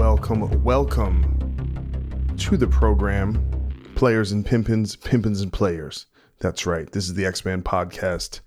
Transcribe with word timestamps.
Welcome, 0.00 0.64
welcome, 0.64 2.34
to 2.38 2.56
the 2.56 2.66
program, 2.66 3.44
Players 3.96 4.32
and 4.32 4.46
Pimpins, 4.46 4.96
Pimpins 4.96 5.42
and 5.42 5.52
Players. 5.52 6.06
That's 6.38 6.64
right, 6.64 6.90
this 6.90 7.04
is 7.04 7.12
the 7.12 7.26
Ex 7.26 7.44
Man 7.44 7.62
podcast. 7.62 8.40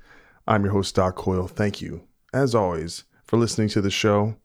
I'm 0.48 0.64
your 0.64 0.74
host, 0.74 0.96
Doc 0.96 1.16
Coyle. 1.16 1.48
Thank 1.48 1.80
you, 1.80 2.08
as 2.34 2.56
always, 2.56 3.04
for 3.24 3.38
listening 3.38 3.70
to 3.70 3.81
the 3.81 3.92
show. 3.92 4.36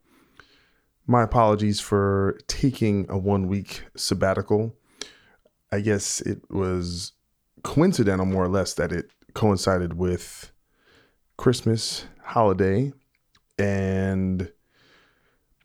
My 1.06 1.22
apologies 1.22 1.80
for 1.80 2.38
taking 2.46 3.06
a 3.08 3.16
one 3.16 3.48
week 3.48 3.84
sabbatical. 3.96 4.76
I 5.72 5.80
guess 5.80 6.20
it 6.20 6.42
was 6.50 7.12
coincidental, 7.62 8.26
more 8.26 8.44
or 8.44 8.48
less, 8.48 8.74
that 8.74 8.92
it 8.92 9.10
coincided 9.32 9.94
with 9.94 10.52
Christmas 11.38 12.04
holiday 12.22 12.92
and 13.58 14.52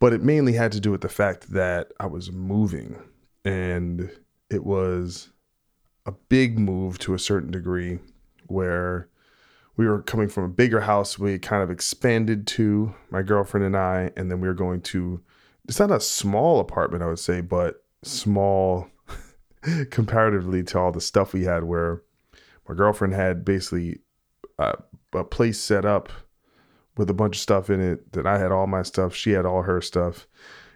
but 0.03 0.11
it 0.11 0.21
mainly 0.21 0.51
had 0.51 0.73
to 0.73 0.81
do 0.81 0.91
with 0.91 0.99
the 0.99 1.07
fact 1.07 1.53
that 1.53 1.93
I 1.97 2.07
was 2.07 2.29
moving 2.29 3.01
and 3.45 4.11
it 4.49 4.65
was 4.65 5.29
a 6.05 6.11
big 6.11 6.59
move 6.59 6.99
to 6.99 7.13
a 7.13 7.19
certain 7.19 7.51
degree 7.51 7.99
where 8.47 9.07
we 9.77 9.87
were 9.87 10.01
coming 10.01 10.27
from 10.27 10.43
a 10.43 10.49
bigger 10.49 10.81
house 10.81 11.17
we 11.17 11.39
kind 11.39 11.63
of 11.63 11.71
expanded 11.71 12.45
to 12.47 12.93
my 13.11 13.21
girlfriend 13.21 13.65
and 13.65 13.77
I 13.77 14.11
and 14.17 14.29
then 14.29 14.41
we 14.41 14.49
were 14.49 14.53
going 14.53 14.81
to 14.81 15.21
it's 15.69 15.79
not 15.79 15.89
a 15.89 16.01
small 16.01 16.59
apartment 16.59 17.01
I 17.01 17.07
would 17.07 17.17
say 17.17 17.39
but 17.39 17.81
small 18.03 18.89
comparatively 19.89 20.63
to 20.63 20.79
all 20.79 20.91
the 20.91 20.99
stuff 20.99 21.31
we 21.31 21.45
had 21.45 21.63
where 21.63 22.01
my 22.67 22.75
girlfriend 22.75 23.13
had 23.13 23.45
basically 23.45 23.99
uh, 24.59 24.73
a 25.13 25.23
place 25.23 25.61
set 25.61 25.85
up 25.85 26.09
with 26.97 27.09
a 27.09 27.13
bunch 27.13 27.35
of 27.35 27.41
stuff 27.41 27.69
in 27.69 27.81
it 27.81 28.11
that 28.13 28.27
I 28.27 28.37
had 28.37 28.51
all 28.51 28.67
my 28.67 28.83
stuff, 28.83 29.15
she 29.15 29.31
had 29.31 29.45
all 29.45 29.63
her 29.63 29.81
stuff. 29.81 30.27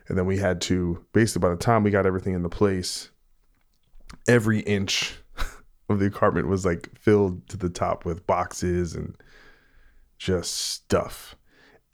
And 0.08 0.18
then 0.18 0.26
we 0.26 0.38
had 0.38 0.62
to 0.62 1.06
basically 1.14 1.48
by 1.48 1.54
the 1.54 1.62
time 1.62 1.84
we 1.84 1.92
got 1.92 2.06
everything 2.06 2.34
into 2.34 2.50
place, 2.50 3.12
every 4.28 4.60
inch 4.62 5.16
of 5.90 6.00
the 6.00 6.08
apartment 6.08 6.48
was 6.48 6.66
like 6.66 6.90
filled 6.98 7.48
to 7.50 7.58
the 7.58 7.70
top 7.70 8.06
with 8.06 8.26
boxes 8.26 8.96
and 8.96 9.16
just 10.18 10.54
stuff. 10.56 11.36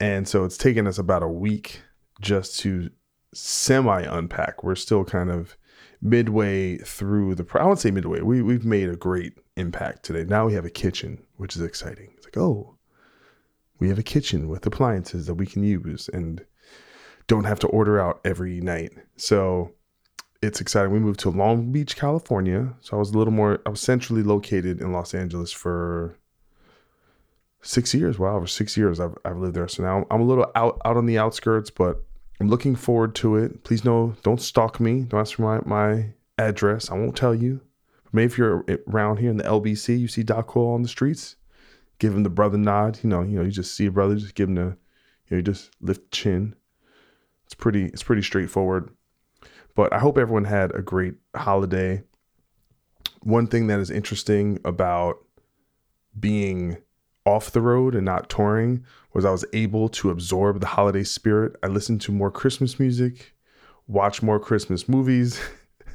And 0.00 0.26
so 0.26 0.44
it's 0.44 0.56
taken 0.56 0.86
us 0.86 0.98
about 0.98 1.22
a 1.22 1.28
week 1.28 1.82
just 2.20 2.58
to 2.60 2.90
semi 3.34 4.02
unpack. 4.02 4.62
We're 4.62 4.74
still 4.74 5.04
kind 5.04 5.30
of 5.30 5.56
midway 6.00 6.78
through 6.78 7.34
the 7.34 7.46
I 7.54 7.64
won't 7.64 7.78
say 7.78 7.90
midway. 7.90 8.20
We 8.20 8.42
we've 8.42 8.64
made 8.64 8.88
a 8.88 8.96
great 8.96 9.34
impact 9.56 10.04
today. 10.04 10.24
Now 10.24 10.46
we 10.46 10.54
have 10.54 10.64
a 10.64 10.70
kitchen, 10.70 11.24
which 11.36 11.56
is 11.56 11.62
exciting. 11.62 12.12
It's 12.16 12.26
like, 12.26 12.36
oh, 12.36 12.73
we 13.78 13.88
have 13.88 13.98
a 13.98 14.02
kitchen 14.02 14.48
with 14.48 14.66
appliances 14.66 15.26
that 15.26 15.34
we 15.34 15.46
can 15.46 15.62
use 15.62 16.08
and 16.12 16.44
don't 17.26 17.44
have 17.44 17.58
to 17.60 17.66
order 17.68 18.00
out 18.00 18.20
every 18.24 18.60
night. 18.60 18.92
So 19.16 19.72
it's 20.42 20.60
exciting. 20.60 20.92
We 20.92 20.98
moved 20.98 21.20
to 21.20 21.30
Long 21.30 21.72
Beach, 21.72 21.96
California. 21.96 22.74
So 22.80 22.96
I 22.96 22.98
was 22.98 23.10
a 23.10 23.18
little 23.18 23.32
more, 23.32 23.60
I 23.66 23.70
was 23.70 23.80
centrally 23.80 24.22
located 24.22 24.80
in 24.80 24.92
Los 24.92 25.14
Angeles 25.14 25.52
for 25.52 26.16
six 27.62 27.94
years. 27.94 28.18
Wow, 28.18 28.40
for 28.40 28.46
six 28.46 28.76
years 28.76 29.00
I've, 29.00 29.16
I've 29.24 29.38
lived 29.38 29.54
there. 29.54 29.68
So 29.68 29.82
now 29.82 30.06
I'm 30.10 30.20
a 30.20 30.24
little 30.24 30.50
out, 30.54 30.80
out 30.84 30.96
on 30.96 31.06
the 31.06 31.18
outskirts, 31.18 31.70
but 31.70 32.02
I'm 32.40 32.48
looking 32.48 32.76
forward 32.76 33.14
to 33.16 33.36
it. 33.36 33.64
Please 33.64 33.84
know, 33.84 34.14
don't 34.22 34.40
stalk 34.40 34.80
me. 34.80 35.02
Don't 35.02 35.20
ask 35.20 35.36
for 35.36 35.42
my, 35.42 35.60
my 35.64 36.10
address. 36.38 36.90
I 36.90 36.94
won't 36.94 37.16
tell 37.16 37.34
you. 37.34 37.60
Maybe 38.12 38.26
if 38.26 38.38
you're 38.38 38.64
around 38.86 39.18
here 39.18 39.30
in 39.30 39.38
the 39.38 39.44
LBC, 39.44 39.98
you 39.98 40.06
see 40.06 40.22
Doc 40.22 40.46
Coyle 40.46 40.74
on 40.74 40.82
the 40.82 40.88
streets, 40.88 41.34
give 42.04 42.14
him 42.14 42.22
the 42.22 42.28
brother 42.28 42.58
nod. 42.58 43.00
You 43.02 43.08
know, 43.08 43.22
you 43.22 43.38
know, 43.38 43.42
you 43.42 43.50
just 43.50 43.74
see 43.74 43.86
a 43.86 43.90
brother, 43.90 44.14
just 44.14 44.34
give 44.34 44.50
him 44.50 44.56
the, 44.56 44.76
you 45.28 45.38
know, 45.38 45.40
just 45.40 45.70
lift 45.80 46.10
chin. 46.10 46.54
It's 47.46 47.54
pretty, 47.54 47.86
it's 47.86 48.02
pretty 48.02 48.20
straightforward. 48.20 48.90
But 49.74 49.90
I 49.94 49.98
hope 49.98 50.18
everyone 50.18 50.44
had 50.44 50.74
a 50.74 50.82
great 50.82 51.14
holiday. 51.34 52.02
One 53.22 53.46
thing 53.46 53.68
that 53.68 53.80
is 53.80 53.90
interesting 53.90 54.60
about 54.66 55.16
being 56.20 56.76
off 57.24 57.52
the 57.52 57.62
road 57.62 57.94
and 57.94 58.04
not 58.04 58.28
touring 58.28 58.84
was 59.14 59.24
I 59.24 59.30
was 59.30 59.46
able 59.54 59.88
to 59.88 60.10
absorb 60.10 60.60
the 60.60 60.66
holiday 60.66 61.04
spirit. 61.04 61.56
I 61.62 61.68
listened 61.68 62.02
to 62.02 62.12
more 62.12 62.30
Christmas 62.30 62.78
music, 62.78 63.34
watch 63.88 64.22
more 64.22 64.38
Christmas 64.38 64.90
movies 64.90 65.40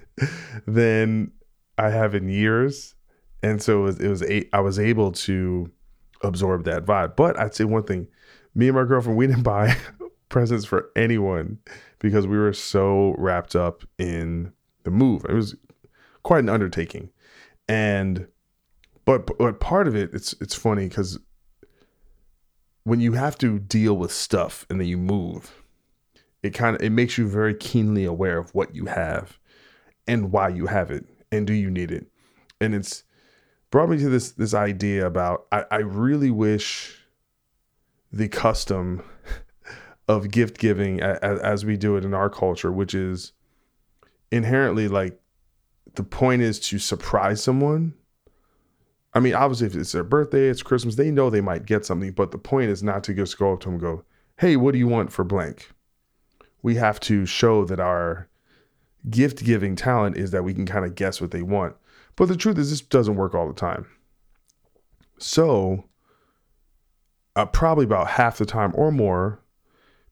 than 0.66 1.34
I 1.78 1.92
have 1.92 2.16
in 2.16 2.30
years. 2.30 2.96
And 3.44 3.62
so 3.62 3.82
it 3.82 3.84
was, 3.84 4.00
it 4.00 4.10
was 4.10 4.24
a, 4.24 4.50
I 4.54 4.60
was 4.62 4.80
able 4.80 5.12
to 5.12 5.72
absorb 6.22 6.66
that 6.66 6.86
vibe. 6.86 7.16
But 7.16 7.40
I'd 7.40 7.56
say 7.56 7.64
one 7.64 7.84
thing 7.84 8.08
me 8.56 8.68
and 8.68 8.76
my 8.76 8.84
girlfriend, 8.84 9.18
we 9.18 9.28
didn't 9.28 9.44
buy 9.44 9.76
presents 10.30 10.66
for 10.66 10.90
anyone 10.96 11.60
because 12.00 12.28
we 12.28 12.38
were 12.38 12.54
so 12.54 13.16
wrapped 13.18 13.56
up 13.56 13.84
in 13.98 14.54
the 14.84 14.92
move. 14.92 15.26
It 15.28 15.34
was 15.34 15.56
quite 16.24 16.40
an 16.40 16.50
undertaking. 16.50 17.10
And, 17.68 18.28
but, 19.06 19.38
but 19.38 19.60
part 19.60 19.88
of 19.88 19.96
it, 19.96 20.12
it's, 20.14 20.34
it's 20.42 20.56
funny 20.56 20.88
because 20.88 21.20
when 22.84 23.00
you 23.00 23.14
have 23.14 23.38
to 23.40 23.60
deal 23.60 23.96
with 23.98 24.12
stuff 24.12 24.66
and 24.70 24.80
then 24.80 24.88
you 24.88 24.98
move, 24.98 25.64
it 26.42 26.52
kind 26.52 26.76
of, 26.76 26.82
it 26.82 26.92
makes 26.92 27.18
you 27.18 27.28
very 27.28 27.54
keenly 27.54 28.06
aware 28.06 28.38
of 28.38 28.54
what 28.56 28.74
you 28.74 28.86
have 28.86 29.38
and 30.08 30.32
why 30.32 30.50
you 30.50 30.68
have 30.68 30.90
it 30.90 31.06
and 31.32 31.46
do 31.46 31.54
you 31.54 31.70
need 31.70 31.92
it. 31.92 32.08
And 32.62 32.74
it's, 32.74 33.04
brought 33.72 33.90
me 33.90 33.98
to 33.98 34.10
this 34.10 34.32
this 34.32 34.54
idea 34.54 35.06
about 35.06 35.46
I, 35.52 35.66
I 35.72 35.78
really 35.78 36.32
wish 36.32 36.98
the 38.12 38.28
custom 38.28 39.04
of 40.08 40.32
gift 40.32 40.58
giving 40.58 41.02
as, 41.02 41.66
we 41.66 41.78
do 41.78 41.96
it 41.96 42.04
in 42.04 42.14
our 42.14 42.30
culture, 42.30 42.72
which 42.72 42.96
is 42.96 43.34
inherently 44.32 44.88
like 44.88 45.20
the 45.96 46.04
point 46.04 46.42
is 46.42 46.60
to 46.60 46.80
surprise 46.80 47.44
someone. 47.44 47.94
I 49.14 49.20
mean, 49.20 49.34
obviously, 49.34 49.68
if 49.68 49.76
it's 49.76 49.92
their 49.92 50.04
birthday, 50.04 50.50
it's 50.50 50.62
Christmas, 50.62 50.96
they 50.96 51.12
know 51.12 51.30
they 51.30 51.42
might 51.42 51.66
get 51.66 51.86
something, 51.86 52.12
but 52.12 52.32
the 52.32 52.38
point 52.38 52.70
is 52.70 52.84
not 52.84 53.04
to 53.06 53.14
just 53.14 53.38
go 53.38 53.54
up 53.54 53.60
to 53.62 53.66
them 53.66 53.74
and 53.74 53.82
go, 53.82 54.04
Hey, 54.38 54.56
what 54.56 54.72
do 54.72 54.78
you 54.78 54.88
want 54.88 55.12
for 55.12 55.24
blank? 55.24 55.72
We 56.62 56.76
have 56.76 57.00
to 57.02 57.26
show 57.26 57.66
that 57.66 57.80
our 57.80 58.28
gift 59.10 59.44
giving 59.44 59.76
talent 59.76 60.18
is 60.18 60.32
that 60.32 60.44
we 60.44 60.54
can 60.54 60.66
kind 60.66 60.86
of 60.86 60.96
guess 60.96 61.22
what 61.22 61.32
they 61.32 61.42
want. 61.42 61.76
But 62.20 62.28
the 62.28 62.36
truth 62.36 62.58
is, 62.58 62.70
this 62.70 62.82
doesn't 62.82 63.16
work 63.16 63.34
all 63.34 63.48
the 63.48 63.54
time. 63.54 63.86
So, 65.20 65.86
uh, 67.38 67.46
probably 67.46 67.86
about 67.86 68.10
half 68.10 68.38
the 68.38 68.46
time 68.46 68.74
or 68.76 68.92
more, 68.92 69.40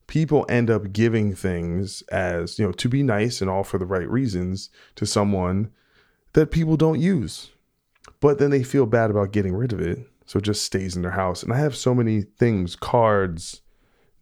people 0.06 0.46
end 0.48 0.70
up 0.70 0.94
giving 0.94 1.34
things 1.34 2.00
as, 2.10 2.58
you 2.58 2.64
know, 2.64 2.72
to 2.72 2.88
be 2.88 3.02
nice 3.02 3.42
and 3.42 3.50
all 3.50 3.62
for 3.62 3.76
the 3.76 3.84
right 3.84 4.08
reasons 4.08 4.70
to 4.96 5.04
someone 5.04 5.70
that 6.32 6.50
people 6.50 6.78
don't 6.78 6.98
use. 6.98 7.50
But 8.20 8.38
then 8.38 8.48
they 8.48 8.62
feel 8.62 8.86
bad 8.86 9.10
about 9.10 9.32
getting 9.32 9.54
rid 9.54 9.74
of 9.74 9.80
it. 9.80 9.98
So 10.24 10.38
it 10.38 10.44
just 10.44 10.62
stays 10.62 10.96
in 10.96 11.02
their 11.02 11.10
house. 11.10 11.42
And 11.42 11.52
I 11.52 11.58
have 11.58 11.76
so 11.76 11.94
many 11.94 12.22
things 12.22 12.74
cards, 12.74 13.60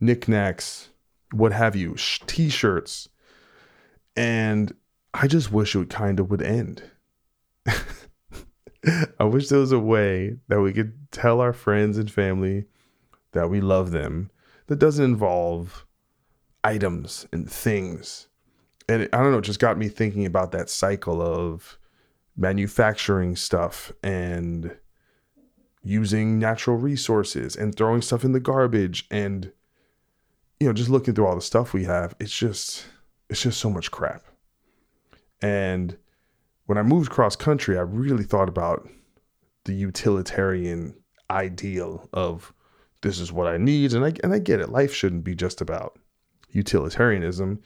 knickknacks, 0.01 0.89
what 1.31 1.53
have 1.53 1.77
you, 1.77 1.95
t 2.27 2.49
shirts. 2.49 3.09
And 4.17 4.75
I 5.15 5.29
just 5.29 5.53
wish 5.53 5.77
it 5.77 5.89
kind 5.89 6.19
of 6.19 6.33
would 6.33 6.43
end. 6.43 6.83
I 9.19 9.25
wish 9.25 9.49
there 9.49 9.59
was 9.59 9.73
a 9.73 9.79
way 9.79 10.37
that 10.49 10.61
we 10.61 10.73
could 10.73 11.11
tell 11.11 11.41
our 11.41 11.53
friends 11.53 11.99
and 11.99 12.11
family 12.11 12.67
that 13.33 13.51
we 13.51 13.61
love 13.61 13.91
them 13.91 14.31
that 14.67 14.79
doesn't 14.79 15.05
involve 15.05 15.87
items 16.63 17.27
and 17.33 17.51
things. 17.51 18.29
And 18.89 19.03
it, 19.03 19.11
I 19.13 19.19
don't 19.19 19.33
know, 19.33 19.39
it 19.39 19.43
just 19.43 19.61
got 19.61 19.79
me 19.79 19.89
thinking 19.89 20.27
about 20.27 20.53
that 20.53 20.71
cycle 20.71 21.21
of 21.21 21.79
manufacturing 22.37 23.35
stuff 23.37 23.93
and 24.03 24.77
using 25.83 26.39
natural 26.39 26.77
resources 26.77 27.57
and 27.57 27.75
throwing 27.75 28.03
stuff 28.03 28.25
in 28.25 28.33
the 28.33 28.41
garbage 28.41 29.07
and 29.11 29.53
you 30.59 30.67
know 30.67 30.73
just 30.73 30.91
looking 30.91 31.15
through 31.15 31.27
all 31.27 31.37
the 31.37 31.41
stuff 31.41 31.73
we 31.73 31.85
have 31.85 32.15
it's 32.19 32.37
just 32.37 32.85
it's 33.31 33.43
just 33.43 33.61
so 33.61 33.71
much 33.71 33.91
crap 33.93 34.25
and 35.41 35.97
when 36.67 36.79
i 36.79 36.83
moved 36.83 37.11
cross 37.11 37.37
country 37.37 37.77
i 37.77 37.83
really 37.83 38.25
thought 38.25 38.49
about 38.49 38.89
the 39.65 39.75
utilitarian 39.75 40.95
ideal 41.31 42.09
of 42.13 42.53
this 43.03 43.19
is 43.19 43.33
what 43.33 43.47
i 43.47 43.57
need 43.57 43.93
and 43.93 44.05
i 44.05 44.13
and 44.23 44.33
i 44.33 44.39
get 44.39 44.61
it 44.61 44.71
life 44.71 44.95
shouldn't 44.95 45.25
be 45.25 45.35
just 45.35 45.61
about 45.61 45.99
utilitarianism 46.51 47.61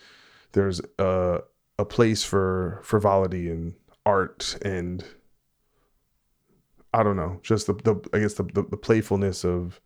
there's 0.52 0.80
a 0.98 1.40
a 1.78 1.84
place 1.84 2.22
for 2.22 2.80
frivolity 2.82 3.48
and 3.48 3.74
art 4.04 4.58
and 4.62 5.04
I 6.92 7.02
don't 7.02 7.16
know, 7.16 7.38
just 7.42 7.66
the, 7.66 7.74
the 7.74 8.00
I 8.12 8.18
guess 8.18 8.34
the, 8.34 8.44
the, 8.44 8.62
the 8.62 8.76
playfulness 8.76 9.44
of, 9.44 9.80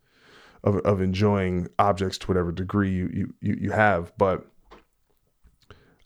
of 0.62 0.76
of 0.78 1.00
enjoying 1.00 1.68
objects 1.78 2.18
to 2.18 2.26
whatever 2.26 2.50
degree 2.50 2.90
you, 2.90 3.34
you 3.40 3.56
you 3.60 3.70
have. 3.70 4.12
But 4.16 4.46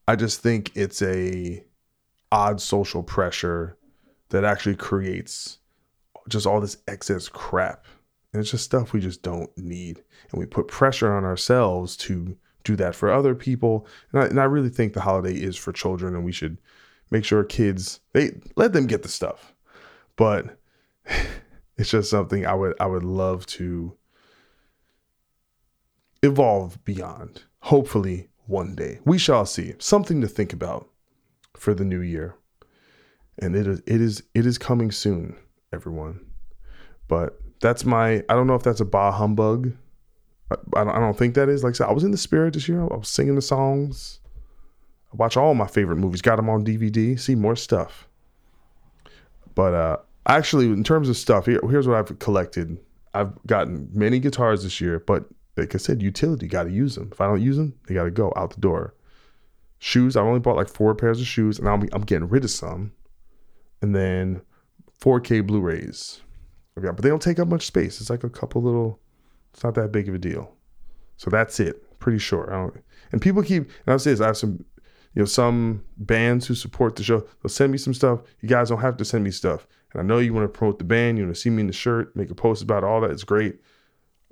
I 0.08 0.16
just 0.16 0.40
think 0.40 0.72
it's 0.74 1.00
a 1.02 1.64
odd 2.30 2.60
social 2.60 3.02
pressure 3.02 3.76
that 4.30 4.44
actually 4.44 4.76
creates 4.76 5.58
just 6.28 6.46
all 6.46 6.60
this 6.60 6.76
excess 6.86 7.28
crap. 7.28 7.86
And 8.32 8.40
it's 8.40 8.50
just 8.50 8.64
stuff 8.64 8.92
we 8.92 9.00
just 9.00 9.22
don't 9.22 9.50
need. 9.56 10.02
And 10.30 10.38
we 10.38 10.46
put 10.46 10.68
pressure 10.68 11.12
on 11.12 11.24
ourselves 11.24 11.96
to 11.98 12.36
do 12.64 12.76
that 12.76 12.94
for 12.94 13.10
other 13.10 13.34
people. 13.34 13.86
And 14.12 14.22
I, 14.22 14.26
and 14.26 14.40
I 14.40 14.44
really 14.44 14.68
think 14.68 14.92
the 14.92 15.00
holiday 15.00 15.34
is 15.34 15.56
for 15.56 15.72
children 15.72 16.14
and 16.14 16.24
we 16.24 16.32
should 16.32 16.58
make 17.10 17.24
sure 17.24 17.42
kids 17.42 18.00
they 18.12 18.32
let 18.56 18.74
them 18.74 18.86
get 18.86 19.02
the 19.02 19.08
stuff. 19.08 19.54
But 20.16 20.58
it's 21.78 21.90
just 21.90 22.10
something 22.10 22.44
I 22.44 22.54
would 22.54 22.74
I 22.78 22.86
would 22.86 23.04
love 23.04 23.46
to 23.46 23.96
evolve 26.22 26.84
beyond. 26.84 27.44
Hopefully 27.60 28.28
one 28.46 28.74
day. 28.74 28.98
We 29.04 29.18
shall 29.18 29.46
see. 29.46 29.74
Something 29.78 30.20
to 30.20 30.28
think 30.28 30.52
about 30.52 30.88
for 31.58 31.74
the 31.74 31.84
new 31.84 32.00
year. 32.00 32.34
And 33.40 33.54
it 33.54 33.66
is 33.66 33.80
it 33.86 34.00
is 34.00 34.22
it 34.34 34.46
is 34.46 34.58
coming 34.58 34.90
soon, 34.90 35.36
everyone. 35.72 36.24
But 37.06 37.38
that's 37.60 37.84
my 37.84 38.24
I 38.28 38.34
don't 38.34 38.46
know 38.46 38.54
if 38.54 38.62
that's 38.62 38.80
a 38.80 38.84
bah 38.84 39.12
humbug. 39.12 39.72
I, 40.50 40.56
I 40.76 40.84
don't, 40.84 40.94
I 40.94 40.98
don't 40.98 41.16
think 41.16 41.34
that 41.34 41.48
is. 41.48 41.62
Like 41.62 41.74
I 41.74 41.78
said, 41.78 41.88
I 41.88 41.92
was 41.92 42.04
in 42.04 42.10
the 42.10 42.18
spirit 42.18 42.54
this 42.54 42.68
year. 42.68 42.82
I 42.82 42.96
was 42.96 43.08
singing 43.08 43.34
the 43.34 43.42
songs. 43.42 44.20
I 45.12 45.16
watch 45.16 45.36
all 45.36 45.54
my 45.54 45.66
favorite 45.66 45.96
movies. 45.96 46.22
Got 46.22 46.36
them 46.36 46.50
on 46.50 46.64
DVD. 46.64 47.18
See 47.18 47.34
more 47.34 47.56
stuff. 47.56 48.08
But 49.54 49.74
uh, 49.74 49.96
actually, 50.26 50.66
in 50.66 50.84
terms 50.84 51.08
of 51.08 51.16
stuff, 51.16 51.46
here, 51.46 51.60
here's 51.68 51.88
what 51.88 51.96
I've 51.96 52.18
collected. 52.18 52.78
I've 53.14 53.32
gotten 53.46 53.88
many 53.92 54.20
guitars 54.20 54.62
this 54.62 54.80
year, 54.80 55.00
but 55.00 55.24
like 55.56 55.74
I 55.74 55.78
said, 55.78 56.02
utility 56.02 56.46
got 56.46 56.64
to 56.64 56.70
use 56.70 56.94
them. 56.94 57.08
If 57.10 57.20
I 57.20 57.26
don't 57.26 57.42
use 57.42 57.56
them, 57.56 57.74
they 57.86 57.94
got 57.94 58.04
to 58.04 58.10
go 58.10 58.32
out 58.36 58.54
the 58.54 58.60
door. 58.60 58.94
Shoes, 59.78 60.16
I 60.16 60.22
only 60.22 60.40
bought 60.40 60.56
like 60.56 60.68
four 60.68 60.94
pairs 60.94 61.20
of 61.20 61.26
shoes, 61.26 61.58
and 61.58 61.68
I'm, 61.68 61.88
I'm 61.92 62.02
getting 62.02 62.28
rid 62.28 62.44
of 62.44 62.50
some. 62.50 62.92
And 63.80 63.94
then 63.94 64.42
4K 65.00 65.46
Blu-rays. 65.46 66.20
Okay, 66.76 66.88
but 66.88 67.02
they 67.02 67.08
don't 67.08 67.22
take 67.22 67.38
up 67.38 67.48
much 67.48 67.66
space. 67.66 68.00
It's 68.00 68.10
like 68.10 68.24
a 68.24 68.30
couple 68.30 68.62
little. 68.62 69.00
It's 69.52 69.62
not 69.62 69.74
that 69.74 69.92
big 69.92 70.08
of 70.08 70.14
a 70.14 70.18
deal. 70.18 70.52
So 71.16 71.30
that's 71.30 71.60
it. 71.60 71.98
Pretty 71.98 72.18
sure. 72.18 72.72
and 73.12 73.22
people 73.22 73.42
keep. 73.42 73.62
And 73.62 73.88
I'll 73.88 73.98
say 73.98 74.10
this. 74.10 74.20
I 74.20 74.26
have 74.26 74.36
some 74.36 74.64
you 75.14 75.22
know, 75.22 75.26
some 75.26 75.82
bands 75.96 76.46
who 76.46 76.54
support 76.54 76.94
the 76.94 77.02
show, 77.02 77.20
they'll 77.20 77.48
send 77.48 77.72
me 77.72 77.78
some 77.78 77.92
stuff. 77.94 78.20
You 78.40 78.48
guys 78.48 78.68
don't 78.68 78.80
have 78.80 78.96
to 78.98 79.04
send 79.04 79.24
me 79.24 79.32
stuff. 79.32 79.66
And 79.92 80.00
I 80.00 80.04
know 80.04 80.18
you 80.18 80.32
want 80.32 80.44
to 80.44 80.56
promote 80.56 80.78
the 80.78 80.84
band, 80.84 81.18
you 81.18 81.24
want 81.24 81.34
to 81.34 81.40
see 81.40 81.50
me 81.50 81.62
in 81.62 81.66
the 81.66 81.72
shirt, 81.72 82.14
make 82.14 82.30
a 82.30 82.36
post 82.36 82.62
about 82.62 82.84
it, 82.84 82.86
all 82.86 83.00
that. 83.00 83.10
It's 83.10 83.24
great. 83.24 83.58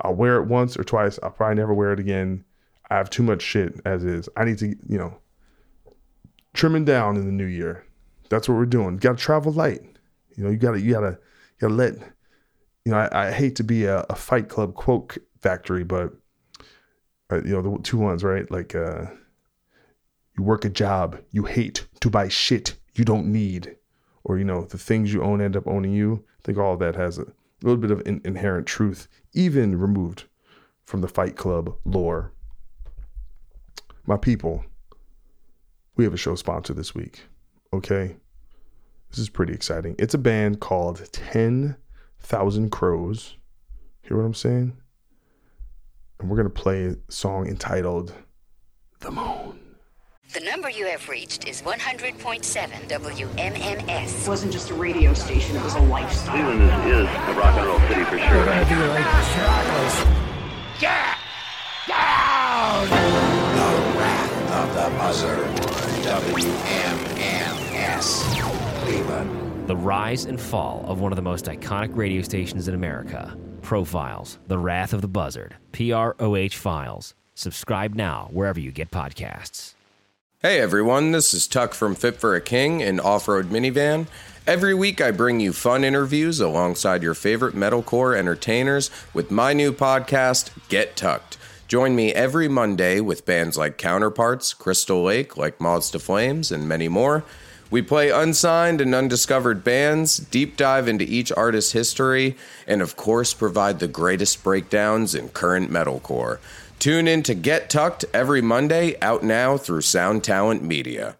I'll 0.02 0.14
wear 0.14 0.36
it 0.36 0.46
once 0.46 0.76
or 0.76 0.84
twice. 0.84 1.18
I'll 1.22 1.30
probably 1.30 1.56
never 1.56 1.74
wear 1.74 1.92
it 1.92 1.98
again. 1.98 2.44
I 2.90 2.96
have 2.96 3.10
too 3.10 3.22
much 3.22 3.42
shit 3.42 3.80
as 3.84 4.04
is. 4.04 4.28
I 4.36 4.44
need 4.44 4.58
to, 4.58 4.68
you 4.86 4.98
know, 4.98 5.18
trimming 6.56 6.84
down 6.84 7.16
in 7.16 7.26
the 7.26 7.32
new 7.32 7.46
year. 7.46 7.84
That's 8.28 8.48
what 8.48 8.56
we're 8.56 8.66
doing. 8.66 8.94
You 8.94 9.00
gotta 9.00 9.18
travel 9.18 9.52
light. 9.52 9.82
You 10.36 10.44
know, 10.44 10.50
you 10.50 10.56
gotta, 10.56 10.80
you 10.80 10.92
gotta, 10.92 11.10
you 11.10 11.60
gotta 11.60 11.74
let, 11.74 11.94
you 12.84 12.92
know, 12.92 12.98
I, 12.98 13.28
I 13.28 13.32
hate 13.32 13.56
to 13.56 13.64
be 13.64 13.84
a, 13.84 14.00
a, 14.10 14.14
fight 14.14 14.48
club 14.48 14.74
quote 14.74 15.16
factory, 15.40 15.84
but, 15.84 16.12
uh, 17.30 17.42
you 17.42 17.50
know, 17.50 17.62
the 17.62 17.82
two 17.82 17.98
ones, 17.98 18.22
right? 18.22 18.50
Like, 18.50 18.74
uh, 18.74 19.06
you 20.36 20.44
work 20.44 20.64
a 20.64 20.68
job 20.68 21.18
you 21.30 21.44
hate 21.44 21.86
to 22.00 22.10
buy 22.10 22.28
shit 22.28 22.76
you 22.94 23.04
don't 23.04 23.26
need, 23.26 23.76
or 24.24 24.38
you 24.38 24.44
know 24.44 24.64
the 24.64 24.78
things 24.78 25.12
you 25.12 25.22
own 25.22 25.40
end 25.40 25.56
up 25.56 25.66
owning 25.66 25.92
you. 25.92 26.24
I 26.40 26.42
think 26.44 26.58
all 26.58 26.74
of 26.74 26.78
that 26.80 26.96
has 26.96 27.18
a 27.18 27.26
little 27.62 27.80
bit 27.80 27.90
of 27.90 28.06
in- 28.06 28.22
inherent 28.24 28.66
truth, 28.66 29.08
even 29.32 29.78
removed 29.78 30.24
from 30.84 31.00
the 31.00 31.08
Fight 31.08 31.36
Club 31.36 31.74
lore. 31.84 32.32
My 34.06 34.16
people, 34.16 34.64
we 35.96 36.04
have 36.04 36.14
a 36.14 36.18
show 36.18 36.34
sponsor 36.34 36.74
this 36.74 36.94
week. 36.94 37.22
Okay, 37.72 38.16
this 39.10 39.18
is 39.18 39.28
pretty 39.28 39.52
exciting. 39.52 39.96
It's 39.98 40.14
a 40.14 40.18
band 40.18 40.60
called 40.60 41.10
Ten 41.12 41.76
Thousand 42.20 42.70
Crows. 42.70 43.36
Hear 44.02 44.16
what 44.16 44.24
I'm 44.24 44.34
saying? 44.34 44.76
And 46.20 46.30
we're 46.30 46.36
gonna 46.36 46.50
play 46.50 46.86
a 46.86 46.96
song 47.08 47.46
entitled 47.46 48.12
"The 49.00 49.10
Moon." 49.10 49.60
The 50.32 50.40
number 50.40 50.68
you 50.68 50.86
have 50.86 51.08
reached 51.08 51.48
is 51.48 51.62
100.7 51.62 52.88
WMMS. 52.88 54.22
It 54.22 54.28
wasn't 54.28 54.52
just 54.52 54.70
a 54.70 54.74
radio 54.74 55.14
station, 55.14 55.56
it 55.56 55.62
was 55.62 55.76
a 55.76 55.80
lifestyle. 55.80 56.34
Cleveland 56.34 56.62
is, 56.62 57.08
is 57.08 57.14
a 57.14 57.34
rock 57.38 57.56
and 57.56 57.66
roll 57.66 57.78
city 57.88 58.04
for 58.04 58.18
sure. 58.18 58.44
Yeah! 60.78 61.14
Down! 61.86 62.88
The 62.88 63.98
Wrath 63.98 64.52
of 64.52 64.74
the 64.74 64.98
Buzzard. 64.98 65.55
WMMS. 66.16 68.06
Cleveland. 68.82 69.68
The 69.68 69.76
rise 69.76 70.24
and 70.24 70.40
fall 70.40 70.82
of 70.88 70.98
one 70.98 71.12
of 71.12 71.16
the 71.16 71.22
most 71.22 71.44
iconic 71.44 71.94
radio 71.94 72.22
stations 72.22 72.68
in 72.68 72.74
America. 72.74 73.36
Profiles. 73.60 74.38
The 74.46 74.56
Wrath 74.56 74.94
of 74.94 75.02
the 75.02 75.08
Buzzard. 75.08 75.56
PROH 75.72 76.54
Files. 76.54 77.12
Subscribe 77.34 77.94
now 77.94 78.30
wherever 78.32 78.58
you 78.58 78.72
get 78.72 78.90
podcasts. 78.90 79.74
Hey 80.40 80.58
everyone, 80.58 81.12
this 81.12 81.34
is 81.34 81.46
Tuck 81.46 81.74
from 81.74 81.94
Fit 81.94 82.16
for 82.16 82.34
a 82.34 82.40
King, 82.40 82.82
an 82.82 82.98
off 82.98 83.28
road 83.28 83.50
minivan. 83.50 84.06
Every 84.46 84.72
week 84.72 85.02
I 85.02 85.10
bring 85.10 85.40
you 85.40 85.52
fun 85.52 85.84
interviews 85.84 86.40
alongside 86.40 87.02
your 87.02 87.12
favorite 87.12 87.54
metalcore 87.54 88.16
entertainers 88.16 88.90
with 89.12 89.30
my 89.30 89.52
new 89.52 89.70
podcast, 89.70 90.48
Get 90.70 90.96
Tucked. 90.96 91.36
Join 91.68 91.96
me 91.96 92.12
every 92.12 92.46
Monday 92.46 93.00
with 93.00 93.26
bands 93.26 93.58
like 93.58 93.76
Counterparts, 93.76 94.54
Crystal 94.54 95.02
Lake, 95.02 95.36
like 95.36 95.60
Moths 95.60 95.90
to 95.90 95.98
Flames, 95.98 96.52
and 96.52 96.68
many 96.68 96.86
more. 96.86 97.24
We 97.72 97.82
play 97.82 98.10
unsigned 98.10 98.80
and 98.80 98.94
undiscovered 98.94 99.64
bands, 99.64 100.18
deep 100.18 100.56
dive 100.56 100.86
into 100.86 101.04
each 101.04 101.32
artist's 101.32 101.72
history, 101.72 102.36
and 102.68 102.80
of 102.80 102.94
course 102.94 103.34
provide 103.34 103.80
the 103.80 103.88
greatest 103.88 104.44
breakdowns 104.44 105.16
in 105.16 105.30
current 105.30 105.68
metalcore. 105.68 106.38
Tune 106.78 107.08
in 107.08 107.24
to 107.24 107.34
Get 107.34 107.68
Tucked 107.68 108.04
every 108.14 108.40
Monday, 108.40 108.94
out 109.02 109.24
now 109.24 109.56
through 109.56 109.80
Sound 109.80 110.22
Talent 110.22 110.62
Media. 110.62 111.16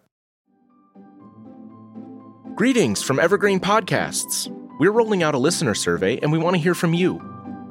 Greetings 2.55 3.03
from 3.03 3.19
Evergreen 3.19 3.59
Podcasts. 3.59 4.49
We're 4.79 4.91
rolling 4.91 5.23
out 5.23 5.35
a 5.35 5.39
listener 5.39 5.75
survey 5.75 6.17
and 6.19 6.31
we 6.31 6.37
want 6.37 6.55
to 6.55 6.61
hear 6.61 6.73
from 6.73 6.93
you. 6.93 7.36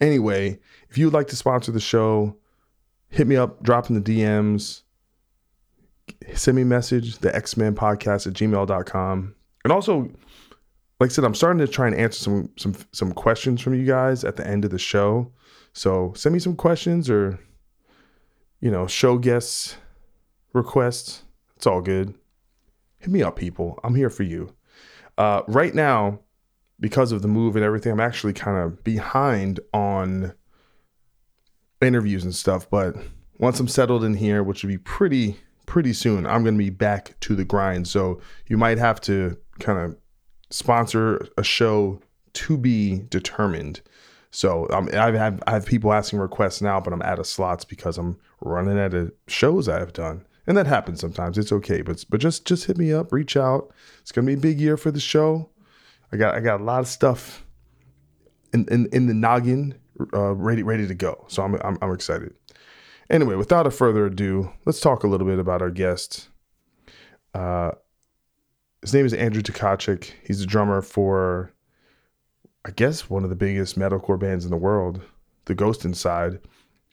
Anyway, 0.00 0.58
if 0.90 0.98
you 0.98 1.06
would 1.06 1.14
like 1.14 1.28
to 1.28 1.36
sponsor 1.36 1.72
the 1.72 1.80
show, 1.80 2.36
hit 3.08 3.26
me 3.26 3.36
up, 3.36 3.62
drop 3.62 3.90
in 3.90 4.00
the 4.00 4.00
DMs, 4.00 4.82
send 6.34 6.56
me 6.56 6.62
a 6.62 6.66
message, 6.66 7.18
the 7.18 7.34
X-Men 7.34 7.74
podcast 7.74 8.26
at 8.26 8.34
gmail.com. 8.34 9.34
And 9.64 9.72
also, 9.72 10.10
like 11.00 11.10
I 11.10 11.12
said, 11.12 11.24
I'm 11.24 11.34
starting 11.34 11.58
to 11.58 11.68
try 11.68 11.86
and 11.86 11.96
answer 11.96 12.18
some 12.18 12.50
some 12.56 12.74
some 12.92 13.12
questions 13.12 13.60
from 13.60 13.74
you 13.74 13.84
guys 13.84 14.24
at 14.24 14.36
the 14.36 14.46
end 14.46 14.64
of 14.64 14.70
the 14.70 14.78
show. 14.78 15.32
So 15.72 16.12
send 16.16 16.32
me 16.32 16.38
some 16.38 16.56
questions 16.56 17.10
or 17.10 17.38
you 18.60 18.70
know, 18.70 18.86
show 18.86 19.18
guests 19.18 19.76
requests. 20.52 21.22
It's 21.56 21.66
all 21.66 21.80
good. 21.80 22.14
Hit 22.98 23.10
me 23.10 23.22
up, 23.22 23.36
people. 23.36 23.78
I'm 23.84 23.94
here 23.94 24.10
for 24.10 24.24
you. 24.24 24.54
Uh, 25.16 25.42
right 25.46 25.74
now, 25.74 26.20
because 26.80 27.12
of 27.12 27.22
the 27.22 27.28
move 27.28 27.56
and 27.56 27.64
everything, 27.64 27.92
I'm 27.92 28.00
actually 28.00 28.32
kind 28.32 28.58
of 28.58 28.84
behind 28.84 29.60
on 29.72 30.34
interviews 31.80 32.24
and 32.24 32.34
stuff. 32.34 32.68
But 32.68 32.96
once 33.38 33.60
I'm 33.60 33.68
settled 33.68 34.04
in 34.04 34.14
here, 34.14 34.42
which 34.42 34.62
will 34.62 34.68
be 34.68 34.78
pretty 34.78 35.38
pretty 35.66 35.92
soon, 35.92 36.26
I'm 36.26 36.42
going 36.42 36.54
to 36.54 36.64
be 36.64 36.70
back 36.70 37.14
to 37.20 37.34
the 37.34 37.44
grind. 37.44 37.86
So 37.86 38.20
you 38.46 38.56
might 38.56 38.78
have 38.78 39.00
to 39.02 39.36
kind 39.60 39.78
of 39.78 39.96
sponsor 40.50 41.28
a 41.36 41.44
show 41.44 42.00
to 42.32 42.56
be 42.56 43.02
determined. 43.10 43.82
So 44.30 44.66
um, 44.70 44.88
I 44.92 45.06
have 45.06 45.14
had, 45.14 45.42
I 45.46 45.52
have 45.52 45.66
people 45.66 45.92
asking 45.92 46.18
requests 46.18 46.62
now, 46.62 46.80
but 46.80 46.92
I'm 46.92 47.02
out 47.02 47.18
of 47.18 47.26
slots 47.26 47.64
because 47.64 47.98
I'm 47.98 48.18
running 48.40 48.78
out 48.78 48.94
of 48.94 49.12
shows 49.26 49.68
I 49.68 49.78
have 49.78 49.92
done, 49.92 50.24
and 50.46 50.56
that 50.56 50.66
happens 50.66 51.00
sometimes. 51.00 51.38
It's 51.38 51.52
okay, 51.52 51.82
but 51.82 52.04
but 52.10 52.20
just 52.20 52.44
just 52.44 52.66
hit 52.66 52.76
me 52.76 52.92
up, 52.92 53.10
reach 53.10 53.36
out. 53.36 53.72
It's 54.00 54.12
gonna 54.12 54.26
be 54.26 54.34
a 54.34 54.36
big 54.36 54.60
year 54.60 54.76
for 54.76 54.90
the 54.90 55.00
show. 55.00 55.48
I 56.12 56.16
got 56.16 56.34
I 56.34 56.40
got 56.40 56.60
a 56.60 56.64
lot 56.64 56.80
of 56.80 56.88
stuff 56.88 57.44
in 58.52 58.66
in, 58.70 58.88
in 58.92 59.06
the 59.06 59.14
noggin, 59.14 59.74
uh, 60.14 60.34
ready 60.34 60.62
ready 60.62 60.86
to 60.86 60.94
go. 60.94 61.24
So 61.28 61.42
I'm, 61.42 61.54
I'm 61.56 61.78
I'm 61.82 61.92
excited. 61.92 62.34
Anyway, 63.10 63.36
without 63.36 63.66
a 63.66 63.70
further 63.70 64.06
ado, 64.06 64.50
let's 64.66 64.80
talk 64.80 65.02
a 65.02 65.08
little 65.08 65.26
bit 65.26 65.38
about 65.38 65.62
our 65.62 65.70
guest. 65.70 66.28
Uh, 67.34 67.72
his 68.82 68.92
name 68.92 69.06
is 69.06 69.14
Andrew 69.14 69.42
Tkaczyk. 69.42 70.12
He's 70.24 70.42
a 70.42 70.46
drummer 70.46 70.82
for, 70.82 71.52
I 72.64 72.70
guess, 72.70 73.08
one 73.08 73.24
of 73.24 73.30
the 73.30 73.36
biggest 73.36 73.78
metalcore 73.78 74.18
bands 74.18 74.44
in 74.44 74.50
the 74.50 74.56
world, 74.56 75.00
The 75.46 75.54
Ghost 75.54 75.84
Inside. 75.84 76.38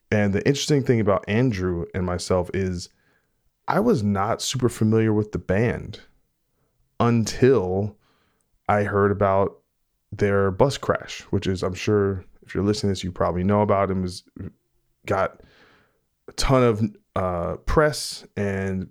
And 0.10 0.34
the 0.34 0.45
interesting 0.48 0.84
thing 0.84 1.00
about 1.01 1.25
Andrew 1.27 1.86
and 1.93 2.05
myself 2.05 2.50
is 2.53 2.89
I 3.67 3.79
was 3.81 4.03
not 4.03 4.41
super 4.41 4.69
familiar 4.69 5.12
with 5.12 5.31
the 5.31 5.39
band 5.39 6.00
until 7.00 7.98
I 8.67 8.84
heard 8.84 9.12
about 9.12 9.60
their 10.12 10.51
bus 10.51 10.77
crash, 10.77 11.22
which 11.29 11.48
is, 11.48 11.63
I'm 11.63 11.74
sure, 11.74 12.25
if 12.43 12.53
you're 12.53 12.63
listening 12.63 12.89
to 12.89 12.91
this, 12.91 13.03
you 13.03 13.12
probably 13.12 13.43
know 13.43 13.62
about 13.62 13.91
him. 13.91 14.01
Has 14.01 14.24
got 15.05 15.41
a 16.27 16.31
ton 16.34 16.63
of 16.63 16.84
uh, 17.15 17.57
press 17.65 18.25
and 18.36 18.89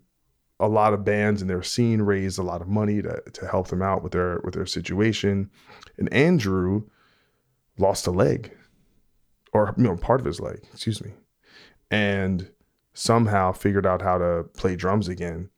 a 0.60 0.68
lot 0.68 0.94
of 0.94 1.04
bands 1.04 1.42
in 1.42 1.48
their 1.48 1.62
scene 1.62 2.02
raised 2.02 2.38
a 2.38 2.42
lot 2.42 2.62
of 2.62 2.68
money 2.68 3.02
to, 3.02 3.20
to 3.32 3.46
help 3.46 3.68
them 3.68 3.82
out 3.82 4.02
with 4.02 4.12
their 4.12 4.40
with 4.44 4.54
their 4.54 4.66
situation. 4.66 5.50
And 5.98 6.12
Andrew 6.12 6.84
lost 7.78 8.06
a 8.06 8.10
leg, 8.10 8.56
or 9.52 9.74
you 9.76 9.84
know, 9.84 9.96
part 9.96 10.20
of 10.20 10.26
his 10.26 10.40
leg, 10.40 10.60
excuse 10.72 11.02
me, 11.02 11.12
and 11.90 12.50
somehow 12.94 13.52
figured 13.52 13.86
out 13.86 14.00
how 14.00 14.18
to 14.18 14.44
play 14.54 14.76
drums 14.76 15.08
again. 15.08 15.50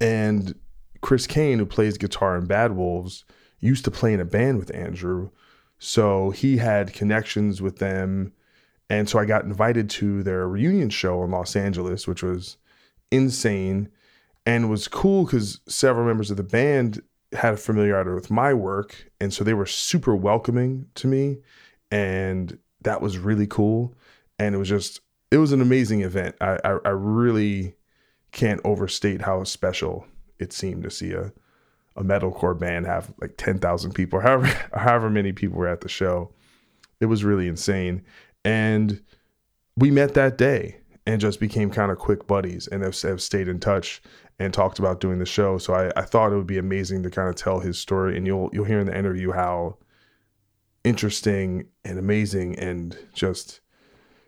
And 0.00 0.54
Chris 1.00 1.26
Cain, 1.26 1.58
who 1.58 1.66
plays 1.66 1.98
guitar 1.98 2.36
in 2.36 2.46
Bad 2.46 2.72
Wolves, 2.76 3.24
used 3.58 3.84
to 3.84 3.90
play 3.90 4.12
in 4.12 4.20
a 4.20 4.24
band 4.24 4.58
with 4.58 4.74
Andrew. 4.74 5.30
So 5.78 6.30
he 6.30 6.58
had 6.58 6.92
connections 6.92 7.62
with 7.62 7.78
them. 7.78 8.32
And 8.88 9.08
so 9.08 9.18
I 9.18 9.24
got 9.24 9.44
invited 9.44 9.88
to 9.90 10.22
their 10.22 10.48
reunion 10.48 10.90
show 10.90 11.22
in 11.24 11.30
Los 11.30 11.56
Angeles, 11.56 12.06
which 12.06 12.22
was 12.22 12.56
insane 13.10 13.88
and 14.44 14.70
was 14.70 14.88
cool 14.88 15.24
because 15.24 15.60
several 15.68 16.06
members 16.06 16.30
of 16.30 16.36
the 16.36 16.42
band 16.42 17.02
had 17.32 17.54
a 17.54 17.56
familiarity 17.56 18.10
with 18.10 18.30
my 18.30 18.52
work. 18.52 19.10
And 19.20 19.32
so 19.32 19.44
they 19.44 19.54
were 19.54 19.66
super 19.66 20.16
welcoming 20.16 20.86
to 20.96 21.06
me. 21.06 21.38
And 21.90 22.58
that 22.82 23.00
was 23.00 23.18
really 23.18 23.46
cool. 23.46 23.94
And 24.38 24.54
it 24.54 24.58
was 24.58 24.68
just, 24.68 25.00
it 25.30 25.38
was 25.38 25.52
an 25.52 25.60
amazing 25.60 26.00
event. 26.00 26.34
I, 26.40 26.58
I, 26.64 26.78
I 26.84 26.90
really 26.90 27.74
can't 28.32 28.60
overstate 28.64 29.22
how 29.22 29.44
special 29.44 30.06
it 30.40 30.52
seemed 30.52 30.82
to 30.84 30.90
see 30.90 31.12
a, 31.12 31.32
a 31.96 32.02
metalcore 32.02 32.58
band 32.58 32.86
have 32.86 33.12
like 33.20 33.36
10,000 33.36 33.92
people, 33.92 34.20
however, 34.22 34.46
however 34.74 35.10
many 35.10 35.32
people 35.32 35.58
were 35.58 35.68
at 35.68 35.80
the 35.80 35.88
show. 35.88 36.30
It 37.00 37.06
was 37.06 37.24
really 37.24 37.48
insane. 37.48 38.02
And 38.44 39.02
we 39.76 39.90
met 39.90 40.14
that 40.14 40.36
day 40.36 40.76
and 41.06 41.20
just 41.20 41.40
became 41.40 41.70
kind 41.70 41.90
of 41.90 41.98
quick 41.98 42.26
buddies 42.26 42.66
and 42.66 42.82
have, 42.82 43.00
have 43.02 43.22
stayed 43.22 43.48
in 43.48 43.58
touch 43.58 44.02
and 44.38 44.54
talked 44.54 44.78
about 44.78 45.00
doing 45.00 45.18
the 45.18 45.26
show. 45.26 45.58
So 45.58 45.74
I, 45.74 45.92
I 45.96 46.02
thought 46.02 46.32
it 46.32 46.36
would 46.36 46.46
be 46.46 46.58
amazing 46.58 47.02
to 47.02 47.10
kind 47.10 47.28
of 47.28 47.36
tell 47.36 47.60
his 47.60 47.78
story, 47.78 48.16
and 48.16 48.26
you'll 48.26 48.48
you'll 48.52 48.64
hear 48.64 48.80
in 48.80 48.86
the 48.86 48.98
interview 48.98 49.32
how 49.32 49.76
interesting 50.82 51.66
and 51.84 51.98
amazing 51.98 52.58
and 52.58 52.96
just 53.12 53.60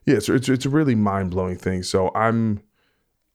yeah, 0.04 0.16
it's 0.16 0.28
it's, 0.28 0.48
it's 0.48 0.66
a 0.66 0.70
really 0.70 0.94
mind 0.94 1.30
blowing 1.30 1.56
thing. 1.56 1.82
So 1.82 2.10
I'm 2.14 2.62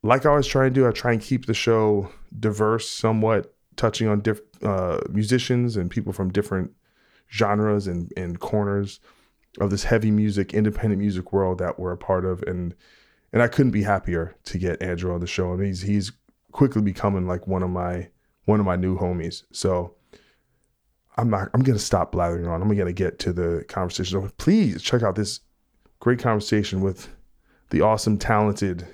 like 0.08 0.26
I 0.26 0.30
always 0.30 0.48
try 0.48 0.64
to 0.66 0.70
do. 0.70 0.88
I 0.88 0.92
try 0.92 1.12
and 1.12 1.22
keep 1.22 1.46
the 1.46 1.54
show 1.54 2.10
diverse, 2.40 2.90
somewhat 2.90 3.54
touching 3.76 4.08
on 4.08 4.22
different 4.22 4.64
uh, 4.64 5.00
musicians 5.10 5.78
and 5.78 5.92
people 5.92 6.14
from 6.14 6.32
different 6.32 6.72
genres 7.32 7.88
and 7.88 8.12
and 8.16 8.40
corners 8.40 9.00
of 9.60 9.70
this 9.70 9.84
heavy 9.84 10.12
music, 10.12 10.54
independent 10.54 11.00
music 11.00 11.34
world 11.34 11.58
that 11.60 11.80
we're 11.80 11.92
a 11.92 11.98
part 11.98 12.26
of, 12.26 12.42
and 12.44 12.74
and 13.34 13.42
I 13.42 13.48
couldn't 13.48 13.72
be 13.72 13.84
happier 13.84 14.36
to 14.46 14.58
get 14.58 14.82
Andrew 14.82 15.14
on 15.14 15.20
the 15.20 15.28
show. 15.28 15.52
I 15.52 15.58
mean, 15.58 15.68
he's 15.68 15.82
he's 15.82 16.12
quickly 16.52 16.82
becoming 16.82 17.28
like 17.28 17.46
one 17.46 17.62
of 17.62 17.70
my 17.70 18.10
one 18.46 18.60
of 18.60 18.66
my 18.66 18.78
new 18.78 18.98
homies. 18.98 19.44
So 19.52 19.94
I'm 21.18 21.30
not 21.30 21.50
I'm 21.54 21.64
gonna 21.64 21.80
stop 21.80 22.14
blathering 22.14 22.48
on. 22.48 22.62
I'm 22.62 22.76
gonna 22.76 22.94
get 22.94 23.20
to 23.20 23.34
the 23.34 23.66
conversation. 23.68 24.22
So 24.22 24.30
please 24.38 24.82
check 24.82 25.04
out 25.04 25.16
this 25.16 25.42
great 26.00 26.20
conversation 26.20 26.82
with 26.82 27.10
the 27.72 27.82
awesome, 27.82 28.18
talented, 28.18 28.88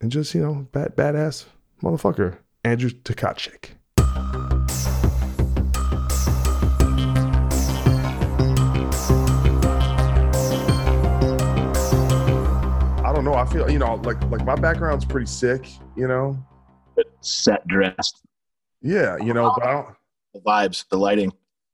and 0.00 0.10
just 0.10 0.34
you 0.34 0.40
know, 0.40 0.66
bad 0.72 0.96
badass 0.96 1.44
motherfucker, 1.82 2.38
Andrew 2.64 2.90
Tkaczyk. 2.90 3.70
I 13.04 13.12
don't 13.12 13.24
know. 13.24 13.34
I 13.34 13.44
feel 13.46 13.70
you 13.70 13.78
know, 13.78 13.96
like 13.96 14.22
like 14.30 14.44
my 14.44 14.54
background's 14.54 15.04
pretty 15.04 15.26
sick, 15.26 15.68
you 15.96 16.08
know. 16.08 16.38
Set 17.20 17.66
dressed. 17.66 18.22
Yeah, 18.82 19.16
you 19.18 19.34
know, 19.34 19.52
but 19.56 19.66
I 19.66 19.72
don't 19.72 19.94
The 20.34 20.40
vibes, 20.40 20.84
the 20.88 20.96
lighting. 20.96 21.32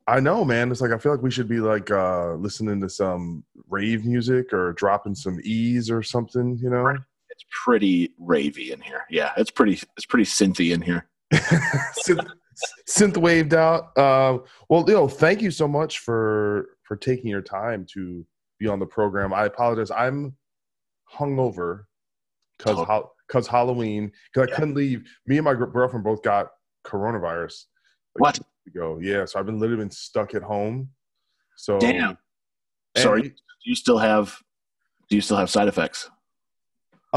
I 0.08 0.20
know, 0.20 0.44
man. 0.44 0.70
It's 0.70 0.80
like 0.80 0.92
I 0.92 0.98
feel 0.98 1.12
like 1.12 1.22
we 1.22 1.30
should 1.30 1.48
be 1.48 1.60
like 1.60 1.90
uh 1.90 2.34
listening 2.34 2.80
to 2.80 2.88
some 2.88 3.44
rave 3.68 4.04
music 4.04 4.52
or 4.52 4.72
dropping 4.72 5.14
some 5.14 5.40
E's 5.44 5.90
or 5.90 6.02
something, 6.02 6.58
you 6.60 6.70
know. 6.70 6.96
It's 7.36 7.44
pretty 7.64 8.12
ravey 8.20 8.70
in 8.72 8.80
here. 8.80 9.04
Yeah, 9.10 9.32
it's 9.36 9.50
pretty. 9.50 9.74
It's 9.96 10.06
pretty 10.06 10.24
synthy 10.24 10.72
in 10.72 10.80
here. 10.80 11.06
synth, 11.34 12.26
synth 12.88 13.16
waved 13.18 13.52
out. 13.52 13.96
Uh, 13.96 14.38
well, 14.70 14.84
you 14.88 14.94
know, 14.94 15.06
thank 15.08 15.42
you 15.42 15.50
so 15.50 15.68
much 15.68 15.98
for 15.98 16.70
for 16.84 16.96
taking 16.96 17.26
your 17.26 17.42
time 17.42 17.86
to 17.92 18.24
be 18.58 18.66
on 18.66 18.78
the 18.78 18.86
program. 18.86 19.34
I 19.34 19.44
apologize. 19.44 19.90
I'm 19.90 20.34
hungover 21.12 21.84
because 22.58 22.78
Oh. 22.88 23.10
because 23.28 23.46
Halloween 23.46 24.10
because 24.32 24.50
I 24.50 24.54
couldn't 24.54 24.74
leave. 24.74 25.06
Me 25.26 25.36
and 25.36 25.44
my 25.44 25.54
girlfriend 25.54 26.04
both 26.04 26.22
got 26.22 26.48
coronavirus. 26.86 27.64
like, 28.14 28.20
What? 28.20 28.40
Ago, 28.68 28.98
yeah. 29.00 29.24
So 29.26 29.38
I've 29.38 29.46
been 29.46 29.60
literally 29.60 29.82
been 29.82 29.90
stuck 29.92 30.34
at 30.34 30.42
home. 30.42 30.88
So 31.56 31.78
Damn. 31.78 32.16
Sorry. 32.96 33.22
Do 33.22 33.32
you 33.64 33.74
still 33.76 33.98
have? 33.98 34.36
Do 35.08 35.14
you 35.16 35.20
still 35.22 35.36
have 35.36 35.50
side 35.50 35.68
effects? 35.68 36.10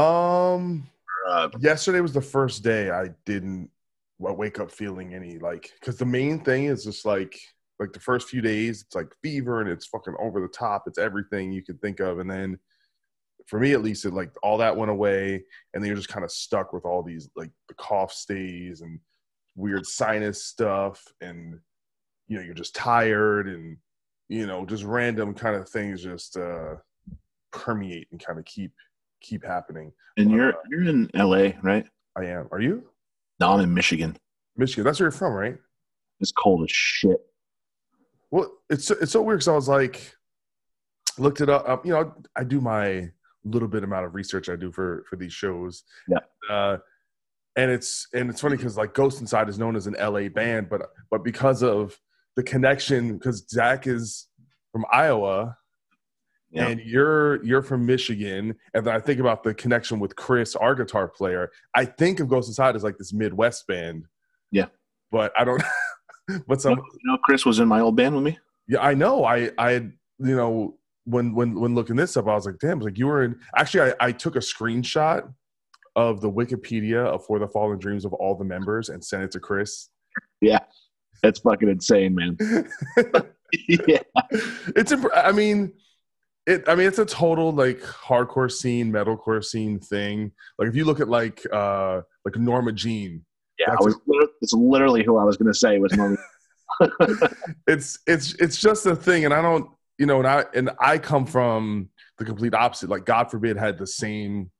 Um. 0.00 0.88
Uh, 1.28 1.48
yesterday 1.60 2.00
was 2.00 2.14
the 2.14 2.20
first 2.20 2.64
day 2.64 2.90
I 2.90 3.10
didn't 3.26 3.70
wa- 4.18 4.32
wake 4.32 4.58
up 4.58 4.70
feeling 4.70 5.14
any 5.14 5.38
like 5.38 5.70
because 5.78 5.98
the 5.98 6.06
main 6.06 6.40
thing 6.42 6.64
is 6.64 6.84
just 6.84 7.04
like 7.04 7.38
like 7.78 7.92
the 7.92 8.00
first 8.00 8.28
few 8.28 8.40
days 8.40 8.82
it's 8.82 8.94
like 8.94 9.12
fever 9.22 9.60
and 9.60 9.68
it's 9.68 9.86
fucking 9.86 10.14
over 10.18 10.40
the 10.40 10.48
top 10.48 10.84
it's 10.86 10.98
everything 10.98 11.52
you 11.52 11.62
could 11.62 11.80
think 11.80 12.00
of 12.00 12.18
and 12.18 12.30
then 12.30 12.58
for 13.46 13.60
me 13.60 13.72
at 13.72 13.82
least 13.82 14.04
it 14.04 14.14
like 14.14 14.30
all 14.42 14.58
that 14.58 14.76
went 14.76 14.90
away 14.90 15.42
and 15.74 15.82
then 15.82 15.86
you're 15.86 15.96
just 15.96 16.08
kind 16.08 16.24
of 16.24 16.30
stuck 16.30 16.72
with 16.72 16.84
all 16.84 17.02
these 17.02 17.28
like 17.36 17.50
the 17.68 17.74
cough 17.74 18.12
stays 18.12 18.80
and 18.80 18.98
weird 19.56 19.84
sinus 19.84 20.44
stuff 20.44 21.02
and 21.20 21.58
you 22.28 22.36
know 22.36 22.42
you're 22.42 22.54
just 22.54 22.74
tired 22.74 23.48
and 23.48 23.76
you 24.28 24.46
know 24.46 24.64
just 24.64 24.84
random 24.84 25.34
kind 25.34 25.56
of 25.56 25.68
things 25.68 26.02
just 26.02 26.36
uh 26.36 26.74
permeate 27.52 28.08
and 28.10 28.24
kind 28.24 28.38
of 28.38 28.44
keep 28.44 28.72
keep 29.20 29.44
happening 29.44 29.92
and 30.16 30.30
you're 30.30 30.54
you're 30.68 30.84
in 30.88 31.10
L.A. 31.14 31.56
right? 31.62 31.86
I 32.16 32.24
am. 32.26 32.48
Are 32.52 32.60
you? 32.60 32.84
No, 33.38 33.52
I'm 33.52 33.60
in 33.60 33.72
Michigan. 33.72 34.16
Michigan. 34.56 34.84
That's 34.84 34.98
where 35.00 35.06
you're 35.06 35.12
from, 35.12 35.32
right? 35.32 35.56
It's 36.20 36.32
cold 36.32 36.62
as 36.64 36.70
shit. 36.70 37.18
Well, 38.30 38.50
it's 38.68 38.84
so- 38.86 38.96
it's 39.00 39.12
so 39.12 39.22
weird 39.22 39.38
because 39.38 39.48
I 39.48 39.54
was 39.54 39.68
like, 39.68 40.14
looked 41.18 41.40
it 41.40 41.48
up. 41.48 41.68
Um, 41.68 41.80
you 41.84 41.92
know, 41.92 42.14
I 42.36 42.44
do 42.44 42.60
my 42.60 43.08
little 43.44 43.68
bit 43.68 43.84
amount 43.84 44.04
of 44.06 44.14
research 44.14 44.48
I 44.48 44.56
do 44.56 44.70
for 44.70 45.04
for 45.08 45.16
these 45.16 45.32
shows. 45.32 45.84
Yeah. 46.08 46.18
Uh, 46.50 46.78
and 47.56 47.70
it's 47.70 48.06
and 48.12 48.28
it's 48.30 48.40
funny 48.40 48.56
because 48.56 48.76
like 48.76 48.94
Ghost 48.94 49.20
Inside 49.20 49.48
is 49.48 49.58
known 49.58 49.76
as 49.76 49.86
an 49.86 49.94
LA 49.98 50.28
band, 50.28 50.68
but 50.68 50.82
but 51.10 51.24
because 51.24 51.62
of 51.62 51.98
the 52.36 52.42
connection, 52.42 53.16
because 53.16 53.48
Zach 53.48 53.86
is 53.86 54.28
from 54.72 54.84
Iowa. 54.92 55.56
Yeah. 56.52 56.66
And 56.66 56.80
you're 56.80 57.44
you're 57.44 57.62
from 57.62 57.86
Michigan, 57.86 58.56
and 58.74 58.84
then 58.84 58.94
I 58.94 58.98
think 58.98 59.20
about 59.20 59.44
the 59.44 59.54
connection 59.54 60.00
with 60.00 60.16
Chris, 60.16 60.56
our 60.56 60.74
guitar 60.74 61.06
player. 61.06 61.50
I 61.76 61.84
think 61.84 62.18
of 62.18 62.28
Ghost 62.28 62.48
Inside 62.48 62.74
as 62.74 62.82
like 62.82 62.98
this 62.98 63.12
Midwest 63.12 63.66
band. 63.68 64.06
Yeah. 64.50 64.66
but 65.12 65.32
I 65.38 65.44
don't. 65.44 65.62
but 66.48 66.60
some 66.60 66.72
You 66.72 66.82
know, 67.04 67.18
Chris 67.24 67.46
was 67.46 67.60
in 67.60 67.68
my 67.68 67.80
old 67.80 67.94
band 67.96 68.16
with 68.16 68.24
me. 68.24 68.38
yeah, 68.66 68.80
I 68.82 68.94
know. 68.94 69.24
I 69.24 69.50
I 69.58 69.70
you 69.72 69.92
know 70.18 70.76
when 71.04 71.34
when 71.34 71.54
when 71.58 71.74
looking 71.76 71.94
this 71.94 72.16
up, 72.16 72.26
I 72.26 72.34
was 72.34 72.46
like, 72.46 72.58
damn, 72.60 72.78
was 72.78 72.86
like 72.86 72.98
you 72.98 73.06
were 73.06 73.22
in. 73.22 73.38
Actually, 73.56 73.92
I, 73.92 74.08
I 74.08 74.12
took 74.12 74.34
a 74.34 74.40
screenshot 74.40 75.32
of 75.94 76.20
the 76.20 76.30
Wikipedia 76.30 77.04
of 77.04 77.24
For 77.26 77.38
the 77.38 77.48
Fallen 77.48 77.78
Dreams 77.78 78.04
of 78.04 78.12
all 78.14 78.34
the 78.34 78.44
members 78.44 78.88
and 78.88 79.04
sent 79.04 79.22
it 79.22 79.30
to 79.32 79.40
Chris. 79.40 79.88
Yeah, 80.40 80.58
that's 81.22 81.38
fucking 81.40 81.68
insane, 81.68 82.14
man. 82.14 82.36
yeah, 83.68 84.02
it's 84.74 84.90
imp- 84.90 85.06
I 85.14 85.30
mean. 85.30 85.74
It, 86.50 86.68
I 86.68 86.74
mean, 86.74 86.86
it's 86.86 86.98
a 86.98 87.04
total 87.06 87.52
like 87.52 87.80
hardcore 87.80 88.50
scene, 88.50 88.92
metalcore 88.92 89.44
scene 89.44 89.78
thing. 89.78 90.32
Like 90.58 90.68
if 90.68 90.74
you 90.76 90.84
look 90.84 91.00
at 91.00 91.08
like 91.08 91.42
uh 91.52 92.00
like 92.24 92.36
Norma 92.36 92.72
Jean, 92.72 93.24
yeah. 93.58 93.74
Was. 93.80 93.96
liter- 94.06 94.32
It's 94.42 94.52
literally 94.52 95.04
who 95.04 95.16
I 95.18 95.24
was 95.24 95.36
gonna 95.36 95.54
say 95.54 95.78
was 95.78 95.92
Norman. 95.92 96.18
it's 97.66 97.98
it's 98.06 98.34
it's 98.34 98.58
just 98.60 98.86
a 98.86 98.96
thing 98.96 99.24
and 99.26 99.34
i 99.34 99.42
don't 99.42 99.68
you 99.98 100.06
know 100.06 100.18
and 100.18 100.26
i 100.26 100.44
and 100.54 100.70
i 100.80 100.96
come 100.96 101.26
from 101.26 101.90
the 102.16 102.24
complete 102.24 102.54
opposite 102.54 102.88
like 102.88 103.04
god 103.04 103.30
forbid 103.30 103.56
had 103.58 103.76
the 103.76 103.86
same 103.86 104.50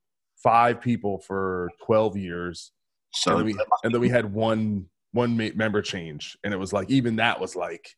five 0.43 0.81
people 0.83 1.19
for 1.19 1.71
12 1.87 2.17
years 2.19 2.73
So 3.15 3.31
and 3.31 3.41
then 3.41 3.47
we, 3.47 3.65
and 3.85 3.95
then 3.95 4.01
we 4.03 4.09
had 4.11 4.31
one 4.31 4.87
one 5.13 5.35
member 5.57 5.81
change 5.81 6.37
and 6.45 6.53
it 6.53 6.59
was 6.59 6.73
like 6.75 6.91
even 6.91 7.17
that 7.17 7.41
was 7.41 7.57
like 7.57 7.89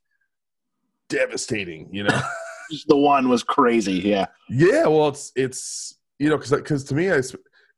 devastating 1.08 1.88
you 1.92 2.04
know 2.04 2.20
the 2.88 2.96
one 2.96 3.28
was 3.28 3.42
crazy. 3.42 3.94
Yeah, 3.94 4.26
yeah 4.48 4.86
well 4.86 5.08
it's 5.08 5.32
it's 5.36 5.98
you 6.18 6.28
know 6.28 6.36
because 6.36 6.50
because 6.50 6.84
to 6.84 6.94
me 6.94 7.10
I 7.10 7.18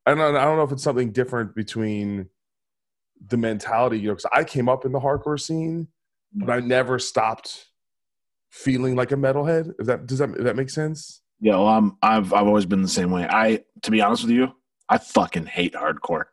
I 0.07 0.15
don't 0.15 0.21
I 0.37 0.45
don't 0.45 0.57
know 0.57 0.65
if 0.65 0.73
it's 0.73 0.83
something 0.83 1.13
different 1.13 1.55
between 1.55 2.29
the 3.27 3.37
mentality 3.37 3.99
you 3.99 4.09
know 4.09 4.15
because 4.15 4.31
I 4.33 4.45
came 4.45 4.69
up 4.69 4.85
in 4.85 4.93
the 4.93 5.01
hardcore 5.01 5.41
scene 5.41 5.89
but 6.33 6.51
I 6.51 6.61
never 6.61 6.99
stopped 6.99 7.67
feeling 8.51 8.97
like 8.97 9.13
a 9.13 9.17
metalhead 9.17 9.73
if 9.79 9.87
that 9.87 10.07
does 10.07 10.19
that 10.19 10.31
if 10.31 10.45
that 10.45 10.57
make 10.57 10.71
sense 10.71 11.21
yeah. 11.41 11.57
Well, 11.57 11.67
I'm. 11.67 11.97
I've. 12.01 12.33
I've 12.33 12.47
always 12.47 12.65
been 12.65 12.81
the 12.81 12.89
same 12.89 13.11
way. 13.11 13.27
I. 13.29 13.65
To 13.83 13.91
be 13.91 14.01
honest 14.01 14.23
with 14.23 14.31
you, 14.31 14.53
I 14.89 14.99
fucking 14.99 15.47
hate 15.47 15.75
hardcore 15.75 16.27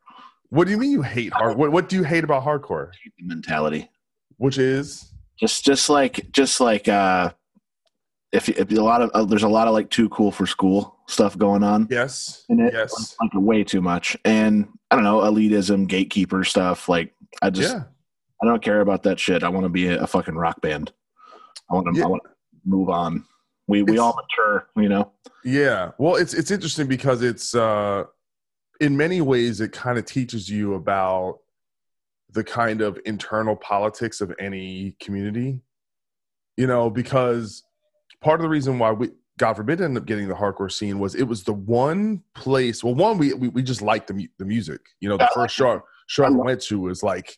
what 0.52 0.66
do 0.66 0.72
you 0.72 0.78
mean 0.78 0.92
you 0.92 1.02
hate 1.02 1.34
hard 1.34 1.58
what, 1.58 1.72
what 1.72 1.90
do 1.90 1.96
you 1.96 2.04
hate 2.04 2.24
about 2.24 2.44
hardcore 2.44 2.92
mentality. 3.20 3.90
which 4.38 4.58
is 4.58 5.12
Just, 5.40 5.66
just 5.66 5.90
like, 5.90 6.32
just 6.32 6.60
like, 6.60 6.88
uh, 6.88 7.32
if, 8.32 8.50
if 8.50 8.72
a 8.72 8.76
lot 8.82 9.02
of 9.02 9.10
uh, 9.14 9.26
there's 9.26 9.44
a 9.44 9.50
lot 9.50 9.68
of 9.68 9.74
like 9.74 9.90
too 9.90 10.08
cool 10.10 10.32
for 10.32 10.46
school 10.46 10.98
stuff 11.08 11.38
going 11.38 11.64
on. 11.64 11.88
yes 11.90 12.46
in 12.50 12.60
it, 12.60 12.74
yes 12.74 13.16
like 13.22 13.32
way 13.34 13.64
too 13.64 13.82
much, 13.82 14.16
and 14.26 14.68
I 14.90 14.96
don't 14.96 15.04
know 15.04 15.20
elitism, 15.20 15.88
gatekeeper 15.88 16.44
stuff. 16.44 16.88
Like 16.90 17.14
I 17.42 17.50
just, 17.50 17.74
yeah 17.74 17.84
I 18.42 18.48
don't 18.48 18.64
care 18.64 18.82
about 18.82 19.04
that 19.04 19.20
shit. 19.20 19.44
I 19.44 19.50
want 19.50 19.66
to 19.66 19.70
be 19.70 19.88
a, 19.88 20.02
a 20.02 20.08
fucking 20.08 20.36
rock 20.36 20.62
band. 20.62 20.92
I 21.70 21.76
want 21.76 21.94
to. 21.94 22.00
Yeah. 22.00 22.06
I 22.06 22.08
want 22.08 22.24
to 22.24 22.30
move 22.66 22.90
on. 22.90 23.24
We 23.68 23.84
we 23.84 23.94
It's- 23.94 24.00
all 24.00 24.16
mature, 24.20 24.68
you 24.76 24.90
know. 24.90 25.12
Yeah. 25.44 25.92
Well, 25.98 26.16
it's 26.16 26.34
it's 26.34 26.52
interesting 26.52 26.88
because 26.88 27.22
it's 27.22 27.54
uh 27.56 28.06
in 28.80 28.98
many 28.98 29.22
ways 29.22 29.62
it 29.62 29.72
kind 29.72 29.98
of 30.00 30.06
teaches 30.06 30.50
you 30.50 30.74
about 30.74 31.40
the 32.32 32.44
kind 32.44 32.82
of 32.82 32.98
internal 33.06 33.56
politics 33.56 34.22
of 34.22 34.34
any 34.40 34.96
community. 35.00 35.62
You 36.58 36.68
know, 36.68 36.90
because 36.90 37.64
part 38.22 38.40
of 38.40 38.44
the 38.44 38.50
reason 38.50 38.80
why 38.80 38.92
we 38.92 39.10
God 39.38 39.56
forbid 39.56 39.82
ended 39.82 40.02
up 40.04 40.08
getting 40.08 40.28
the 40.28 40.36
hardcore 40.36 40.72
scene 40.72 41.00
was 41.00 41.16
it 41.16 41.24
was 41.24 41.44
the 41.44 41.54
one 41.54 42.22
place. 42.36 42.84
Well, 42.84 42.94
one 42.96 43.18
we 43.18 43.34
we, 43.34 43.48
we 43.50 43.64
just 43.64 43.82
liked 43.82 44.08
the 44.08 44.14
mu- 44.14 44.28
the 44.38 44.46
music. 44.46 44.82
You 45.00 45.10
know, 45.10 45.18
the 45.18 45.24
Yeah. 45.24 45.34
first 45.34 45.56
show 45.56 45.82
show 46.08 46.24
I 46.26 46.30
went 46.30 46.62
to 46.64 46.80
was 46.80 47.02
like 47.04 47.38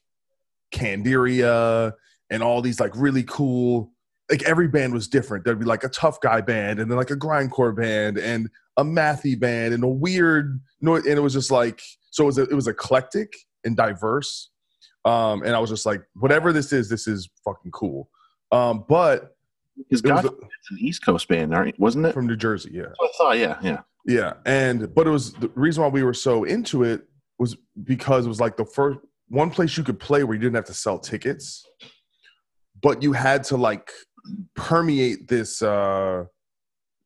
Candiria 0.73 1.93
and 2.29 2.43
all 2.43 2.61
these 2.61 2.79
like 2.79 2.91
really 2.95 3.23
cool 3.23 3.91
like 4.31 4.43
every 4.43 4.67
band 4.67 4.93
was 4.93 5.07
different. 5.07 5.45
There'd 5.45 5.59
be 5.59 5.65
like 5.65 5.83
a 5.83 5.89
tough 5.89 6.19
guy 6.21 6.41
band 6.41 6.79
and 6.79 6.89
then 6.89 6.97
like 6.97 7.11
a 7.11 7.15
grindcore 7.15 7.75
band 7.75 8.17
and 8.17 8.49
a 8.77 8.83
mathy 8.83 9.39
band 9.39 9.73
and 9.73 9.83
a 9.83 9.87
weird 9.87 10.59
no 10.81 10.95
and 10.95 11.05
it 11.05 11.19
was 11.21 11.33
just 11.33 11.51
like 11.51 11.81
so 12.11 12.23
it 12.23 12.27
was 12.27 12.37
it 12.37 12.53
was 12.53 12.67
eclectic 12.67 13.33
and 13.63 13.75
diverse. 13.77 14.49
Um 15.05 15.43
and 15.43 15.55
I 15.55 15.59
was 15.59 15.69
just 15.69 15.85
like 15.85 16.01
whatever 16.15 16.51
this 16.51 16.73
is 16.73 16.89
this 16.89 17.07
is 17.07 17.29
fucking 17.45 17.71
cool. 17.71 18.09
Um 18.51 18.85
but 18.89 19.32
Because 19.77 20.03
was 20.03 20.11
God, 20.11 20.25
it's 20.25 20.71
an 20.71 20.77
East 20.79 21.05
Coast 21.05 21.27
band, 21.27 21.53
aren't 21.53 21.79
wasn't 21.79 22.05
it? 22.05 22.13
from 22.13 22.27
New 22.27 22.35
Jersey, 22.35 22.71
yeah. 22.73 22.85
I 23.01 23.09
thought, 23.17 23.37
yeah, 23.37 23.57
yeah. 23.61 23.81
Yeah, 24.05 24.33
and 24.45 24.93
but 24.93 25.07
it 25.07 25.11
was 25.11 25.33
the 25.33 25.49
reason 25.55 25.83
why 25.83 25.89
we 25.89 26.03
were 26.03 26.13
so 26.13 26.43
into 26.43 26.83
it 26.83 27.03
was 27.39 27.55
because 27.83 28.25
it 28.25 28.29
was 28.29 28.41
like 28.41 28.57
the 28.57 28.65
first 28.65 28.99
one 29.29 29.49
place 29.49 29.77
you 29.77 29.83
could 29.83 29.99
play 29.99 30.23
where 30.23 30.35
you 30.35 30.41
didn't 30.41 30.55
have 30.55 30.65
to 30.65 30.73
sell 30.73 30.99
tickets, 30.99 31.65
but 32.81 33.01
you 33.01 33.13
had 33.13 33.43
to 33.45 33.57
like 33.57 33.91
permeate 34.55 35.27
this 35.27 35.61
uh 35.61 36.23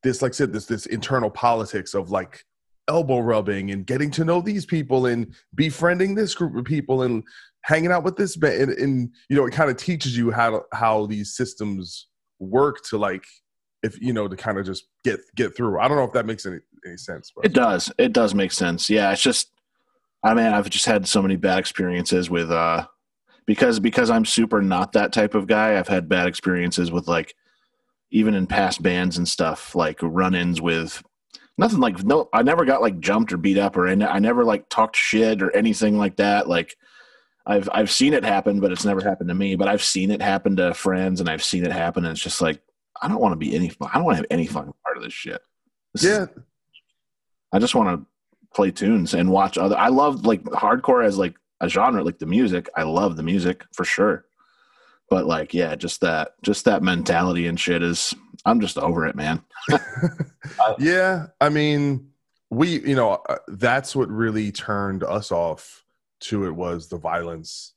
this 0.03 0.21
like 0.21 0.32
I 0.32 0.34
said 0.34 0.53
this 0.53 0.65
this 0.65 0.86
internal 0.88 1.30
politics 1.30 1.93
of 1.93 2.10
like 2.10 2.43
elbow 2.88 3.19
rubbing 3.19 3.71
and 3.71 3.86
getting 3.86 4.10
to 4.12 4.23
know 4.23 4.41
these 4.41 4.65
people 4.65 5.08
and 5.08 5.34
befriending 5.56 6.15
this 6.15 6.34
group 6.34 6.56
of 6.56 6.65
people 6.65 7.03
and 7.03 7.23
hanging 7.63 7.91
out 7.91 8.03
with 8.03 8.15
this 8.15 8.36
ba- 8.36 8.62
and, 8.62 8.71
and 8.71 9.10
you 9.30 9.36
know 9.36 9.45
it 9.45 9.51
kind 9.51 9.69
of 9.69 9.77
teaches 9.77 10.17
you 10.17 10.32
how 10.32 10.49
to, 10.49 10.62
how 10.73 11.06
these 11.06 11.36
systems 11.36 12.08
work 12.39 12.84
to 12.84 12.97
like 12.97 13.23
if 13.84 14.00
you 14.02 14.13
know 14.13 14.28
to 14.28 14.36
kind 14.36 14.58
of 14.58 14.65
just 14.65 14.88
get 15.04 15.19
get 15.36 15.56
through 15.56 15.80
i 15.80 15.88
don't 15.88 15.97
know 15.97 16.04
if 16.04 16.12
that 16.12 16.26
makes 16.26 16.45
any, 16.45 16.58
any 16.86 16.97
sense 16.97 17.32
but 17.36 17.45
It 17.45 17.54
does. 17.54 17.91
It 17.97 18.13
does 18.13 18.34
make 18.34 18.52
sense. 18.52 18.89
Yeah, 18.89 19.12
it's 19.12 19.21
just 19.21 19.52
I 20.23 20.34
mean, 20.34 20.47
I've 20.47 20.69
just 20.69 20.86
had 20.86 21.08
so 21.08 21.21
many 21.21 21.36
bad 21.36 21.60
experiences 21.60 22.30
with 22.30 22.52
uh 22.52 22.88
because 23.45 23.80
because 23.80 24.10
I'm 24.10 24.26
super 24.26 24.62
not 24.62 24.91
that 24.93 25.13
type 25.13 25.36
of 25.36 25.47
guy. 25.47 25.78
I've 25.78 25.88
had 25.88 26.10
bad 26.10 26.28
experiences 26.28 26.91
with 26.91 27.08
like 27.08 27.34
even 28.12 28.34
in 28.34 28.47
past 28.47 28.82
bands 28.82 29.17
and 29.17 29.28
stuff, 29.28 29.76
like 29.76 30.00
run-ins 30.02 30.62
with 30.62 31.04
nothing 31.58 31.80
like 31.80 32.04
no 32.04 32.30
I 32.34 32.41
never 32.43 32.65
got 32.65 32.82
like 32.82 33.00
jumped 33.00 33.32
or 33.32 33.38
beat 33.38 33.58
up 33.58 33.78
or 33.78 33.88
any, 33.88 34.06
I 34.06 34.19
never 34.19 34.43
like 34.43 34.69
talked 34.69 34.95
shit 34.95 35.41
or 35.41 35.56
anything 35.56 35.97
like 35.97 36.17
that. 36.17 36.50
Like 36.50 36.76
I've 37.47 37.69
I've 37.71 37.89
seen 37.91 38.13
it 38.13 38.23
happen, 38.25 38.60
but 38.60 38.71
it's 38.71 38.86
never 38.86 39.01
happened 39.01 39.29
to 39.29 39.36
me. 39.36 39.55
But 39.55 39.67
I've 39.69 39.83
seen 39.83 40.12
it 40.12 40.21
happen 40.21 40.55
to 40.57 40.73
friends, 40.73 41.19
and 41.19 41.29
I've 41.29 41.43
seen 41.43 41.65
it 41.65 41.71
happen, 41.71 42.03
and 42.05 42.12
it's 42.12 42.21
just 42.21 42.41
like 42.41 42.62
I 43.01 43.07
don't 43.07 43.21
want 43.21 43.31
to 43.31 43.38
be 43.38 43.55
any. 43.55 43.71
I 43.81 43.95
don't 43.95 44.03
want 44.03 44.17
to 44.17 44.23
have 44.23 44.27
any 44.29 44.45
fucking 44.45 44.73
part 44.83 44.97
of 44.97 45.03
this 45.03 45.13
shit. 45.13 45.41
This 45.93 46.03
is- 46.03 46.10
yeah 46.10 46.25
I 47.53 47.60
just 47.60 47.73
want 47.75 48.01
to 48.01 48.05
play 48.53 48.71
tunes 48.71 49.13
and 49.13 49.31
watch 49.31 49.57
other. 49.57 49.77
I 49.77 49.88
love 49.88 50.25
like 50.25 50.43
hardcore 50.43 51.05
as 51.05 51.17
like 51.17 51.36
a 51.62 51.69
genre, 51.69 52.03
like 52.03 52.19
the 52.19 52.25
music. 52.25 52.69
I 52.75 52.83
love 52.83 53.15
the 53.15 53.23
music 53.23 53.63
for 53.71 53.86
sure. 53.86 54.25
But 55.10 55.25
like, 55.25 55.53
yeah, 55.53 55.73
just 55.75 56.01
that, 56.01 56.33
just 56.41 56.65
that 56.65 56.83
mentality 56.83 57.47
and 57.47 57.57
shit 57.57 57.81
is. 57.81 58.13
I'm 58.45 58.60
just 58.60 58.77
over 58.77 59.05
it, 59.07 59.15
man. 59.15 59.41
yeah 60.79 61.27
i 61.41 61.49
mean 61.49 62.10
we 62.49 62.79
you 62.81 62.95
know 62.95 63.21
uh, 63.27 63.38
that's 63.49 63.95
what 63.95 64.10
really 64.10 64.51
turned 64.51 65.03
us 65.03 65.31
off 65.31 65.83
to 66.19 66.45
it 66.45 66.51
was 66.51 66.88
the 66.88 66.97
violence 66.97 67.73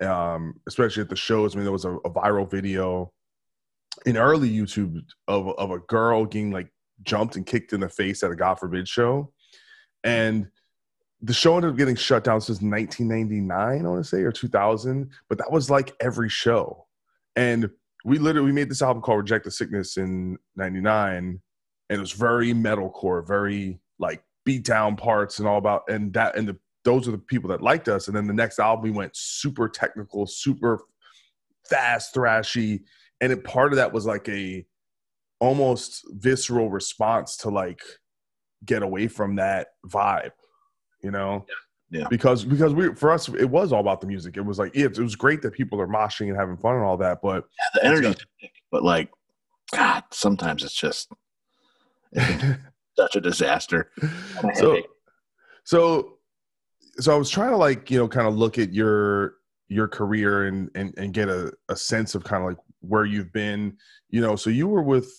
um 0.00 0.54
especially 0.66 1.02
at 1.02 1.08
the 1.08 1.16
shows. 1.16 1.54
I 1.54 1.58
mean 1.58 1.64
there 1.64 1.72
was 1.72 1.84
a, 1.84 1.92
a 1.92 2.10
viral 2.10 2.50
video 2.50 3.12
in 4.06 4.16
early 4.16 4.50
youtube 4.50 5.02
of, 5.28 5.48
of 5.58 5.70
a 5.70 5.78
girl 5.80 6.24
getting 6.24 6.50
like 6.50 6.68
jumped 7.02 7.36
and 7.36 7.46
kicked 7.46 7.72
in 7.72 7.80
the 7.80 7.88
face 7.88 8.22
at 8.22 8.30
a 8.30 8.36
god 8.36 8.58
forbid 8.58 8.88
show. 8.88 9.32
And 10.04 10.48
the 11.20 11.32
show 11.32 11.54
ended 11.54 11.70
up 11.70 11.76
getting 11.76 11.94
shut 11.94 12.24
down 12.24 12.40
since 12.40 12.60
1999 12.60 13.86
i 13.86 13.88
want 13.88 14.02
to 14.02 14.08
say 14.08 14.22
or 14.22 14.32
2000 14.32 15.08
but 15.28 15.38
that 15.38 15.52
was 15.52 15.70
like 15.70 15.94
every 16.00 16.28
show. 16.28 16.86
And 17.36 17.70
we 18.04 18.18
literally 18.18 18.46
we 18.46 18.52
made 18.52 18.68
this 18.68 18.82
album 18.82 19.02
called 19.02 19.18
reject 19.18 19.44
the 19.44 19.50
sickness 19.50 19.96
in 19.96 20.38
99 20.56 21.40
and 21.92 21.98
it 21.98 22.00
was 22.00 22.12
very 22.12 22.54
metalcore, 22.54 23.26
very 23.26 23.78
like 23.98 24.24
beat 24.46 24.64
down 24.64 24.96
parts 24.96 25.38
and 25.38 25.46
all 25.46 25.58
about 25.58 25.82
and 25.88 26.12
that 26.14 26.36
and 26.36 26.48
the 26.48 26.58
those 26.84 27.06
are 27.08 27.12
the 27.12 27.18
people 27.18 27.48
that 27.50 27.62
liked 27.62 27.88
us. 27.88 28.08
And 28.08 28.16
then 28.16 28.26
the 28.26 28.34
next 28.34 28.58
album 28.58 28.82
we 28.82 28.90
went 28.90 29.14
super 29.14 29.68
technical, 29.68 30.26
super 30.26 30.80
fast, 31.68 32.14
thrashy, 32.14 32.80
and 33.20 33.32
it, 33.32 33.44
part 33.44 33.72
of 33.72 33.76
that 33.76 33.92
was 33.92 34.04
like 34.04 34.28
a 34.28 34.66
almost 35.40 36.04
visceral 36.10 36.70
response 36.70 37.36
to 37.36 37.50
like 37.50 37.80
get 38.64 38.82
away 38.82 39.08
from 39.08 39.36
that 39.36 39.68
vibe, 39.86 40.32
you 41.02 41.10
know. 41.10 41.44
Yeah. 41.90 42.06
Because 42.08 42.44
because 42.44 42.72
we 42.74 42.94
for 42.94 43.10
us 43.10 43.28
it 43.28 43.50
was 43.50 43.72
all 43.72 43.80
about 43.80 44.00
the 44.00 44.06
music. 44.06 44.36
It 44.36 44.40
was 44.40 44.58
like 44.58 44.74
it, 44.74 44.98
it 44.98 45.02
was 45.02 45.14
great 45.14 45.42
that 45.42 45.52
people 45.52 45.80
are 45.80 45.86
moshing 45.86 46.28
and 46.28 46.36
having 46.36 46.56
fun 46.56 46.76
and 46.76 46.84
all 46.84 46.96
that, 46.96 47.20
but 47.22 47.44
yeah, 47.58 47.80
The 47.80 47.86
energy, 47.86 48.14
but 48.70 48.82
like, 48.82 49.10
God, 49.74 50.02
sometimes 50.10 50.64
it's 50.64 50.74
just 50.74 51.12
it's 52.12 52.60
such 52.96 53.16
a 53.16 53.20
disaster. 53.20 53.90
So 54.54 54.82
so 55.64 56.18
so 56.98 57.14
i 57.14 57.16
was 57.18 57.30
trying 57.30 57.50
to 57.50 57.56
like 57.56 57.90
you 57.90 57.98
know 57.98 58.08
kind 58.08 58.26
of 58.28 58.34
look 58.36 58.58
at 58.58 58.72
your 58.72 59.34
your 59.68 59.88
career 59.88 60.46
and 60.46 60.70
and, 60.74 60.92
and 60.98 61.14
get 61.14 61.28
a, 61.28 61.52
a 61.68 61.76
sense 61.76 62.14
of 62.14 62.22
kind 62.24 62.42
of 62.42 62.48
like 62.50 62.58
where 62.80 63.04
you've 63.04 63.32
been 63.32 63.76
you 64.10 64.20
know 64.20 64.36
so 64.36 64.50
you 64.50 64.66
were 64.68 64.82
with 64.82 65.10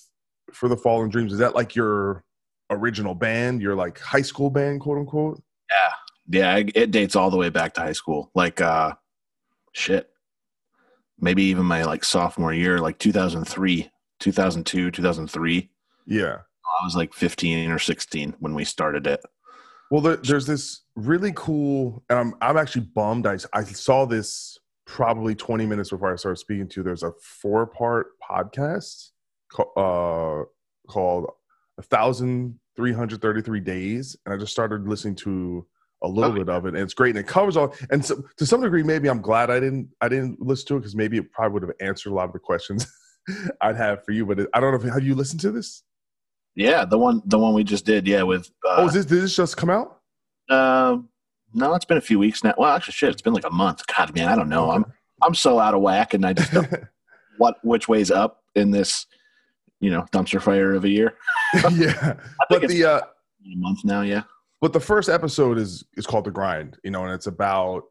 for 0.51 0.67
the 0.69 0.77
fallen 0.77 1.09
dreams 1.09 1.31
is 1.33 1.39
that 1.39 1.55
like 1.55 1.75
your 1.75 2.23
original 2.69 3.15
band 3.15 3.61
your 3.61 3.75
like 3.75 3.99
high 3.99 4.21
school 4.21 4.49
band 4.49 4.81
quote 4.81 4.97
unquote 4.99 5.41
yeah, 6.29 6.55
it- 6.57 6.75
it 6.77 6.91
dates 6.91 7.15
all 7.15 7.29
the 7.31 7.37
way 7.37 7.49
back 7.49 7.73
to 7.73 7.81
high 7.81 7.91
school. 7.93 8.31
Like, 8.35 8.61
uh, 8.61 8.93
shit, 9.73 10.09
maybe 11.19 11.43
even 11.43 11.65
my 11.65 11.83
like 11.83 12.03
sophomore 12.03 12.53
year, 12.53 12.79
like 12.79 12.97
2003, 12.99 13.89
2002, 14.19 14.91
2003. 14.91 15.69
yeah 16.05 16.37
I 16.81 16.85
was 16.85 16.95
like 16.95 17.13
15 17.13 17.71
or 17.71 17.79
16 17.79 18.35
when 18.39 18.53
we 18.53 18.63
started 18.65 19.05
it. 19.07 19.21
Well, 19.93 20.01
there, 20.01 20.15
there's 20.15 20.47
this 20.47 20.81
really 20.95 21.33
cool, 21.35 22.03
and 22.09 22.17
I'm 22.17 22.33
I'm 22.41 22.57
actually 22.57 22.87
bummed. 22.95 23.27
I 23.27 23.37
I 23.53 23.63
saw 23.63 24.05
this 24.05 24.57
probably 24.87 25.35
20 25.35 25.67
minutes 25.67 25.91
before 25.91 26.11
I 26.11 26.15
started 26.15 26.37
speaking 26.37 26.67
to. 26.69 26.79
you. 26.79 26.83
There's 26.83 27.03
a 27.03 27.11
four 27.21 27.67
part 27.67 28.07
podcast 28.19 29.11
ca- 29.51 29.69
uh, 29.77 30.45
called 30.89 31.29
"A 31.77 31.83
Thousand 31.83 32.59
Three 32.75 32.91
Hundred 32.91 33.21
Thirty 33.21 33.43
Three 33.43 33.59
Days," 33.59 34.17
and 34.25 34.33
I 34.33 34.37
just 34.39 34.51
started 34.51 34.87
listening 34.87 35.13
to 35.17 35.63
a 36.01 36.07
little 36.07 36.31
Okay. 36.31 36.39
bit 36.39 36.49
of 36.49 36.65
it, 36.65 36.69
and 36.69 36.79
it's 36.79 36.95
great, 36.95 37.15
and 37.15 37.23
it 37.23 37.27
covers 37.27 37.55
all. 37.55 37.75
And 37.91 38.03
so, 38.03 38.23
to 38.37 38.47
some 38.47 38.61
degree, 38.61 38.81
maybe 38.81 39.07
I'm 39.11 39.21
glad 39.21 39.51
I 39.51 39.59
didn't 39.59 39.89
I 40.01 40.09
didn't 40.09 40.41
listen 40.41 40.65
to 40.69 40.77
it 40.77 40.79
because 40.79 40.95
maybe 40.95 41.17
it 41.17 41.31
probably 41.31 41.53
would 41.53 41.69
have 41.69 41.87
answered 41.87 42.13
a 42.13 42.15
lot 42.15 42.25
of 42.25 42.33
the 42.33 42.39
questions 42.39 42.87
I'd 43.61 43.75
have 43.77 44.03
for 44.03 44.11
you. 44.11 44.25
But 44.25 44.39
it, 44.39 44.49
I 44.55 44.59
don't 44.59 44.71
know 44.71 44.87
if 44.87 44.91
have 44.91 45.03
you 45.03 45.13
listened 45.13 45.41
to 45.41 45.51
this? 45.51 45.83
Yeah, 46.55 46.85
the 46.85 46.97
one 46.97 47.21
the 47.25 47.39
one 47.39 47.53
we 47.53 47.63
just 47.63 47.85
did. 47.85 48.07
Yeah, 48.07 48.23
with 48.23 48.49
uh, 48.67 48.75
oh, 48.77 48.87
is 48.87 48.93
this 48.93 49.05
did 49.05 49.21
this 49.21 49.35
just 49.35 49.57
come 49.57 49.69
out? 49.69 49.99
Um, 50.49 51.09
no, 51.53 51.73
it's 51.73 51.85
been 51.85 51.97
a 51.97 52.01
few 52.01 52.19
weeks 52.19 52.43
now. 52.43 52.53
Well, 52.57 52.75
actually, 52.75 52.93
shit, 52.93 53.11
it's 53.11 53.21
been 53.21 53.33
like 53.33 53.45
a 53.45 53.51
month. 53.51 53.83
God, 53.87 54.15
man, 54.15 54.27
I 54.27 54.35
don't 54.35 54.49
know. 54.49 54.71
I'm 54.71 54.85
I'm 55.21 55.33
so 55.33 55.59
out 55.59 55.73
of 55.73 55.81
whack, 55.81 56.13
and 56.13 56.25
I 56.25 56.33
just 56.33 56.51
don't 56.51 56.71
know 56.71 56.79
what 57.37 57.57
which 57.63 57.87
way's 57.87 58.11
up 58.11 58.43
in 58.55 58.71
this, 58.71 59.07
you 59.79 59.89
know, 59.89 60.05
dumpster 60.11 60.41
fire 60.41 60.73
of 60.73 60.83
a 60.83 60.89
year. 60.89 61.15
yeah, 61.71 62.15
I 62.41 62.45
but 62.49 62.63
it's 62.63 62.73
the 62.73 62.85
uh, 62.85 62.97
a 62.99 63.55
month 63.55 63.83
now. 63.83 64.01
Yeah, 64.01 64.23
but 64.63 64.71
the 64.71 64.79
first 64.79 65.09
episode 65.09 65.57
is 65.57 65.83
is 65.97 66.07
called 66.07 66.23
the 66.23 66.31
grind 66.31 66.77
you 66.85 66.89
know 66.89 67.03
and 67.03 67.13
it's 67.13 67.27
about 67.27 67.83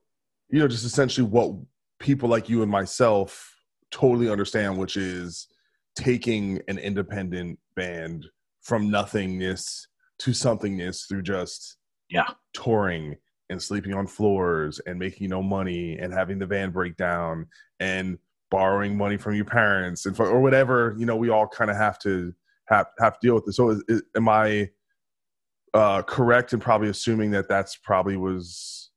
you 0.48 0.58
know 0.58 0.66
just 0.66 0.86
essentially 0.86 1.26
what 1.26 1.54
people 2.00 2.30
like 2.30 2.48
you 2.48 2.62
and 2.62 2.70
myself 2.70 3.54
totally 3.90 4.30
understand 4.30 4.78
which 4.78 4.96
is 4.96 5.48
taking 5.94 6.58
an 6.68 6.78
independent 6.78 7.58
band 7.76 8.26
from 8.62 8.90
nothingness 8.90 9.86
to 10.18 10.30
somethingness 10.30 11.08
through 11.08 11.22
just 11.22 11.76
yeah, 12.10 12.28
touring 12.52 13.16
and 13.50 13.60
sleeping 13.60 13.92
on 13.92 14.06
floors 14.06 14.80
and 14.86 14.98
making 14.98 15.28
no 15.28 15.42
money 15.42 15.98
and 15.98 16.12
having 16.12 16.38
the 16.38 16.46
van 16.46 16.70
break 16.70 16.96
down 16.96 17.46
and 17.80 18.18
borrowing 18.50 18.96
money 18.96 19.16
from 19.16 19.34
your 19.34 19.44
parents 19.44 20.06
and 20.06 20.16
for, 20.16 20.26
or 20.26 20.40
whatever 20.40 20.94
you 20.98 21.06
know 21.06 21.16
we 21.16 21.30
all 21.30 21.48
kind 21.48 21.70
of 21.70 21.76
have 21.76 21.98
to 21.98 22.34
have 22.66 22.86
have 22.98 23.18
to 23.18 23.26
deal 23.26 23.34
with 23.34 23.46
this 23.46 23.56
so 23.56 23.70
is, 23.70 23.82
is, 23.88 24.02
am 24.14 24.28
i 24.28 24.68
uh 25.72 26.02
correct 26.02 26.52
in 26.52 26.60
probably 26.60 26.90
assuming 26.90 27.30
that 27.30 27.48
that's 27.48 27.76
probably 27.76 28.18
was 28.18 28.90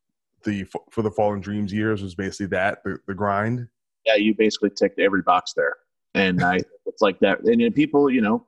the 0.43 0.65
for 0.91 1.01
the 1.01 1.11
fallen 1.11 1.39
dreams 1.39 1.71
years 1.71 2.03
was 2.03 2.15
basically 2.15 2.47
that 2.47 2.83
the, 2.83 2.97
the 3.07 3.13
grind 3.13 3.65
yeah. 4.05 4.15
You 4.15 4.35
basically 4.35 4.69
ticked 4.69 4.99
every 4.99 5.21
box 5.21 5.53
there, 5.53 5.75
and 6.13 6.43
I 6.43 6.59
it's 6.85 7.01
like 7.01 7.19
that. 7.19 7.41
And 7.41 7.73
people, 7.73 8.09
you 8.09 8.21
know, 8.21 8.45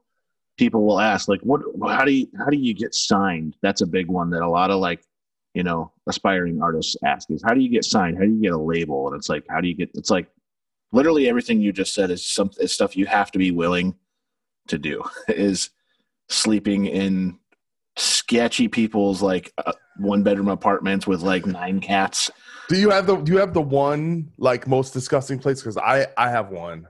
people 0.58 0.86
will 0.86 1.00
ask 1.00 1.28
like, 1.28 1.41
what? 1.41 1.62
How 1.88 2.06
do 2.06 2.12
you 2.12 2.28
how 2.38 2.48
do 2.48 2.58
you 2.58 2.74
get 2.74 2.93
signed? 2.93 3.56
That's 3.62 3.82
a 3.82 3.88
big 3.88 4.08
one 4.08 4.30
that 4.32 4.41
a 4.41 4.50
lot 4.50 4.72
of 4.72 4.80
like, 4.80 5.04
you 5.54 5.63
know, 5.63 5.91
aspiring 6.08 6.62
artists 6.62 6.96
ask 7.06 7.30
is 7.32 7.43
how 7.46 7.54
do 7.54 7.62
you 7.62 7.70
get 7.70 7.86
signed? 7.86 8.17
How 8.17 8.24
do 8.24 8.32
you 8.32 8.41
get 8.41 8.54
a 8.54 8.58
label? 8.58 9.08
And 9.08 9.15
it's 9.15 9.30
like, 9.30 9.46
how 9.50 9.62
do 9.62 9.67
you 9.67 9.76
get? 9.76 9.89
It's 9.93 10.10
like 10.10 10.28
literally 10.91 11.30
everything 11.30 11.62
you 11.62 11.72
just 11.72 11.93
said 11.93 12.12
is 12.12 12.26
some 12.26 12.52
is 12.60 12.72
stuff 12.72 12.98
you 12.98 13.06
have 13.06 13.32
to 13.32 13.39
be 13.39 13.52
willing 13.52 13.96
to 14.67 14.78
do. 14.78 15.04
Is 15.30 15.70
sleeping 16.30 16.88
in 16.88 17.39
sketchy 17.96 18.67
people's 18.67 19.22
like 19.22 19.54
uh, 19.65 19.72
one 19.98 20.22
bedroom 20.22 20.50
apartments 20.50 21.08
with 21.08 21.22
like 21.22 21.46
nine 21.46 21.80
cats. 21.80 22.30
do 22.70 22.78
you 22.78 22.89
have 22.89 23.08
the 23.08 23.15
do 23.15 23.32
you 23.32 23.39
have 23.39 23.54
the 23.54 23.62
one 23.62 24.30
like 24.38 24.67
most 24.67 24.93
disgusting 24.93 25.39
place 25.39 25.62
because 25.62 25.78
i 25.78 26.06
i 26.15 26.30
have 26.30 26.50
one 26.50 26.86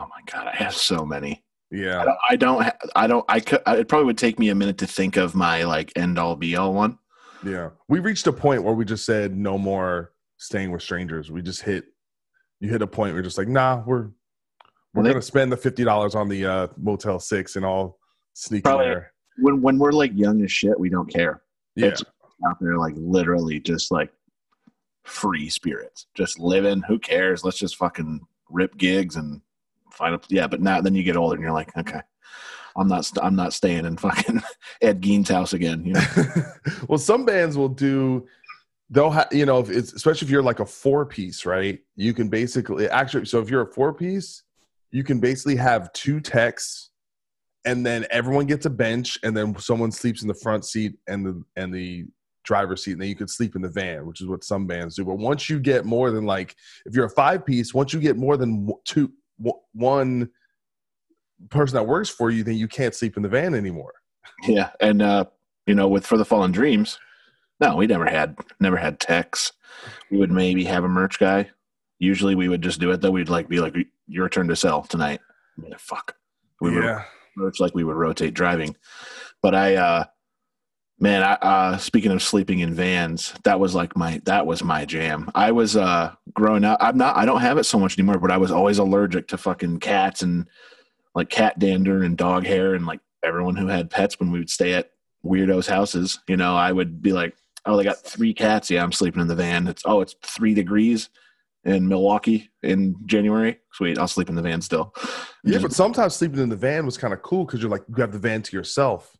Oh 0.00 0.06
my 0.08 0.22
god, 0.32 0.46
I 0.46 0.56
have 0.56 0.74
so 0.74 1.04
many. 1.04 1.44
Yeah 1.70 2.00
I 2.00 2.04
don't. 2.04 2.18
I 2.30 2.36
don't. 2.36 2.74
I 2.96 3.06
don't. 3.06 3.24
I 3.28 3.40
could. 3.40 3.60
It 3.66 3.88
probably 3.88 4.06
would 4.06 4.18
take 4.18 4.38
me 4.38 4.48
a 4.48 4.54
minute 4.54 4.78
to 4.78 4.86
think 4.86 5.16
of 5.16 5.34
my 5.34 5.64
like 5.64 5.92
end 5.96 6.18
all 6.18 6.36
be 6.36 6.56
all 6.56 6.74
one. 6.74 6.98
Yeah. 7.44 7.70
We 7.88 8.00
reached 8.00 8.26
a 8.26 8.32
point 8.32 8.62
where 8.64 8.74
we 8.74 8.84
just 8.84 9.04
said 9.06 9.36
no 9.36 9.56
more 9.58 10.12
staying 10.38 10.70
with 10.72 10.82
strangers. 10.82 11.30
We 11.30 11.42
just 11.42 11.62
hit 11.62 11.84
you 12.60 12.68
hit 12.68 12.82
a 12.82 12.86
point 12.86 13.14
where 13.14 13.22
just 13.22 13.38
like, 13.38 13.48
nah, 13.48 13.82
we're 13.86 14.10
we're 14.94 15.04
they- 15.04 15.10
gonna 15.10 15.22
spend 15.22 15.50
the 15.52 15.56
fifty 15.56 15.84
dollars 15.84 16.14
on 16.14 16.28
the 16.28 16.44
uh 16.44 16.66
Motel 16.76 17.18
Six 17.18 17.56
and 17.56 17.64
all 17.64 17.98
sneak 18.34 18.64
Probably- 18.64 18.86
there. 18.86 19.12
When 19.38 19.62
when 19.62 19.78
we're 19.78 19.92
like 19.92 20.12
young 20.14 20.42
as 20.44 20.52
shit, 20.52 20.78
we 20.78 20.90
don't 20.90 21.08
care. 21.10 21.42
Yeah. 21.76 21.86
It's 21.86 22.02
out 22.46 22.56
there 22.60 22.76
like 22.76 22.94
literally 22.96 23.60
just 23.60 23.90
like 23.90 24.10
free 25.04 25.48
spirits, 25.48 26.06
just 26.14 26.38
living. 26.38 26.82
Who 26.88 26.98
cares? 26.98 27.42
Let's 27.44 27.58
just 27.58 27.76
fucking 27.76 28.20
rip 28.50 28.76
gigs 28.76 29.16
and 29.16 29.40
find 30.00 30.14
a 30.14 30.20
yeah. 30.28 30.46
But 30.46 30.60
now 30.60 30.80
then 30.80 30.94
you 30.94 31.02
get 31.02 31.16
older 31.16 31.36
and 31.36 31.42
you're 31.42 31.52
like, 31.52 31.76
okay, 31.76 32.00
I'm 32.76 32.88
not 32.88 33.04
st- 33.04 33.24
I'm 33.24 33.36
not 33.36 33.52
staying 33.52 33.84
in 33.84 33.96
fucking 33.96 34.42
Ed 34.82 35.00
Gein's 35.00 35.28
house 35.28 35.52
again. 35.52 35.84
You 35.84 35.92
know? 35.94 36.04
well, 36.88 36.98
some 36.98 37.24
bands 37.24 37.56
will 37.56 37.68
do. 37.68 38.26
They'll 38.88 39.10
have 39.10 39.28
you 39.30 39.46
know, 39.46 39.60
if 39.60 39.70
it's, 39.70 39.92
especially 39.92 40.26
if 40.26 40.32
you're 40.32 40.42
like 40.42 40.60
a 40.60 40.66
four 40.66 41.06
piece, 41.06 41.46
right? 41.46 41.78
You 41.96 42.12
can 42.12 42.28
basically 42.28 42.88
actually. 42.88 43.26
So 43.26 43.40
if 43.40 43.50
you're 43.50 43.62
a 43.62 43.72
four 43.72 43.94
piece, 43.94 44.42
you 44.90 45.04
can 45.04 45.20
basically 45.20 45.56
have 45.56 45.92
two 45.92 46.20
techs, 46.20 46.90
and 47.64 47.86
then 47.86 48.06
everyone 48.10 48.46
gets 48.46 48.66
a 48.66 48.70
bench, 48.70 49.18
and 49.22 49.36
then 49.36 49.56
someone 49.58 49.92
sleeps 49.92 50.22
in 50.22 50.28
the 50.28 50.34
front 50.34 50.64
seat 50.64 50.94
and 51.06 51.24
the 51.24 51.42
and 51.56 51.72
the 51.72 52.06
driver's 52.42 52.82
seat, 52.84 52.92
and 52.92 53.02
then 53.02 53.08
you 53.08 53.14
could 53.14 53.30
sleep 53.30 53.54
in 53.54 53.62
the 53.62 53.68
van, 53.68 54.06
which 54.06 54.20
is 54.20 54.26
what 54.26 54.42
some 54.42 54.66
bands 54.66 54.96
do. 54.96 55.04
But 55.04 55.18
once 55.18 55.48
you 55.48 55.60
get 55.60 55.84
more 55.84 56.10
than 56.10 56.24
like, 56.24 56.56
if 56.86 56.94
you're 56.94 57.04
a 57.04 57.10
five 57.10 57.44
piece, 57.44 57.74
once 57.74 57.92
you 57.92 58.00
get 58.00 58.16
more 58.16 58.36
than 58.36 58.68
two, 58.84 59.12
w- 59.42 59.60
one 59.72 60.30
person 61.48 61.74
that 61.74 61.86
works 61.86 62.08
for 62.08 62.30
you, 62.30 62.44
then 62.44 62.56
you 62.56 62.68
can't 62.68 62.94
sleep 62.94 63.16
in 63.16 63.22
the 63.22 63.28
van 63.28 63.54
anymore. 63.54 63.92
Yeah, 64.46 64.70
and 64.80 65.02
uh, 65.02 65.24
you 65.66 65.74
know, 65.74 65.88
with 65.88 66.06
for 66.06 66.16
the 66.16 66.24
Fallen 66.24 66.52
Dreams, 66.52 66.98
no, 67.60 67.76
we 67.76 67.86
never 67.86 68.06
had 68.06 68.36
never 68.58 68.76
had 68.76 69.00
techs. 69.00 69.52
We 70.10 70.18
would 70.18 70.30
maybe 70.30 70.64
have 70.64 70.84
a 70.84 70.88
merch 70.88 71.18
guy. 71.18 71.50
Usually, 71.98 72.34
we 72.34 72.48
would 72.48 72.62
just 72.62 72.80
do 72.80 72.90
it 72.90 73.00
though. 73.00 73.10
We'd 73.10 73.28
like 73.28 73.48
be 73.48 73.60
like, 73.60 73.74
"Your 74.06 74.28
turn 74.28 74.48
to 74.48 74.56
sell 74.56 74.82
tonight." 74.82 75.20
Yeah, 75.62 75.76
fuck. 75.78 76.16
We 76.60 76.70
would 76.74 76.84
merch 77.36 77.60
like 77.60 77.74
we 77.74 77.84
would 77.84 77.96
rotate 77.96 78.34
driving. 78.34 78.76
But 79.42 79.54
I, 79.54 79.76
uh, 79.76 80.04
man, 81.00 81.22
I, 81.22 81.32
uh, 81.34 81.76
speaking 81.78 82.12
of 82.12 82.22
sleeping 82.22 82.60
in 82.60 82.74
vans, 82.74 83.34
that 83.44 83.58
was 83.58 83.74
like 83.74 83.96
my 83.96 84.20
that 84.24 84.46
was 84.46 84.62
my 84.62 84.84
jam. 84.84 85.30
I 85.34 85.50
was 85.50 85.76
uh 85.76 86.12
growing 86.34 86.64
up. 86.64 86.78
I'm 86.80 86.98
not. 86.98 87.16
I 87.16 87.24
don't 87.24 87.40
have 87.40 87.58
it 87.58 87.64
so 87.64 87.78
much 87.78 87.98
anymore. 87.98 88.18
But 88.18 88.30
I 88.30 88.36
was 88.36 88.50
always 88.50 88.78
allergic 88.78 89.28
to 89.28 89.38
fucking 89.38 89.80
cats 89.80 90.22
and 90.22 90.46
like 91.14 91.30
cat 91.30 91.58
dander 91.58 92.02
and 92.02 92.16
dog 92.16 92.46
hair 92.46 92.74
and 92.74 92.86
like 92.86 93.00
everyone 93.24 93.56
who 93.56 93.66
had 93.66 93.90
pets 93.90 94.20
when 94.20 94.30
we 94.30 94.38
would 94.38 94.50
stay 94.50 94.74
at 94.74 94.92
weirdos' 95.24 95.66
houses. 95.66 96.20
You 96.28 96.36
know, 96.36 96.54
I 96.54 96.70
would 96.70 97.02
be 97.02 97.12
like, 97.12 97.34
"Oh, 97.64 97.76
they 97.76 97.84
got 97.84 97.98
three 97.98 98.34
cats. 98.34 98.70
Yeah, 98.70 98.82
I'm 98.82 98.92
sleeping 98.92 99.22
in 99.22 99.28
the 99.28 99.34
van. 99.34 99.66
It's 99.66 99.82
oh, 99.84 100.02
it's 100.02 100.14
three 100.22 100.54
degrees." 100.54 101.08
In 101.62 101.86
Milwaukee 101.88 102.48
in 102.62 102.96
January, 103.04 103.58
sweet. 103.74 103.98
I'll 103.98 104.08
sleep 104.08 104.30
in 104.30 104.34
the 104.34 104.40
van 104.40 104.62
still. 104.62 104.94
Yeah, 105.44 105.58
but 105.58 105.74
sometimes 105.74 106.14
sleeping 106.14 106.38
in 106.40 106.48
the 106.48 106.56
van 106.56 106.86
was 106.86 106.96
kind 106.96 107.12
of 107.12 107.20
cool 107.20 107.44
because 107.44 107.60
you're 107.60 107.70
like 107.70 107.82
you 107.86 107.96
have 107.96 108.12
the 108.12 108.18
van 108.18 108.40
to 108.40 108.56
yourself. 108.56 109.14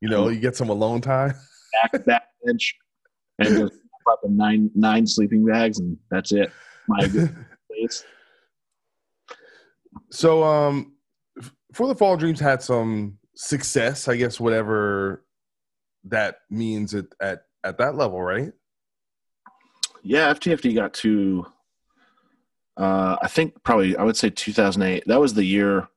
You 0.00 0.08
know, 0.08 0.28
you 0.28 0.40
get 0.40 0.56
some 0.56 0.68
alone 0.68 1.00
time. 1.00 1.34
back 1.82 2.04
back 2.04 2.22
bench 2.44 2.76
and 3.38 3.48
just 3.48 3.74
up 4.10 4.20
in 4.24 4.36
nine 4.36 4.70
nine 4.74 5.06
sleeping 5.06 5.44
bags 5.44 5.78
and 5.78 5.96
that's 6.10 6.32
it. 6.32 6.52
My 6.88 7.08
place. 7.70 8.04
So, 10.10 10.44
um, 10.44 10.92
for 11.72 11.86
the 11.86 11.94
Fall 11.94 12.16
Dreams 12.16 12.40
had 12.40 12.62
some 12.62 13.18
success, 13.34 14.08
I 14.08 14.16
guess, 14.16 14.38
whatever 14.38 15.24
that 16.04 16.36
means 16.50 16.94
at 16.94 17.06
at 17.20 17.42
at 17.64 17.78
that 17.78 17.96
level, 17.96 18.22
right? 18.22 18.52
Yeah, 20.02 20.32
FTFD 20.34 20.74
got 20.74 20.94
to 20.94 21.46
uh 22.76 23.16
I 23.22 23.28
think 23.28 23.62
probably 23.62 23.96
I 23.96 24.02
would 24.02 24.16
say 24.16 24.30
2008. 24.30 25.04
That 25.06 25.20
was 25.20 25.34
the 25.34 25.44
year 25.44 25.88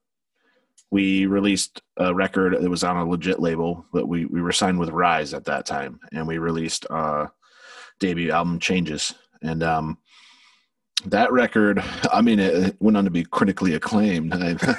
we 0.91 1.25
released 1.25 1.81
a 1.97 2.13
record 2.13 2.57
that 2.61 2.69
was 2.69 2.83
on 2.83 2.97
a 2.97 3.05
legit 3.05 3.39
label, 3.39 3.85
but 3.91 4.07
we 4.07 4.25
we 4.25 4.41
were 4.41 4.51
signed 4.51 4.79
with 4.79 4.89
Rise 4.89 5.33
at 5.33 5.45
that 5.45 5.65
time 5.65 5.99
and 6.13 6.27
we 6.27 6.37
released 6.37 6.85
uh 6.89 7.27
debut 7.99 8.31
album 8.31 8.59
Changes 8.59 9.13
and 9.41 9.63
um 9.63 9.97
that 11.05 11.31
record, 11.31 11.83
I 12.11 12.21
mean, 12.21 12.39
it, 12.39 12.75
went 12.79 12.97
on 12.97 13.03
to 13.03 13.11
be 13.11 13.23
critically 13.23 13.75
acclaimed. 13.75 14.33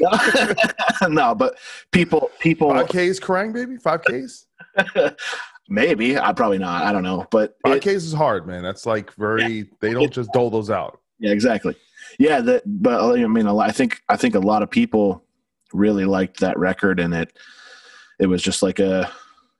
no, 1.08 1.34
but 1.34 1.58
people, 1.92 2.30
people, 2.40 2.70
Five 2.70 2.88
Ks, 2.88 3.18
crying 3.18 3.52
baby, 3.52 3.76
five 3.76 4.02
Ks. 4.02 4.46
maybe 5.68 6.18
I 6.18 6.32
probably 6.32 6.58
not. 6.58 6.84
I 6.84 6.92
don't 6.92 7.02
know, 7.02 7.26
but 7.30 7.56
Five 7.64 7.76
it- 7.76 7.82
Ks 7.82 8.04
is 8.04 8.12
hard, 8.12 8.46
man. 8.46 8.62
That's 8.62 8.86
like 8.86 9.12
very. 9.14 9.70
They 9.80 9.92
don't 9.92 10.12
just 10.12 10.32
dole 10.32 10.50
those 10.50 10.70
out. 10.70 11.00
yeah, 11.18 11.32
exactly. 11.32 11.76
Yeah, 12.18 12.40
that. 12.40 12.62
But 12.66 13.18
I 13.18 13.26
mean, 13.26 13.46
a 13.46 13.52
lot, 13.52 13.68
I 13.68 13.72
think 13.72 14.00
I 14.08 14.16
think 14.16 14.34
a 14.34 14.40
lot 14.40 14.62
of 14.62 14.70
people 14.70 15.24
really 15.72 16.04
liked 16.04 16.40
that 16.40 16.58
record, 16.58 17.00
and 17.00 17.14
it 17.14 17.36
it 18.18 18.26
was 18.26 18.42
just 18.42 18.62
like 18.62 18.78
a. 18.78 19.10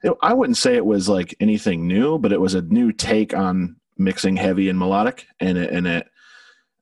It, 0.02 0.12
I 0.22 0.32
wouldn't 0.32 0.56
say 0.56 0.76
it 0.76 0.86
was 0.86 1.08
like 1.08 1.34
anything 1.40 1.86
new, 1.86 2.18
but 2.18 2.32
it 2.32 2.40
was 2.40 2.54
a 2.54 2.62
new 2.62 2.92
take 2.92 3.34
on 3.34 3.76
mixing 3.98 4.36
heavy 4.36 4.68
and 4.68 4.78
melodic, 4.78 5.26
and 5.40 5.58
it 5.58 5.70
and 5.70 5.86
it. 5.86 6.06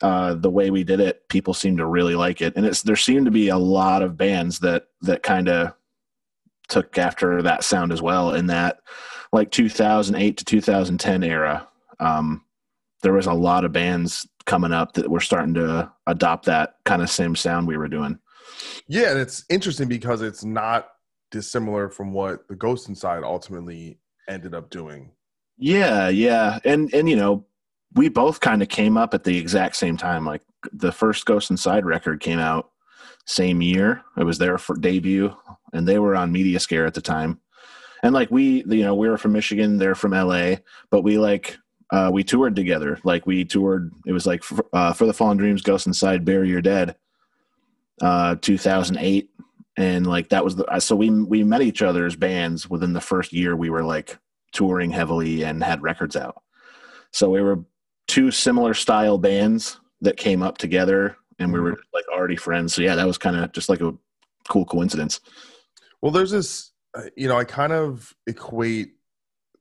Uh, 0.01 0.35
the 0.35 0.51
way 0.51 0.71
we 0.71 0.85
did 0.85 1.01
it, 1.01 1.29
people 1.29 1.53
seemed 1.53 1.79
to 1.79 1.87
really 1.87 2.15
like 2.15 2.41
it, 2.41 2.55
and 2.55 2.65
it's 2.65 2.83
there 2.83 2.95
seemed 2.95 3.25
to 3.25 3.33
be 3.33 3.49
a 3.49 3.59
lot 3.59 4.03
of 4.03 4.17
bands 4.17 4.61
that 4.61 4.87
that 5.03 5.25
kind 5.25 5.49
of 5.49 5.75
took 6.69 6.97
after 6.99 7.43
that 7.43 7.65
sound 7.65 7.93
as 7.93 8.01
well. 8.01 8.35
In 8.35 8.47
that, 8.47 8.81
like 9.33 9.51
2008 9.51 10.37
to 10.37 10.45
2010 10.45 11.25
era, 11.25 11.67
um, 11.99 12.45
there 13.03 13.13
was 13.13 13.27
a 13.27 13.33
lot 13.33 13.65
of 13.65 13.73
bands 13.73 14.27
coming 14.47 14.73
up 14.73 14.93
that 14.95 15.11
were 15.11 15.21
starting 15.21 15.55
to 15.55 15.91
adopt 16.07 16.47
that 16.47 16.77
kind 16.85 17.03
of 17.03 17.11
same 17.11 17.35
sound 17.37 17.67
we 17.67 17.77
were 17.77 17.89
doing. 17.89 18.19
Yeah, 18.89 19.11
and 19.11 19.21
it's 19.21 19.45
interesting 19.51 19.89
because 19.89 20.23
it's 20.23 20.45
not 20.45 20.89
dissimilar 21.31 21.91
from 21.91 22.13
what 22.13 22.49
the 22.49 22.57
Ghost 22.57 22.89
Inside 22.89 23.23
ultimately 23.23 24.01
ended 24.29 24.55
up 24.55 24.71
doing. 24.71 25.11
Yeah, 25.59 26.09
yeah, 26.09 26.59
and 26.65 26.93
and 26.95 27.09
you 27.09 27.17
know, 27.17 27.45
we 27.95 28.09
both 28.09 28.41
kind 28.41 28.63
of 28.63 28.69
came 28.69 28.97
up 28.97 29.13
at 29.13 29.25
the 29.25 29.37
exact 29.37 29.77
same 29.77 29.97
time. 29.97 30.25
Like 30.25 30.43
the 30.73 30.93
first 30.93 31.27
Ghost 31.27 31.51
Inside 31.51 31.85
record 31.85 32.21
came 32.21 32.39
out 32.39 32.71
same 33.27 33.61
year. 33.61 34.03
It 34.17 34.25
was 34.25 34.39
their 34.39 34.57
for 34.57 34.77
debut, 34.77 35.37
and 35.73 35.87
they 35.87 35.99
were 35.99 36.17
on 36.17 36.33
Mediaskare 36.33 36.87
at 36.87 36.95
the 36.95 37.03
time. 37.03 37.41
And 38.03 38.15
like 38.15 38.31
we, 38.31 38.65
you 38.65 38.85
know, 38.85 38.95
we 38.95 39.09
were 39.09 39.19
from 39.19 39.33
Michigan, 39.33 39.77
they're 39.77 39.95
from 39.95 40.13
LA, 40.13 40.57
but 40.91 41.03
we 41.03 41.19
like 41.19 41.59
uh, 41.91 42.11
we 42.13 42.25
toured 42.25 42.57
together. 42.57 42.99
Like 43.05 43.27
we 43.27 43.45
toured. 43.45 43.93
It 44.07 44.13
was 44.13 44.27
like 44.27 44.43
for, 44.43 44.65
uh, 44.73 44.93
for 44.93 45.07
the 45.07 45.13
Fallen 45.13 45.37
Dreams, 45.37 45.63
Ghost 45.63 45.87
Inside, 45.87 46.25
Bury 46.25 46.49
Your 46.49 46.63
Dead, 46.63 46.97
uh, 48.01 48.37
2008, 48.41 49.31
and 49.77 50.07
like 50.07 50.29
that 50.31 50.45
was 50.45 50.57
the. 50.57 50.81
So 50.81 50.97
we 50.97 51.11
we 51.11 51.45
met 51.45 51.63
each 51.63 51.83
other 51.83 52.07
as 52.07 52.17
bands 52.17 52.69
within 52.69 52.93
the 52.93 53.01
first 53.01 53.33
year. 53.33 53.57
We 53.57 53.71
were 53.71 53.85
like 53.85 54.19
touring 54.53 54.91
heavily 54.91 55.45
and 55.45 55.63
had 55.63 55.83
records 55.83 56.17
out. 56.17 56.43
So 57.13 57.31
we 57.31 57.41
were 57.41 57.65
two 58.07 58.31
similar 58.31 58.75
style 58.75 59.19
bands 59.19 59.79
that 60.01 60.17
came 60.17 60.43
up 60.43 60.59
together, 60.59 61.17
and 61.39 61.53
we 61.53 61.61
were 61.61 61.79
like 61.93 62.05
already 62.13 62.37
friends. 62.37 62.75
So 62.75 62.83
yeah, 62.83 62.95
that 62.95 63.07
was 63.07 63.19
kind 63.19 63.37
of 63.37 63.53
just 63.53 63.69
like 63.69 63.81
a 63.81 63.95
cool 64.49 64.65
coincidence. 64.65 65.21
Well, 66.03 66.13
there's 66.13 66.31
this, 66.31 66.73
uh, 66.97 67.03
you 67.17 67.29
know, 67.29 67.37
I 67.37 67.45
kind 67.45 67.73
of 67.73 68.15
equate 68.27 68.93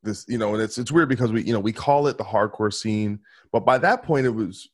this, 0.04 0.26
you 0.28 0.38
know, 0.38 0.54
and 0.54 0.62
it's 0.62 0.78
it's 0.78 0.92
weird 0.92 1.10
because 1.10 1.32
we, 1.32 1.44
you 1.44 1.54
know, 1.54 1.60
we 1.60 1.74
call 1.74 2.08
it 2.08 2.18
the 2.18 2.24
hardcore 2.24 2.74
scene, 2.74 3.20
but 3.52 3.66
by 3.66 3.78
that 3.80 4.04
point 4.04 4.26
it 4.26 4.32
was 4.32 4.70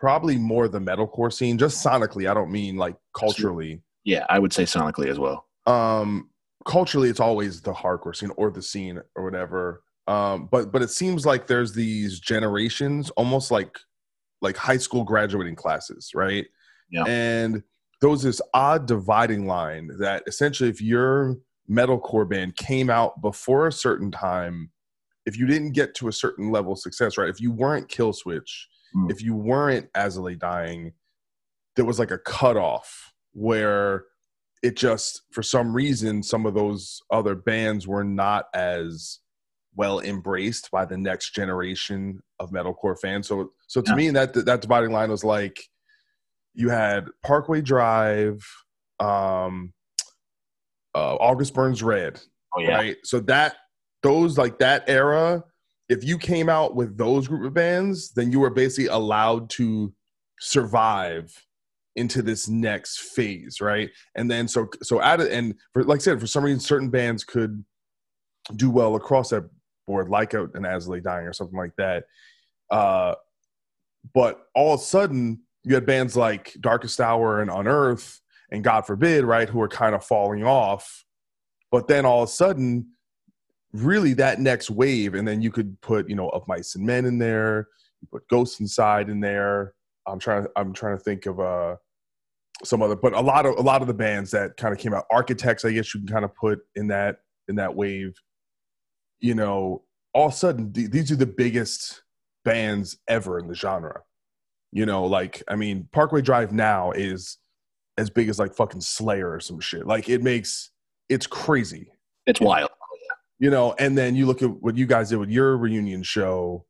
probably 0.00 0.38
more 0.38 0.66
the 0.66 0.80
metalcore 0.80 1.32
scene, 1.32 1.58
just 1.58 1.84
sonically. 1.84 2.28
I 2.28 2.34
don't 2.34 2.50
mean 2.50 2.76
like 2.76 2.96
culturally. 3.14 3.82
Yeah, 4.04 4.24
I 4.28 4.38
would 4.38 4.52
say 4.52 4.64
sonically 4.64 5.08
as 5.08 5.18
well. 5.18 5.46
Um, 5.66 6.30
culturally, 6.66 7.10
it's 7.10 7.20
always 7.20 7.60
the 7.60 7.72
hardcore 7.72 8.16
scene 8.16 8.32
or 8.36 8.50
the 8.50 8.62
scene 8.62 9.00
or 9.14 9.24
whatever. 9.24 9.82
Um, 10.08 10.48
but 10.50 10.72
but 10.72 10.82
it 10.82 10.90
seems 10.90 11.26
like 11.26 11.46
there's 11.46 11.74
these 11.74 12.18
generations, 12.18 13.10
almost 13.10 13.50
like 13.50 13.78
like 14.40 14.56
high 14.56 14.78
school 14.78 15.04
graduating 15.04 15.54
classes, 15.54 16.10
right? 16.14 16.46
Yeah. 16.90 17.04
And 17.06 17.62
there 18.00 18.10
was 18.10 18.22
this 18.22 18.40
odd 18.54 18.86
dividing 18.86 19.46
line 19.46 19.90
that 19.98 20.22
essentially, 20.26 20.70
if 20.70 20.80
your 20.80 21.36
metalcore 21.70 22.28
band 22.28 22.56
came 22.56 22.88
out 22.88 23.20
before 23.20 23.66
a 23.66 23.72
certain 23.72 24.10
time, 24.10 24.70
if 25.26 25.38
you 25.38 25.46
didn't 25.46 25.72
get 25.72 25.94
to 25.96 26.08
a 26.08 26.12
certain 26.12 26.50
level 26.50 26.72
of 26.72 26.78
success, 26.78 27.18
right? 27.18 27.28
If 27.28 27.40
you 27.40 27.52
weren't 27.52 27.88
Killswitch, 27.88 28.48
Mm. 28.94 29.10
if 29.10 29.22
you 29.22 29.34
weren't 29.34 29.88
As 29.94 30.18
I 30.18 30.20
Lay 30.20 30.34
Dying, 30.34 30.92
there 31.76 31.84
was 31.84 31.98
like 31.98 32.10
a 32.10 32.18
cutoff 32.18 33.12
where 33.32 34.04
it 34.62 34.76
just, 34.76 35.22
for 35.32 35.42
some 35.42 35.74
reason, 35.74 36.22
some 36.22 36.44
of 36.46 36.54
those 36.54 37.00
other 37.10 37.34
bands 37.34 37.86
were 37.86 38.04
not 38.04 38.46
as 38.54 39.20
well 39.74 40.00
embraced 40.00 40.70
by 40.70 40.84
the 40.84 40.96
next 40.98 41.30
generation 41.34 42.20
of 42.40 42.50
metalcore 42.50 42.98
fans. 43.00 43.28
So, 43.28 43.52
so 43.68 43.80
to 43.80 43.90
Yeah. 43.92 43.96
me, 43.96 44.10
that 44.10 44.34
that 44.34 44.60
dividing 44.60 44.90
line 44.92 45.10
was 45.10 45.24
like 45.24 45.62
you 46.52 46.68
had 46.68 47.06
Parkway 47.24 47.60
Drive, 47.62 48.44
um, 48.98 49.72
uh, 50.94 51.14
August 51.14 51.54
Burns 51.54 51.82
Red, 51.82 52.20
Oh 52.54 52.60
yeah, 52.60 52.74
right? 52.74 52.96
So 53.04 53.20
that 53.20 53.54
those 54.02 54.36
like 54.36 54.58
that 54.58 54.84
era, 54.88 55.44
if 55.90 56.04
you 56.04 56.16
came 56.16 56.48
out 56.48 56.76
with 56.76 56.96
those 56.96 57.26
group 57.26 57.44
of 57.44 57.52
bands, 57.52 58.12
then 58.12 58.30
you 58.30 58.38
were 58.38 58.48
basically 58.48 58.86
allowed 58.86 59.50
to 59.50 59.92
survive 60.38 61.34
into 61.96 62.22
this 62.22 62.48
next 62.48 63.00
phase, 63.00 63.60
right? 63.60 63.90
And 64.14 64.30
then 64.30 64.46
so 64.46 64.68
so 64.82 65.02
at 65.02 65.20
it 65.20 65.32
and 65.32 65.56
for 65.72 65.82
like 65.82 65.98
I 65.98 66.02
said, 66.02 66.20
for 66.20 66.28
some 66.28 66.44
reason 66.44 66.60
certain 66.60 66.90
bands 66.90 67.24
could 67.24 67.64
do 68.54 68.70
well 68.70 68.94
across 68.94 69.30
that 69.30 69.50
board, 69.88 70.08
like 70.08 70.32
a, 70.32 70.46
an 70.54 70.64
As 70.64 70.88
I 70.88 70.92
Lay 70.92 71.00
Dying 71.00 71.26
or 71.26 71.32
something 71.32 71.58
like 71.58 71.74
that. 71.76 72.04
Uh, 72.70 73.16
but 74.14 74.46
all 74.54 74.74
of 74.74 74.80
a 74.80 74.84
sudden, 74.84 75.40
you 75.64 75.74
had 75.74 75.84
bands 75.84 76.16
like 76.16 76.56
Darkest 76.60 77.00
Hour 77.00 77.42
and 77.42 77.50
Unearth, 77.50 78.20
and 78.52 78.64
God 78.64 78.86
forbid, 78.86 79.24
right, 79.24 79.48
who 79.48 79.60
are 79.60 79.68
kind 79.68 79.94
of 79.94 80.04
falling 80.04 80.44
off. 80.44 81.04
But 81.72 81.88
then 81.88 82.06
all 82.06 82.22
of 82.22 82.28
a 82.28 82.32
sudden, 82.32 82.92
really 83.72 84.14
that 84.14 84.40
next 84.40 84.70
wave, 84.70 85.14
and 85.14 85.26
then 85.26 85.42
you 85.42 85.50
could 85.50 85.80
put, 85.80 86.08
you 86.08 86.16
know, 86.16 86.28
of 86.30 86.46
mice 86.48 86.74
and 86.74 86.84
men 86.84 87.04
in 87.04 87.18
there, 87.18 87.68
you 88.00 88.08
put 88.10 88.26
Ghosts 88.28 88.60
Inside 88.60 89.08
in 89.08 89.20
there. 89.20 89.74
I'm 90.06 90.18
trying 90.18 90.44
to 90.44 90.50
I'm 90.56 90.72
trying 90.72 90.96
to 90.96 91.02
think 91.02 91.26
of 91.26 91.40
uh 91.40 91.76
some 92.64 92.82
other 92.82 92.96
but 92.96 93.14
a 93.14 93.20
lot 93.20 93.46
of 93.46 93.56
a 93.56 93.62
lot 93.62 93.80
of 93.80 93.88
the 93.88 93.94
bands 93.94 94.30
that 94.32 94.56
kind 94.56 94.72
of 94.72 94.80
came 94.80 94.94
out. 94.94 95.04
Architects, 95.10 95.64
I 95.64 95.72
guess 95.72 95.94
you 95.94 96.00
can 96.00 96.08
kind 96.08 96.24
of 96.24 96.34
put 96.34 96.60
in 96.74 96.88
that 96.88 97.18
in 97.48 97.56
that 97.56 97.74
wave. 97.74 98.14
You 99.20 99.34
know, 99.34 99.82
all 100.14 100.28
of 100.28 100.32
a 100.32 100.36
sudden 100.36 100.72
th- 100.72 100.90
these 100.90 101.10
are 101.12 101.16
the 101.16 101.26
biggest 101.26 102.02
bands 102.44 102.98
ever 103.08 103.38
in 103.38 103.48
the 103.48 103.54
genre. 103.54 104.02
You 104.72 104.86
know, 104.86 105.04
like 105.04 105.42
I 105.48 105.56
mean, 105.56 105.88
Parkway 105.92 106.22
Drive 106.22 106.52
now 106.52 106.92
is 106.92 107.38
as 107.98 108.10
big 108.10 108.28
as 108.28 108.38
like 108.38 108.54
fucking 108.54 108.80
Slayer 108.80 109.30
or 109.30 109.40
some 109.40 109.60
shit. 109.60 109.86
Like 109.86 110.08
it 110.08 110.22
makes 110.22 110.70
it's 111.08 111.26
crazy. 111.26 111.92
It's 112.26 112.40
wild. 112.40 112.69
You 113.40 113.50
know, 113.50 113.74
and 113.78 113.98
then 113.98 114.14
you 114.14 114.26
look 114.26 114.42
at 114.42 114.50
what 114.62 114.76
you 114.76 114.86
guys 114.86 115.08
did 115.08 115.16
with 115.16 115.30
your 115.30 115.56
reunion 115.56 116.04
show. 116.04 116.64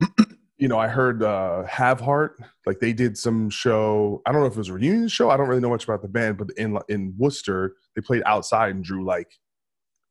you 0.56 0.68
know, 0.68 0.78
I 0.78 0.88
heard 0.88 1.22
uh 1.22 1.64
Have 1.64 2.00
Heart, 2.00 2.40
like 2.64 2.80
they 2.80 2.92
did 2.92 3.18
some 3.18 3.50
show. 3.50 4.22
I 4.24 4.32
don't 4.32 4.40
know 4.40 4.46
if 4.46 4.54
it 4.54 4.58
was 4.58 4.68
a 4.68 4.72
reunion 4.72 5.08
show. 5.08 5.30
I 5.30 5.36
don't 5.36 5.48
really 5.48 5.60
know 5.60 5.68
much 5.68 5.84
about 5.84 6.02
the 6.02 6.08
band, 6.08 6.38
but 6.38 6.50
in 6.56 6.78
in 6.88 7.14
Worcester, 7.18 7.74
they 7.94 8.02
played 8.02 8.22
outside 8.24 8.74
and 8.74 8.82
drew 8.82 9.04
like 9.04 9.28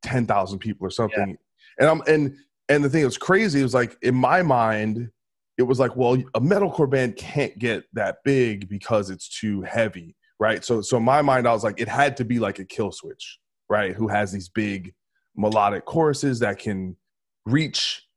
ten 0.03 0.27
thousand 0.27 0.59
people 0.59 0.85
or 0.85 0.91
something. 0.91 1.29
Yeah. 1.29 1.35
And 1.79 1.89
I'm 1.89 2.01
and 2.07 2.35
and 2.69 2.83
the 2.83 2.89
thing 2.89 3.01
that 3.01 3.07
was 3.07 3.17
crazy 3.17 3.63
was 3.63 3.73
like 3.73 3.97
in 4.01 4.15
my 4.15 4.41
mind, 4.43 5.09
it 5.57 5.63
was 5.63 5.79
like, 5.79 5.95
well, 5.95 6.13
a 6.33 6.41
metalcore 6.41 6.89
band 6.89 7.15
can't 7.15 7.57
get 7.57 7.85
that 7.93 8.17
big 8.25 8.67
because 8.67 9.09
it's 9.09 9.29
too 9.39 9.61
heavy, 9.61 10.15
right? 10.39 10.63
So 10.63 10.81
so 10.81 10.97
in 10.97 11.03
my 11.03 11.21
mind, 11.21 11.47
I 11.47 11.53
was 11.53 11.63
like, 11.63 11.79
it 11.79 11.87
had 11.87 12.17
to 12.17 12.25
be 12.25 12.39
like 12.39 12.59
a 12.59 12.65
killswitch 12.65 13.37
right? 13.69 13.95
Who 13.95 14.07
has 14.07 14.31
these 14.31 14.49
big 14.49 14.93
melodic 15.37 15.85
choruses 15.85 16.39
that 16.39 16.59
can 16.59 16.95
reach 17.45 18.07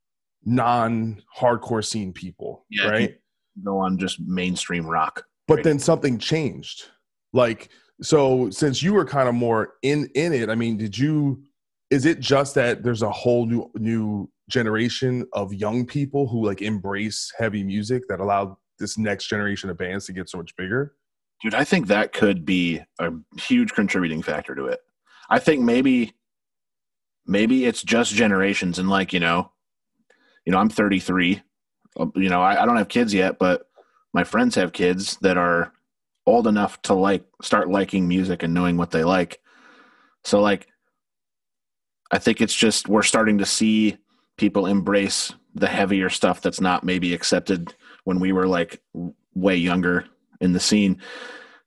non-hardcore 0.45 1.85
scene 1.85 2.13
people, 2.13 2.65
yeah, 2.69 2.87
right? 2.87 3.15
Go 3.63 3.77
on 3.77 3.97
just 3.97 4.19
mainstream 4.21 4.85
rock. 4.85 5.23
But 5.47 5.55
right. 5.55 5.63
then 5.63 5.79
something 5.79 6.17
changed. 6.17 6.85
Like 7.33 7.69
so 8.01 8.49
since 8.49 8.81
you 8.81 8.93
were 8.93 9.05
kind 9.05 9.27
of 9.27 9.35
more 9.35 9.73
in 9.81 10.09
in 10.15 10.33
it, 10.33 10.49
I 10.49 10.55
mean, 10.55 10.77
did 10.77 10.97
you 10.97 11.43
is 11.89 12.05
it 12.05 12.19
just 12.19 12.55
that 12.55 12.83
there's 12.83 13.01
a 13.01 13.09
whole 13.09 13.45
new 13.45 13.69
new 13.75 14.29
generation 14.49 15.25
of 15.33 15.53
young 15.53 15.85
people 15.85 16.27
who 16.27 16.45
like 16.45 16.61
embrace 16.61 17.31
heavy 17.37 17.63
music 17.63 18.03
that 18.09 18.19
allowed 18.19 18.55
this 18.79 18.97
next 18.97 19.27
generation 19.27 19.69
of 19.69 19.77
bands 19.77 20.05
to 20.05 20.13
get 20.13 20.29
so 20.29 20.37
much 20.37 20.55
bigger? 20.55 20.95
Dude, 21.41 21.53
I 21.53 21.63
think 21.63 21.87
that 21.87 22.13
could 22.13 22.45
be 22.45 22.81
a 22.99 23.11
huge 23.37 23.73
contributing 23.73 24.21
factor 24.21 24.55
to 24.55 24.65
it. 24.65 24.79
I 25.29 25.39
think 25.39 25.61
maybe 25.61 26.13
maybe 27.29 27.65
it's 27.65 27.83
just 27.83 28.13
generations 28.13 28.79
and 28.79 28.89
like, 28.89 29.13
you 29.13 29.19
know, 29.19 29.51
you 30.45 30.51
know, 30.51 30.57
I'm 30.57 30.69
33. 30.69 31.41
Uh, 31.97 32.07
you 32.15 32.27
know, 32.27 32.41
I, 32.41 32.63
I 32.63 32.65
don't 32.65 32.77
have 32.77 32.89
kids 32.89 33.13
yet, 33.13 33.37
but 33.37 33.69
my 34.13 34.23
friends 34.23 34.55
have 34.55 34.73
kids 34.73 35.15
that 35.21 35.37
are 35.37 35.71
old 36.25 36.47
enough 36.47 36.81
to 36.81 36.95
like 36.95 37.23
start 37.41 37.69
liking 37.69 38.07
music 38.07 38.41
and 38.41 38.53
knowing 38.53 38.77
what 38.77 38.89
they 38.89 39.03
like. 39.03 39.39
So 40.23 40.41
like 40.41 40.67
I 42.11 42.17
think 42.17 42.41
it's 42.41 42.55
just 42.55 42.89
we're 42.89 43.03
starting 43.03 43.37
to 43.37 43.45
see 43.45 43.97
people 44.37 44.65
embrace 44.65 45.31
the 45.53 45.67
heavier 45.67 46.09
stuff 46.09 46.41
that's 46.41 46.61
not 46.61 46.83
maybe 46.83 47.13
accepted 47.13 47.75
when 48.05 48.19
we 48.19 48.31
were 48.31 48.47
like 48.47 48.81
way 49.35 49.55
younger 49.55 50.05
in 50.41 50.53
the 50.53 50.59
scene. 50.59 50.99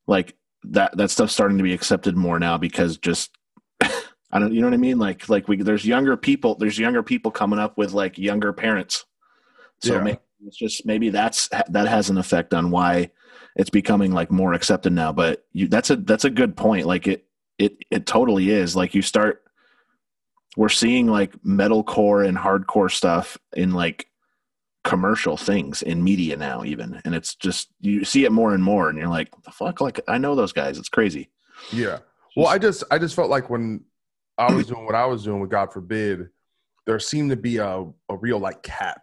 Like 0.09 0.35
that 0.65 0.97
that 0.97 1.11
stuff's 1.11 1.33
starting 1.33 1.59
to 1.59 1.65
be 1.65 1.73
accepted 1.73 2.17
more 2.17 2.41
now 2.41 2.59
because 2.59 2.99
just 2.99 3.31
I 4.33 4.39
don't 4.39 4.53
you 4.53 4.61
know 4.61 4.69
what 4.69 4.75
I 4.75 4.79
mean? 4.79 4.99
Like 4.99 5.29
like 5.29 5.49
we 5.49 5.57
there's 5.57 5.85
younger 5.85 6.17
people 6.17 6.55
there's 6.55 6.79
younger 6.79 7.03
people 7.03 7.31
coming 7.31 7.59
up 7.59 7.77
with 7.77 7.93
like 7.93 8.19
younger 8.19 8.53
parents. 8.53 9.05
So 9.83 9.95
yeah. 9.95 10.03
maybe 10.03 10.19
it's 10.47 10.57
just 10.57 10.87
maybe 10.87 11.11
that's 11.11 11.49
that 11.69 11.89
has 11.89 12.11
an 12.11 12.19
effect 12.19 12.55
on 12.55 12.71
why 12.71 13.11
it's 13.57 13.71
becoming 13.71 14.13
like 14.13 14.31
more 14.31 14.55
accepted 14.55 14.93
now. 14.93 15.13
But 15.13 15.45
you 15.53 15.69
that's 15.69 15.91
a 15.91 15.97
that's 15.97 16.25
a 16.25 16.31
good 16.31 16.57
point. 16.57 16.87
Like 16.87 17.07
it 17.07 17.27
it 17.59 17.77
it 17.91 18.07
totally 18.07 18.51
is. 18.51 18.75
Like 18.75 18.95
you 18.95 19.03
start 19.03 19.43
we're 20.57 20.69
seeing 20.69 21.07
like 21.07 21.33
metalcore 21.43 22.27
and 22.27 22.37
hardcore 22.37 22.91
stuff 22.91 23.39
in 23.55 23.73
like 23.73 24.07
commercial 24.85 25.37
things 25.37 25.81
in 25.83 26.03
media 26.03 26.37
now 26.37 26.65
even 26.65 27.01
and 27.05 27.15
it's 27.15 27.37
just 27.37 27.69
you 27.81 28.05
see 28.05 28.25
it 28.25 28.33
more 28.33 28.53
and 28.53 28.65
more 28.65 28.89
and 28.89 28.99
you're 28.99 29.07
like 29.07 29.31
the 29.45 29.51
fuck 29.53 29.81
like 29.81 30.01
i 30.09 30.19
know 30.19 30.35
those 30.35 30.53
guys 30.53 30.77
it's 30.77 30.89
crazy 30.89 31.31
yeah 31.71 31.99
well 32.37 32.49
i 32.49 32.59
just 32.59 32.83
i 32.91 32.99
just 32.99 33.15
felt 33.15 33.31
like 33.31 33.49
when 33.49 33.81
i 34.49 34.55
was 34.55 34.67
doing 34.67 34.85
what 34.85 34.95
i 34.95 35.07
was 35.07 35.25
doing 35.25 35.41
with 35.41 35.51
god 35.51 35.73
forbid 35.73 36.29
there 36.87 36.99
seemed 36.99 37.31
to 37.31 37.37
be 37.37 37.59
a, 37.59 37.85
a 38.09 38.17
real 38.17 38.39
like 38.39 38.63
cap 38.63 39.03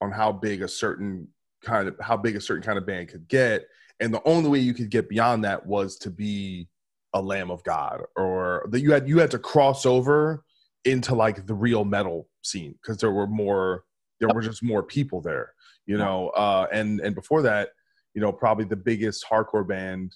on 0.00 0.12
how 0.12 0.32
big 0.32 0.62
a 0.62 0.68
certain 0.68 1.28
kind 1.64 1.88
of 1.88 1.96
how 2.00 2.16
big 2.16 2.36
a 2.36 2.40
certain 2.40 2.62
kind 2.62 2.78
of 2.78 2.86
band 2.86 3.08
could 3.08 3.26
get. 3.28 3.66
And 4.00 4.14
the 4.14 4.22
only 4.24 4.48
way 4.48 4.58
you 4.60 4.74
could 4.74 4.90
get 4.90 5.08
beyond 5.08 5.44
that 5.44 5.66
was 5.66 5.96
to 5.98 6.10
be 6.10 6.68
a 7.14 7.22
lamb 7.22 7.50
of 7.50 7.64
god 7.64 8.02
or 8.16 8.68
that 8.70 8.80
you 8.80 8.92
had 8.92 9.08
you 9.08 9.18
had 9.18 9.30
to 9.30 9.38
cross 9.38 9.86
over 9.86 10.44
into 10.84 11.14
like 11.14 11.46
the 11.46 11.54
real 11.54 11.84
metal 11.84 12.28
scene 12.42 12.74
because 12.82 12.98
there 12.98 13.10
were 13.10 13.26
more 13.26 13.84
there 14.20 14.28
were 14.34 14.42
just 14.42 14.62
more 14.62 14.82
people 14.82 15.22
there 15.22 15.54
you 15.86 15.96
know? 15.96 16.28
Uh 16.30 16.66
and 16.70 17.00
and 17.00 17.14
before 17.14 17.40
that 17.40 17.70
you 18.12 18.20
know 18.20 18.30
probably 18.30 18.66
the 18.66 18.76
biggest 18.76 19.24
hardcore 19.24 19.66
band 19.66 20.14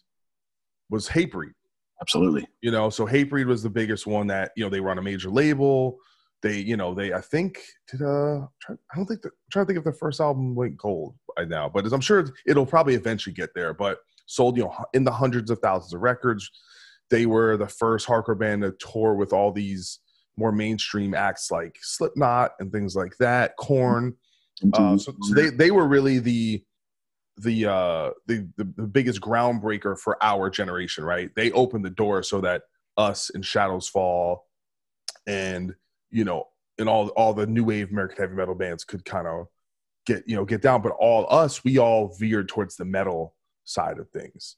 was 0.90 1.08
Hatebreed 1.08 1.54
absolutely. 2.02 2.46
You 2.60 2.70
know 2.70 2.90
so 2.90 3.06
Hatebreed 3.06 3.46
was 3.46 3.62
the 3.62 3.70
biggest 3.70 4.06
one 4.06 4.26
that 4.26 4.52
you 4.56 4.64
know 4.64 4.70
they 4.70 4.80
were 4.80 4.90
on 4.90 4.98
a 4.98 5.02
major 5.02 5.30
label. 5.30 5.98
They 6.42 6.58
you 6.58 6.76
know 6.76 6.92
they 6.92 7.12
i 7.12 7.20
think 7.20 7.60
did 7.88 8.02
uh 8.02 8.40
i 8.68 8.96
don't 8.96 9.06
think 9.06 9.22
the, 9.22 9.28
I'm 9.28 9.50
trying 9.52 9.64
to 9.64 9.66
think 9.68 9.78
if 9.78 9.84
the 9.84 9.96
first 9.96 10.20
album 10.20 10.56
went 10.56 10.76
gold 10.76 11.14
by 11.36 11.44
now 11.44 11.68
but 11.68 11.86
i'm 11.92 12.00
sure 12.00 12.26
it'll 12.48 12.66
probably 12.66 12.96
eventually 12.96 13.32
get 13.32 13.50
there 13.54 13.72
but 13.72 13.98
sold 14.26 14.56
you 14.56 14.64
know 14.64 14.74
in 14.94 15.04
the 15.04 15.12
hundreds 15.12 15.50
of 15.50 15.58
thousands 15.60 15.94
of 15.94 16.00
records. 16.00 16.50
They 17.10 17.26
were 17.26 17.56
the 17.56 17.68
first 17.68 18.06
hardcore 18.06 18.38
band 18.38 18.62
to 18.62 18.72
tour 18.72 19.14
with 19.14 19.32
all 19.32 19.52
these 19.52 20.00
more 20.36 20.52
mainstream 20.52 21.14
acts 21.14 21.50
like 21.50 21.76
Slipknot 21.82 22.52
and 22.58 22.72
things 22.72 22.96
like 22.96 23.14
that, 23.18 23.54
Korn. 23.58 24.14
Uh, 24.72 24.96
so, 24.96 25.12
so, 25.20 25.34
they 25.34 25.50
they 25.50 25.70
were 25.70 25.86
really 25.86 26.18
the 26.18 26.62
the, 27.38 27.66
uh, 27.66 28.10
the 28.26 28.46
the 28.56 28.64
the 28.76 28.86
biggest 28.86 29.20
groundbreaker 29.20 29.98
for 29.98 30.22
our 30.22 30.50
generation, 30.50 31.04
right? 31.04 31.30
They 31.34 31.50
opened 31.52 31.84
the 31.84 31.90
door 31.90 32.22
so 32.22 32.40
that 32.42 32.62
us 32.96 33.30
and 33.34 33.44
Shadows 33.44 33.88
Fall 33.88 34.46
and 35.26 35.74
you 36.10 36.24
know 36.24 36.48
and 36.78 36.88
all 36.88 37.08
all 37.10 37.32
the 37.32 37.46
new 37.46 37.64
wave 37.64 37.90
American 37.90 38.18
heavy 38.18 38.34
metal 38.34 38.54
bands 38.54 38.84
could 38.84 39.04
kind 39.04 39.26
of 39.26 39.46
get 40.06 40.24
you 40.26 40.36
know 40.36 40.44
get 40.44 40.62
down, 40.62 40.82
but 40.82 40.92
all 40.98 41.26
us 41.30 41.64
we 41.64 41.78
all 41.78 42.14
veered 42.18 42.48
towards 42.48 42.76
the 42.76 42.84
metal 42.84 43.34
side 43.64 43.98
of 43.98 44.10
things 44.10 44.56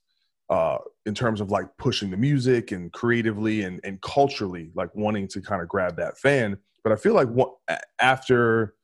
uh, 0.51 0.79
in 1.07 1.14
terms 1.14 1.41
of 1.41 1.51
like 1.51 1.66
pushing 1.79 2.11
the 2.11 2.16
music 2.16 2.72
and 2.72 2.93
creatively 2.93 3.62
and, 3.62 3.81
and 3.85 4.01
culturally, 4.03 4.70
like 4.75 4.95
wanting 4.95 5.29
to 5.29 5.41
kind 5.41 5.62
of 5.62 5.68
grab 5.68 5.97
that 5.97 6.18
fan. 6.18 6.57
But 6.83 6.93
I 6.93 6.97
feel 6.97 7.14
like 7.14 7.29
what, 7.29 7.55
after 8.01 8.75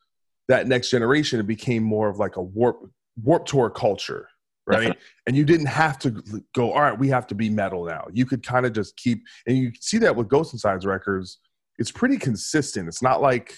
that 0.49 0.67
next 0.67 0.91
generation, 0.91 1.39
it 1.39 1.47
became 1.47 1.83
more 1.83 2.09
of 2.09 2.19
like 2.19 2.37
a 2.37 2.43
warp 2.43 2.91
warp 3.23 3.47
tour 3.47 3.71
culture, 3.71 4.29
right? 4.67 4.97
and 5.27 5.37
you 5.37 5.45
didn't 5.45 5.67
have 5.67 5.99
to 6.01 6.23
go, 6.55 6.73
all 6.73 6.83
right, 6.83 6.99
we 6.99 7.09
have 7.09 7.27
to 7.29 7.35
be 7.35 7.49
metal 7.51 7.85
now. 7.85 8.07
You 8.13 8.27
could 8.27 8.45
kind 8.45 8.67
of 8.67 8.73
just 8.73 8.97
keep, 8.97 9.23
and 9.47 9.57
you 9.57 9.73
see 9.81 9.99
that 9.99 10.15
with 10.15 10.29
Ghost 10.29 10.53
Inside's 10.53 10.87
records. 10.87 11.39
It's 11.79 11.91
pretty 11.91 12.19
consistent. 12.19 12.89
It's 12.89 13.03
not 13.03 13.23
like, 13.23 13.55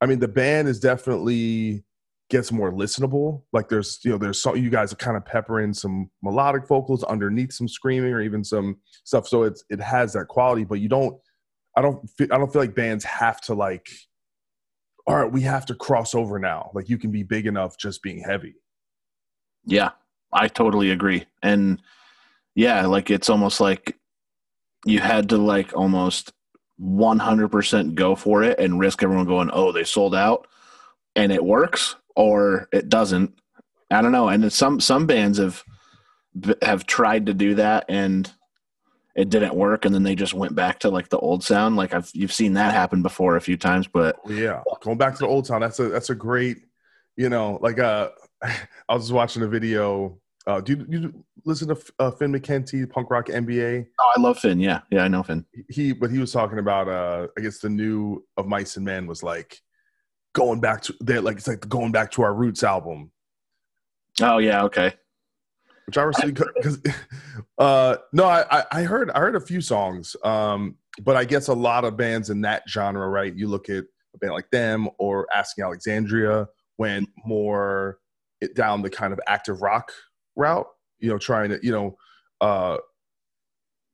I 0.00 0.06
mean, 0.06 0.18
the 0.18 0.28
band 0.28 0.68
is 0.68 0.80
definitely 0.80 1.84
gets 2.30 2.52
more 2.52 2.72
listenable. 2.72 3.42
Like 3.52 3.68
there's 3.68 4.00
you 4.04 4.10
know 4.10 4.18
there's 4.18 4.40
some 4.40 4.56
you 4.56 4.70
guys 4.70 4.92
are 4.92 4.96
kind 4.96 5.16
of 5.16 5.24
peppering 5.24 5.72
some 5.72 6.10
melodic 6.22 6.66
vocals 6.66 7.04
underneath 7.04 7.52
some 7.52 7.68
screaming 7.68 8.12
or 8.12 8.20
even 8.20 8.44
some 8.44 8.76
stuff. 9.04 9.26
So 9.26 9.44
it's 9.44 9.64
it 9.70 9.80
has 9.80 10.12
that 10.12 10.28
quality, 10.28 10.64
but 10.64 10.80
you 10.80 10.88
don't. 10.88 11.18
I 11.76 11.82
don't. 11.82 12.08
Feel, 12.10 12.28
I 12.32 12.38
don't 12.38 12.52
feel 12.52 12.62
like 12.62 12.74
bands 12.74 13.04
have 13.04 13.40
to 13.42 13.54
like. 13.54 13.88
All 15.06 15.16
right, 15.16 15.32
we 15.32 15.40
have 15.42 15.64
to 15.66 15.74
cross 15.74 16.14
over 16.14 16.38
now. 16.38 16.70
Like 16.74 16.88
you 16.88 16.98
can 16.98 17.10
be 17.10 17.22
big 17.22 17.46
enough 17.46 17.78
just 17.78 18.02
being 18.02 18.18
heavy. 18.18 18.54
Yeah, 19.64 19.90
I 20.32 20.48
totally 20.48 20.90
agree. 20.90 21.26
And 21.42 21.80
yeah, 22.54 22.86
like 22.86 23.10
it's 23.10 23.28
almost 23.28 23.60
like 23.60 23.96
you 24.84 25.00
had 25.00 25.28
to 25.30 25.36
like 25.36 25.76
almost 25.76 26.32
100% 26.80 27.94
go 27.94 28.14
for 28.14 28.42
it 28.42 28.58
and 28.58 28.78
risk 28.78 29.02
everyone 29.02 29.26
going, 29.26 29.50
"Oh, 29.52 29.72
they 29.72 29.84
sold 29.84 30.14
out." 30.14 30.46
And 31.16 31.32
it 31.32 31.44
works 31.44 31.96
or 32.14 32.68
it 32.72 32.88
doesn't. 32.88 33.38
I 33.90 34.02
don't 34.02 34.12
know. 34.12 34.28
And 34.28 34.52
some 34.52 34.80
some 34.80 35.06
bands 35.06 35.38
have 35.38 35.62
have 36.62 36.86
tried 36.86 37.26
to 37.26 37.34
do 37.34 37.54
that 37.56 37.84
and 37.88 38.32
it 39.16 39.30
didn't 39.30 39.54
work 39.54 39.84
and 39.84 39.94
then 39.94 40.04
they 40.04 40.14
just 40.14 40.34
went 40.34 40.54
back 40.54 40.78
to 40.78 40.90
like 40.90 41.08
the 41.08 41.18
old 41.18 41.42
sound 41.42 41.76
like 41.76 41.92
i've 41.92 42.10
you've 42.14 42.32
seen 42.32 42.52
that 42.52 42.72
happen 42.72 43.02
before 43.02 43.36
a 43.36 43.40
few 43.40 43.56
times 43.56 43.88
but 43.88 44.16
yeah 44.28 44.62
going 44.80 44.98
back 44.98 45.14
to 45.14 45.20
the 45.20 45.26
old 45.26 45.46
sound 45.46 45.62
that's 45.62 45.80
a 45.80 45.88
that's 45.88 46.10
a 46.10 46.14
great 46.14 46.58
you 47.16 47.28
know 47.28 47.58
like 47.60 47.78
uh 47.78 48.10
i 48.88 48.94
was 48.94 49.04
just 49.04 49.12
watching 49.12 49.42
a 49.42 49.48
video 49.48 50.18
uh 50.46 50.60
do 50.60 50.72
you, 50.72 50.86
you 50.88 51.24
listen 51.48 51.68
to 51.68 51.76
uh, 51.98 52.10
Finn 52.10 52.32
McKenty, 52.32 52.88
Punk 52.88 53.10
Rock 53.10 53.26
MBA? 53.26 53.86
Oh, 54.00 54.12
I 54.16 54.20
love 54.20 54.38
Finn. 54.38 54.60
Yeah, 54.60 54.82
yeah, 54.90 55.02
I 55.02 55.08
know 55.08 55.22
Finn. 55.22 55.44
He, 55.68 55.92
but 55.92 56.10
he 56.10 56.18
was 56.18 56.30
talking 56.30 56.58
about, 56.58 56.88
uh, 56.88 57.28
I 57.36 57.40
guess 57.40 57.58
the 57.58 57.70
new 57.70 58.24
of 58.36 58.46
Mice 58.46 58.76
and 58.76 58.84
Men 58.84 59.06
was 59.06 59.22
like 59.22 59.58
going 60.34 60.60
back 60.60 60.82
to 60.82 60.94
they're 61.00 61.20
like 61.20 61.38
it's 61.38 61.48
like 61.48 61.66
going 61.68 61.90
back 61.90 62.10
to 62.12 62.22
our 62.22 62.34
roots 62.34 62.62
album. 62.62 63.10
Oh 64.20 64.38
yeah, 64.38 64.62
okay. 64.64 64.92
Which 65.86 65.96
I 65.96 66.04
was 66.04 66.16
because, 66.22 66.80
uh, 67.58 67.96
no, 68.12 68.24
I, 68.24 68.64
I 68.70 68.82
heard 68.82 69.10
I 69.10 69.20
heard 69.20 69.36
a 69.36 69.40
few 69.40 69.62
songs, 69.62 70.14
um, 70.22 70.76
but 71.02 71.16
I 71.16 71.24
guess 71.24 71.48
a 71.48 71.54
lot 71.54 71.84
of 71.84 71.96
bands 71.96 72.28
in 72.28 72.42
that 72.42 72.64
genre, 72.68 73.08
right? 73.08 73.34
You 73.34 73.48
look 73.48 73.70
at 73.70 73.84
a 74.14 74.18
band 74.18 74.34
like 74.34 74.50
them 74.50 74.88
or 74.98 75.26
Asking 75.34 75.64
Alexandria 75.64 76.46
went 76.76 77.08
more 77.24 77.98
down 78.54 78.82
the 78.82 78.90
kind 78.90 79.12
of 79.12 79.20
active 79.26 79.62
rock 79.62 79.92
route, 80.36 80.66
you 80.98 81.08
know, 81.10 81.18
trying 81.18 81.50
to, 81.50 81.58
you 81.62 81.72
know, 81.72 81.96
uh, 82.40 82.76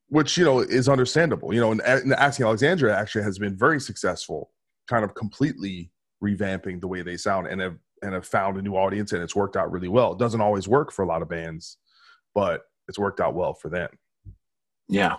which 0.09 0.37
you 0.37 0.45
know 0.45 0.61
is 0.61 0.89
understandable. 0.89 1.53
You 1.53 1.61
know, 1.61 1.73
and, 1.73 1.81
and 1.83 2.13
Asking 2.15 2.47
Alexandria 2.47 2.97
actually 2.97 3.25
has 3.25 3.39
been 3.39 3.57
very 3.57 3.81
successful, 3.81 4.51
kind 4.89 5.05
of 5.05 5.15
completely 5.15 5.91
revamping 6.23 6.81
the 6.81 6.89
way 6.89 7.03
they 7.03 7.17
sound 7.17 7.47
and 7.47 7.61
have 7.61 7.77
and 8.03 8.13
have 8.13 8.27
found 8.27 8.59
a 8.59 8.63
new 8.63 8.75
audience 8.75 9.13
and 9.13 9.23
it's 9.23 9.35
worked 9.35 9.57
out 9.57 9.73
really 9.73 9.89
well. 9.89 10.13
It 10.13 10.19
doesn't 10.19 10.41
always 10.41 10.69
work 10.69 10.93
for 10.93 11.03
a 11.03 11.07
lot 11.07 11.23
of 11.23 11.29
bands, 11.29 11.79
but 12.35 12.63
it's 12.87 12.99
worked 12.99 13.21
out 13.21 13.35
well 13.35 13.55
for 13.55 13.71
them. 13.71 13.89
Yeah, 14.89 15.17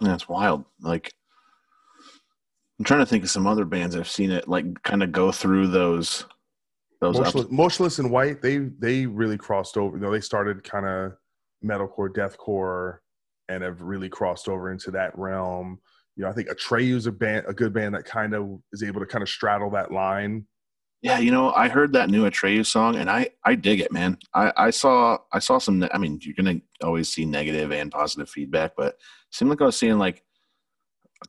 that's 0.00 0.28
wild. 0.28 0.64
Like 0.80 1.12
I'm 2.78 2.84
trying 2.84 3.00
to 3.00 3.06
think 3.06 3.24
of 3.24 3.30
some 3.30 3.46
other 3.46 3.64
bands 3.64 3.94
I've 3.94 4.08
seen 4.08 4.32
it 4.32 4.48
like 4.48 4.82
kind 4.82 5.02
of 5.02 5.12
go 5.12 5.30
through 5.30 5.68
those 5.68 6.24
those 7.04 7.18
motionless, 7.18 7.50
Motionless 7.50 7.98
In 7.98 8.10
White. 8.10 8.42
They 8.42 8.58
they 8.58 9.06
really 9.06 9.38
crossed 9.38 9.76
over. 9.76 9.96
You 9.96 10.02
know, 10.02 10.10
they 10.10 10.20
started 10.20 10.64
kind 10.64 10.86
of 10.86 11.12
metalcore, 11.64 12.08
deathcore, 12.08 12.98
and 13.48 13.62
have 13.62 13.80
really 13.80 14.08
crossed 14.08 14.48
over 14.48 14.70
into 14.70 14.90
that 14.92 15.16
realm. 15.18 15.78
You 16.16 16.24
know, 16.24 16.30
I 16.30 16.32
think 16.32 16.48
Atreyu's 16.48 17.06
a 17.06 17.12
band, 17.12 17.46
a 17.48 17.52
good 17.52 17.72
band 17.72 17.94
that 17.94 18.04
kind 18.04 18.34
of 18.34 18.60
is 18.72 18.82
able 18.82 19.00
to 19.00 19.06
kind 19.06 19.22
of 19.22 19.28
straddle 19.28 19.70
that 19.70 19.92
line. 19.92 20.46
Yeah, 21.02 21.18
you 21.18 21.30
know, 21.30 21.52
I 21.52 21.68
heard 21.68 21.92
that 21.92 22.08
new 22.08 22.24
Atreyu 22.24 22.64
song, 22.64 22.96
and 22.96 23.10
I 23.10 23.28
I 23.44 23.56
dig 23.56 23.80
it, 23.80 23.92
man. 23.92 24.16
I 24.32 24.52
I 24.56 24.70
saw 24.70 25.18
I 25.32 25.38
saw 25.38 25.58
some. 25.58 25.86
I 25.92 25.98
mean, 25.98 26.18
you're 26.22 26.34
gonna 26.34 26.60
always 26.82 27.12
see 27.12 27.26
negative 27.26 27.72
and 27.72 27.92
positive 27.92 28.30
feedback, 28.30 28.72
but 28.76 28.94
it 28.94 28.96
seemed 29.30 29.50
like 29.50 29.60
I 29.60 29.66
was 29.66 29.76
seeing 29.76 29.98
like 29.98 30.22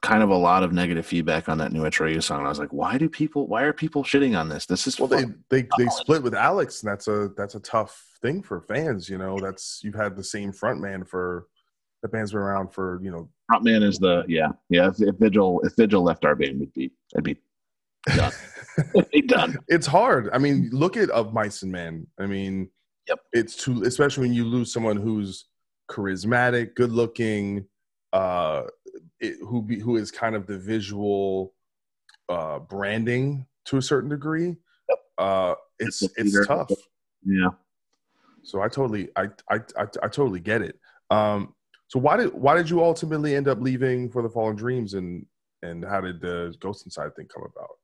kind 0.02 0.24
of 0.24 0.30
a 0.30 0.36
lot 0.36 0.64
of 0.64 0.74
negative 0.74 1.06
feedback 1.06 1.50
on 1.50 1.58
that 1.60 1.72
new 1.72 1.82
Atreyu 1.82 2.22
song. 2.22 2.40
And 2.40 2.48
I 2.48 2.50
was 2.50 2.60
like, 2.60 2.74
why 2.74 2.98
do 2.98 3.10
people? 3.10 3.48
Why 3.48 3.64
are 3.64 3.74
people 3.74 4.04
shitting 4.04 4.38
on 4.38 4.50
this? 4.50 4.66
This 4.66 4.88
is 4.88 5.00
well, 5.00 5.08
they 5.08 5.26
they 5.50 5.68
they 5.78 5.88
split 5.88 6.24
with 6.24 6.36
Alex, 6.36 6.84
and 6.84 6.92
that's 6.92 7.08
a 7.08 7.30
that's 7.36 7.56
a 7.56 7.60
tough 7.60 8.04
thing 8.22 8.42
for 8.42 8.62
fans. 8.62 9.10
You 9.10 9.18
know, 9.18 9.40
that's 9.40 9.82
you've 9.84 9.96
had 9.96 10.16
the 10.16 10.24
same 10.24 10.52
front 10.52 10.82
man 10.82 11.04
for 11.04 11.48
the 12.02 12.10
band's 12.10 12.32
been 12.32 12.42
around 12.42 12.74
for 12.74 13.00
you 13.04 13.12
know. 13.12 13.30
Front 13.48 13.64
man 13.64 13.84
is 13.84 14.00
the 14.00 14.24
yeah 14.28 14.50
yeah. 14.70 14.88
If, 14.88 15.02
if 15.02 15.16
Vigil 15.18 15.62
if 15.64 15.76
Vigil 15.76 16.04
left 16.04 16.26
our 16.26 16.36
band, 16.36 16.60
would 16.60 16.74
be 16.74 16.92
it'd 17.14 17.24
be 17.24 17.38
done. 18.16 18.32
it'd 18.96 19.12
be 19.12 19.22
done. 19.22 19.58
It's 19.68 19.88
hard. 19.88 20.30
I 20.34 20.38
mean, 20.38 20.70
look 20.72 20.98
at 20.98 21.10
of 21.10 21.34
Mice 21.34 21.64
and 21.64 21.72
Men. 21.72 22.08
I 22.20 22.26
mean, 22.26 22.70
yep. 23.08 23.20
It's 23.34 23.56
too 23.56 23.84
especially 23.84 24.28
when 24.28 24.34
you 24.34 24.46
lose 24.46 24.72
someone 24.72 24.98
who's 24.98 25.46
charismatic, 25.90 26.76
good 26.76 26.92
looking. 26.92 27.66
Uh, 28.14 28.64
it, 29.28 29.38
who 29.42 29.62
be, 29.62 29.80
who 29.80 29.98
is 29.98 30.12
kind 30.12 30.36
of 30.36 30.48
the 30.48 30.58
visual 30.58 31.54
uh, 32.30 32.60
branding 32.60 33.46
to 33.66 33.78
a 33.78 33.82
certain 33.82 34.10
degree. 34.10 34.56
Yep. 34.90 35.00
Uh, 35.18 35.56
it's 35.80 36.02
it's 36.18 36.48
tough. 36.48 36.72
Yeah. 37.24 37.50
So 38.44 38.62
I 38.62 38.68
totally 38.68 39.10
I 39.16 39.28
I 39.50 39.56
I, 39.78 39.84
I 40.04 40.08
totally 40.08 40.40
get 40.40 40.62
it. 40.62 40.80
Um, 41.10 41.54
so 41.88 42.00
why 42.00 42.18
did 42.18 42.34
why 42.34 42.56
did 42.56 42.70
you 42.70 42.84
ultimately 42.84 43.36
end 43.36 43.48
up 43.48 43.60
leaving 43.62 44.10
for 44.10 44.22
the 44.22 44.30
Fallen 44.30 44.56
Dreams 44.56 44.94
and 44.94 45.26
and 45.62 45.84
how 45.84 46.02
did 46.02 46.22
the 46.22 46.54
Ghost 46.60 46.86
Inside 46.86 47.16
thing 47.16 47.28
come 47.34 47.44
about? 47.44 47.78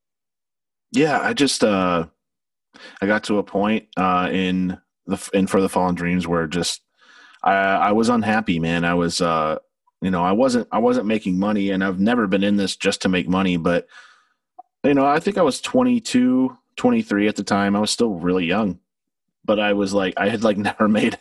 Yeah, 0.91 1.19
I 1.19 1.33
just 1.33 1.63
uh 1.63 2.07
I 3.01 3.05
got 3.05 3.23
to 3.25 3.37
a 3.37 3.43
point 3.43 3.87
uh 3.97 4.29
in 4.31 4.77
the 5.07 5.29
in 5.33 5.47
for 5.47 5.61
the 5.61 5.69
Fallen 5.69 5.95
Dreams 5.95 6.27
where 6.27 6.47
just 6.47 6.81
I 7.43 7.53
I 7.53 7.91
was 7.91 8.09
unhappy, 8.09 8.59
man. 8.59 8.85
I 8.85 8.93
was 8.93 9.21
uh 9.21 9.57
you 10.01 10.11
know 10.11 10.23
i 10.23 10.31
wasn't 10.31 10.67
i 10.71 10.77
wasn't 10.77 11.05
making 11.05 11.39
money 11.39 11.69
and 11.69 11.83
i've 11.83 11.99
never 11.99 12.27
been 12.27 12.43
in 12.43 12.57
this 12.57 12.75
just 12.75 13.01
to 13.01 13.09
make 13.09 13.27
money 13.27 13.57
but 13.57 13.87
you 14.83 14.93
know 14.93 15.05
i 15.05 15.19
think 15.19 15.37
i 15.37 15.41
was 15.41 15.61
22 15.61 16.57
23 16.77 17.27
at 17.27 17.35
the 17.35 17.43
time. 17.43 17.75
I 17.75 17.79
was 17.79 17.91
still 17.91 18.13
really 18.13 18.45
young 18.45 18.79
but 19.45 19.59
i 19.59 19.73
was 19.73 19.93
like 19.93 20.13
i 20.17 20.29
had 20.29 20.43
like 20.43 20.57
never 20.69 20.87
made 20.87 21.17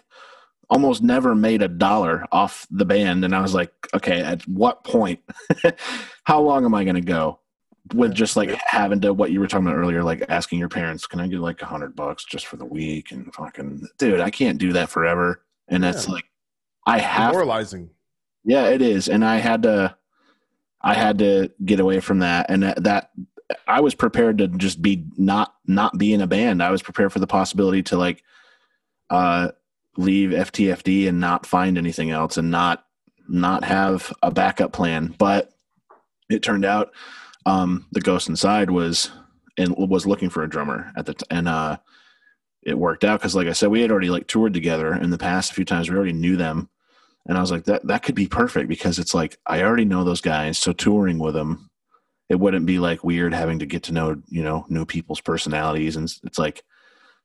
almost 0.68 1.02
never 1.02 1.34
made 1.34 1.62
a 1.62 1.68
dollar 1.68 2.24
off 2.30 2.66
the 2.70 2.84
band 2.84 3.24
and 3.24 3.34
i 3.34 3.40
was 3.40 3.54
like 3.54 3.72
okay 3.94 4.20
at 4.20 4.46
what 4.46 4.84
point 4.84 5.20
how 6.24 6.40
long 6.40 6.64
am 6.64 6.74
i 6.74 6.84
going 6.84 6.94
to 6.94 7.00
go 7.00 7.40
with 7.94 8.14
just 8.14 8.36
like 8.36 8.50
having 8.66 9.00
to 9.00 9.12
what 9.12 9.32
you 9.32 9.40
were 9.40 9.48
talking 9.48 9.66
about 9.66 9.76
earlier 9.76 10.04
like 10.04 10.24
asking 10.28 10.60
your 10.60 10.68
parents 10.68 11.06
can 11.06 11.18
i 11.18 11.26
get 11.26 11.40
like 11.40 11.60
a 11.60 11.66
hundred 11.66 11.96
bucks 11.96 12.24
just 12.24 12.46
for 12.46 12.56
the 12.56 12.64
week? 12.64 13.10
and 13.10 13.34
fucking 13.34 13.84
dude 13.98 14.20
i 14.20 14.30
can't 14.30 14.58
do 14.58 14.72
that 14.72 14.88
forever 14.88 15.42
and 15.66 15.82
that's 15.82 16.06
yeah. 16.06 16.14
like 16.14 16.24
i 16.86 16.98
have 17.00 17.32
demoralizing 17.32 17.90
yeah, 18.44 18.68
it 18.68 18.82
is, 18.82 19.08
and 19.08 19.24
I 19.24 19.36
had 19.36 19.62
to, 19.64 19.96
I 20.80 20.94
had 20.94 21.18
to 21.18 21.50
get 21.64 21.80
away 21.80 22.00
from 22.00 22.20
that, 22.20 22.46
and 22.48 22.62
that, 22.62 22.82
that 22.84 23.10
I 23.66 23.80
was 23.80 23.94
prepared 23.94 24.38
to 24.38 24.48
just 24.48 24.80
be 24.80 25.04
not 25.16 25.54
not 25.66 25.98
be 25.98 26.12
in 26.12 26.20
a 26.20 26.26
band. 26.26 26.62
I 26.62 26.70
was 26.70 26.82
prepared 26.82 27.12
for 27.12 27.18
the 27.18 27.26
possibility 27.26 27.82
to 27.84 27.96
like, 27.96 28.22
uh, 29.10 29.48
leave 29.96 30.30
FTFD 30.30 31.08
and 31.08 31.20
not 31.20 31.46
find 31.46 31.76
anything 31.76 32.10
else, 32.10 32.36
and 32.36 32.50
not 32.50 32.84
not 33.28 33.64
have 33.64 34.12
a 34.22 34.30
backup 34.30 34.72
plan. 34.72 35.14
But 35.18 35.52
it 36.28 36.42
turned 36.42 36.64
out, 36.64 36.92
um, 37.46 37.86
the 37.92 38.00
Ghost 38.00 38.28
Inside 38.28 38.70
was 38.70 39.10
and 39.58 39.74
was 39.76 40.06
looking 40.06 40.30
for 40.30 40.42
a 40.42 40.48
drummer 40.48 40.92
at 40.96 41.06
the 41.06 41.14
t- 41.14 41.26
and 41.30 41.48
uh, 41.48 41.76
it 42.62 42.78
worked 42.78 43.04
out 43.04 43.20
because, 43.20 43.34
like 43.34 43.48
I 43.48 43.52
said, 43.52 43.70
we 43.70 43.80
had 43.80 43.90
already 43.90 44.10
like 44.10 44.26
toured 44.26 44.54
together 44.54 44.94
in 44.94 45.10
the 45.10 45.18
past 45.18 45.50
a 45.50 45.54
few 45.54 45.64
times. 45.64 45.90
We 45.90 45.96
already 45.96 46.12
knew 46.12 46.36
them 46.36 46.68
and 47.26 47.36
I 47.36 47.40
was 47.40 47.50
like, 47.50 47.64
that 47.64 47.86
that 47.86 48.02
could 48.02 48.14
be 48.14 48.26
perfect 48.26 48.68
because 48.68 48.98
it's 48.98 49.14
like 49.14 49.38
I 49.46 49.62
already 49.62 49.84
know 49.84 50.04
those 50.04 50.20
guys, 50.20 50.58
so 50.58 50.72
touring 50.72 51.18
with 51.18 51.34
them, 51.34 51.70
it 52.28 52.40
wouldn't 52.40 52.66
be 52.66 52.78
like 52.78 53.04
weird 53.04 53.34
having 53.34 53.58
to 53.58 53.66
get 53.66 53.82
to 53.84 53.92
know 53.92 54.20
you 54.28 54.42
know 54.42 54.66
new 54.68 54.84
people's 54.84 55.20
personalities, 55.20 55.96
and 55.96 56.12
it's 56.24 56.38
like 56.38 56.62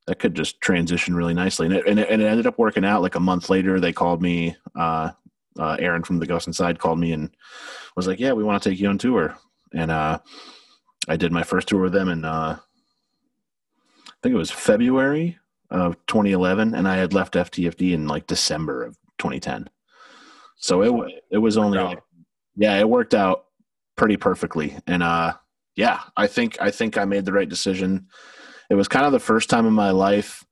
that 0.07 0.19
could 0.19 0.35
just 0.35 0.61
transition 0.61 1.15
really 1.15 1.33
nicely. 1.33 1.65
And 1.65 1.75
it, 1.75 1.87
and 1.87 1.99
it, 1.99 2.09
and 2.09 2.21
it 2.21 2.25
ended 2.25 2.47
up 2.47 2.59
working 2.59 2.85
out. 2.85 3.01
Like 3.01 3.15
a 3.15 3.19
month 3.19 3.49
later, 3.49 3.79
they 3.79 3.93
called 3.93 4.21
me. 4.21 4.55
Uh, 4.75 5.11
uh, 5.57 5.77
Aaron 5.79 6.03
from 6.03 6.19
the 6.19 6.25
Ghost 6.25 6.47
Inside 6.47 6.79
called 6.79 6.99
me 6.99 7.13
and 7.13 7.29
was 7.95 8.07
like, 8.07 8.19
"Yeah, 8.19 8.33
we 8.33 8.43
want 8.43 8.61
to 8.61 8.69
take 8.69 8.79
you 8.79 8.89
on 8.89 8.97
tour." 8.97 9.37
And 9.73 9.89
uh, 9.89 10.19
I 11.07 11.15
did 11.15 11.31
my 11.31 11.43
first 11.43 11.67
tour 11.67 11.83
with 11.83 11.93
them 11.93 12.09
in 12.09 12.25
uh, 12.25 12.57
I 14.07 14.13
think 14.21 14.33
it 14.33 14.37
was 14.37 14.51
February 14.51 15.37
of 15.69 15.95
2011, 16.07 16.73
and 16.73 16.87
I 16.87 16.97
had 16.97 17.13
left 17.13 17.35
FTFD 17.35 17.93
in 17.93 18.07
like 18.07 18.27
December 18.27 18.83
of 18.83 18.97
2010. 19.17 19.69
So 20.65 20.81
it 20.81 21.21
it 21.29 21.37
was 21.37 21.59
only 21.59 21.77
like, 21.77 22.01
yeah, 22.55 22.79
it 22.79 22.89
worked 22.89 23.13
out 23.13 23.45
pretty 23.95 24.17
perfectly. 24.17 24.75
And 24.87 25.03
uh 25.03 25.33
yeah, 25.75 25.99
I 26.17 26.25
think 26.25 26.59
I 26.59 26.71
think 26.71 26.97
I 26.97 27.05
made 27.05 27.25
the 27.25 27.33
right 27.33 27.47
decision. 27.47 28.07
It 28.71 28.73
was 28.73 28.87
kind 28.87 29.05
of 29.05 29.11
the 29.11 29.19
first 29.19 29.47
time 29.47 29.67
in 29.67 29.73
my 29.73 29.91
life 29.91 30.43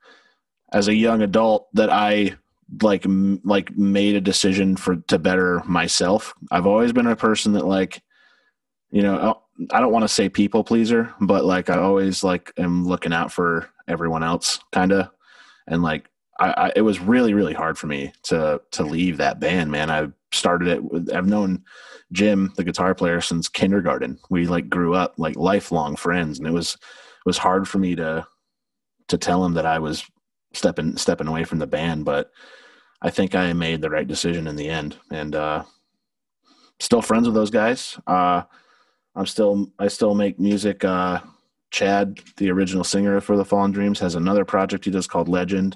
as 0.72 0.88
a 0.88 0.94
young 0.94 1.24
adult 1.24 1.68
that 1.74 1.90
I 1.90 2.36
like 2.84 3.08
m- 3.08 3.42
like 3.44 3.76
made 3.76 4.16
a 4.16 4.22
decision 4.22 4.76
for 4.76 4.98
to 4.98 5.18
better 5.18 5.64
myself. 5.66 6.36
I've 6.52 6.68
always 6.68 6.94
been 6.94 7.08
a 7.08 7.16
person 7.16 7.54
that 7.54 7.66
like 7.66 8.04
you 8.92 9.02
know, 9.02 9.42
I 9.72 9.82
don't 9.82 9.92
want 9.92 10.04
to 10.04 10.08
say 10.08 10.30
people 10.30 10.64
pleaser, 10.64 11.12
but 11.22 11.44
like 11.44 11.72
I 11.72 11.80
always 11.80 12.24
like 12.24 12.54
am 12.60 12.86
looking 12.86 13.14
out 13.14 13.32
for 13.32 13.68
everyone 13.88 14.22
else 14.22 14.60
kind 14.72 14.92
of 14.92 15.10
and 15.66 15.82
like 15.82 16.08
I, 16.40 16.50
I, 16.52 16.72
it 16.76 16.82
was 16.82 17.00
really 17.00 17.34
really 17.34 17.54
hard 17.54 17.78
for 17.78 17.88
me 17.88 18.12
to 18.24 18.62
to 18.72 18.84
leave 18.84 19.18
that 19.18 19.40
band 19.40 19.72
man. 19.72 19.90
I 19.90 20.08
started 20.32 20.68
it 20.68 20.84
with 20.84 21.14
i've 21.14 21.28
known 21.28 21.64
jim 22.12 22.52
the 22.56 22.64
guitar 22.64 22.96
player 22.96 23.22
since 23.22 23.48
kindergarten. 23.48 24.18
We 24.30 24.48
like 24.48 24.70
grew 24.70 24.96
up 24.96 25.14
like 25.18 25.36
lifelong 25.36 25.96
friends 25.96 26.40
and 26.40 26.48
it 26.48 26.52
was 26.52 26.74
it 26.74 27.26
was 27.26 27.38
hard 27.38 27.68
for 27.68 27.78
me 27.78 27.96
to 27.96 28.26
to 29.10 29.18
tell 29.18 29.46
him 29.46 29.54
that 29.54 29.66
i 29.66 29.80
was 29.80 30.06
stepping 30.54 30.98
stepping 30.98 31.28
away 31.28 31.44
from 31.44 31.60
the 31.60 31.68
band 31.68 32.06
but 32.06 32.32
i 33.02 33.10
think 33.10 33.36
i 33.36 33.54
made 33.54 33.82
the 33.82 33.90
right 33.90 34.08
decision 34.08 34.48
in 34.48 34.56
the 34.56 34.70
end 34.70 34.98
and 35.12 35.36
uh 35.36 35.64
still 36.80 37.02
friends 37.02 37.28
with 37.28 37.36
those 37.36 37.52
guys. 37.52 38.00
Uh 38.08 38.44
i'm 39.16 39.26
still 39.26 39.72
i 39.80 39.88
still 39.88 40.16
make 40.16 40.40
music. 40.40 40.84
Uh 40.84 41.20
chad 41.72 42.20
the 42.38 42.52
original 42.52 42.84
singer 42.84 43.20
for 43.20 43.36
the 43.36 43.46
fallen 43.46 43.72
dreams 43.72 44.00
has 44.00 44.14
another 44.14 44.46
project 44.46 44.86
he 44.86 44.92
does 44.92 45.08
called 45.08 45.28
legend 45.28 45.76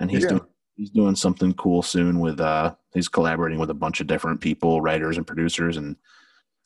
and 0.00 0.10
he's 0.10 0.22
yeah. 0.22 0.30
doing 0.30 0.46
he's 0.76 0.90
doing 0.90 1.16
something 1.16 1.52
cool 1.54 1.82
soon 1.82 2.20
with 2.20 2.40
uh 2.40 2.74
he's 2.92 3.08
collaborating 3.08 3.58
with 3.58 3.70
a 3.70 3.74
bunch 3.74 4.00
of 4.00 4.06
different 4.06 4.40
people 4.40 4.80
writers 4.80 5.16
and 5.16 5.26
producers 5.26 5.76
and 5.76 5.96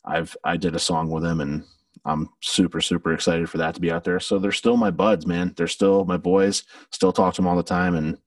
i've 0.05 0.35
i 0.43 0.57
did 0.57 0.75
a 0.75 0.79
song 0.79 1.09
with 1.09 1.23
him 1.23 1.41
and 1.41 1.63
i'm 2.05 2.29
super 2.41 2.81
super 2.81 3.13
excited 3.13 3.49
for 3.49 3.57
that 3.57 3.73
to 3.73 3.81
be 3.81 3.91
out 3.91 4.03
there 4.03 4.19
so 4.19 4.37
they're 4.37 4.51
still 4.51 4.75
my 4.75 4.91
buds 4.91 5.25
man 5.25 5.53
they're 5.55 5.67
still 5.67 6.03
my 6.05 6.17
boys 6.17 6.63
still 6.91 7.13
talk 7.13 7.33
to 7.33 7.41
them 7.41 7.47
all 7.47 7.55
the 7.55 7.63
time 7.63 7.95
and 7.95 8.17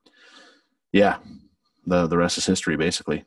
yeah 0.92 1.18
the 1.86 2.06
the 2.06 2.16
rest 2.16 2.38
is 2.38 2.46
history, 2.46 2.76
basically. 2.76 3.24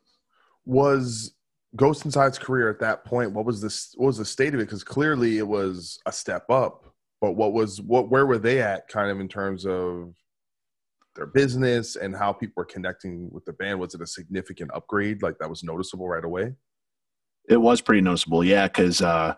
Was 0.65 1.33
Ghost 1.75 2.05
Inside's 2.05 2.39
career 2.39 2.69
at 2.69 2.79
that 2.79 3.05
point? 3.05 3.31
What 3.31 3.45
was 3.45 3.61
this? 3.61 3.93
What 3.97 4.07
was 4.07 4.17
the 4.17 4.25
state 4.25 4.53
of 4.53 4.59
it? 4.59 4.65
Because 4.65 4.83
clearly 4.83 5.37
it 5.37 5.47
was 5.47 5.99
a 6.05 6.11
step 6.11 6.49
up. 6.49 6.85
But 7.21 7.33
what 7.33 7.53
was 7.53 7.81
what? 7.81 8.09
Where 8.09 8.25
were 8.25 8.37
they 8.37 8.61
at? 8.61 8.87
Kind 8.87 9.11
of 9.11 9.19
in 9.19 9.27
terms 9.27 9.65
of 9.65 10.13
their 11.17 11.25
business 11.25 11.97
and 11.97 12.15
how 12.15 12.31
people 12.31 12.53
were 12.55 12.65
connecting 12.65 13.29
with 13.31 13.43
the 13.43 13.53
band. 13.53 13.79
Was 13.79 13.93
it 13.93 14.01
a 14.01 14.07
significant 14.07 14.71
upgrade? 14.73 15.21
Like 15.21 15.37
that 15.39 15.49
was 15.49 15.63
noticeable 15.63 16.07
right 16.07 16.23
away. 16.23 16.53
It 17.49 17.57
was 17.57 17.81
pretty 17.81 18.01
noticeable, 18.01 18.43
yeah. 18.43 18.67
Because 18.67 19.01
uh, 19.01 19.35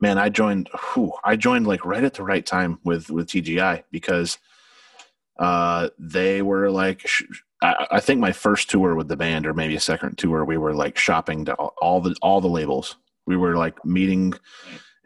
man, 0.00 0.18
I 0.18 0.28
joined. 0.28 0.68
Whew, 0.92 1.12
I 1.24 1.36
joined 1.36 1.66
like 1.66 1.84
right 1.86 2.04
at 2.04 2.14
the 2.14 2.24
right 2.24 2.44
time 2.44 2.78
with 2.84 3.10
with 3.10 3.28
TGI 3.28 3.84
because 3.90 4.38
uh, 5.38 5.88
they 5.98 6.42
were 6.42 6.70
like. 6.70 7.06
Sh- 7.06 7.22
I, 7.64 8.00
think 8.00 8.18
my 8.18 8.32
first 8.32 8.68
tour 8.70 8.96
with 8.96 9.06
the 9.06 9.16
band, 9.16 9.46
or 9.46 9.54
maybe 9.54 9.76
a 9.76 9.80
second 9.80 10.18
tour, 10.18 10.44
we 10.44 10.56
were 10.56 10.74
like 10.74 10.98
shopping 10.98 11.44
to 11.44 11.54
all 11.54 12.00
the 12.00 12.16
all 12.20 12.40
the 12.40 12.48
labels. 12.48 12.96
We 13.24 13.36
were 13.36 13.56
like 13.56 13.84
meeting 13.84 14.34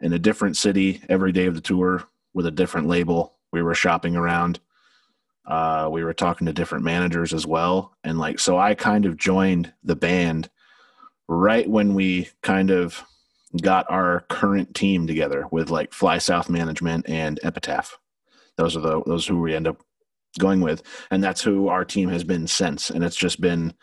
in 0.01 0.13
a 0.13 0.17
different 0.17 0.57
city 0.57 1.03
every 1.07 1.31
day 1.31 1.45
of 1.45 1.53
the 1.53 1.61
tour 1.61 2.03
with 2.33 2.47
a 2.47 2.51
different 2.51 2.87
label. 2.87 3.35
We 3.51 3.61
were 3.61 3.75
shopping 3.75 4.15
around. 4.15 4.59
Uh, 5.47 5.87
we 5.89 6.03
were 6.03 6.13
talking 6.13 6.45
to 6.45 6.53
different 6.53 6.83
managers 6.83 7.33
as 7.33 7.47
well, 7.47 7.95
and 8.03 8.19
like 8.19 8.39
so, 8.39 8.57
I 8.57 8.75
kind 8.75 9.05
of 9.05 9.17
joined 9.17 9.73
the 9.83 9.95
band 9.95 10.49
right 11.27 11.69
when 11.69 11.93
we 11.93 12.29
kind 12.41 12.69
of 12.69 13.03
got 13.61 13.89
our 13.89 14.25
current 14.29 14.75
team 14.75 15.07
together 15.07 15.45
with 15.51 15.69
like 15.69 15.93
Fly 15.93 16.17
South 16.17 16.49
Management 16.49 17.07
and 17.07 17.39
Epitaph. 17.43 17.97
Those 18.57 18.75
are 18.75 18.81
the 18.81 19.01
those 19.05 19.25
who 19.25 19.39
we 19.39 19.55
end 19.55 19.67
up 19.67 19.81
going 20.37 20.61
with, 20.61 20.83
and 21.11 21.23
that's 21.23 21.41
who 21.41 21.69
our 21.69 21.85
team 21.85 22.09
has 22.09 22.23
been 22.23 22.47
since. 22.47 22.89
And 22.89 23.03
it's 23.03 23.15
just 23.15 23.39
been 23.39 23.73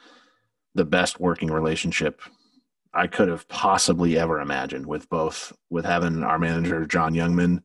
the 0.74 0.84
best 0.84 1.20
working 1.20 1.50
relationship 1.50 2.20
I 2.92 3.06
could 3.06 3.28
have 3.28 3.48
possibly 3.48 4.18
ever 4.18 4.40
imagined 4.40 4.86
with 4.86 5.08
both 5.08 5.52
with 5.70 5.84
having 5.84 6.22
our 6.22 6.38
manager 6.38 6.86
John 6.86 7.14
Youngman 7.14 7.62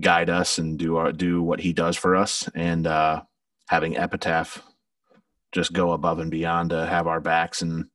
guide 0.00 0.30
us 0.30 0.58
and 0.58 0.78
do 0.78 0.96
our, 0.96 1.12
do 1.12 1.42
what 1.42 1.60
he 1.60 1.72
does 1.72 1.96
for 1.96 2.16
us, 2.16 2.48
and 2.54 2.86
uh, 2.86 3.22
having 3.68 3.96
Epitaph 3.96 4.62
just 5.52 5.72
go 5.72 5.92
above 5.92 6.18
and 6.18 6.30
beyond 6.30 6.70
to 6.70 6.86
have 6.86 7.06
our 7.06 7.20
backs 7.20 7.62
and 7.62 7.86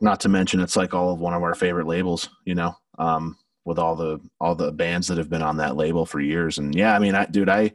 not 0.00 0.20
to 0.20 0.28
mention 0.28 0.60
it's 0.60 0.76
like 0.76 0.94
all 0.94 1.12
of 1.12 1.20
one 1.20 1.34
of 1.34 1.42
our 1.42 1.54
favorite 1.54 1.86
labels 1.86 2.28
you 2.44 2.54
know 2.54 2.74
um, 2.98 3.36
with 3.64 3.78
all 3.78 3.96
the 3.96 4.20
all 4.40 4.54
the 4.54 4.72
bands 4.72 5.06
that 5.08 5.18
have 5.18 5.30
been 5.30 5.42
on 5.42 5.56
that 5.58 5.76
label 5.76 6.06
for 6.06 6.20
years. 6.20 6.58
And 6.58 6.74
yeah 6.74 6.94
i 6.94 6.98
mean 6.98 7.14
i 7.14 7.26
dude 7.26 7.48
i 7.48 7.72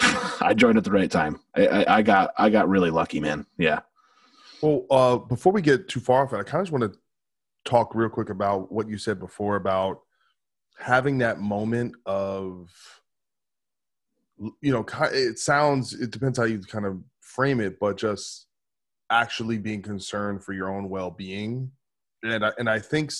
i 0.40 0.54
joined 0.54 0.78
at 0.78 0.84
the 0.84 0.92
right 0.92 1.10
time. 1.10 1.40
I, 1.54 1.66
I, 1.66 1.96
I 1.98 2.02
got 2.02 2.32
i 2.38 2.50
got 2.50 2.68
really 2.68 2.90
lucky 2.90 3.20
man. 3.20 3.46
Yeah. 3.56 3.80
Well 4.62 4.86
uh 4.90 5.16
before 5.16 5.52
we 5.52 5.62
get 5.62 5.88
too 5.88 6.00
far 6.00 6.24
off 6.24 6.32
it 6.32 6.36
i 6.36 6.42
kind 6.42 6.60
of 6.60 6.66
just 6.66 6.72
want 6.72 6.92
to 6.92 6.98
talk 7.64 7.94
real 7.94 8.08
quick 8.08 8.30
about 8.30 8.72
what 8.72 8.88
you 8.88 8.96
said 8.96 9.18
before 9.18 9.56
about 9.56 10.00
having 10.78 11.18
that 11.18 11.40
moment 11.40 11.94
of 12.06 12.70
you 14.60 14.72
know 14.72 14.84
it 15.12 15.38
sounds 15.38 15.94
it 15.94 16.10
depends 16.10 16.38
how 16.38 16.44
you 16.44 16.60
kind 16.60 16.86
of 16.86 16.98
frame 17.20 17.60
it 17.60 17.78
but 17.80 17.96
just 17.96 18.48
actually 19.10 19.58
being 19.58 19.82
concerned 19.82 20.44
for 20.44 20.52
your 20.52 20.70
own 20.70 20.88
well-being. 20.88 21.70
And 22.22 22.44
I, 22.44 22.52
and 22.58 22.68
I 22.68 22.78
think 22.78 23.12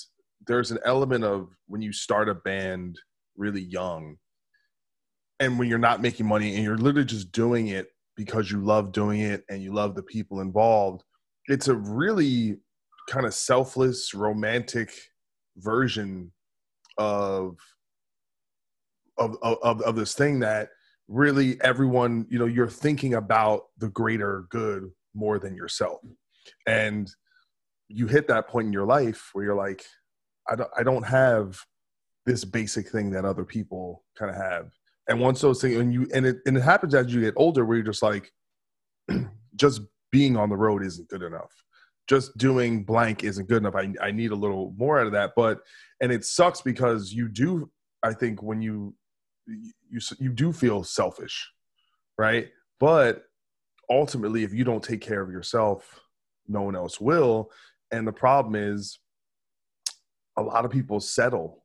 there's 0.47 0.71
an 0.71 0.79
element 0.85 1.25
of 1.25 1.49
when 1.67 1.83
you 1.83 1.93
start 1.93 2.29
a 2.29 2.35
band 2.35 2.99
really 3.37 3.63
young 3.63 4.17
and 5.41 5.59
when 5.59 5.69
you're 5.69 5.79
not 5.79 6.03
making 6.03 6.27
money 6.27 6.55
and 6.55 6.65
you're 6.65 6.77
literally 6.77 7.07
just 7.07 7.33
doing 7.33 7.69
it 7.69 7.89
because 8.17 8.51
you 8.51 8.61
love 8.61 8.93
doing 8.93 9.21
it 9.21 9.45
and 9.49 9.63
you 9.63 9.73
love 9.73 9.95
the 9.95 10.03
people 10.03 10.41
involved 10.41 11.05
it's 11.47 11.69
a 11.69 11.75
really 11.77 12.57
kind 13.09 13.25
of 13.25 13.33
selfless 13.33 14.13
romantic 14.13 14.91
version 15.59 16.33
of 16.99 17.57
of 19.19 19.37
of, 19.43 19.81
of 19.83 19.95
this 19.95 20.15
thing 20.15 20.41
that 20.41 20.71
really 21.09 21.61
everyone 21.63 22.27
you 22.29 22.39
know 22.39 22.47
you're 22.47 22.69
thinking 22.69 23.15
about 23.15 23.63
the 23.79 23.89
greater 23.89 24.45
good 24.51 24.91
more 25.15 25.39
than 25.39 25.55
yourself. 25.55 26.01
And 26.67 27.11
you 27.89 28.07
hit 28.07 28.29
that 28.29 28.49
point 28.49 28.67
in 28.67 28.73
your 28.73 28.87
life 28.87 29.31
where 29.33 29.47
you're 29.47 29.55
like 29.55 29.83
i 30.51 30.55
don't, 30.55 30.71
I 30.77 30.83
don't 30.83 31.07
have 31.07 31.59
this 32.27 32.45
basic 32.45 32.91
thing 32.91 33.11
that 33.13 33.25
other 33.25 33.45
people 33.45 34.05
kind 34.19 34.31
of 34.31 34.37
have. 34.37 34.71
And 35.09 35.19
once 35.19 35.41
those 35.41 35.63
things 35.63 35.77
and 35.77 35.93
you 35.93 36.07
and 36.13 36.27
it 36.27 36.37
and 36.47 36.57
it 36.57 36.61
happens 36.63 36.95
as 36.95 37.13
you 37.13 37.23
get 37.23 37.35
older 37.37 37.65
where 37.65 37.79
you're 37.79 37.87
just 37.87 38.03
like 38.03 38.31
just 39.57 39.81
being 40.13 40.37
on 40.37 40.51
the 40.51 40.57
road 40.57 40.85
isn't 40.85 41.09
good 41.09 41.23
enough. 41.23 41.51
Just 42.07 42.37
doing 42.37 42.85
blank 42.85 43.25
isn't 43.25 43.49
good 43.49 43.59
enough. 43.59 43.75
I, 43.75 43.93
I 44.03 44.11
need 44.11 44.31
a 44.31 44.37
little 44.37 44.75
more 44.77 45.01
out 45.01 45.07
of 45.07 45.13
that. 45.13 45.33
But 45.37 45.61
and 46.03 46.13
it 46.13 46.25
sucks 46.25 46.61
because 46.61 47.13
you 47.13 47.29
do 47.29 47.71
i 48.03 48.13
think 48.13 48.43
when 48.43 48.61
you 48.61 48.95
you 49.91 50.01
you 50.19 50.31
do 50.31 50.53
feel 50.53 50.85
selfish 50.85 51.51
right 52.19 52.49
but 52.79 53.29
ultimately, 53.91 54.45
if 54.45 54.53
you 54.53 54.65
don't 54.65 54.83
take 54.83 55.01
care 55.01 55.21
of 55.21 55.31
yourself, 55.31 56.01
no 56.47 56.63
one 56.63 56.77
else 56.77 57.01
will. 57.01 57.51
And 57.91 58.07
the 58.07 58.13
problem 58.13 58.55
is, 58.55 58.99
a 60.37 60.43
lot 60.43 60.65
of 60.65 60.71
people 60.71 61.01
settle, 61.01 61.65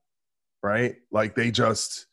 right? 0.63 0.95
Like 1.11 1.35
they 1.35 1.51
just 1.51 2.07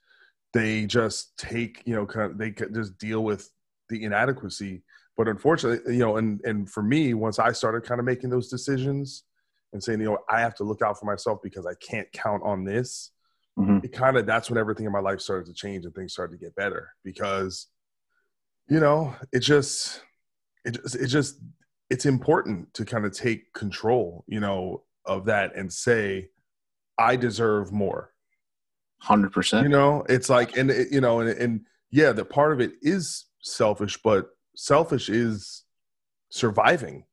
they 0.52 0.84
just 0.84 1.36
take 1.38 1.82
you 1.86 1.94
know 1.94 2.06
kind 2.06 2.32
of, 2.32 2.38
they 2.38 2.50
just 2.50 2.98
deal 2.98 3.24
with 3.24 3.50
the 3.88 4.04
inadequacy. 4.04 4.82
But 5.16 5.28
unfortunately, 5.28 5.94
you 5.94 6.00
know, 6.00 6.16
and 6.16 6.40
and 6.44 6.68
for 6.68 6.82
me, 6.82 7.14
once 7.14 7.38
I 7.38 7.52
started 7.52 7.84
kind 7.84 8.00
of 8.00 8.04
making 8.04 8.30
those 8.30 8.48
decisions 8.48 9.24
and 9.72 9.82
saying, 9.82 10.00
you 10.00 10.06
know, 10.06 10.18
I 10.28 10.40
have 10.40 10.54
to 10.56 10.64
look 10.64 10.82
out 10.82 10.98
for 10.98 11.06
myself 11.06 11.38
because 11.42 11.64
I 11.64 11.74
can't 11.74 12.10
count 12.12 12.42
on 12.44 12.64
this. 12.64 13.12
Mm-hmm. 13.60 13.84
It 13.84 13.92
kind 13.92 14.16
of 14.16 14.26
that's 14.26 14.50
when 14.50 14.58
everything 14.58 14.86
in 14.86 14.92
my 14.92 15.00
life 15.00 15.20
started 15.20 15.46
to 15.46 15.54
change 15.54 15.84
and 15.84 15.94
things 15.94 16.12
started 16.12 16.38
to 16.38 16.44
get 16.44 16.54
better 16.54 16.90
because 17.04 17.66
you 18.70 18.78
know, 18.78 19.14
it 19.32 19.40
just 19.40 20.00
it 20.64 20.80
just, 20.80 20.94
it 20.94 21.06
just 21.08 21.40
it's 21.90 22.06
important 22.06 22.72
to 22.74 22.84
kind 22.84 23.04
of 23.04 23.12
take 23.12 23.52
control, 23.52 24.24
you 24.28 24.40
know, 24.40 24.84
of 25.04 25.26
that 25.26 25.56
and 25.56 25.70
say, 25.70 26.28
I 26.96 27.16
deserve 27.16 27.72
more. 27.72 28.12
Hundred 29.00 29.32
percent. 29.32 29.64
You 29.64 29.70
know, 29.70 30.04
it's 30.08 30.30
like, 30.30 30.56
and 30.56 30.70
it, 30.70 30.92
you 30.92 31.00
know, 31.00 31.20
and, 31.20 31.30
and 31.30 31.60
yeah, 31.90 32.12
the 32.12 32.24
part 32.24 32.52
of 32.52 32.60
it 32.60 32.74
is 32.80 33.26
selfish, 33.40 33.98
but 34.02 34.28
selfish 34.54 35.08
is 35.08 35.64
surviving, 36.30 37.04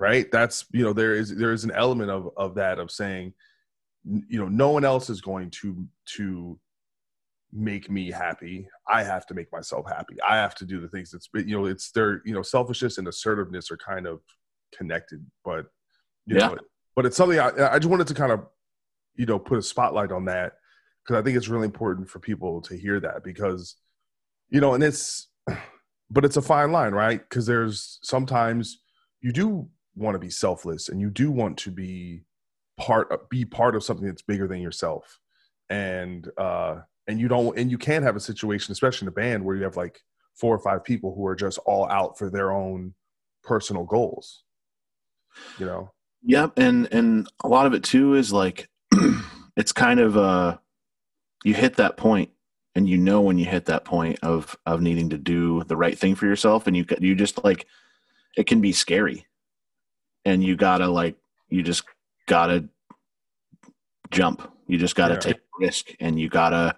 right? 0.00 0.28
That's 0.32 0.64
you 0.72 0.82
know, 0.82 0.92
there 0.92 1.14
is 1.14 1.36
there 1.36 1.52
is 1.52 1.64
an 1.64 1.70
element 1.70 2.10
of 2.10 2.30
of 2.36 2.56
that 2.56 2.80
of 2.80 2.90
saying, 2.90 3.34
you 4.04 4.38
know, 4.38 4.48
no 4.48 4.70
one 4.70 4.84
else 4.84 5.10
is 5.10 5.20
going 5.20 5.50
to 5.50 5.86
to 6.16 6.58
make 7.52 7.90
me 7.90 8.10
happy. 8.10 8.68
I 8.86 9.02
have 9.02 9.26
to 9.26 9.34
make 9.34 9.50
myself 9.52 9.86
happy. 9.88 10.16
I 10.26 10.36
have 10.36 10.54
to 10.56 10.64
do 10.64 10.80
the 10.80 10.88
things 10.88 11.10
that's 11.10 11.28
you 11.34 11.56
know 11.56 11.66
it's 11.66 11.90
their 11.90 12.22
you 12.24 12.34
know 12.34 12.42
selfishness 12.42 12.98
and 12.98 13.08
assertiveness 13.08 13.70
are 13.70 13.76
kind 13.76 14.06
of 14.06 14.20
connected, 14.76 15.24
but 15.44 15.66
you 16.26 16.36
yeah. 16.36 16.48
know, 16.48 16.58
but 16.94 17.06
it's 17.06 17.16
something 17.16 17.38
I, 17.38 17.74
I 17.74 17.78
just 17.78 17.90
wanted 17.90 18.06
to 18.08 18.14
kind 18.14 18.32
of 18.32 18.46
you 19.16 19.26
know 19.26 19.38
put 19.38 19.58
a 19.58 19.62
spotlight 19.62 20.12
on 20.12 20.26
that 20.26 20.54
because 21.04 21.20
I 21.20 21.22
think 21.22 21.36
it's 21.36 21.48
really 21.48 21.66
important 21.66 22.08
for 22.08 22.18
people 22.18 22.60
to 22.62 22.76
hear 22.76 23.00
that 23.00 23.24
because 23.24 23.76
you 24.50 24.60
know 24.60 24.74
and 24.74 24.84
it's 24.84 25.28
but 26.10 26.24
it's 26.24 26.36
a 26.36 26.42
fine 26.42 26.72
line 26.72 26.92
right 26.92 27.20
because 27.20 27.46
there's 27.46 27.98
sometimes 28.02 28.80
you 29.20 29.32
do 29.32 29.68
want 29.96 30.14
to 30.14 30.18
be 30.18 30.30
selfless 30.30 30.88
and 30.88 31.00
you 31.00 31.10
do 31.10 31.30
want 31.30 31.58
to 31.58 31.70
be 31.70 32.22
part 32.78 33.28
be 33.28 33.44
part 33.44 33.76
of 33.76 33.84
something 33.84 34.06
that's 34.06 34.22
bigger 34.22 34.48
than 34.48 34.60
yourself. 34.60 35.18
And 35.70 36.28
uh 36.38 36.80
and 37.06 37.18
you 37.18 37.28
don't 37.28 37.58
and 37.58 37.70
you 37.70 37.78
can't 37.78 38.04
have 38.04 38.16
a 38.16 38.20
situation 38.20 38.72
especially 38.72 39.06
in 39.06 39.08
a 39.08 39.12
band 39.12 39.44
where 39.44 39.56
you 39.56 39.64
have 39.64 39.76
like 39.76 40.00
four 40.34 40.54
or 40.54 40.58
five 40.60 40.84
people 40.84 41.14
who 41.14 41.26
are 41.26 41.34
just 41.34 41.58
all 41.66 41.88
out 41.88 42.16
for 42.16 42.30
their 42.30 42.52
own 42.52 42.94
personal 43.42 43.84
goals. 43.84 44.44
You 45.58 45.66
know? 45.66 45.92
Yep 46.22 46.52
and 46.56 46.88
and 46.92 47.28
a 47.44 47.48
lot 47.48 47.66
of 47.66 47.74
it 47.74 47.82
too 47.82 48.14
is 48.14 48.32
like 48.32 48.68
it's 49.56 49.72
kind 49.72 50.00
of 50.00 50.16
uh 50.16 50.56
you 51.44 51.54
hit 51.54 51.76
that 51.76 51.96
point 51.96 52.30
and 52.74 52.88
you 52.88 52.96
know 52.96 53.20
when 53.20 53.38
you 53.38 53.44
hit 53.44 53.66
that 53.66 53.84
point 53.84 54.18
of 54.22 54.56
of 54.66 54.80
needing 54.80 55.10
to 55.10 55.18
do 55.18 55.62
the 55.64 55.76
right 55.76 55.98
thing 55.98 56.14
for 56.14 56.26
yourself 56.26 56.66
and 56.66 56.76
you 56.76 56.84
you 57.00 57.14
just 57.14 57.44
like 57.44 57.66
it 58.38 58.46
can 58.46 58.60
be 58.60 58.72
scary. 58.72 59.26
And 60.24 60.42
you 60.44 60.56
gotta 60.56 60.86
like 60.86 61.16
you 61.48 61.62
just 61.62 61.84
gotta 62.28 62.68
jump. 64.12 64.48
You 64.68 64.78
just 64.78 64.94
gotta 64.94 65.14
yeah. 65.14 65.20
take 65.20 65.36
risk 65.58 65.90
and 65.98 66.20
you 66.20 66.28
gotta 66.28 66.76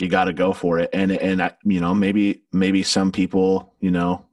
you 0.00 0.08
gotta 0.08 0.32
go 0.32 0.52
for 0.52 0.78
it. 0.78 0.90
And 0.92 1.10
and 1.10 1.42
I, 1.42 1.56
you 1.64 1.80
know 1.80 1.94
maybe 1.94 2.44
maybe 2.52 2.84
some 2.84 3.10
people 3.10 3.74
you 3.80 3.90
know 3.90 4.24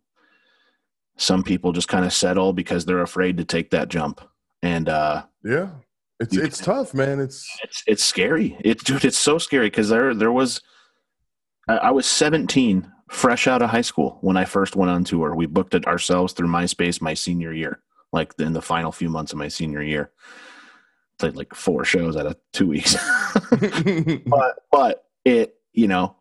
some 1.18 1.43
people 1.43 1.72
just 1.72 1.88
kind 1.88 2.06
of 2.06 2.14
settle 2.14 2.54
because 2.54 2.86
they're 2.86 3.01
afraid 3.01 3.38
to 3.38 3.45
take 3.45 3.72
that 3.72 3.89
jump. 3.89 4.22
And 4.62 4.89
uh 4.89 5.24
yeah. 5.43 5.70
It's 6.20 6.38
it's 6.38 6.58
can, 6.58 6.66
tough 6.66 6.93
man. 6.93 7.20
It's 7.20 7.49
it's 7.64 7.84
it's 7.88 8.04
scary. 8.04 8.58
It's 8.60 8.84
dude 8.84 9.04
it's 9.04 9.18
so 9.18 9.39
scary 9.39 9.68
because 9.68 9.89
there 9.89 10.14
there 10.14 10.32
was 10.32 10.62
I, 11.68 11.78
I 11.78 11.91
was 11.91 12.06
17 12.06 12.91
fresh 13.10 13.47
out 13.47 13.62
of 13.62 13.70
high 13.70 13.82
school 13.82 14.18
when 14.22 14.38
I 14.38 14.45
first 14.45 14.76
went 14.76 14.91
on 14.91 15.04
tour. 15.04 15.36
We 15.36 15.45
booked 15.45 15.76
it 15.76 15.88
ourselves 15.88 16.34
through 16.34 16.47
MySpace 16.47 17.01
my 17.01 17.14
senior 17.14 17.54
year, 17.54 17.82
like 18.14 18.34
in 18.39 18.53
the 18.53 18.61
final 18.61 18.91
few 18.91 19.09
months 19.09 19.34
of 19.34 19.39
my 19.39 19.49
senior 19.49 19.82
year. 19.82 20.11
Played 21.20 21.36
like 21.36 21.53
four 21.53 21.84
shows 21.84 22.16
out 22.16 22.26
of 22.26 22.38
two 22.53 22.68
weeks. 22.68 22.95
but 24.26 24.59
but 24.72 25.05
it, 25.26 25.55
you 25.74 25.88
know, 25.88 26.16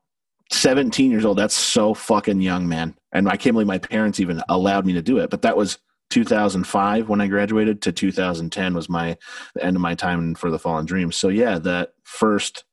17 0.51 1.11
years 1.11 1.25
old, 1.25 1.39
that's 1.39 1.55
so 1.55 1.95
fucking 1.95 2.41
young, 2.41 2.69
man. 2.69 2.95
And 3.13 3.29
I 3.29 3.37
can't 3.37 3.55
believe 3.55 3.67
my 3.67 3.79
parents 3.79 4.21
even 4.21 4.43
allowed 4.49 4.87
me 4.87 4.93
to 4.95 5.03
do 5.03 5.19
it. 5.19 5.31
But 5.31 5.43
that 5.43 5.57
was 5.57 5.79
2005 6.11 7.09
when 7.09 7.21
I 7.21 7.27
graduated 7.27 7.81
to 7.83 7.93
2010 7.93 8.75
was 8.75 8.89
my 8.89 9.17
the 9.55 9.65
end 9.65 9.77
of 9.77 9.83
my 9.83 9.95
time 9.95 10.35
for 10.35 10.51
the 10.51 10.59
Fallen 10.59 10.87
Dreams. 10.87 11.17
So 11.17 11.29
yeah, 11.29 11.59
that 11.61 11.95
first 12.05 12.65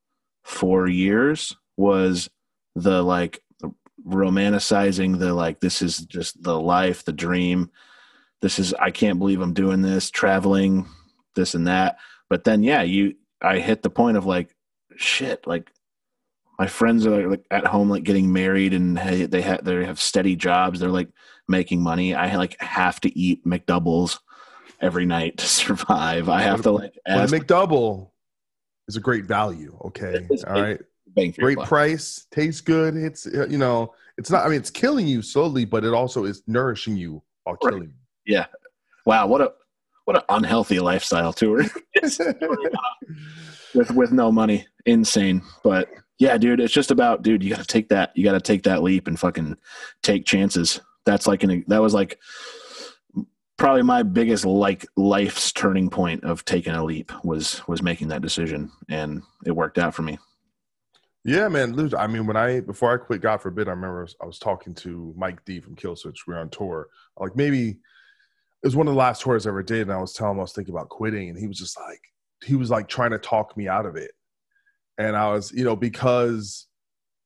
four 0.43 0.87
years 0.87 1.55
was 1.77 2.29
the 2.75 3.01
like 3.01 3.41
romanticizing 4.05 5.19
the 5.19 5.33
like 5.33 5.59
this 5.59 5.81
is 5.81 5.99
just 5.99 6.41
the 6.43 6.59
life, 6.59 7.05
the 7.05 7.13
dream. 7.13 7.71
This 8.41 8.59
is 8.59 8.73
I 8.73 8.91
can't 8.91 9.19
believe 9.19 9.41
I'm 9.41 9.53
doing 9.53 9.81
this, 9.81 10.09
traveling, 10.09 10.85
this 11.35 11.55
and 11.55 11.67
that. 11.67 11.97
But 12.29 12.43
then 12.43 12.63
yeah, 12.63 12.83
you 12.83 13.15
I 13.41 13.59
hit 13.59 13.83
the 13.83 13.89
point 13.89 14.17
of 14.17 14.25
like 14.25 14.55
shit, 14.95 15.45
like 15.47 15.71
my 16.57 16.67
friends 16.67 17.07
are 17.07 17.29
like 17.29 17.45
at 17.49 17.65
home 17.65 17.89
like 17.89 18.03
getting 18.03 18.31
married 18.31 18.73
and 18.73 18.99
hey, 18.99 19.25
they 19.25 19.41
have 19.41 19.63
they 19.63 19.85
have 19.85 19.99
steady 19.99 20.35
jobs. 20.35 20.79
They're 20.79 20.89
like 20.89 21.09
making 21.47 21.81
money. 21.81 22.13
I 22.13 22.35
like 22.35 22.59
have 22.61 22.99
to 23.01 23.17
eat 23.17 23.45
McDoubles 23.45 24.19
every 24.81 25.05
night 25.05 25.37
to 25.37 25.45
survive. 25.47 26.29
I 26.29 26.41
have 26.41 26.61
to 26.63 26.71
like 26.71 26.97
ask. 27.07 27.33
McDouble 27.33 28.11
is 28.87 28.95
a 28.95 29.01
great 29.01 29.25
value. 29.25 29.77
Okay, 29.85 30.27
all 30.47 30.61
right. 30.61 30.79
Great 31.37 31.57
price, 31.59 32.27
tastes 32.31 32.61
good. 32.61 32.95
It's 32.95 33.25
you 33.25 33.57
know, 33.57 33.93
it's 34.17 34.29
not. 34.29 34.45
I 34.45 34.49
mean, 34.49 34.59
it's 34.59 34.69
killing 34.69 35.07
you 35.07 35.21
slowly, 35.21 35.65
but 35.65 35.83
it 35.83 35.93
also 35.93 36.25
is 36.25 36.43
nourishing 36.47 36.95
you 36.95 37.23
while 37.43 37.57
right. 37.63 37.71
killing 37.71 37.89
you. 37.89 37.93
Yeah. 38.29 38.45
Wow. 39.05 39.27
What 39.27 39.41
a 39.41 39.51
what 40.05 40.17
an 40.17 40.23
unhealthy 40.29 40.79
lifestyle 40.79 41.33
tour. 41.33 41.63
with 43.75 43.91
with 43.91 44.11
no 44.11 44.31
money, 44.31 44.67
insane. 44.85 45.41
But 45.63 45.89
yeah, 46.19 46.37
dude, 46.37 46.59
it's 46.59 46.73
just 46.73 46.91
about 46.91 47.21
dude. 47.23 47.43
You 47.43 47.49
got 47.49 47.59
to 47.59 47.67
take 47.67 47.89
that. 47.89 48.11
You 48.15 48.23
got 48.23 48.33
to 48.33 48.41
take 48.41 48.63
that 48.63 48.83
leap 48.83 49.07
and 49.07 49.19
fucking 49.19 49.57
take 50.01 50.25
chances. 50.25 50.79
That's 51.05 51.27
like 51.27 51.43
an 51.43 51.63
that 51.67 51.81
was 51.81 51.93
like 51.93 52.19
probably 53.59 53.83
my 53.83 54.01
biggest 54.01 54.45
like 54.45 54.87
life's 54.95 55.51
turning 55.51 55.89
point 55.89 56.23
of 56.23 56.43
taking 56.45 56.73
a 56.73 56.83
leap 56.83 57.11
was 57.23 57.61
was 57.67 57.83
making 57.83 58.07
that 58.07 58.21
decision 58.21 58.71
and 58.87 59.21
it 59.45 59.51
worked 59.51 59.77
out 59.77 59.93
for 59.93 60.01
me 60.01 60.17
yeah 61.25 61.49
man 61.49 61.93
i 61.97 62.07
mean 62.07 62.25
when 62.25 62.37
i 62.37 62.61
before 62.61 62.93
i 62.93 62.97
quit 62.97 63.19
god 63.21 63.41
forbid 63.41 63.67
i 63.67 63.71
remember 63.71 64.07
i 64.21 64.25
was 64.25 64.39
talking 64.39 64.73
to 64.73 65.13
mike 65.17 65.43
d 65.43 65.59
from 65.59 65.75
killswitch 65.75 66.19
we 66.25 66.33
were 66.33 66.39
on 66.39 66.49
tour 66.49 66.87
like 67.17 67.35
maybe 67.35 67.77
it 68.63 68.67
was 68.67 68.75
one 68.75 68.87
of 68.87 68.93
the 68.93 68.99
last 68.99 69.21
tours 69.21 69.45
i 69.45 69.49
ever 69.49 69.63
did 69.63 69.83
and 69.83 69.91
i 69.91 69.97
was 69.97 70.13
telling 70.13 70.33
him 70.33 70.39
i 70.39 70.43
was 70.43 70.53
thinking 70.53 70.73
about 70.73 70.89
quitting 70.89 71.29
and 71.29 71.37
he 71.37 71.47
was 71.47 71.57
just 71.57 71.79
like 71.79 72.01
he 72.43 72.55
was 72.55 72.69
like 72.69 72.87
trying 72.87 73.11
to 73.11 73.19
talk 73.19 73.55
me 73.57 73.67
out 73.67 73.85
of 73.85 73.95
it 73.95 74.11
and 74.97 75.15
i 75.15 75.29
was 75.29 75.51
you 75.51 75.63
know 75.63 75.75
because 75.75 76.67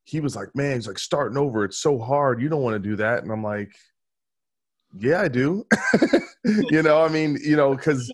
he 0.06 0.20
was 0.20 0.36
like 0.36 0.50
man 0.56 0.76
he's 0.76 0.88
like 0.88 1.00
starting 1.00 1.38
over 1.38 1.64
it's 1.64 1.78
so 1.78 1.98
hard 1.98 2.42
you 2.42 2.50
don't 2.50 2.62
want 2.62 2.76
to 2.76 2.90
do 2.90 2.96
that 2.96 3.24
and 3.24 3.32
i'm 3.32 3.44
like 3.44 3.74
yeah, 4.98 5.22
I 5.22 5.28
do. 5.28 5.66
you 6.46 6.84
know, 6.84 7.04
I 7.04 7.10
mean, 7.10 7.38
you 7.44 7.56
know, 7.56 7.76
because 7.76 8.12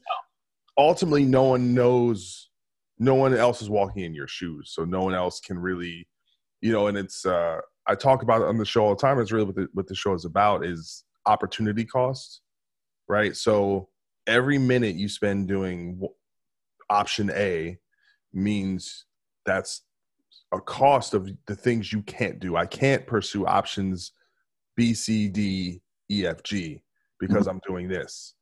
ultimately, 0.77 1.25
no 1.25 1.43
one 1.43 1.73
knows, 1.73 2.49
no 2.97 3.15
one 3.15 3.35
else 3.35 3.61
is 3.61 3.69
walking 3.69 4.03
in 4.03 4.13
your 4.13 4.27
shoes, 4.27 4.71
so 4.73 4.85
no 4.85 5.01
one 5.01 5.13
else 5.13 5.39
can 5.39 5.59
really, 5.59 6.07
you 6.61 6.71
know. 6.71 6.87
And 6.87 6.97
it's, 6.97 7.25
uh 7.25 7.59
I 7.87 7.95
talk 7.95 8.21
about 8.21 8.41
it 8.41 8.47
on 8.47 8.57
the 8.57 8.65
show 8.65 8.83
all 8.83 8.95
the 8.95 9.01
time. 9.01 9.19
It's 9.19 9.31
really 9.31 9.45
what 9.45 9.55
the, 9.55 9.67
what 9.73 9.87
the 9.87 9.95
show 9.95 10.13
is 10.13 10.25
about 10.25 10.63
is 10.63 11.03
opportunity 11.25 11.85
cost, 11.85 12.41
right? 13.09 13.35
So 13.35 13.89
every 14.27 14.57
minute 14.57 14.95
you 14.95 15.09
spend 15.09 15.47
doing 15.47 16.07
option 16.89 17.31
A 17.31 17.77
means 18.31 19.05
that's 19.45 19.81
a 20.53 20.61
cost 20.61 21.13
of 21.13 21.29
the 21.47 21.55
things 21.55 21.91
you 21.91 22.01
can't 22.03 22.39
do. 22.39 22.55
I 22.55 22.65
can't 22.65 23.05
pursue 23.05 23.45
options 23.45 24.13
B, 24.75 24.93
C, 24.93 25.27
D, 25.27 25.81
E, 26.09 26.25
F, 26.25 26.43
G 26.43 26.81
because 27.19 27.47
mm-hmm. 27.47 27.49
I'm 27.49 27.61
doing 27.67 27.87
this. 27.89 28.33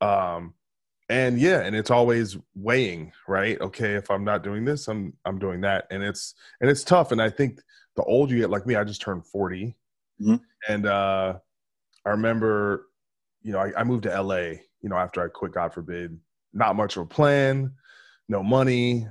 Um, 0.00 0.54
and 1.10 1.38
yeah, 1.38 1.60
and 1.60 1.76
it's 1.76 1.90
always 1.90 2.38
weighing, 2.54 3.12
right? 3.28 3.60
Okay, 3.60 3.94
if 3.94 4.10
I'm 4.10 4.24
not 4.24 4.42
doing 4.42 4.64
this, 4.64 4.88
I'm 4.88 5.12
I'm 5.26 5.38
doing 5.38 5.60
that, 5.60 5.86
and 5.90 6.02
it's 6.02 6.34
and 6.60 6.70
it's 6.70 6.82
tough. 6.82 7.12
And 7.12 7.20
I 7.20 7.28
think 7.28 7.60
the 7.94 8.02
older 8.04 8.34
you 8.34 8.40
get, 8.40 8.50
like 8.50 8.66
me, 8.66 8.74
I 8.74 8.84
just 8.84 9.02
turned 9.02 9.26
40, 9.26 9.76
mm-hmm. 10.20 10.36
and 10.72 10.86
uh, 10.86 11.34
I 12.06 12.10
remember, 12.10 12.86
you 13.44 13.52
know, 13.52 13.58
I, 13.58 13.72
I 13.76 13.84
moved 13.84 14.04
to 14.04 14.22
LA, 14.22 14.58
you 14.80 14.88
know, 14.88 14.96
after 14.96 15.22
I 15.22 15.28
quit, 15.28 15.52
God 15.52 15.72
forbid, 15.72 16.18
not 16.52 16.74
much 16.74 16.96
of 16.96 17.02
a 17.02 17.06
plan, 17.06 17.72
no 18.28 18.42
money, 18.42 19.06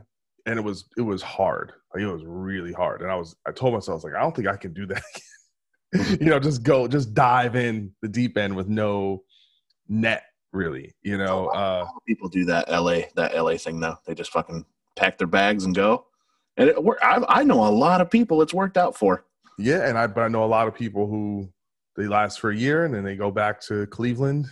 and 0.46 0.60
it 0.60 0.64
was 0.64 0.86
it 0.98 1.02
was 1.02 1.22
hard. 1.22 1.72
Like 1.94 2.04
it 2.04 2.12
was 2.12 2.24
really 2.26 2.74
hard, 2.74 3.02
and 3.02 3.12
I 3.12 3.16
was 3.16 3.36
I 3.48 3.52
told 3.52 3.74
myself 3.74 3.94
I 3.94 3.96
was 3.96 4.04
like 4.04 4.16
I 4.16 4.22
don't 4.22 4.36
think 4.36 4.48
I 4.48 4.58
can 4.58 4.74
do 4.74 4.88
that 4.88 5.04
again. 5.94 6.18
you 6.20 6.30
know, 6.32 6.40
just 6.40 6.64
go, 6.64 6.88
just 6.88 7.14
dive 7.14 7.56
in 7.56 7.94
the 8.02 8.08
deep 8.08 8.38
end 8.38 8.56
with 8.56 8.68
no 8.68 9.24
net, 9.88 10.24
really. 10.52 10.96
You 11.04 11.18
know, 11.18 11.48
uh, 11.50 11.88
people 12.08 12.28
do 12.28 12.46
that 12.46 12.70
LA 12.70 13.02
that 13.16 13.36
LA 13.36 13.58
thing 13.58 13.80
though. 13.80 13.98
They 14.08 14.16
just 14.16 14.32
fucking 14.32 14.66
pack 14.96 15.20
their 15.20 15.28
bags 15.28 15.66
and 15.66 15.76
go. 15.76 16.08
And 16.58 16.70
it, 16.70 16.78
I, 17.02 17.24
I 17.28 17.44
know 17.44 17.68
a 17.68 17.70
lot 17.70 18.02
of 18.02 18.10
people 18.10 18.42
it's 18.42 18.54
worked 18.54 18.78
out 18.78 18.98
for. 18.98 19.26
Yeah, 19.60 19.88
and 19.88 19.98
I 19.98 20.08
but 20.08 20.22
I 20.22 20.28
know 20.28 20.44
a 20.44 20.46
lot 20.46 20.68
of 20.68 20.74
people 20.74 21.08
who 21.08 21.50
they 21.96 22.08
last 22.08 22.40
for 22.40 22.52
a 22.52 22.56
year 22.56 22.86
and 22.86 22.94
then 22.94 23.04
they 23.04 23.16
go 23.16 23.32
back 23.32 23.62
to 23.62 23.86
Cleveland 23.88 24.48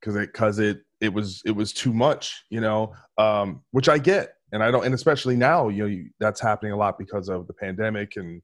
because 0.00 0.14
yep. 0.14 0.24
it 0.24 0.32
because 0.32 0.58
it 0.58 0.80
it 1.00 1.12
was 1.12 1.42
it 1.44 1.50
was 1.50 1.72
too 1.72 1.92
much, 1.92 2.44
you 2.50 2.60
know, 2.60 2.94
um, 3.18 3.62
which 3.70 3.88
I 3.88 3.98
get, 3.98 4.34
and 4.52 4.62
I 4.62 4.70
don't, 4.70 4.84
and 4.84 4.94
especially 4.94 5.36
now, 5.36 5.68
you 5.68 5.82
know, 5.82 5.88
you, 5.88 6.10
that's 6.20 6.40
happening 6.40 6.72
a 6.72 6.76
lot 6.76 6.98
because 6.98 7.28
of 7.28 7.46
the 7.46 7.52
pandemic 7.52 8.16
and 8.16 8.42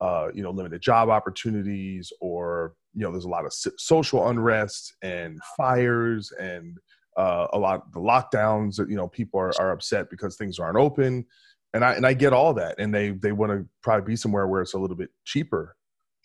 uh, 0.00 0.28
you 0.32 0.42
know, 0.42 0.50
limited 0.50 0.80
job 0.80 1.08
opportunities, 1.08 2.12
or 2.20 2.74
you 2.94 3.02
know, 3.02 3.10
there's 3.10 3.24
a 3.24 3.28
lot 3.28 3.44
of 3.44 3.52
social 3.52 4.28
unrest 4.28 4.94
and 5.02 5.40
fires 5.56 6.32
and 6.38 6.78
uh, 7.16 7.48
a 7.52 7.58
lot 7.58 7.82
of 7.86 7.92
the 7.92 8.00
lockdowns. 8.00 8.76
That 8.76 8.88
you 8.88 8.96
know, 8.96 9.08
people 9.08 9.40
are, 9.40 9.52
are 9.58 9.72
upset 9.72 10.10
because 10.10 10.36
things 10.36 10.58
aren't 10.58 10.78
open, 10.78 11.26
and 11.74 11.84
I 11.84 11.94
and 11.94 12.06
I 12.06 12.14
get 12.14 12.32
all 12.32 12.54
that, 12.54 12.76
and 12.78 12.94
they 12.94 13.10
they 13.10 13.32
want 13.32 13.52
to 13.52 13.66
probably 13.82 14.12
be 14.12 14.16
somewhere 14.16 14.46
where 14.46 14.62
it's 14.62 14.74
a 14.74 14.78
little 14.78 14.96
bit 14.96 15.10
cheaper, 15.24 15.74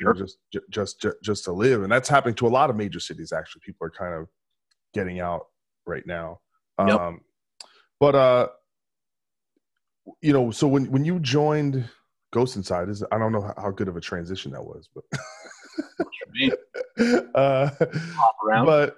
know, 0.04 0.14
just 0.14 0.38
just 0.70 1.02
just 1.02 1.22
just 1.24 1.44
to 1.46 1.52
live, 1.52 1.84
and 1.84 1.92
that's 1.92 2.10
happening 2.10 2.36
to 2.36 2.48
a 2.48 2.50
lot 2.50 2.70
of 2.70 2.76
major 2.76 3.00
cities. 3.00 3.32
Actually, 3.32 3.62
people 3.66 3.88
are 3.88 3.92
kind 3.92 4.14
of 4.14 4.28
getting 4.94 5.20
out 5.20 5.48
right 5.86 6.06
now. 6.06 6.40
Yep. 6.80 7.00
Um, 7.00 7.22
but 8.00 8.16
uh, 8.16 8.48
you 10.22 10.34
know, 10.34 10.52
so 10.52 10.68
when 10.68 10.92
when 10.92 11.06
you 11.06 11.20
joined 11.20 11.88
Ghost 12.32 12.56
Inside 12.56 12.90
is 12.90 13.04
I 13.12 13.18
don't 13.18 13.32
know 13.32 13.54
how 13.58 13.72
good 13.72 13.88
of 13.88 13.98
a 13.98 14.02
transition 14.02 14.52
that 14.52 14.64
was, 14.64 14.90
but 14.94 15.04
uh, 17.36 17.70
but 18.66 18.98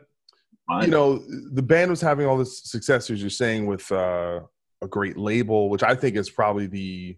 you 0.81 0.87
know 0.87 1.23
the 1.51 1.61
band 1.61 1.91
was 1.91 2.01
having 2.01 2.25
all 2.25 2.37
this 2.37 2.63
success 2.63 3.09
as 3.09 3.21
you're 3.21 3.29
saying 3.29 3.65
with 3.65 3.91
uh, 3.91 4.39
a 4.81 4.87
great 4.87 5.17
label, 5.17 5.69
which 5.69 5.83
I 5.83 5.95
think 5.95 6.15
is 6.15 6.29
probably 6.29 6.67
the 6.67 7.17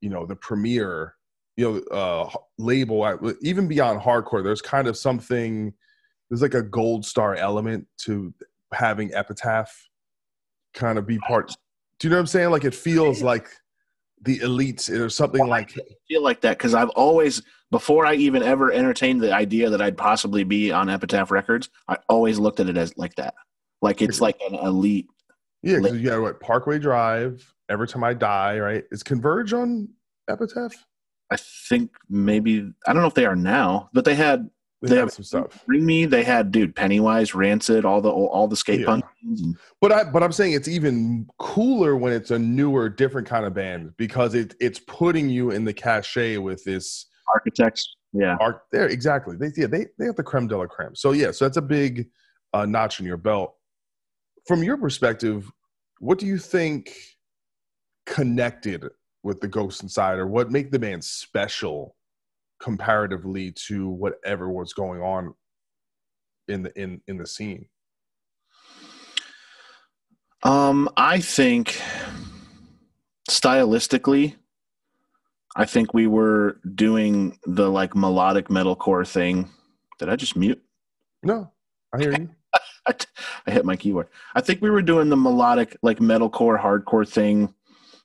you 0.00 0.08
know 0.10 0.24
the 0.26 0.36
premier 0.36 1.14
you 1.56 1.82
know 1.90 1.96
uh, 1.96 2.30
label 2.58 3.34
even 3.42 3.68
beyond 3.68 4.00
hardcore. 4.00 4.42
There's 4.42 4.62
kind 4.62 4.88
of 4.88 4.96
something 4.96 5.72
there's 6.28 6.42
like 6.42 6.54
a 6.54 6.62
gold 6.62 7.04
star 7.04 7.36
element 7.36 7.86
to 7.98 8.32
having 8.72 9.14
Epitaph 9.14 9.72
kind 10.74 10.98
of 10.98 11.06
be 11.06 11.18
part. 11.18 11.52
Do 11.98 12.08
you 12.08 12.10
know 12.10 12.16
what 12.16 12.20
I'm 12.20 12.26
saying? 12.26 12.50
Like 12.50 12.64
it 12.64 12.74
feels 12.74 13.22
like 13.22 13.48
the 14.22 14.38
elites 14.40 14.90
or 14.90 15.08
something 15.08 15.40
well, 15.40 15.50
like 15.50 15.72
I 15.78 15.82
feel 16.08 16.22
like 16.22 16.40
that 16.40 16.58
because 16.58 16.74
I've 16.74 16.88
always 16.90 17.42
before 17.70 18.06
I 18.06 18.14
even 18.14 18.42
ever 18.42 18.72
entertained 18.72 19.20
the 19.20 19.32
idea 19.32 19.70
that 19.70 19.80
I'd 19.80 19.96
possibly 19.96 20.44
be 20.44 20.72
on 20.72 20.88
Epitaph 20.88 21.30
Records, 21.30 21.68
I 21.88 21.98
always 22.08 22.38
looked 22.38 22.60
at 22.60 22.68
it 22.68 22.76
as 22.76 22.96
like 22.96 23.14
that. 23.16 23.34
Like 23.82 24.02
it's 24.02 24.20
like 24.20 24.40
an 24.48 24.54
elite. 24.54 25.06
Yeah, 25.62 25.78
because 25.78 25.98
you 25.98 26.10
got 26.10 26.20
what 26.20 26.40
Parkway 26.40 26.78
Drive, 26.78 27.54
Every 27.68 27.88
Time 27.88 28.04
I 28.04 28.14
Die, 28.14 28.58
right? 28.58 28.84
Is 28.90 29.02
Converge 29.02 29.52
on 29.52 29.88
Epitaph? 30.28 30.74
I 31.34 31.36
think 31.68 31.90
maybe 32.08 32.70
I 32.86 32.92
don't 32.92 33.02
know 33.02 33.08
if 33.08 33.14
they 33.14 33.26
are 33.26 33.34
now, 33.34 33.90
but 33.92 34.04
they 34.04 34.14
had 34.14 34.48
they, 34.82 34.96
have 34.96 35.10
some 35.10 35.24
stuff. 35.24 35.64
Bring 35.66 35.84
me. 35.84 36.04
They 36.04 36.22
had 36.22 36.52
dude 36.52 36.76
Pennywise, 36.76 37.34
Rancid, 37.34 37.84
all 37.84 38.00
the 38.00 38.10
all 38.10 38.46
the 38.46 38.56
skate 38.56 38.80
yeah. 38.80 38.86
punk. 38.86 39.04
But 39.80 39.92
I 39.92 40.04
but 40.04 40.22
I'm 40.22 40.30
saying 40.30 40.52
it's 40.52 40.68
even 40.68 41.26
cooler 41.38 41.96
when 41.96 42.12
it's 42.12 42.30
a 42.30 42.38
newer, 42.38 42.88
different 42.88 43.26
kind 43.26 43.44
of 43.44 43.54
band 43.54 43.96
because 43.96 44.34
it 44.34 44.54
it's 44.60 44.78
putting 44.78 45.28
you 45.28 45.50
in 45.50 45.64
the 45.64 45.72
cachet 45.72 46.36
with 46.36 46.62
this 46.64 47.06
architects. 47.32 47.96
Yeah, 48.12 48.36
art 48.40 48.62
there 48.70 48.86
exactly. 48.86 49.36
They 49.36 49.50
yeah 49.56 49.66
they 49.66 49.86
they 49.98 50.06
have 50.06 50.16
the 50.16 50.22
creme 50.22 50.46
de 50.46 50.56
la 50.56 50.66
creme. 50.66 50.94
So 50.94 51.10
yeah, 51.12 51.32
so 51.32 51.46
that's 51.46 51.56
a 51.56 51.62
big 51.62 52.08
uh, 52.52 52.66
notch 52.66 53.00
in 53.00 53.06
your 53.06 53.16
belt. 53.16 53.54
From 54.46 54.62
your 54.62 54.76
perspective, 54.76 55.50
what 55.98 56.18
do 56.18 56.26
you 56.26 56.38
think 56.38 56.94
connected 58.06 58.84
with 59.24 59.40
the 59.40 59.48
Ghost 59.48 59.82
Inside, 59.82 60.18
or 60.18 60.28
what 60.28 60.52
make 60.52 60.70
the 60.70 60.78
band 60.78 61.02
special 61.02 61.96
comparatively 62.60 63.50
to 63.50 63.88
whatever 63.88 64.48
was 64.48 64.72
going 64.72 65.02
on 65.02 65.34
in 66.46 66.62
the 66.62 66.80
in 66.80 67.00
in 67.08 67.16
the 67.16 67.26
scene? 67.26 67.66
Um, 70.44 70.90
I 70.96 71.20
think 71.20 71.80
stylistically, 73.28 74.36
I 75.56 75.64
think 75.64 75.94
we 75.94 76.06
were 76.06 76.60
doing 76.74 77.38
the 77.44 77.68
like 77.70 77.96
melodic 77.96 78.48
metalcore 78.48 79.08
thing. 79.08 79.48
Did 79.98 80.10
I 80.10 80.16
just 80.16 80.36
mute? 80.36 80.62
No, 81.22 81.50
I 81.94 81.98
hear 81.98 82.12
you. 82.12 82.28
I 82.86 83.50
hit 83.50 83.64
my 83.64 83.76
keyboard. 83.76 84.08
I 84.34 84.42
think 84.42 84.60
we 84.60 84.68
were 84.68 84.82
doing 84.82 85.08
the 85.08 85.16
melodic, 85.16 85.78
like 85.82 85.98
metalcore, 85.98 86.60
hardcore 86.60 87.08
thing, 87.08 87.54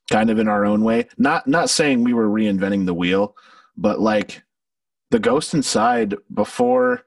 kind 0.10 0.30
of 0.30 0.40
in 0.40 0.48
our 0.48 0.66
own 0.66 0.84
way. 0.84 1.08
Not 1.18 1.48
not 1.48 1.70
saying 1.70 2.04
we 2.04 2.14
were 2.14 2.28
reinventing 2.28 2.86
the 2.86 2.94
wheel, 2.94 3.36
but 3.78 4.00
like 4.00 4.44
the 5.12 5.20
Ghost 5.20 5.54
Inside 5.54 6.16
before 6.34 7.04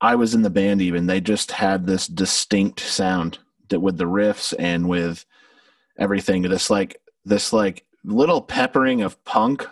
I 0.00 0.14
was 0.14 0.34
in 0.34 0.42
the 0.42 0.50
band, 0.50 0.82
even 0.82 1.06
they 1.06 1.20
just 1.20 1.52
had 1.52 1.86
this 1.86 2.06
distinct 2.06 2.80
sound 2.80 3.38
that 3.68 3.80
with 3.80 3.96
the 3.96 4.04
riffs 4.04 4.54
and 4.58 4.88
with 4.88 5.24
everything. 5.98 6.42
This 6.42 6.70
like 6.70 7.00
this 7.24 7.52
like 7.52 7.84
little 8.04 8.42
peppering 8.42 9.02
of 9.02 9.22
punk 9.24 9.66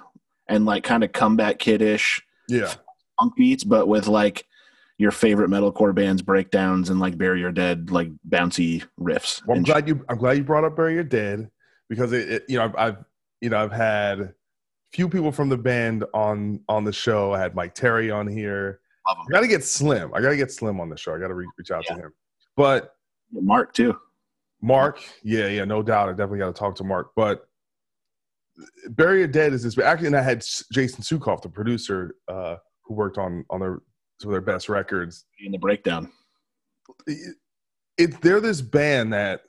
and 0.48 0.64
like 0.64 0.84
kind 0.84 1.04
of 1.04 1.12
comeback 1.12 1.58
kiddish, 1.58 2.22
yeah, 2.48 2.72
punk 3.18 3.36
beats, 3.36 3.64
but 3.64 3.86
with 3.86 4.06
like 4.06 4.46
your 4.96 5.10
favorite 5.10 5.50
metalcore 5.50 5.94
bands 5.94 6.22
breakdowns 6.22 6.88
and 6.88 7.00
like 7.00 7.18
Bury 7.18 7.40
Your 7.40 7.52
Dead 7.52 7.90
like 7.90 8.08
bouncy 8.28 8.84
riffs. 8.98 9.44
Well, 9.46 9.58
I'm 9.58 9.64
glad 9.64 9.88
you 9.88 10.04
I'm 10.08 10.18
glad 10.18 10.38
you 10.38 10.44
brought 10.44 10.64
up 10.64 10.76
Bury 10.76 10.94
Your 10.94 11.04
Dead 11.04 11.50
because 11.88 12.12
it, 12.12 12.30
it 12.30 12.44
you 12.48 12.58
know 12.58 12.64
I've, 12.64 12.76
I've 12.76 13.04
you 13.40 13.50
know 13.50 13.58
I've 13.62 13.72
had 13.72 14.34
few 14.92 15.08
people 15.08 15.32
from 15.32 15.48
the 15.48 15.56
band 15.58 16.04
on 16.14 16.60
on 16.68 16.84
the 16.84 16.92
show. 16.92 17.32
I 17.34 17.40
had 17.40 17.54
Mike 17.54 17.74
Terry 17.74 18.10
on 18.10 18.26
here. 18.26 18.80
I 19.06 19.14
got 19.30 19.40
to 19.40 19.48
get 19.48 19.62
Slim. 19.64 20.12
I 20.14 20.20
got 20.22 20.30
to 20.30 20.36
get 20.36 20.50
Slim 20.50 20.80
on 20.80 20.88
the 20.88 20.96
show. 20.96 21.14
I 21.14 21.18
got 21.18 21.28
to 21.28 21.34
re- 21.34 21.46
reach 21.58 21.70
out 21.70 21.84
Yeah. 21.88 21.96
to 21.96 22.02
him. 22.04 22.12
But 22.56 22.94
Mark 23.32 23.74
too. 23.74 23.98
Mark, 24.62 25.02
yeah, 25.22 25.48
yeah, 25.48 25.64
no 25.66 25.82
doubt. 25.82 26.08
I 26.08 26.12
definitely 26.12 26.38
got 26.38 26.46
to 26.54 26.58
talk 26.58 26.74
to 26.76 26.84
Mark. 26.84 27.10
But 27.14 27.46
Bury 28.90 29.18
Your 29.18 29.28
Dead 29.28 29.52
is 29.52 29.62
this. 29.62 29.76
Actually, 29.78 30.06
and 30.06 30.16
I 30.16 30.22
had 30.22 30.42
Jason 30.72 31.02
Suecof, 31.02 31.42
the 31.42 31.48
producer, 31.50 32.14
uh, 32.28 32.56
who 32.84 32.94
worked 32.94 33.18
on 33.18 33.44
on 33.50 33.60
their 33.60 33.82
some 34.20 34.30
of 34.30 34.32
their 34.32 34.40
best 34.40 34.68
records. 34.70 35.26
in 35.44 35.52
the 35.52 35.58
breakdown. 35.58 36.10
It, 37.06 37.36
it 37.98 38.20
they're 38.22 38.40
this 38.40 38.62
band 38.62 39.12
that 39.12 39.42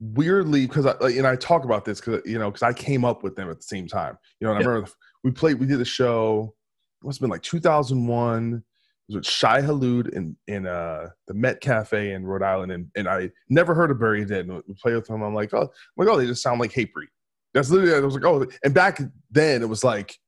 weirdly 0.00 0.66
because 0.66 0.86
I 0.86 0.94
and 1.00 1.26
I 1.26 1.36
talk 1.36 1.64
about 1.64 1.84
this 1.84 2.00
because 2.00 2.22
you 2.24 2.38
know 2.38 2.50
because 2.50 2.62
I 2.62 2.72
came 2.72 3.04
up 3.04 3.22
with 3.22 3.36
them 3.36 3.50
at 3.50 3.56
the 3.56 3.62
same 3.62 3.86
time. 3.86 4.18
You 4.40 4.46
know, 4.46 4.54
and 4.54 4.62
I 4.62 4.66
remember 4.66 4.90
we 5.24 5.30
played. 5.30 5.58
We 5.58 5.66
did 5.66 5.80
a 5.80 5.84
show. 5.84 6.54
It 7.02 7.06
must 7.06 7.18
have 7.18 7.22
been 7.22 7.30
like 7.30 7.42
2001. 7.42 8.54
It 8.54 8.62
was 9.08 9.16
with 9.16 9.26
Shai 9.26 9.60
Hulud 9.62 10.08
in 10.10 10.36
in 10.46 10.66
uh, 10.66 11.08
the 11.28 11.34
Met 11.34 11.60
Cafe 11.60 12.12
in 12.12 12.26
Rhode 12.26 12.42
Island, 12.42 12.72
and, 12.72 12.86
and 12.96 13.08
I 13.08 13.30
never 13.48 13.74
heard 13.74 13.90
of 13.90 14.00
Your 14.00 14.24
Dead. 14.24 14.46
And 14.46 14.62
we 14.66 14.74
played 14.74 14.96
with 14.96 15.06
them. 15.06 15.22
I'm 15.22 15.34
like, 15.34 15.54
oh, 15.54 15.62
I'm 15.62 15.68
like, 15.96 16.08
oh, 16.08 16.16
they 16.16 16.26
just 16.26 16.42
sound 16.42 16.60
like 16.60 16.72
Hatebreed. 16.72 17.08
That's 17.54 17.70
literally. 17.70 17.94
I 17.94 18.00
was 18.00 18.14
like, 18.14 18.24
oh, 18.24 18.46
and 18.64 18.74
back 18.74 19.00
then 19.30 19.62
it 19.62 19.68
was 19.68 19.84
like 19.84 20.18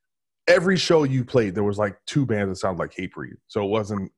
every 0.49 0.77
show 0.77 1.05
you 1.05 1.25
played, 1.25 1.55
there 1.55 1.63
was 1.63 1.79
like 1.79 1.97
two 2.07 2.27
bands 2.27 2.51
that 2.51 2.57
sounded 2.57 2.81
like 2.81 2.95
Hatebreed. 2.95 3.37
So 3.47 3.63
it 3.65 3.69
wasn't, 3.69 4.11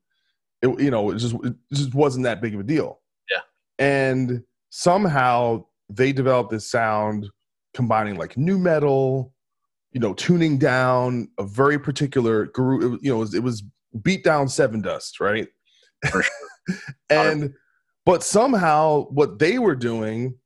it 0.61 0.79
you 0.79 0.89
know, 0.89 1.11
it 1.11 1.17
just 1.17 1.35
it 1.43 1.53
just 1.73 1.93
wasn't 1.93 2.23
that 2.23 2.41
big 2.41 2.55
of 2.55 2.61
a 2.61 2.63
deal. 2.63 3.01
Yeah. 3.29 3.41
And 3.77 4.43
somehow 4.71 5.65
they 5.89 6.11
developed 6.11 6.49
this 6.49 6.71
sound 6.71 7.29
combining 7.75 8.15
like 8.15 8.37
nu 8.37 8.57
metal, 8.57 9.33
you 9.91 9.99
know, 9.99 10.13
tuning 10.15 10.57
down 10.57 11.27
a 11.37 11.43
very 11.43 11.77
particular 11.77 12.47
group. 12.47 12.81
It, 12.81 13.03
you 13.03 13.11
know, 13.11 13.17
it 13.17 13.19
was, 13.19 13.33
it 13.35 13.43
was 13.43 13.63
beat 14.01 14.23
down 14.23 14.47
Sevendust, 14.47 15.19
right? 15.19 15.47
And 17.09 17.53
but 18.05 18.23
somehow 18.23 19.05
what 19.09 19.39
they 19.39 19.59
were 19.59 19.75
doing, 19.75 20.37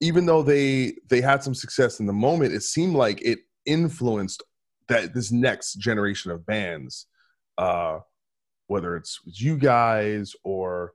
even 0.00 0.26
though 0.26 0.42
they 0.42 0.94
they 1.08 1.20
had 1.20 1.42
some 1.42 1.54
success 1.54 2.00
in 2.00 2.06
the 2.06 2.12
moment, 2.12 2.54
it 2.54 2.62
seemed 2.62 2.94
like 2.94 3.20
it 3.22 3.40
influenced 3.64 4.42
that 4.88 5.14
this 5.14 5.32
next 5.32 5.74
generation 5.74 6.30
of 6.30 6.46
bands, 6.46 7.06
uh, 7.58 7.98
whether 8.68 8.94
it's 8.94 9.18
you 9.24 9.56
guys 9.56 10.34
or 10.44 10.92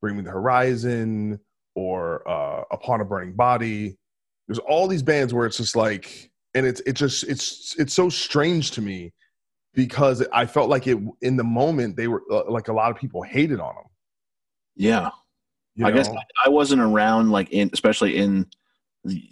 Bring 0.00 0.16
Me 0.16 0.22
the 0.22 0.30
Horizon 0.30 1.38
or 1.74 2.28
uh, 2.28 2.64
Upon 2.70 3.00
a 3.00 3.04
Burning 3.04 3.34
Body. 3.34 3.96
There's 4.46 4.58
all 4.58 4.88
these 4.88 5.02
bands 5.02 5.32
where 5.32 5.46
it's 5.46 5.56
just 5.56 5.76
like, 5.76 6.30
and 6.54 6.66
it's 6.66 6.80
it 6.80 6.94
just 6.94 7.24
it's 7.24 7.76
it's 7.78 7.94
so 7.94 8.08
strange 8.08 8.72
to 8.72 8.82
me 8.82 9.12
because 9.74 10.26
I 10.32 10.46
felt 10.46 10.68
like 10.68 10.86
it 10.86 10.98
in 11.22 11.36
the 11.36 11.44
moment 11.44 11.96
they 11.96 12.08
were 12.08 12.22
uh, 12.30 12.50
like 12.50 12.68
a 12.68 12.72
lot 12.72 12.90
of 12.90 12.96
people 12.96 13.22
hated 13.22 13.60
on 13.60 13.74
them. 13.74 13.84
Yeah. 14.76 15.10
You 15.76 15.86
I 15.86 15.92
guess? 15.92 16.08
I, 16.08 16.24
I 16.46 16.48
wasn't 16.48 16.82
around 16.82 17.30
like 17.30 17.50
in 17.50 17.70
especially 17.72 18.16
in 18.16 18.46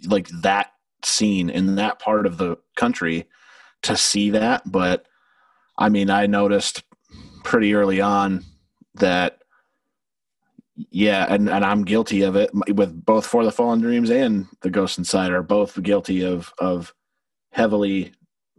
like 0.05 0.29
that 0.41 0.71
scene 1.03 1.49
in 1.49 1.75
that 1.75 1.99
part 1.99 2.25
of 2.25 2.37
the 2.37 2.57
country 2.75 3.27
to 3.83 3.97
see 3.97 4.29
that, 4.31 4.69
but 4.71 5.05
I 5.77 5.89
mean 5.89 6.09
I 6.09 6.25
noticed 6.27 6.83
pretty 7.43 7.73
early 7.73 7.99
on 7.99 8.45
that 8.95 9.38
yeah, 10.91 11.25
and, 11.29 11.49
and 11.49 11.65
I'm 11.65 11.83
guilty 11.83 12.21
of 12.21 12.35
it 12.35 12.51
with 12.73 13.05
both 13.05 13.25
For 13.25 13.43
the 13.43 13.51
Fallen 13.51 13.81
Dreams 13.81 14.09
and 14.09 14.47
The 14.61 14.69
Ghost 14.69 14.97
Inside 14.97 15.31
are 15.31 15.43
both 15.43 15.81
guilty 15.81 16.23
of 16.23 16.53
of 16.59 16.93
heavily 17.51 18.13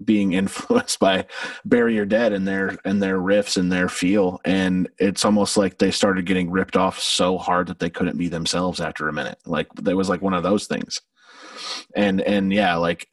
being 0.04 0.32
influenced 0.34 0.98
by 0.98 1.26
Bury 1.64 1.94
Your 1.94 2.06
Dead 2.06 2.32
and 2.32 2.46
their 2.46 2.76
and 2.84 3.02
their 3.02 3.18
riffs 3.18 3.56
and 3.56 3.72
their 3.72 3.88
feel, 3.88 4.40
and 4.44 4.88
it's 4.98 5.24
almost 5.24 5.56
like 5.56 5.78
they 5.78 5.90
started 5.90 6.26
getting 6.26 6.50
ripped 6.50 6.76
off 6.76 6.98
so 6.98 7.38
hard 7.38 7.68
that 7.68 7.78
they 7.78 7.90
couldn't 7.90 8.18
be 8.18 8.28
themselves 8.28 8.80
after 8.80 9.08
a 9.08 9.12
minute. 9.12 9.38
Like 9.46 9.72
that 9.74 9.96
was 9.96 10.08
like 10.08 10.22
one 10.22 10.34
of 10.34 10.42
those 10.42 10.66
things, 10.66 11.00
and 11.94 12.20
and 12.20 12.52
yeah, 12.52 12.76
like 12.76 13.08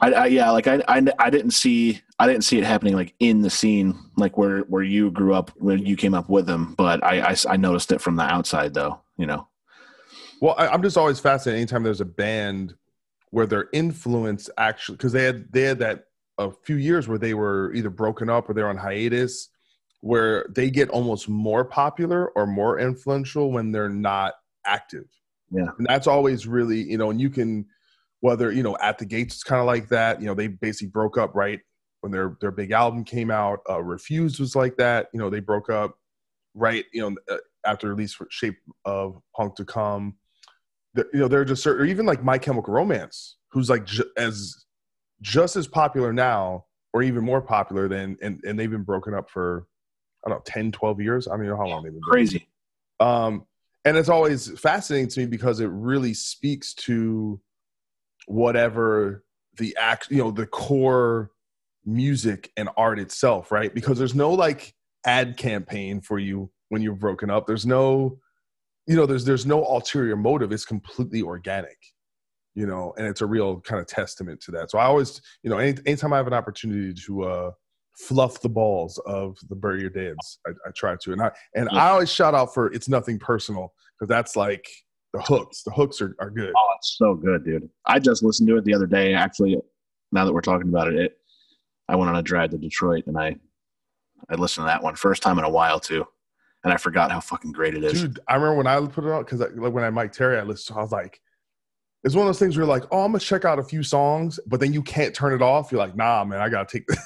I, 0.00 0.12
I 0.12 0.26
yeah, 0.26 0.50
like 0.50 0.66
I, 0.66 0.82
I 0.88 1.02
I 1.18 1.30
didn't 1.30 1.52
see 1.52 2.00
I 2.18 2.26
didn't 2.26 2.44
see 2.44 2.58
it 2.58 2.64
happening 2.64 2.94
like 2.94 3.14
in 3.20 3.42
the 3.42 3.50
scene 3.50 3.98
like 4.16 4.36
where 4.36 4.60
where 4.60 4.82
you 4.82 5.10
grew 5.10 5.34
up 5.34 5.50
when 5.56 5.84
you 5.84 5.96
came 5.96 6.14
up 6.14 6.28
with 6.28 6.46
them, 6.46 6.74
but 6.76 7.02
I 7.04 7.30
I, 7.30 7.36
I 7.48 7.56
noticed 7.56 7.92
it 7.92 8.00
from 8.00 8.16
the 8.16 8.22
outside 8.22 8.74
though, 8.74 9.00
you 9.16 9.26
know. 9.26 9.48
Well, 10.40 10.54
I, 10.56 10.68
I'm 10.68 10.82
just 10.82 10.96
always 10.96 11.18
fascinated 11.18 11.60
anytime 11.60 11.82
there's 11.82 12.00
a 12.00 12.06
band 12.06 12.74
where 13.30 13.46
their 13.46 13.68
influence 13.72 14.48
actually 14.56 14.96
because 14.96 15.12
they 15.12 15.24
had 15.24 15.52
they 15.52 15.62
had 15.62 15.78
that 15.80 16.04
a 16.38 16.50
few 16.50 16.76
years 16.76 17.08
where 17.08 17.18
they 17.18 17.34
were 17.34 17.72
either 17.74 17.90
broken 17.90 18.30
up 18.30 18.48
or 18.48 18.54
they're 18.54 18.68
on 18.68 18.76
hiatus, 18.76 19.48
where 20.00 20.46
they 20.54 20.70
get 20.70 20.88
almost 20.90 21.28
more 21.28 21.64
popular 21.64 22.28
or 22.30 22.46
more 22.46 22.78
influential 22.78 23.50
when 23.50 23.72
they're 23.72 23.88
not 23.88 24.34
active. 24.64 25.06
Yeah. 25.50 25.68
And 25.78 25.86
that's 25.86 26.06
always 26.06 26.46
really, 26.46 26.82
you 26.82 26.98
know, 26.98 27.10
and 27.10 27.20
you 27.20 27.30
can 27.30 27.66
whether, 28.20 28.50
you 28.52 28.62
know, 28.62 28.76
at 28.80 28.98
the 28.98 29.04
gates 29.04 29.34
it's 29.34 29.42
kind 29.42 29.60
of 29.60 29.66
like 29.66 29.88
that. 29.88 30.20
You 30.20 30.26
know, 30.26 30.34
they 30.34 30.48
basically 30.48 30.88
broke 30.88 31.18
up 31.18 31.34
right 31.34 31.60
when 32.00 32.12
their 32.12 32.36
their 32.40 32.50
big 32.50 32.70
album 32.72 33.04
came 33.04 33.30
out. 33.30 33.60
Uh 33.68 33.82
Refused 33.82 34.40
was 34.40 34.56
like 34.56 34.76
that. 34.76 35.08
You 35.12 35.20
know, 35.20 35.30
they 35.30 35.40
broke 35.40 35.70
up 35.70 35.96
right, 36.54 36.84
you 36.92 37.02
know, 37.02 37.16
uh, 37.30 37.38
after 37.64 37.88
release 37.88 38.14
for 38.14 38.26
Shape 38.30 38.56
of 38.84 39.20
Punk 39.36 39.54
to 39.56 39.64
Come. 39.64 40.16
The, 40.94 41.06
you 41.12 41.20
know, 41.20 41.28
they're 41.28 41.44
just 41.44 41.62
certain, 41.62 41.82
or 41.82 41.88
even 41.88 42.06
like 42.06 42.24
My 42.24 42.38
Chemical 42.38 42.72
Romance, 42.72 43.36
who's 43.50 43.68
like 43.68 43.84
ju- 43.84 44.10
as 44.16 44.64
just 45.20 45.56
as 45.56 45.66
popular 45.66 46.12
now 46.12 46.64
or 46.92 47.02
even 47.02 47.24
more 47.24 47.40
popular 47.40 47.88
than 47.88 48.16
and, 48.22 48.40
and 48.44 48.58
they've 48.58 48.70
been 48.70 48.84
broken 48.84 49.14
up 49.14 49.28
for 49.30 49.66
I 50.24 50.30
don't 50.30 50.38
know 50.38 50.42
10 50.46 50.72
12 50.72 51.00
years 51.00 51.28
I 51.28 51.32
don't 51.32 51.40
even 51.40 51.50
know 51.50 51.56
how 51.56 51.66
long 51.66 51.82
they've 51.82 51.92
been 51.92 52.00
broken 52.00 52.26
Crazy. 52.26 52.48
um, 53.00 53.44
and 53.84 53.96
it's 53.96 54.08
always 54.08 54.58
fascinating 54.58 55.08
to 55.08 55.20
me 55.20 55.26
because 55.26 55.60
it 55.60 55.68
really 55.68 56.14
speaks 56.14 56.74
to 56.74 57.40
whatever 58.28 59.24
the 59.56 59.76
act, 59.80 60.10
you 60.10 60.18
know, 60.18 60.30
the 60.30 60.46
core 60.46 61.30
music 61.84 62.50
and 62.56 62.68
art 62.76 62.98
itself, 62.98 63.50
right? 63.50 63.74
Because 63.74 63.98
there's 63.98 64.14
no 64.14 64.32
like 64.32 64.74
ad 65.06 65.36
campaign 65.36 66.00
for 66.00 66.18
you 66.18 66.50
when 66.68 66.82
you're 66.82 66.94
broken 66.94 67.30
up. 67.30 67.46
There's 67.46 67.66
no, 67.66 68.18
you 68.86 68.96
know, 68.96 69.06
there's 69.06 69.24
there's 69.24 69.46
no 69.46 69.64
ulterior 69.64 70.16
motive. 70.16 70.52
It's 70.52 70.64
completely 70.64 71.22
organic, 71.22 71.78
you 72.54 72.66
know, 72.66 72.94
and 72.96 73.06
it's 73.06 73.22
a 73.22 73.26
real 73.26 73.60
kind 73.60 73.80
of 73.80 73.86
testament 73.86 74.40
to 74.42 74.50
that. 74.52 74.70
So 74.70 74.78
I 74.78 74.84
always, 74.84 75.20
you 75.42 75.50
know, 75.50 75.58
any, 75.58 75.78
anytime 75.86 76.12
I 76.12 76.18
have 76.18 76.26
an 76.26 76.34
opportunity 76.34 76.94
to 77.06 77.24
uh 77.24 77.50
fluff 77.98 78.40
the 78.40 78.48
balls 78.48 78.98
of 79.06 79.36
the 79.48 79.56
bury 79.56 79.80
your 79.80 79.90
dads 79.90 80.38
I, 80.46 80.50
I 80.50 80.70
try 80.70 80.94
to 81.02 81.12
and 81.12 81.20
i 81.20 81.32
and 81.56 81.68
i 81.70 81.88
always 81.88 82.08
shout 82.08 82.32
out 82.32 82.54
for 82.54 82.72
it's 82.72 82.88
nothing 82.88 83.18
personal 83.18 83.72
because 83.98 84.08
that's 84.08 84.36
like 84.36 84.68
the 85.12 85.20
hooks 85.22 85.62
the 85.62 85.70
hooks 85.70 86.00
are, 86.00 86.14
are 86.18 86.30
good 86.30 86.52
Oh, 86.56 86.74
it's 86.76 86.96
so 86.98 87.14
good, 87.14 87.44
dude. 87.44 87.68
I 87.86 87.98
just 87.98 88.22
listened 88.22 88.48
to 88.48 88.56
it 88.56 88.64
the 88.64 88.74
other 88.74 88.86
day. 88.86 89.14
Actually, 89.14 89.58
now 90.12 90.24
that 90.24 90.32
we're 90.32 90.40
talking 90.40 90.68
about 90.68 90.88
it, 90.88 90.96
it 90.96 91.18
I 91.88 91.96
went 91.96 92.10
on 92.10 92.16
a 92.16 92.22
drive 92.22 92.50
to 92.50 92.58
Detroit 92.58 93.04
and 93.06 93.18
I 93.18 93.36
I 94.28 94.34
listened 94.34 94.64
to 94.64 94.66
that 94.66 94.82
one 94.82 94.94
first 94.96 95.22
time 95.22 95.38
in 95.38 95.44
a 95.44 95.50
while 95.50 95.80
too, 95.80 96.04
and 96.64 96.72
I 96.72 96.76
forgot 96.76 97.10
how 97.10 97.20
fucking 97.20 97.52
great 97.52 97.74
it 97.74 97.84
is. 97.84 98.02
dude 98.02 98.20
i 98.28 98.34
remember 98.34 98.56
when 98.56 98.66
i 98.66 98.78
put 98.86 99.04
it 99.04 99.10
out 99.10 99.24
because 99.24 99.40
like 99.40 99.72
when 99.72 99.84
i 99.84 99.90
mike 99.90 100.12
terry 100.12 100.38
i 100.38 100.42
listened 100.42 100.76
i 100.76 100.82
was 100.82 100.92
like 100.92 101.20
it's 102.04 102.14
one 102.14 102.22
of 102.22 102.28
those 102.28 102.38
things 102.38 102.56
where 102.56 102.64
you're 102.66 102.72
like 102.74 102.84
oh 102.90 103.02
i'm 103.02 103.12
gonna 103.12 103.20
check 103.20 103.44
out 103.44 103.58
a 103.58 103.62
few 103.62 103.82
songs 103.82 104.38
but 104.46 104.60
then 104.60 104.72
you 104.72 104.82
can't 104.82 105.14
turn 105.14 105.32
it 105.32 105.42
off 105.42 105.70
you're 105.72 105.78
like 105.80 105.96
nah 105.96 106.24
man 106.24 106.40
i 106.40 106.48
gotta 106.48 106.66
take 106.66 106.86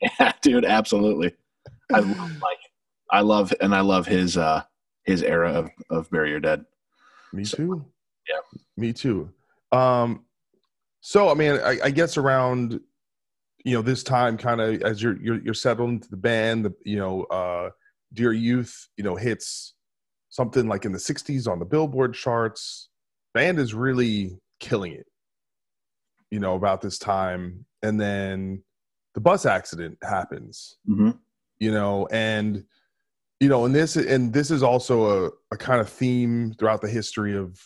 Yeah, 0.00 0.32
dude, 0.40 0.64
absolutely. 0.64 1.34
I 1.92 2.00
love 2.00 2.30
Mike. 2.40 2.58
I 3.10 3.20
love 3.20 3.52
and 3.60 3.74
I 3.74 3.80
love 3.80 4.06
his 4.06 4.36
uh 4.36 4.62
his 5.04 5.22
era 5.22 5.52
of 5.52 5.70
of 5.90 6.10
Bury 6.10 6.30
Your 6.30 6.40
Dead. 6.40 6.64
Me 7.32 7.44
too. 7.44 7.84
Yeah. 8.28 8.58
Me 8.76 8.92
too. 8.92 9.30
Um, 9.72 10.24
so 11.00 11.30
I 11.30 11.34
mean, 11.34 11.52
I, 11.52 11.78
I 11.84 11.90
guess 11.90 12.16
around 12.16 12.80
you 13.64 13.74
know 13.74 13.82
this 13.82 14.02
time, 14.02 14.36
kind 14.36 14.60
of 14.60 14.82
as 14.82 15.02
you're 15.02 15.20
you're 15.20 15.40
you're 15.42 15.54
settled 15.54 15.90
into 15.90 16.08
the 16.08 16.16
band, 16.16 16.64
the 16.64 16.74
you 16.84 16.96
know, 16.96 17.24
uh, 17.24 17.70
Dear 18.12 18.32
Youth, 18.32 18.88
you 18.96 19.04
know, 19.04 19.16
hits 19.16 19.74
something 20.28 20.68
like 20.68 20.84
in 20.84 20.92
the 20.92 20.98
'60s 20.98 21.48
on 21.48 21.58
the 21.58 21.64
Billboard 21.64 22.14
charts. 22.14 22.88
Band 23.34 23.58
is 23.58 23.74
really 23.74 24.38
killing 24.58 24.92
it. 24.92 25.06
You 26.30 26.40
know, 26.40 26.54
about 26.54 26.80
this 26.80 26.98
time, 26.98 27.64
and 27.82 28.00
then 28.00 28.62
the 29.14 29.20
bus 29.20 29.46
accident 29.46 29.98
happens. 30.02 30.76
Mm-hmm. 30.88 31.10
You 31.58 31.72
know, 31.72 32.08
and 32.10 32.64
you 33.40 33.48
know, 33.48 33.64
and 33.64 33.74
this 33.74 33.96
and 33.96 34.32
this 34.32 34.50
is 34.50 34.62
also 34.62 35.26
a, 35.26 35.30
a 35.50 35.56
kind 35.56 35.80
of 35.80 35.88
theme 35.88 36.54
throughout 36.58 36.82
the 36.82 36.88
history 36.88 37.36
of 37.36 37.58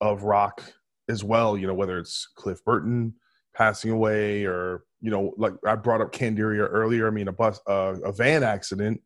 of 0.00 0.24
rock 0.24 0.60
as 1.08 1.22
well. 1.22 1.56
You 1.56 1.68
know, 1.68 1.74
whether 1.74 1.98
it's 1.98 2.28
Cliff 2.34 2.62
Burton 2.64 3.14
passing 3.54 3.92
away 3.92 4.44
or 4.44 4.82
you 5.00 5.10
know, 5.10 5.32
like 5.38 5.54
I 5.64 5.76
brought 5.76 6.00
up 6.00 6.12
Candiria 6.12 6.68
earlier. 6.68 7.06
I 7.06 7.10
mean, 7.10 7.28
a 7.28 7.32
bus, 7.32 7.60
uh, 7.68 7.94
a 8.04 8.12
van 8.12 8.42
accident 8.42 9.00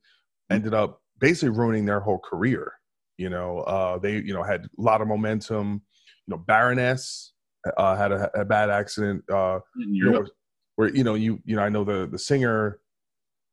ended 0.51 0.73
up 0.73 1.01
basically 1.21 1.51
ruining 1.51 1.85
their 1.85 2.01
whole 2.01 2.19
career. 2.19 2.73
You 3.19 3.29
know, 3.29 3.61
uh, 3.61 3.99
they 3.99 4.15
you 4.15 4.33
know 4.33 4.43
had 4.43 4.65
a 4.65 4.83
lot 4.83 5.03
of 5.03 5.09
momentum. 5.09 5.83
You 6.27 6.37
know, 6.37 6.39
Baroness 6.39 7.35
uh, 7.77 7.97
had 7.97 8.13
a, 8.13 8.31
a, 8.41 8.45
bad 8.45 8.71
accident. 8.71 9.23
Uh, 9.31 9.61
you 9.77 10.11
know, 10.11 10.27
where 10.77 10.89
you 10.89 11.05
know 11.05 11.15
you 11.15 11.41
you 11.45 11.57
know 11.57 11.63
I 11.63 11.69
know 11.69 11.85
the 11.85 12.09
the 12.11 12.19
singer 12.19 12.79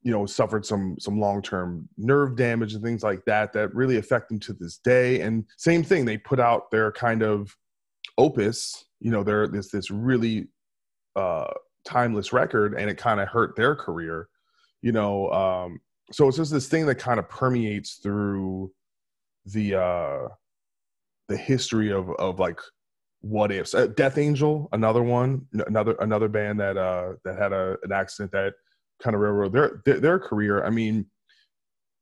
you 0.03 0.11
know 0.11 0.25
suffered 0.25 0.65
some 0.65 0.95
some 0.99 1.19
long-term 1.19 1.87
nerve 1.97 2.35
damage 2.35 2.73
and 2.73 2.83
things 2.83 3.03
like 3.03 3.23
that 3.25 3.53
that 3.53 3.73
really 3.75 3.97
affect 3.97 4.29
them 4.29 4.39
to 4.39 4.53
this 4.53 4.77
day. 4.77 5.21
And 5.21 5.45
same 5.57 5.83
thing 5.83 6.05
they 6.05 6.17
put 6.17 6.39
out 6.39 6.71
their 6.71 6.91
kind 6.91 7.21
of 7.21 7.55
opus 8.17 8.85
you 8.99 9.11
know 9.11 9.23
there 9.23 9.47
this 9.47 9.71
this 9.71 9.89
really 9.89 10.47
uh 11.15 11.47
timeless 11.85 12.33
record 12.33 12.73
and 12.73 12.89
it 12.89 12.97
kind 12.97 13.19
of 13.19 13.27
hurt 13.27 13.55
their 13.55 13.75
career 13.75 14.27
you 14.81 14.91
know 14.91 15.29
um 15.31 15.79
so 16.11 16.27
it's 16.27 16.37
just 16.37 16.51
this 16.51 16.67
thing 16.67 16.85
that 16.85 16.95
kind 16.95 17.19
of 17.19 17.29
permeates 17.29 17.99
through 18.03 18.71
the 19.45 19.75
uh 19.75 20.27
the 21.27 21.37
history 21.37 21.91
of 21.91 22.09
of 22.11 22.39
like 22.39 22.59
what 23.21 23.51
ifs. 23.51 23.73
Uh, 23.73 23.87
death 23.87 24.17
angel 24.17 24.69
another 24.71 25.03
one 25.03 25.45
another 25.67 25.95
another 25.99 26.27
band 26.27 26.59
that 26.59 26.77
uh 26.77 27.13
that 27.23 27.37
had 27.37 27.53
a 27.53 27.77
an 27.83 27.91
accident 27.91 28.31
that 28.31 28.53
kind 29.01 29.15
of 29.15 29.21
railroad 29.21 29.53
their, 29.53 29.81
their 29.85 29.99
their 29.99 30.19
career. 30.19 30.63
I 30.63 30.69
mean 30.69 31.05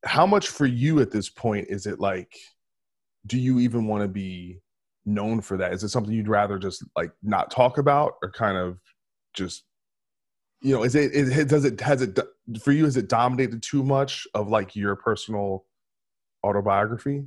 how 0.06 0.26
much 0.26 0.50
for 0.50 0.66
you 0.66 1.00
at 1.00 1.12
this 1.12 1.30
point 1.30 1.68
is 1.70 1.86
it 1.86 2.00
like 2.00 2.38
do 3.26 3.38
you 3.38 3.60
even 3.60 3.88
want 3.88 4.04
to 4.04 4.08
be 4.08 4.62
known 5.06 5.42
for 5.42 5.58
that? 5.58 5.74
Is 5.74 5.84
it 5.84 5.90
something 5.90 6.14
you'd 6.14 6.28
rather 6.28 6.58
just 6.58 6.84
like 6.96 7.12
not 7.24 7.52
talk 7.52 7.78
about 7.78 8.14
or 8.22 8.32
kind 8.32 8.58
of 8.58 8.80
just 9.34 9.64
you 10.62 10.74
know 10.74 10.84
is 10.84 10.96
it, 10.96 11.12
it 11.14 11.48
does 11.48 11.66
it 11.66 11.80
has 11.82 12.02
it 12.02 12.18
for 12.62 12.72
you 12.72 12.86
has 12.86 12.98
it 12.98 13.10
dominated 13.10 13.62
too 13.62 13.84
much 13.84 14.28
of 14.34 14.50
like 14.50 14.76
your 14.76 14.96
personal 14.96 15.66
autobiography? 16.46 17.24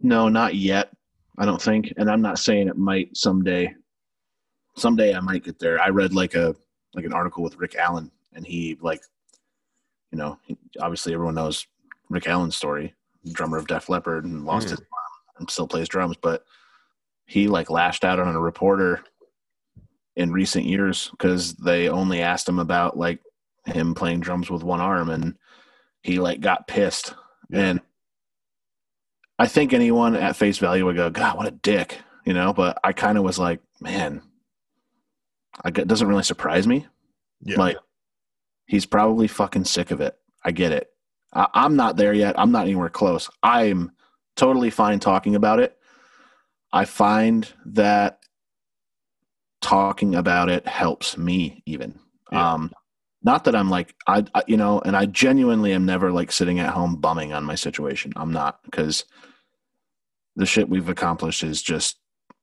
No 0.00 0.28
not 0.28 0.54
yet 0.54 0.90
i 1.38 1.44
don't 1.44 1.60
think. 1.60 1.92
And 1.96 2.10
i'm 2.10 2.22
not 2.22 2.38
saying 2.38 2.68
it 2.68 2.76
might 2.76 3.16
someday. 3.16 3.74
Someday 4.76 5.14
i 5.14 5.20
might 5.20 5.44
get 5.44 5.58
there. 5.58 5.80
I 5.80 5.88
read 5.88 6.14
like 6.14 6.34
a 6.34 6.54
like 6.94 7.04
an 7.04 7.12
article 7.12 7.42
with 7.42 7.56
rick 7.58 7.74
allen 7.76 8.10
and 8.34 8.46
he 8.46 8.76
like 8.80 9.02
you 10.10 10.18
know 10.18 10.38
he, 10.42 10.56
obviously 10.80 11.12
everyone 11.12 11.34
knows 11.34 11.66
rick 12.08 12.26
allen's 12.26 12.56
story 12.56 12.94
drummer 13.32 13.58
of 13.58 13.66
def 13.66 13.88
leppard 13.88 14.24
and 14.24 14.44
lost 14.44 14.68
mm. 14.68 14.70
his 14.70 14.80
arm 14.80 15.36
and 15.38 15.50
still 15.50 15.68
plays 15.68 15.88
drums 15.88 16.16
but 16.20 16.44
he 17.26 17.48
like 17.48 17.70
lashed 17.70 18.04
out 18.04 18.18
on 18.18 18.34
a 18.34 18.40
reporter 18.40 19.02
in 20.16 20.32
recent 20.32 20.64
years 20.64 21.08
because 21.12 21.54
they 21.54 21.88
only 21.88 22.20
asked 22.20 22.48
him 22.48 22.58
about 22.58 22.98
like 22.98 23.20
him 23.66 23.94
playing 23.94 24.20
drums 24.20 24.50
with 24.50 24.64
one 24.64 24.80
arm 24.80 25.10
and 25.10 25.36
he 26.02 26.18
like 26.18 26.40
got 26.40 26.66
pissed 26.66 27.14
yeah. 27.50 27.60
and 27.60 27.80
i 29.38 29.46
think 29.46 29.72
anyone 29.72 30.16
at 30.16 30.36
face 30.36 30.58
value 30.58 30.84
would 30.84 30.96
go 30.96 31.10
god 31.10 31.36
what 31.36 31.46
a 31.46 31.52
dick 31.52 31.98
you 32.24 32.32
know 32.32 32.52
but 32.52 32.78
i 32.82 32.92
kind 32.92 33.16
of 33.16 33.24
was 33.24 33.38
like 33.38 33.60
man 33.80 34.22
I, 35.64 35.68
it 35.68 35.88
doesn't 35.88 36.08
really 36.08 36.22
surprise 36.22 36.66
me 36.66 36.86
yeah. 37.42 37.58
like 37.58 37.76
he's 38.66 38.86
probably 38.86 39.28
fucking 39.28 39.64
sick 39.64 39.90
of 39.90 40.00
it 40.00 40.16
i 40.44 40.50
get 40.50 40.72
it 40.72 40.90
I, 41.32 41.46
i'm 41.54 41.76
not 41.76 41.96
there 41.96 42.12
yet 42.12 42.38
i'm 42.38 42.52
not 42.52 42.66
anywhere 42.66 42.88
close 42.88 43.28
i'm 43.42 43.92
totally 44.36 44.70
fine 44.70 45.00
talking 45.00 45.34
about 45.34 45.60
it 45.60 45.76
i 46.72 46.84
find 46.84 47.48
that 47.66 48.20
talking 49.60 50.14
about 50.14 50.48
it 50.48 50.66
helps 50.66 51.16
me 51.16 51.62
even. 51.66 51.98
Yeah. 52.32 52.52
Um, 52.52 52.72
not 53.22 53.44
that 53.44 53.54
I'm 53.54 53.68
like 53.68 53.94
I, 54.06 54.24
I, 54.34 54.42
you 54.46 54.56
know, 54.56 54.80
and 54.80 54.96
I 54.96 55.06
genuinely 55.06 55.72
am 55.72 55.84
never 55.84 56.10
like 56.10 56.32
sitting 56.32 56.58
at 56.58 56.72
home 56.72 56.96
bumming 56.96 57.32
on 57.32 57.44
my 57.44 57.54
situation. 57.54 58.12
I'm 58.16 58.32
not 58.32 58.62
because 58.64 59.04
the 60.36 60.46
shit 60.46 60.68
we've 60.68 60.88
accomplished 60.88 61.42
is 61.42 61.60
just 61.60 61.98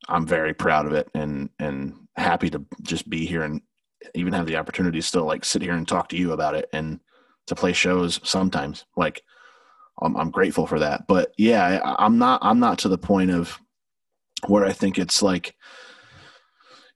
I'm 0.10 0.26
very 0.26 0.54
proud 0.54 0.86
of 0.86 0.94
it 0.94 1.10
and 1.14 1.50
and 1.60 1.94
happy 2.16 2.50
to 2.50 2.64
just 2.82 3.10
be 3.10 3.26
here 3.26 3.44
and 3.44 3.62
even 4.16 4.34
have 4.34 4.46
the 4.46 4.58
opportunity 4.58 5.00
to 5.00 5.06
still 5.06 5.26
like 5.26 5.44
sit 5.46 5.62
here 5.62 5.74
and 5.74 5.88
talk 5.88 6.10
to 6.10 6.18
you 6.18 6.32
about 6.32 6.56
it 6.56 6.70
and 6.74 7.00
to 7.48 7.56
play 7.56 7.74
shows 7.74 8.20
sometimes. 8.24 8.86
Like 8.96 9.24
I'm, 10.02 10.16
I'm 10.16 10.32
grateful 10.32 10.68
for 10.68 10.80
that. 10.80 11.08
But 11.08 11.34
yeah, 11.38 11.80
I, 11.84 12.06
I'm 12.06 12.18
not 12.18 12.40
I'm 12.44 12.60
not 12.60 12.80
to 12.80 12.90
the 12.90 12.98
point 12.98 13.32
of 13.32 13.60
where 14.48 14.66
I 14.66 14.74
think 14.74 14.98
it's 14.98 15.22
like 15.22 15.56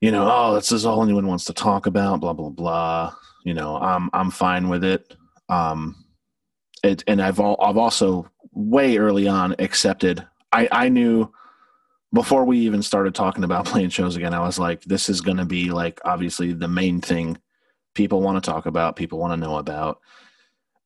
you 0.02 0.12
know, 0.12 0.28
oh, 0.32 0.56
this 0.56 0.72
is 0.72 0.84
all 0.84 1.04
anyone 1.04 1.28
wants 1.28 1.46
to 1.46 1.54
talk 1.54 1.86
about, 1.86 2.22
blah 2.22 2.34
blah 2.34 2.50
blah. 2.50 3.14
You 3.46 3.54
know, 3.54 3.78
I'm 3.78 4.10
I'm 4.14 4.32
fine 4.32 4.68
with 4.68 4.84
it. 4.84 5.16
Um, 5.48 5.96
it 6.84 7.04
and 7.08 7.22
I've 7.22 7.40
all 7.40 7.58
I've 7.62 7.78
also 7.78 8.30
way 8.52 8.98
early 8.98 9.28
on 9.28 9.56
accepted. 9.60 10.26
I 10.52 10.68
I 10.72 10.90
knew 10.90 11.32
before 12.14 12.46
we 12.46 12.60
even 12.60 12.82
started 12.82 13.16
talking 13.16 13.44
about 13.44 13.66
playing 13.68 13.90
shows 13.90 14.16
again. 14.16 14.34
I 14.34 14.40
was 14.40 14.60
like, 14.60 14.84
this 14.84 15.10
is 15.10 15.22
going 15.22 15.38
to 15.38 15.46
be 15.46 15.72
like 15.72 16.00
obviously 16.06 16.54
the 16.54 16.68
main 16.68 17.02
thing 17.02 17.38
people 17.94 18.22
want 18.22 18.42
to 18.42 18.50
talk 18.50 18.66
about, 18.66 18.96
people 18.96 19.20
want 19.20 19.34
to 19.34 19.46
know 19.46 19.58
about, 19.58 20.00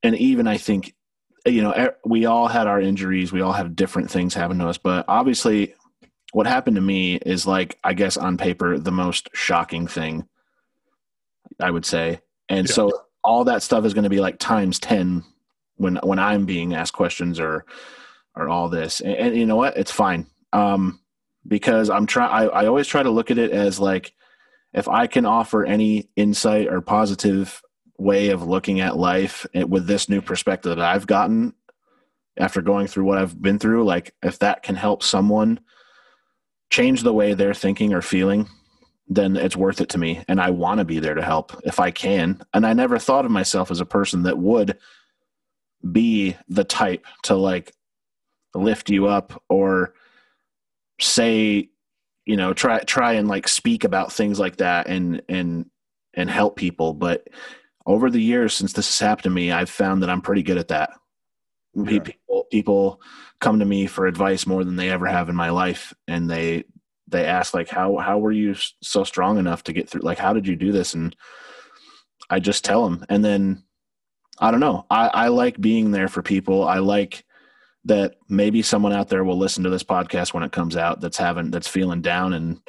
and 0.03 0.15
even 0.17 0.47
I 0.47 0.57
think 0.57 0.93
you 1.45 1.61
know 1.61 1.91
we 2.05 2.25
all 2.25 2.47
had 2.47 2.67
our 2.67 2.81
injuries, 2.81 3.31
we 3.31 3.41
all 3.41 3.53
have 3.53 3.75
different 3.75 4.09
things 4.09 4.33
happen 4.33 4.59
to 4.59 4.67
us, 4.67 4.77
but 4.77 5.05
obviously 5.07 5.73
what 6.35 6.47
happened 6.47 6.75
to 6.75 6.81
me 6.81 7.15
is 7.15 7.47
like 7.47 7.79
i 7.85 7.93
guess 7.93 8.17
on 8.17 8.35
paper 8.35 8.77
the 8.77 8.91
most 8.91 9.29
shocking 9.33 9.87
thing 9.87 10.27
i 11.61 11.71
would 11.71 11.85
say 11.85 12.19
and 12.49 12.67
yeah. 12.67 12.73
so 12.73 12.91
all 13.23 13.45
that 13.45 13.63
stuff 13.63 13.85
is 13.85 13.93
going 13.93 14.03
to 14.03 14.09
be 14.09 14.19
like 14.19 14.37
times 14.37 14.77
10 14.79 15.23
when 15.77 15.95
when 16.03 16.19
i'm 16.19 16.45
being 16.45 16.73
asked 16.75 16.91
questions 16.91 17.39
or 17.39 17.65
or 18.35 18.49
all 18.49 18.67
this 18.67 18.99
and, 18.99 19.15
and 19.15 19.37
you 19.37 19.45
know 19.45 19.55
what 19.55 19.77
it's 19.77 19.91
fine 19.91 20.27
um 20.51 20.99
because 21.47 21.89
i'm 21.89 22.05
trying 22.05 22.49
I 22.49 22.65
always 22.65 22.87
try 22.87 23.03
to 23.03 23.09
look 23.09 23.31
at 23.31 23.37
it 23.37 23.51
as 23.51 23.79
like 23.79 24.13
if 24.73 24.87
i 24.87 25.07
can 25.07 25.25
offer 25.25 25.65
any 25.65 26.09
insight 26.15 26.67
or 26.67 26.81
positive 26.81 27.61
way 27.97 28.29
of 28.29 28.45
looking 28.45 28.81
at 28.81 28.97
life 28.97 29.45
eh, 29.53 29.63
with 29.63 29.87
this 29.87 30.09
new 30.09 30.21
perspective 30.21 30.75
that 30.75 30.85
i've 30.85 31.07
gotten 31.07 31.53
after 32.37 32.61
going 32.61 32.87
through 32.87 33.05
what 33.05 33.17
i've 33.17 33.41
been 33.41 33.59
through 33.59 33.85
like 33.85 34.13
if 34.23 34.39
that 34.39 34.63
can 34.63 34.75
help 34.75 35.03
someone 35.03 35.59
change 36.69 37.03
the 37.03 37.13
way 37.13 37.33
they're 37.33 37.53
thinking 37.53 37.93
or 37.93 38.01
feeling, 38.01 38.49
then 39.07 39.35
it's 39.35 39.55
worth 39.55 39.81
it 39.81 39.89
to 39.89 39.97
me. 39.97 40.23
And 40.27 40.41
I 40.41 40.49
want 40.49 40.79
to 40.79 40.85
be 40.85 40.99
there 40.99 41.13
to 41.13 41.21
help 41.21 41.55
if 41.63 41.79
I 41.79 41.91
can. 41.91 42.41
And 42.53 42.65
I 42.65 42.73
never 42.73 42.97
thought 42.97 43.25
of 43.25 43.31
myself 43.31 43.71
as 43.71 43.79
a 43.79 43.85
person 43.85 44.23
that 44.23 44.37
would 44.37 44.77
be 45.91 46.35
the 46.47 46.63
type 46.63 47.05
to 47.23 47.35
like 47.35 47.73
lift 48.53 48.89
you 48.89 49.07
up 49.07 49.41
or 49.47 49.93
say, 50.99 51.69
you 52.25 52.37
know, 52.37 52.53
try 52.53 52.79
try 52.79 53.13
and 53.13 53.27
like 53.27 53.47
speak 53.47 53.83
about 53.83 54.11
things 54.11 54.39
like 54.39 54.57
that 54.57 54.87
and 54.87 55.21
and 55.29 55.65
and 56.13 56.29
help 56.29 56.55
people. 56.55 56.93
But 56.93 57.27
over 57.85 58.09
the 58.09 58.21
years 58.21 58.53
since 58.53 58.73
this 58.73 58.87
has 58.87 59.07
happened 59.07 59.23
to 59.23 59.29
me, 59.29 59.51
I've 59.51 59.69
found 59.69 60.01
that 60.01 60.09
I'm 60.09 60.21
pretty 60.21 60.43
good 60.43 60.57
at 60.57 60.69
that. 60.69 60.91
Yeah. 61.75 61.83
People 61.85 62.45
people 62.51 63.01
come 63.39 63.59
to 63.59 63.65
me 63.65 63.87
for 63.87 64.07
advice 64.07 64.47
more 64.47 64.63
than 64.63 64.75
they 64.75 64.89
ever 64.89 65.05
have 65.05 65.29
in 65.29 65.35
my 65.35 65.49
life 65.49 65.93
and 66.07 66.29
they 66.29 66.63
they 67.07 67.25
ask 67.25 67.53
like 67.53 67.69
how 67.69 67.97
how 67.97 68.17
were 68.17 68.31
you 68.31 68.55
so 68.81 69.03
strong 69.03 69.37
enough 69.37 69.63
to 69.63 69.73
get 69.73 69.89
through 69.89 70.01
like 70.01 70.17
how 70.17 70.33
did 70.33 70.47
you 70.47 70.55
do 70.55 70.71
this 70.71 70.93
and 70.93 71.15
i 72.29 72.39
just 72.39 72.63
tell 72.63 72.83
them 72.83 73.05
and 73.09 73.23
then 73.23 73.63
i 74.39 74.49
don't 74.51 74.59
know 74.59 74.85
i 74.89 75.07
i 75.07 75.27
like 75.27 75.59
being 75.59 75.91
there 75.91 76.07
for 76.07 76.21
people 76.21 76.67
i 76.67 76.79
like 76.79 77.25
that 77.85 78.15
maybe 78.27 78.61
someone 78.61 78.93
out 78.93 79.09
there 79.09 79.23
will 79.23 79.37
listen 79.37 79.63
to 79.63 79.69
this 79.69 79.83
podcast 79.83 80.33
when 80.33 80.43
it 80.43 80.51
comes 80.51 80.75
out 80.75 81.01
that's 81.01 81.17
having 81.17 81.51
that's 81.51 81.67
feeling 81.67 82.01
down 82.01 82.33
and 82.33 82.59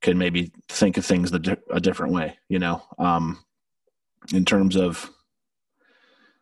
can 0.00 0.18
maybe 0.18 0.52
think 0.68 0.96
of 0.96 1.06
things 1.06 1.30
the, 1.30 1.58
a 1.70 1.80
different 1.80 2.12
way 2.12 2.36
you 2.48 2.58
know 2.58 2.82
um 2.98 3.38
in 4.32 4.44
terms 4.44 4.76
of 4.76 5.10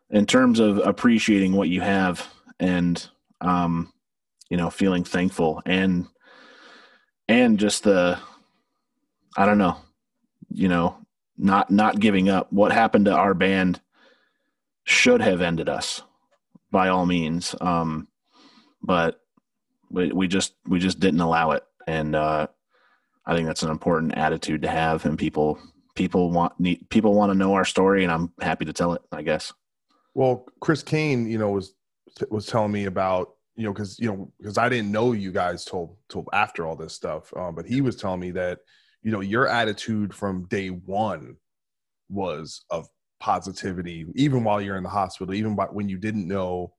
in 0.09 0.25
terms 0.25 0.59
of 0.59 0.77
appreciating 0.79 1.53
what 1.53 1.69
you 1.69 1.81
have 1.81 2.27
and 2.59 3.07
um, 3.39 3.91
you 4.49 4.57
know 4.57 4.69
feeling 4.69 5.03
thankful 5.03 5.61
and 5.65 6.07
and 7.27 7.59
just 7.59 7.83
the 7.83 8.19
I 9.37 9.45
don't 9.45 9.57
know, 9.57 9.77
you 10.49 10.67
know, 10.67 10.97
not 11.37 11.71
not 11.71 11.99
giving 11.99 12.29
up. 12.29 12.51
What 12.51 12.71
happened 12.71 13.05
to 13.05 13.13
our 13.13 13.33
band 13.33 13.79
should 14.83 15.21
have 15.21 15.41
ended 15.41 15.69
us 15.69 16.01
by 16.71 16.87
all 16.87 17.05
means. 17.05 17.55
Um, 17.61 18.07
but 18.81 19.21
we, 19.89 20.11
we 20.11 20.27
just 20.27 20.55
we 20.65 20.79
just 20.79 20.99
didn't 20.99 21.21
allow 21.21 21.51
it, 21.51 21.63
and 21.87 22.15
uh, 22.15 22.47
I 23.25 23.35
think 23.35 23.47
that's 23.47 23.63
an 23.63 23.69
important 23.69 24.15
attitude 24.15 24.61
to 24.63 24.69
have. 24.69 25.05
And 25.05 25.17
people 25.17 25.59
people 25.95 26.31
want 26.31 26.59
need, 26.59 26.89
people 26.89 27.13
want 27.13 27.31
to 27.31 27.37
know 27.37 27.53
our 27.53 27.65
story, 27.65 28.03
and 28.03 28.11
I'm 28.11 28.31
happy 28.41 28.65
to 28.65 28.73
tell 28.73 28.93
it. 28.93 29.01
I 29.11 29.21
guess. 29.21 29.53
Well, 30.13 30.45
Chris 30.59 30.83
Cain, 30.83 31.29
you 31.29 31.37
know, 31.37 31.51
was 31.51 31.73
was 32.29 32.45
telling 32.45 32.71
me 32.71 32.85
about 32.85 33.35
you 33.55 33.65
know 33.65 33.73
because 33.73 33.99
you 33.99 34.07
know 34.07 34.31
because 34.39 34.57
I 34.57 34.69
didn't 34.69 34.91
know 34.91 35.11
you 35.11 35.31
guys 35.31 35.65
till 35.65 35.97
till 36.09 36.25
after 36.33 36.65
all 36.65 36.75
this 36.75 36.93
stuff, 36.93 37.31
um, 37.35 37.55
but 37.55 37.65
he 37.65 37.81
was 37.81 37.95
telling 37.95 38.19
me 38.19 38.31
that 38.31 38.59
you 39.03 39.11
know 39.11 39.21
your 39.21 39.47
attitude 39.47 40.13
from 40.13 40.45
day 40.45 40.69
one 40.69 41.35
was 42.09 42.65
of 42.69 42.87
positivity, 43.21 44.05
even 44.15 44.43
while 44.43 44.59
you're 44.59 44.75
in 44.75 44.83
the 44.83 44.89
hospital, 44.89 45.33
even 45.33 45.55
when 45.71 45.87
you 45.87 45.97
didn't 45.97 46.27
know 46.27 46.73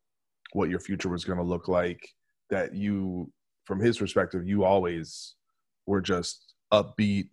what 0.52 0.68
your 0.68 0.80
future 0.80 1.08
was 1.08 1.24
going 1.24 1.38
to 1.38 1.44
look 1.44 1.68
like. 1.68 2.06
That 2.50 2.74
you, 2.74 3.32
from 3.64 3.80
his 3.80 3.96
perspective, 3.96 4.46
you 4.46 4.64
always 4.64 5.36
were 5.86 6.02
just 6.02 6.54
upbeat 6.72 7.28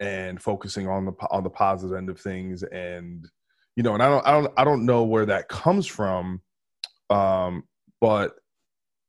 and 0.00 0.40
focusing 0.40 0.88
on 0.88 1.04
the 1.04 1.12
on 1.30 1.44
the 1.44 1.50
positive 1.50 1.96
end 1.96 2.08
of 2.08 2.20
things 2.20 2.62
and 2.64 3.28
you 3.74 3.82
know 3.82 3.94
and 3.94 4.02
i 4.02 4.08
don't 4.08 4.26
i 4.26 4.30
don't 4.30 4.52
i 4.56 4.64
don't 4.64 4.86
know 4.86 5.02
where 5.02 5.26
that 5.26 5.48
comes 5.48 5.86
from 5.86 6.40
um 7.10 7.64
but 8.00 8.36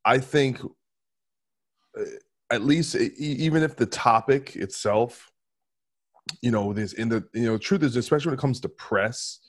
i 0.05 0.17
think 0.17 0.59
uh, 1.99 2.03
at 2.51 2.63
least 2.63 2.95
even 2.95 3.61
if 3.61 3.75
the 3.75 3.85
topic 3.85 4.55
itself 4.55 5.31
you 6.41 6.51
know 6.51 6.73
this 6.73 6.93
in 6.93 7.09
the 7.09 7.23
you 7.33 7.45
know 7.45 7.57
truth 7.57 7.83
is 7.83 7.95
especially 7.95 8.29
when 8.29 8.39
it 8.39 8.41
comes 8.41 8.59
to 8.59 8.69
press 8.69 9.39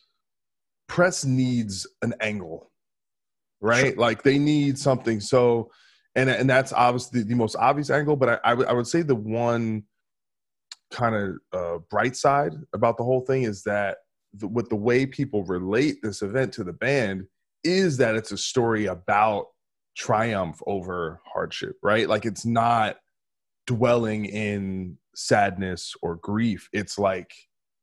press 0.89 1.25
needs 1.25 1.87
an 2.03 2.15
angle 2.21 2.71
right? 3.61 3.97
Like 3.97 4.23
they 4.23 4.39
need 4.39 4.79
something. 4.79 5.21
So 5.21 5.71
and 6.17 6.29
and 6.29 6.49
that's 6.49 6.73
obviously 6.73 7.23
the 7.23 7.35
most 7.35 7.55
obvious 7.55 7.89
angle 7.89 8.17
but 8.17 8.29
i 8.29 8.39
I, 8.43 8.51
w- 8.51 8.69
I 8.69 8.73
would 8.73 8.89
say 8.89 9.03
the 9.03 9.15
one 9.15 9.85
kind 10.91 11.15
of 11.15 11.37
uh, 11.53 11.79
bright 11.89 12.17
side 12.17 12.53
about 12.75 12.97
the 12.97 13.05
whole 13.05 13.21
thing 13.21 13.45
is 13.45 13.63
that 13.63 13.99
the, 14.35 14.49
with 14.49 14.69
the 14.71 14.77
way 14.77 15.07
people 15.07 15.45
relate 15.45 15.99
this 16.03 16.21
event 16.23 16.53
to 16.55 16.65
the 16.65 16.73
band 16.73 17.27
is 17.63 17.99
that 17.99 18.17
it's 18.17 18.33
a 18.33 18.37
story 18.37 18.87
about 18.87 19.47
triumph 19.97 20.61
over 20.67 21.21
hardship, 21.25 21.77
right? 21.81 22.09
Like 22.09 22.27
it's 22.27 22.45
not 22.45 22.97
dwelling 23.69 24.25
in 24.25 24.97
sadness 25.15 25.95
or 26.03 26.17
grief. 26.17 26.69
It's 26.73 26.99
like 26.99 27.33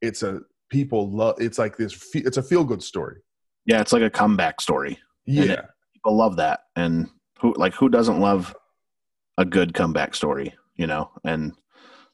it's 0.02 0.24
a 0.24 0.42
people 0.70 1.12
love. 1.12 1.36
It's 1.40 1.58
like 1.58 1.78
this. 1.78 2.10
It's 2.14 2.38
a 2.38 2.44
feel 2.44 2.64
good 2.64 2.84
story. 2.84 3.22
Yeah, 3.66 3.82
it's 3.82 3.94
like 3.94 4.04
a 4.04 4.10
comeback 4.10 4.62
story. 4.62 5.00
Yeah, 5.26 5.44
it, 5.44 5.66
people 5.94 6.16
love 6.16 6.38
that, 6.38 6.62
and 6.76 7.10
who 7.40 7.54
like 7.58 7.74
who 7.74 7.90
doesn't 7.90 8.20
love 8.20 8.56
a 9.38 9.46
good 9.46 9.74
comeback 9.74 10.16
story? 10.16 10.54
You 10.76 10.88
know, 10.88 11.12
and 11.24 11.54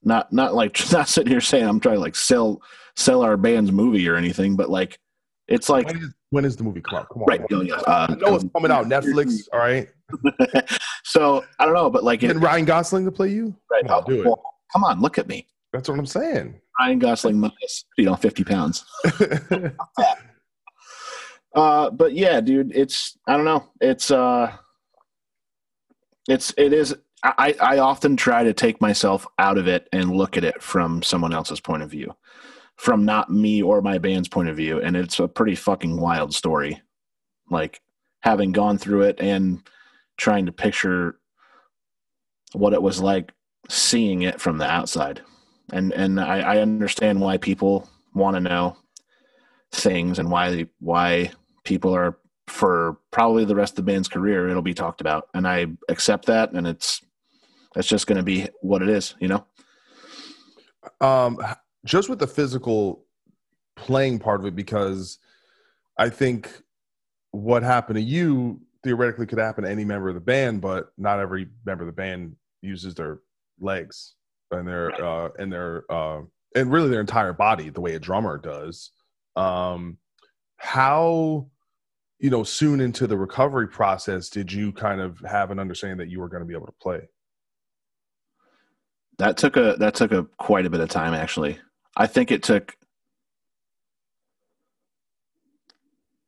not 0.04 0.32
not 0.32 0.54
like 0.54 0.80
not 0.92 1.08
sitting 1.08 1.32
here 1.32 1.42
saying 1.42 1.68
I'm 1.68 1.80
trying 1.80 1.96
to 1.96 2.02
like 2.02 2.16
sell 2.16 2.62
sell 2.96 3.22
our 3.22 3.38
band's 3.38 3.72
movie 3.72 4.08
or 4.08 4.16
anything, 4.16 4.56
but 4.56 4.70
like 4.70 5.00
it's 5.48 5.70
like 5.70 5.88
when 5.88 5.98
is, 5.98 6.14
when 6.30 6.46
is 6.46 6.56
the 6.56 6.64
movie 6.64 6.82
come 6.82 7.00
out? 7.00 7.10
Come 7.10 7.24
on, 7.24 7.28
right? 7.28 7.42
You 7.50 7.64
know, 7.64 7.76
uh, 7.76 8.08
I 8.10 8.16
know 8.16 8.36
it's 8.36 8.46
coming 8.56 8.72
out 8.72 8.86
Netflix. 8.86 9.48
All 9.52 9.60
right. 9.60 9.90
so 11.04 11.44
I 11.60 11.66
don't 11.66 11.74
know, 11.74 11.90
but 11.90 12.04
like, 12.04 12.24
and 12.24 12.42
Ryan 12.42 12.66
Gosling 12.66 13.06
to 13.06 13.12
play 13.12 13.30
you? 13.30 13.56
Right? 13.70 13.86
Come 13.86 13.98
on, 13.98 14.04
do 14.06 14.24
well, 14.26 14.42
come 14.74 14.84
on, 14.84 15.00
look 15.00 15.18
at 15.18 15.28
me. 15.28 15.48
That's 15.72 15.88
what 15.88 15.98
I'm 15.98 16.06
saying. 16.06 16.60
Ryan 16.80 17.00
Gosling 17.00 17.40
minus 17.40 17.86
you 17.98 18.06
know 18.06 18.16
50 18.16 18.44
pounds. 18.44 18.84
uh, 21.56 21.90
but 21.92 22.14
yeah, 22.14 22.42
dude, 22.42 22.72
it's 22.76 23.18
I 23.28 23.36
don't 23.36 23.46
know. 23.46 23.70
It's 23.80 24.12
uh, 24.12 24.52
it's 26.28 26.54
it 26.58 26.74
is 26.74 26.96
I, 27.24 27.56
I 27.62 27.78
often 27.78 28.18
try 28.18 28.44
to 28.44 28.54
take 28.54 28.82
myself 28.82 29.26
out 29.40 29.58
of 29.58 29.68
it 29.68 29.88
and 29.94 30.16
look 30.16 30.36
at 30.36 30.44
it 30.44 30.62
from 30.62 31.02
someone 31.02 31.34
else's 31.34 31.62
point 31.62 31.82
of 31.82 31.90
view, 31.90 32.14
from 32.76 33.06
not 33.06 33.32
me 33.32 33.64
or 33.64 33.82
my 33.82 33.98
band's 33.98 34.28
point 34.28 34.50
of 34.50 34.58
view. 34.58 34.82
And 34.82 34.98
it's 34.98 35.20
a 35.20 35.28
pretty 35.28 35.56
fucking 35.56 36.00
wild 36.00 36.34
story. 36.34 36.82
Like 37.50 37.80
having 38.22 38.52
gone 38.52 38.78
through 38.78 39.04
it 39.04 39.22
and 39.22 39.66
trying 40.18 40.46
to 40.48 40.52
picture 40.52 41.18
what 42.52 42.74
it 42.74 42.82
was 42.82 43.02
like 43.02 43.32
seeing 43.70 44.24
it 44.24 44.40
from 44.42 44.58
the 44.58 44.70
outside. 44.70 45.22
And 45.72 45.94
and 45.94 46.20
I, 46.20 46.40
I 46.40 46.58
understand 46.60 47.22
why 47.22 47.38
people 47.38 47.90
want 48.14 48.36
to 48.36 48.42
know 48.42 48.78
things 49.72 50.20
and 50.20 50.30
why 50.30 50.68
why 50.80 51.32
people 51.64 51.96
are 51.96 52.18
for 52.48 52.98
probably 53.12 53.46
the 53.46 53.56
rest 53.56 53.74
of 53.74 53.78
the 53.78 53.92
band's 53.92 54.10
career 54.10 54.50
it'll 54.50 54.62
be 54.62 54.74
talked 54.74 55.00
about 55.00 55.30
and 55.34 55.48
i 55.48 55.66
accept 55.88 56.26
that 56.26 56.52
and 56.52 56.68
it's 56.68 57.02
that's 57.74 57.88
just 57.88 58.08
going 58.08 58.18
to 58.18 58.24
be 58.24 58.48
what 58.62 58.82
it 58.82 58.90
is, 58.90 59.16
you 59.20 59.28
know? 59.28 59.46
Um, 61.02 61.40
just 61.86 62.10
with 62.10 62.20
the 62.20 62.28
physical 62.28 63.06
playing 63.76 64.20
part 64.20 64.40
of 64.40 64.46
it, 64.46 64.56
because 64.56 65.18
I 65.98 66.10
think 66.10 66.50
what 67.32 67.64
happened 67.64 67.98
to 67.98 68.02
you 68.02 68.62
theoretically 68.84 69.26
could 69.26 69.40
happen 69.40 69.64
to 69.64 69.70
any 69.70 69.86
member 69.86 70.10
of 70.10 70.16
the 70.16 70.22
band, 70.22 70.62
but 70.62 70.92
not 70.98 71.20
every 71.20 71.48
member 71.66 71.84
of 71.84 71.88
the 71.88 71.94
band 71.94 72.36
uses 72.62 72.96
their 72.96 73.20
legs 73.64 74.16
and 74.52 74.68
their 74.68 75.04
uh, 75.04 75.30
and 75.40 75.52
their 75.52 75.92
uh, 75.92 76.22
and 76.56 76.72
really 76.72 76.90
their 76.90 77.02
entire 77.02 77.34
body 77.34 77.70
the 77.70 77.82
way 77.82 77.96
a 77.96 78.00
drummer 78.00 78.38
does. 78.38 78.92
Um, 79.36 79.98
how 80.58 81.48
you 82.20 82.30
know 82.30 82.44
soon 82.44 82.80
into 82.80 83.08
the 83.08 83.18
recovery 83.18 83.68
process 83.68 84.30
did 84.30 84.52
you 84.52 84.72
kind 84.72 85.02
of 85.02 85.20
have 85.20 85.52
an 85.52 85.60
understanding 85.60 85.98
that 85.98 86.10
you 86.10 86.20
were 86.20 86.30
going 86.30 86.42
to 86.42 86.48
be 86.48 86.54
able 86.54 86.68
to 86.68 86.74
play? 86.82 87.02
That 89.18 89.38
took 89.38 89.58
a 89.58 89.76
that 89.80 89.96
took 89.96 90.12
a 90.12 90.24
quite 90.38 90.66
a 90.66 90.70
bit 90.70 90.80
of 90.80 90.90
time 90.90 91.14
actually. 91.14 91.60
I 91.96 92.08
think 92.08 92.32
it 92.32 92.44
took 92.44 92.76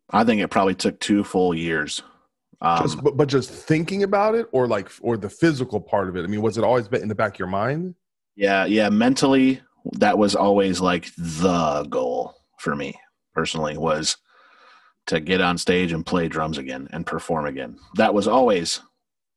I 0.09 0.23
think 0.23 0.41
it 0.41 0.49
probably 0.49 0.75
took 0.75 0.99
two 0.99 1.23
full 1.23 1.53
years. 1.53 2.03
Um, 2.61 2.81
just, 2.81 3.03
but, 3.03 3.17
but 3.17 3.27
just 3.27 3.49
thinking 3.49 4.03
about 4.03 4.35
it 4.35 4.47
or 4.51 4.67
like 4.67 4.89
or 5.01 5.17
the 5.17 5.29
physical 5.29 5.79
part 5.79 6.09
of 6.09 6.15
it. 6.15 6.23
I 6.23 6.27
mean, 6.27 6.41
was 6.41 6.57
it 6.57 6.63
always 6.63 6.87
in 6.87 7.07
the 7.07 7.15
back 7.15 7.33
of 7.33 7.39
your 7.39 7.47
mind? 7.47 7.95
Yeah, 8.35 8.65
yeah, 8.65 8.89
mentally 8.89 9.61
that 9.93 10.17
was 10.17 10.35
always 10.35 10.81
like 10.81 11.11
the 11.17 11.85
goal 11.89 12.35
for 12.57 12.75
me 12.75 12.99
personally 13.33 13.77
was 13.77 14.17
to 15.05 15.19
get 15.19 15.39
on 15.39 15.57
stage 15.57 15.91
and 15.91 16.05
play 16.05 16.27
drums 16.27 16.57
again 16.57 16.87
and 16.91 17.05
perform 17.05 17.45
again. 17.45 17.77
That 17.95 18.13
was 18.13 18.27
always 18.27 18.81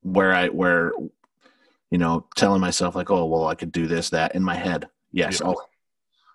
where 0.03 0.33
I 0.33 0.49
where 0.49 0.93
you 1.91 1.99
know, 1.99 2.27
telling 2.37 2.61
myself 2.61 2.95
like, 2.95 3.11
oh, 3.11 3.25
well, 3.27 3.47
I 3.47 3.55
could 3.55 3.73
do 3.73 3.87
this, 3.87 4.11
that 4.11 4.35
in 4.35 4.43
my 4.43 4.55
head. 4.55 4.89
Yes. 5.13 5.41
Yeah. 5.45 5.55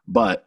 But 0.08 0.46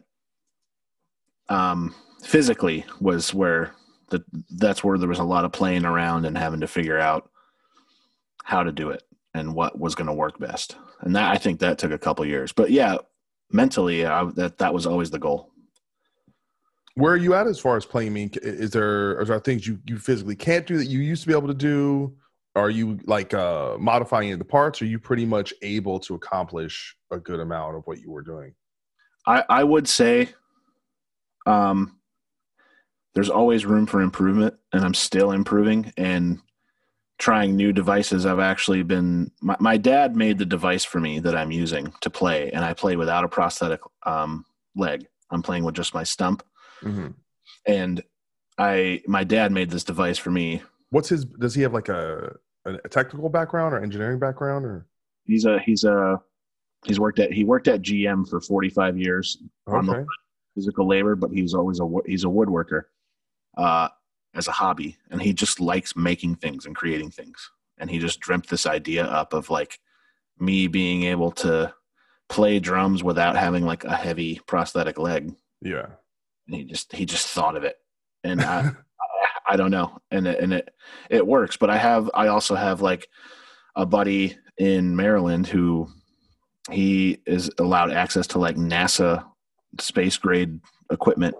um, 1.49 1.95
physically 2.23 2.85
was 2.99 3.33
where 3.33 3.73
the, 4.09 4.23
that's 4.51 4.83
where 4.83 4.97
there 4.97 5.09
was 5.09 5.19
a 5.19 5.23
lot 5.23 5.45
of 5.45 5.51
playing 5.51 5.85
around 5.85 6.25
and 6.25 6.37
having 6.37 6.61
to 6.61 6.67
figure 6.67 6.99
out 6.99 7.29
how 8.43 8.63
to 8.63 8.71
do 8.71 8.89
it 8.89 9.03
and 9.33 9.53
what 9.53 9.77
was 9.77 9.95
going 9.95 10.07
to 10.07 10.13
work 10.13 10.39
best. 10.39 10.75
And 11.01 11.15
that, 11.15 11.31
I 11.31 11.37
think 11.37 11.59
that 11.59 11.77
took 11.77 11.91
a 11.91 11.97
couple 11.97 12.25
years, 12.25 12.51
but 12.51 12.71
yeah, 12.71 12.97
mentally 13.51 14.05
I, 14.05 14.25
that, 14.35 14.57
that 14.57 14.73
was 14.73 14.85
always 14.85 15.11
the 15.11 15.19
goal. 15.19 15.51
Where 16.95 17.13
are 17.13 17.17
you 17.17 17.35
at 17.35 17.45
as 17.45 17.59
far 17.59 17.77
as 17.77 17.85
playing? 17.85 18.07
I 18.07 18.11
mean, 18.11 18.31
is 18.41 18.71
there, 18.71 19.21
is 19.21 19.27
there 19.27 19.39
things 19.39 19.67
you, 19.67 19.79
you 19.85 19.99
physically 19.99 20.35
can't 20.35 20.65
do 20.65 20.77
that 20.77 20.85
you 20.85 20.99
used 20.99 21.21
to 21.23 21.27
be 21.27 21.35
able 21.35 21.47
to 21.47 21.53
do? 21.53 22.15
are 22.57 22.71
you 22.71 22.99
like 23.05 23.33
uh 23.33 23.77
modifying 23.77 24.37
the 24.37 24.43
parts 24.43 24.81
or 24.81 24.85
are 24.85 24.87
you 24.87 24.99
pretty 24.99 25.25
much 25.25 25.53
able 25.61 25.99
to 25.99 26.15
accomplish 26.15 26.95
a 27.11 27.19
good 27.19 27.39
amount 27.39 27.75
of 27.75 27.83
what 27.85 27.99
you 27.99 28.11
were 28.11 28.23
doing 28.23 28.53
i 29.27 29.43
i 29.49 29.63
would 29.63 29.87
say 29.87 30.27
um 31.45 31.96
there's 33.17 33.31
always 33.31 33.65
room 33.65 33.87
for 33.87 34.01
improvement 34.01 34.53
and 34.73 34.85
i'm 34.85 34.93
still 34.93 35.31
improving 35.31 35.91
and 35.97 36.39
trying 37.17 37.55
new 37.55 37.73
devices. 37.73 38.27
I've 38.27 38.37
actually 38.37 38.83
been 38.83 39.31
my, 39.41 39.55
my 39.59 39.75
dad 39.75 40.15
made 40.15 40.37
the 40.37 40.45
device 40.45 40.85
for 40.85 40.99
me 40.99 41.17
that 41.21 41.35
i'm 41.35 41.51
using 41.51 41.91
to 42.01 42.11
play 42.11 42.51
and 42.51 42.63
i 42.63 42.75
play 42.75 42.95
without 42.95 43.23
a 43.23 43.27
prosthetic 43.27 43.81
um 44.05 44.45
leg. 44.75 45.07
I'm 45.31 45.41
playing 45.41 45.63
with 45.63 45.73
just 45.73 45.95
my 45.95 46.03
stump. 46.03 46.43
Mm-hmm. 46.83 47.07
and 47.65 48.03
i 48.59 49.01
my 49.07 49.23
dad 49.23 49.51
made 49.51 49.71
this 49.71 49.83
device 49.83 50.19
for 50.19 50.29
me. 50.29 50.61
What's 50.91 51.09
his 51.09 51.25
does 51.25 51.55
he 51.55 51.63
have 51.63 51.73
like 51.73 51.89
a 51.89 52.35
a 52.65 52.87
technical 52.87 53.29
background 53.29 53.73
or 53.73 53.81
engineering 53.81 54.19
background 54.19 54.63
or? 54.63 54.85
He's 55.23 55.45
a 55.45 55.57
he's 55.57 55.85
a 55.85 56.21
he's 56.85 56.99
worked 56.99 57.17
at 57.17 57.33
he 57.33 57.43
worked 57.43 57.67
at 57.67 57.81
GM 57.81 58.29
for 58.29 58.39
45 58.39 58.95
years 58.99 59.39
okay. 59.67 59.87
The, 59.87 60.05
physical 60.53 60.87
labor, 60.87 61.15
but 61.15 61.29
he's 61.31 61.53
always 61.53 61.79
a 61.79 61.87
he's 62.05 62.23
a 62.23 62.27
woodworker 62.27 62.83
uh, 63.57 63.89
as 64.33 64.47
a 64.47 64.53
hobby, 64.53 64.97
and 65.09 65.21
he 65.21 65.33
just 65.33 65.59
likes 65.59 65.95
making 65.95 66.35
things 66.35 66.65
and 66.65 66.75
creating 66.75 67.11
things. 67.11 67.51
And 67.79 67.89
he 67.89 67.99
just 67.99 68.19
dreamt 68.19 68.47
this 68.47 68.65
idea 68.65 69.03
up 69.03 69.33
of 69.33 69.49
like 69.49 69.79
me 70.39 70.67
being 70.67 71.03
able 71.03 71.31
to 71.31 71.73
play 72.29 72.59
drums 72.59 73.03
without 73.03 73.35
having 73.35 73.65
like 73.65 73.83
a 73.83 73.95
heavy 73.95 74.39
prosthetic 74.47 74.97
leg. 74.97 75.33
Yeah. 75.61 75.87
And 76.47 76.55
he 76.55 76.63
just 76.63 76.93
he 76.93 77.05
just 77.05 77.27
thought 77.27 77.57
of 77.57 77.63
it, 77.63 77.75
and 78.23 78.41
I 78.41 78.71
I, 79.49 79.55
don't 79.57 79.71
know, 79.71 79.97
and 80.11 80.27
it, 80.27 80.39
and 80.39 80.53
it 80.53 80.69
it 81.09 81.25
works. 81.25 81.57
But 81.57 81.69
I 81.69 81.77
have 81.77 82.09
I 82.13 82.27
also 82.27 82.55
have 82.55 82.81
like 82.81 83.07
a 83.75 83.85
buddy 83.85 84.37
in 84.57 84.95
Maryland 84.95 85.47
who 85.47 85.89
he 86.71 87.19
is 87.25 87.51
allowed 87.59 87.91
access 87.91 88.27
to 88.27 88.39
like 88.39 88.55
NASA 88.55 89.25
space 89.79 90.17
grade 90.17 90.59
equipment, 90.91 91.35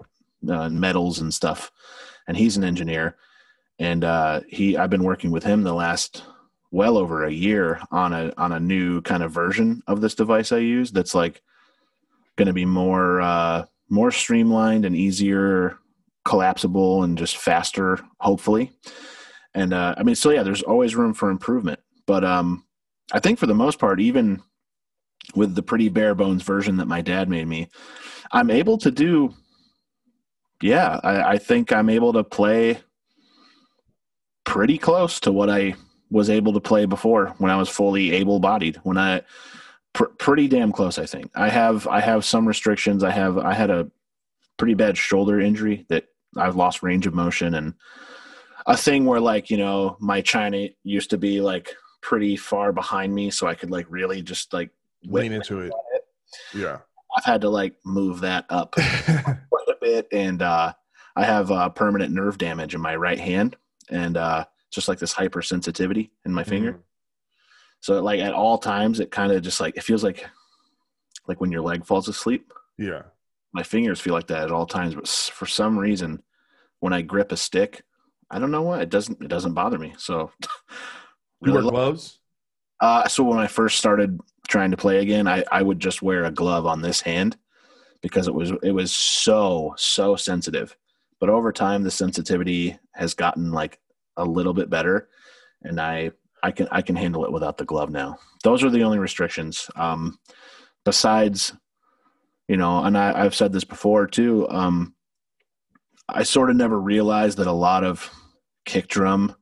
uh, 0.48 0.68
metals 0.68 1.20
and 1.20 1.32
stuff, 1.32 1.70
and 2.26 2.36
he's 2.36 2.56
an 2.56 2.64
engineer. 2.64 3.16
And 3.78 4.04
uh, 4.04 4.40
he, 4.48 4.76
I've 4.76 4.90
been 4.90 5.04
working 5.04 5.30
with 5.30 5.44
him 5.44 5.62
the 5.62 5.72
last 5.74 6.24
well 6.70 6.98
over 6.98 7.24
a 7.24 7.30
year 7.30 7.80
on 7.90 8.12
a 8.12 8.32
on 8.36 8.52
a 8.52 8.60
new 8.60 9.00
kind 9.02 9.22
of 9.22 9.32
version 9.32 9.82
of 9.86 10.00
this 10.00 10.14
device 10.14 10.52
I 10.52 10.58
use. 10.58 10.90
That's 10.90 11.14
like 11.14 11.42
going 12.36 12.46
to 12.46 12.52
be 12.52 12.64
more 12.64 13.20
uh, 13.20 13.64
more 13.88 14.10
streamlined 14.10 14.84
and 14.84 14.96
easier, 14.96 15.78
collapsible, 16.24 17.02
and 17.02 17.16
just 17.16 17.36
faster, 17.36 18.00
hopefully. 18.20 18.72
And 19.54 19.72
uh, 19.72 19.94
I 19.96 20.02
mean, 20.02 20.14
so 20.14 20.30
yeah, 20.30 20.42
there's 20.42 20.62
always 20.62 20.94
room 20.94 21.14
for 21.14 21.30
improvement, 21.30 21.80
but 22.06 22.24
um, 22.24 22.64
I 23.12 23.20
think 23.20 23.38
for 23.38 23.46
the 23.46 23.54
most 23.54 23.78
part, 23.78 24.00
even 24.00 24.42
with 25.34 25.54
the 25.54 25.62
pretty 25.62 25.88
bare 25.88 26.14
bones 26.14 26.42
version 26.42 26.76
that 26.76 26.86
my 26.88 27.00
dad 27.00 27.28
made 27.28 27.48
me, 27.48 27.68
I'm 28.32 28.50
able 28.50 28.78
to 28.78 28.90
do. 28.90 29.34
Yeah, 30.62 31.00
I, 31.02 31.32
I 31.32 31.38
think 31.38 31.72
I'm 31.72 31.88
able 31.88 32.12
to 32.14 32.24
play 32.24 32.80
pretty 34.44 34.78
close 34.78 35.20
to 35.20 35.32
what 35.32 35.50
I 35.50 35.74
was 36.10 36.30
able 36.30 36.52
to 36.54 36.60
play 36.60 36.86
before 36.86 37.34
when 37.38 37.50
I 37.50 37.56
was 37.56 37.68
fully 37.68 38.12
able 38.12 38.40
bodied. 38.40 38.76
When 38.82 38.98
I 38.98 39.22
pr- 39.92 40.04
pretty 40.18 40.48
damn 40.48 40.72
close, 40.72 40.98
I 40.98 41.06
think. 41.06 41.30
I 41.34 41.48
have 41.48 41.86
I 41.86 42.00
have 42.00 42.24
some 42.24 42.46
restrictions. 42.46 43.04
I 43.04 43.10
have 43.10 43.38
I 43.38 43.54
had 43.54 43.70
a 43.70 43.90
pretty 44.56 44.74
bad 44.74 44.96
shoulder 44.96 45.40
injury 45.40 45.86
that 45.88 46.06
I've 46.36 46.56
lost 46.56 46.82
range 46.82 47.06
of 47.06 47.14
motion 47.14 47.54
and 47.54 47.74
a 48.68 48.76
thing 48.76 49.06
where 49.06 49.20
like 49.20 49.50
you 49.50 49.56
know 49.56 49.96
my 49.98 50.20
china 50.20 50.68
used 50.84 51.10
to 51.10 51.18
be 51.18 51.40
like 51.40 51.74
pretty 52.02 52.36
far 52.36 52.70
behind 52.70 53.12
me 53.12 53.30
so 53.30 53.46
i 53.46 53.54
could 53.54 53.70
like 53.70 53.86
really 53.88 54.22
just 54.22 54.52
like 54.52 54.70
lean 55.04 55.32
into 55.32 55.60
it 55.60 55.72
yeah 56.54 56.78
i've 57.16 57.24
had 57.24 57.40
to 57.40 57.48
like 57.48 57.74
move 57.84 58.20
that 58.20 58.44
up 58.50 58.76
bit 59.80 60.06
and 60.12 60.42
uh 60.42 60.72
i 61.16 61.24
have 61.24 61.50
uh 61.50 61.68
permanent 61.68 62.12
nerve 62.12 62.38
damage 62.38 62.74
in 62.74 62.80
my 62.80 62.94
right 62.96 63.18
hand 63.18 63.56
and 63.90 64.16
uh 64.16 64.44
just 64.70 64.88
like 64.88 64.98
this 64.98 65.14
hypersensitivity 65.14 66.10
in 66.26 66.32
my 66.34 66.44
finger. 66.44 66.72
Mhm. 66.74 66.80
so 67.80 68.02
like 68.02 68.20
at 68.20 68.34
all 68.34 68.58
times 68.58 69.00
it 69.00 69.10
kind 69.10 69.32
of 69.32 69.42
just 69.42 69.60
like 69.60 69.76
it 69.76 69.84
feels 69.84 70.04
like 70.04 70.26
like 71.26 71.40
when 71.40 71.52
your 71.52 71.62
leg 71.62 71.84
falls 71.84 72.08
asleep. 72.08 72.52
Yeah. 72.78 73.02
My 73.52 73.62
fingers 73.62 74.00
feel 74.00 74.14
like 74.14 74.28
that 74.28 74.44
at 74.44 74.52
all 74.52 74.66
times 74.66 74.94
but 74.94 75.08
for 75.08 75.46
some 75.46 75.78
reason 75.78 76.22
when 76.80 76.92
i 76.92 77.02
grip 77.02 77.32
a 77.32 77.36
stick 77.36 77.82
i 78.30 78.38
don't 78.38 78.50
know 78.50 78.62
why 78.62 78.80
it 78.80 78.90
doesn't 78.90 79.20
it 79.22 79.28
doesn't 79.28 79.54
bother 79.54 79.78
me 79.78 79.94
so. 79.98 80.30
You 81.40 81.52
wear 81.52 81.62
gloves? 81.62 82.18
Uh, 82.80 83.06
so 83.06 83.22
when 83.22 83.38
I 83.38 83.46
first 83.46 83.78
started 83.78 84.20
trying 84.48 84.72
to 84.72 84.76
play 84.76 84.98
again, 84.98 85.28
I, 85.28 85.44
I 85.52 85.62
would 85.62 85.78
just 85.78 86.02
wear 86.02 86.24
a 86.24 86.32
glove 86.32 86.66
on 86.66 86.82
this 86.82 87.00
hand 87.00 87.36
because 88.02 88.28
it 88.28 88.34
was 88.34 88.52
it 88.62 88.72
was 88.72 88.92
so 88.92 89.74
so 89.76 90.16
sensitive. 90.16 90.76
But 91.20 91.30
over 91.30 91.52
time, 91.52 91.82
the 91.82 91.90
sensitivity 91.90 92.78
has 92.94 93.14
gotten 93.14 93.50
like 93.50 93.80
a 94.16 94.24
little 94.24 94.54
bit 94.54 94.70
better, 94.70 95.08
and 95.62 95.80
I 95.80 96.12
I 96.42 96.50
can 96.52 96.68
I 96.70 96.82
can 96.82 96.96
handle 96.96 97.24
it 97.24 97.32
without 97.32 97.58
the 97.58 97.64
glove 97.64 97.90
now. 97.90 98.18
Those 98.44 98.62
are 98.62 98.70
the 98.70 98.82
only 98.82 98.98
restrictions. 98.98 99.70
Um, 99.76 100.18
besides, 100.84 101.52
you 102.46 102.56
know, 102.56 102.84
and 102.84 102.96
I, 102.96 103.24
I've 103.24 103.34
said 103.34 103.52
this 103.52 103.64
before 103.64 104.06
too. 104.06 104.48
Um, 104.48 104.94
I 106.08 106.22
sort 106.22 106.50
of 106.50 106.56
never 106.56 106.80
realized 106.80 107.38
that 107.38 107.46
a 107.46 107.52
lot 107.52 107.84
of 107.84 108.10
kick 108.64 108.88
drum 108.88 109.34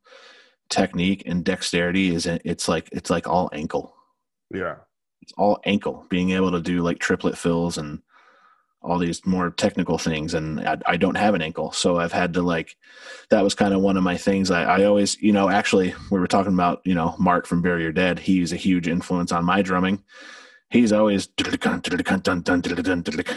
technique 0.68 1.22
and 1.26 1.44
dexterity 1.44 2.14
is 2.14 2.26
it's 2.26 2.68
like 2.68 2.88
it's 2.92 3.10
like 3.10 3.28
all 3.28 3.48
ankle 3.52 3.94
yeah 4.52 4.76
it's 5.22 5.32
all 5.36 5.60
ankle 5.64 6.04
being 6.08 6.30
able 6.30 6.50
to 6.50 6.60
do 6.60 6.82
like 6.82 6.98
triplet 6.98 7.38
fills 7.38 7.78
and 7.78 8.00
all 8.86 8.98
these 8.98 9.24
more 9.26 9.50
technical 9.50 9.98
things 9.98 10.34
and 10.34 10.60
I, 10.60 10.78
I 10.86 10.96
don't 10.96 11.16
have 11.16 11.34
an 11.34 11.42
ankle. 11.42 11.72
So 11.72 11.98
i've 11.98 12.12
had 12.12 12.34
to 12.34 12.42
like 12.42 12.76
that 13.30 13.42
was 13.42 13.54
kind 13.54 13.74
of 13.74 13.80
one 13.80 13.96
of 13.96 14.02
my 14.02 14.16
things. 14.16 14.50
I, 14.50 14.62
I 14.64 14.84
always 14.84 15.20
you 15.20 15.32
know 15.32 15.48
actually 15.48 15.94
we 16.10 16.18
were 16.18 16.26
talking 16.26 16.54
about 16.54 16.80
you 16.84 16.94
know 16.94 17.14
mark 17.18 17.46
from 17.46 17.62
bury 17.62 17.82
your 17.82 17.92
dead. 17.92 18.18
He's 18.18 18.52
a 18.52 18.56
huge 18.56 18.88
influence 18.88 19.32
on 19.32 19.44
my 19.44 19.62
drumming. 19.62 20.02
He's 20.70 20.92
always 20.92 21.28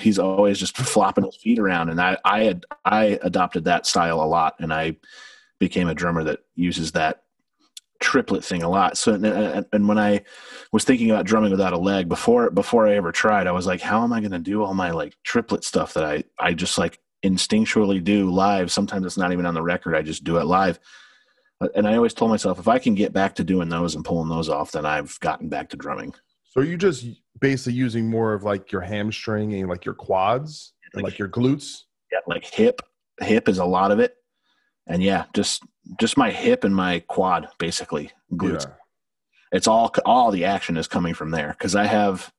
he's 0.02 0.20
always 0.20 0.60
just 0.60 0.78
flopping 0.78 1.26
his 1.26 1.36
feet 1.36 1.60
around 1.60 1.90
and 1.90 2.02
i 2.02 2.18
i 2.26 2.44
had 2.44 2.66
i 2.86 3.20
adopted 3.22 3.66
that 3.66 3.86
style 3.86 4.22
a 4.22 4.26
lot 4.26 4.56
and 4.60 4.74
i 4.74 4.96
became 5.60 5.88
a 5.88 5.94
drummer 5.94 6.24
that 6.24 6.40
uses 6.56 6.94
that 6.94 7.24
triplet 8.00 8.44
thing 8.44 8.64
a 8.64 8.70
lot. 8.70 8.98
So, 8.98 9.14
and, 9.14 9.66
and 9.74 9.88
when 9.88 10.00
I 10.00 10.22
was 10.72 10.84
thinking 10.84 11.12
about 11.12 11.26
drumming 11.26 11.52
without 11.52 11.74
a 11.74 11.78
leg 11.78 12.08
before 12.08 12.50
before 12.50 12.88
I 12.88 12.96
ever 12.96 13.12
tried, 13.12 13.48
I 13.48 13.52
was 13.52 13.68
like, 13.68 13.82
how 13.82 14.04
am 14.04 14.14
I 14.14 14.20
going 14.20 14.32
to 14.32 14.40
do 14.40 14.64
all 14.64 14.74
my 14.74 14.92
like 14.92 15.16
triplet 15.24 15.64
stuff 15.64 15.94
that 15.94 16.04
I 16.04 16.24
I 16.40 16.54
just 16.54 16.78
like 16.78 17.00
instinctually 17.26 18.04
do 18.04 18.32
live? 18.32 18.72
Sometimes 18.72 19.06
it's 19.06 19.18
not 19.18 19.32
even 19.34 19.46
on 19.46 19.54
the 19.54 19.62
record. 19.62 19.96
I 19.96 20.02
just 20.02 20.24
do 20.24 20.38
it 20.38 20.46
live. 20.46 20.80
Uh, 21.62 21.68
And 21.76 21.88
I 21.88 21.96
always 21.96 22.14
told 22.14 22.32
myself, 22.32 22.60
if 22.60 22.68
I 22.68 22.80
can 22.80 22.96
get 22.96 23.12
back 23.14 23.36
to 23.36 23.44
doing 23.44 23.70
those 23.70 23.96
and 23.96 24.06
pulling 24.06 24.30
those 24.30 24.50
off, 24.50 24.72
then 24.72 24.86
I've 24.86 25.20
gotten 25.20 25.50
back 25.50 25.70
to 25.70 25.78
drumming. 25.78 26.14
so 26.46 26.62
you 26.62 26.76
are 26.76 26.78
just 26.78 27.06
basically 27.40 27.74
using 27.74 28.10
more 28.10 28.34
of 28.34 28.44
like 28.44 28.72
your 28.72 28.82
hamstring 28.82 29.54
and 29.54 29.70
like 29.70 29.86
your 29.86 29.96
quads 29.96 30.74
and 30.94 31.04
like 31.04 31.18
your 31.20 31.30
glutes 31.30 31.84
Yeah, 32.12 32.20
like 32.28 32.46
hip, 32.46 32.82
hip 33.22 33.48
is 33.50 33.58
a 33.60 33.66
lot 33.66 33.92
of 33.92 34.00
it, 34.00 34.16
and 34.88 35.04
yeah, 35.04 35.26
just 35.34 35.64
just 36.00 36.18
my 36.18 36.30
hip 36.30 36.64
and 36.64 36.76
my 36.76 37.00
quad 37.08 37.48
basically 37.58 38.12
glutes. 38.34 38.66
yeah. 38.66 38.74
It's 39.52 39.68
all 39.68 39.92
all 40.06 40.32
the 40.32 40.46
action 40.46 40.78
is 40.78 40.88
coming 40.88 41.14
from 41.14 41.32
there. 41.32 41.50
Because 41.58 41.76
I 41.76 41.86
have 41.86 42.32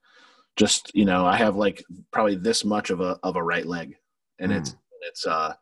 just 0.56 0.94
you 0.94 1.04
know 1.04 1.26
I 1.26 1.36
have 1.36 1.56
like 1.56 1.82
probably 2.12 2.36
this 2.36 2.64
much 2.64 2.90
of 2.90 3.00
a 3.00 3.18
of 3.22 3.36
a 3.36 3.42
right 3.42 3.66
leg, 3.66 3.96
and 4.38 4.52
it's 4.52 4.76
it's 5.02 5.26
uh 5.26 5.54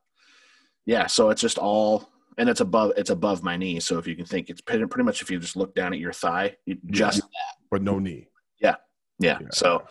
yeah, 0.87 1.07
so 1.07 1.31
it's 1.31 1.41
just 1.41 1.59
all 1.59 2.09
and 2.39 2.49
it's 2.49 2.61
above 2.61 2.93
it's 2.97 3.11
above 3.11 3.43
my 3.43 3.57
knee. 3.57 3.81
So 3.81 3.99
if 3.99 4.07
you 4.07 4.17
can 4.17 4.25
think, 4.25 4.49
it's 4.49 4.61
pretty, 4.61 4.87
pretty 4.87 5.05
much 5.05 5.21
if 5.21 5.31
you 5.31 5.39
just 5.39 5.57
look 5.57 5.75
down 5.75 5.93
at 5.93 5.99
your 5.99 6.13
thigh, 6.13 6.57
just 6.87 7.23
but 7.71 7.83
no 7.83 7.99
knee. 7.99 8.29
Yeah, 8.61 8.77
yeah. 9.19 9.39
So 9.51 9.85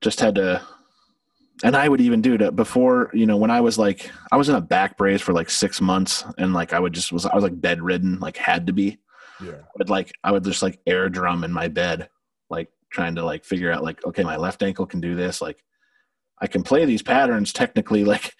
just 0.00 0.20
had 0.20 0.36
to, 0.36 0.62
and 1.64 1.74
I 1.74 1.88
would 1.88 2.00
even 2.00 2.20
do 2.20 2.36
that 2.38 2.54
before, 2.54 3.10
you 3.14 3.26
know, 3.26 3.36
when 3.36 3.50
I 3.50 3.60
was 3.60 3.78
like, 3.78 4.10
I 4.30 4.36
was 4.36 4.48
in 4.48 4.54
a 4.54 4.60
back 4.60 4.96
brace 4.96 5.22
for 5.22 5.32
like 5.32 5.48
six 5.48 5.80
months 5.80 6.24
and 6.38 6.52
like 6.52 6.72
I 6.72 6.80
would 6.80 6.92
just 6.92 7.12
was, 7.12 7.24
I 7.24 7.34
was 7.34 7.44
like 7.44 7.60
bedridden, 7.60 8.18
like 8.20 8.36
had 8.36 8.66
to 8.66 8.72
be. 8.72 8.98
yeah 9.40 9.62
would 9.78 9.88
like, 9.88 10.12
I 10.22 10.32
would 10.32 10.44
just 10.44 10.62
like 10.62 10.80
air 10.86 11.08
drum 11.08 11.44
in 11.44 11.52
my 11.52 11.68
bed, 11.68 12.08
like 12.50 12.68
trying 12.90 13.14
to 13.14 13.24
like 13.24 13.44
figure 13.44 13.72
out 13.72 13.82
like, 13.82 14.04
okay, 14.04 14.22
my 14.22 14.36
left 14.36 14.62
ankle 14.62 14.86
can 14.86 15.00
do 15.00 15.14
this. 15.14 15.40
Like 15.40 15.62
I 16.38 16.46
can 16.46 16.62
play 16.62 16.84
these 16.84 17.02
patterns 17.02 17.52
technically 17.52 18.04
like 18.12 18.34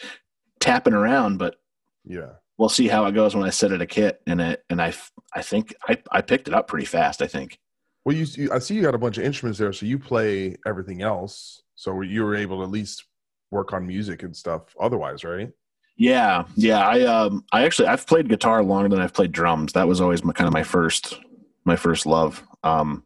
tapping 0.61 0.95
around, 0.95 1.39
but 1.39 1.57
yeah 2.05 2.33
we'll 2.59 2.69
see 2.69 2.89
how 2.89 3.05
it 3.07 3.13
goes 3.13 3.35
when 3.35 3.45
I 3.45 3.51
sit 3.51 3.73
at 3.73 3.83
a 3.83 3.87
kit 3.87 4.21
and 4.27 4.41
it, 4.41 4.65
and 4.71 4.81
I, 4.81 4.95
I 5.35 5.43
think 5.43 5.75
I, 5.89 5.99
I 6.11 6.23
picked 6.23 6.49
it 6.49 6.55
up 6.55 6.69
pretty 6.69 6.87
fast. 6.87 7.21
I 7.23 7.27
think. 7.27 7.59
well 8.05 8.17
you, 8.17 8.27
you 8.35 8.53
i 8.53 8.59
see 8.59 8.75
you 8.75 8.83
got 8.83 8.95
a 8.95 8.99
bunch 8.99 9.19
of 9.19 9.25
instruments 9.25 9.59
there 9.59 9.73
so 9.73 9.87
you 9.87 9.99
play 9.99 10.57
everything 10.67 11.03
else 11.03 11.63
so 11.77 12.01
you 12.01 12.25
were 12.25 12.35
able 12.35 12.59
to 12.59 12.65
at 12.65 12.71
least 12.71 13.05
work 13.51 13.73
on 13.73 13.87
music 13.87 14.23
and 14.23 14.35
stuff 14.37 14.75
otherwise 14.81 15.23
right 15.25 15.53
Yeah, 15.97 16.45
yeah. 16.57 16.87
I 16.87 17.03
um 17.05 17.45
I 17.53 17.65
actually 17.65 17.89
I've 17.89 18.07
played 18.07 18.29
guitar 18.29 18.63
longer 18.63 18.89
than 18.89 19.01
I've 19.01 19.15
played 19.15 19.33
drums. 19.33 19.73
That 19.73 19.89
was 19.89 20.01
always 20.01 20.23
my, 20.23 20.33
kind 20.33 20.47
of 20.47 20.53
my 20.53 20.63
first 20.63 21.19
my 21.65 21.77
first 21.77 22.05
love. 22.05 22.45
Um 22.65 23.03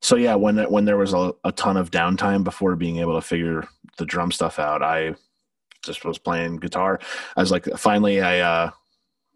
so 0.00 0.16
yeah, 0.16 0.34
when 0.34 0.56
when 0.70 0.86
there 0.86 0.96
was 0.96 1.12
a, 1.12 1.34
a 1.44 1.52
ton 1.52 1.76
of 1.76 1.90
downtime 1.90 2.42
before 2.42 2.74
being 2.74 2.98
able 2.98 3.20
to 3.20 3.26
figure 3.26 3.68
the 3.98 4.06
drum 4.06 4.32
stuff 4.32 4.58
out, 4.58 4.82
I 4.82 5.14
just 5.84 6.04
was 6.04 6.18
playing 6.18 6.56
guitar. 6.56 7.00
I 7.36 7.40
was 7.40 7.50
like 7.50 7.66
finally 7.76 8.22
I 8.22 8.40
uh 8.40 8.70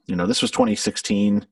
you 0.07 0.17
know, 0.17 0.27
this 0.27 0.43
was 0.43 0.51
2016. 0.51 1.47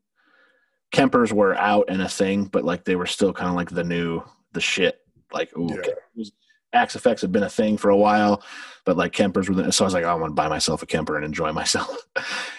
Kempers 0.93 1.33
were 1.33 1.55
out 1.57 1.87
and 1.89 2.03
a 2.03 2.09
thing, 2.09 2.45
but 2.45 2.65
like 2.65 2.85
they 2.85 2.97
were 2.97 3.07
still 3.07 3.33
kind 3.33 3.49
of 3.49 3.55
like 3.55 3.71
the 3.71 3.85
new 3.85 4.23
the 4.53 4.61
shit. 4.63 5.01
Like 5.31 5.55
ooh, 5.59 5.69
Yeah. 5.69 6.25
Axe-Fx 6.73 7.21
have 7.21 7.33
been 7.33 7.43
a 7.43 7.51
thing 7.51 7.77
for 7.77 7.91
a 7.91 7.97
while, 7.97 8.43
but 8.85 8.97
like 8.97 9.13
Kempers 9.13 9.49
were. 9.49 9.55
The, 9.55 9.73
so 9.73 9.85
I 9.85 9.87
was 9.87 9.95
like, 9.95 10.05
I 10.05 10.15
want 10.15 10.31
to 10.31 10.35
buy 10.35 10.49
myself 10.49 10.83
a 10.83 10.87
Kemper 10.87 11.17
and 11.17 11.25
enjoy 11.25 11.53
myself, 11.63 11.97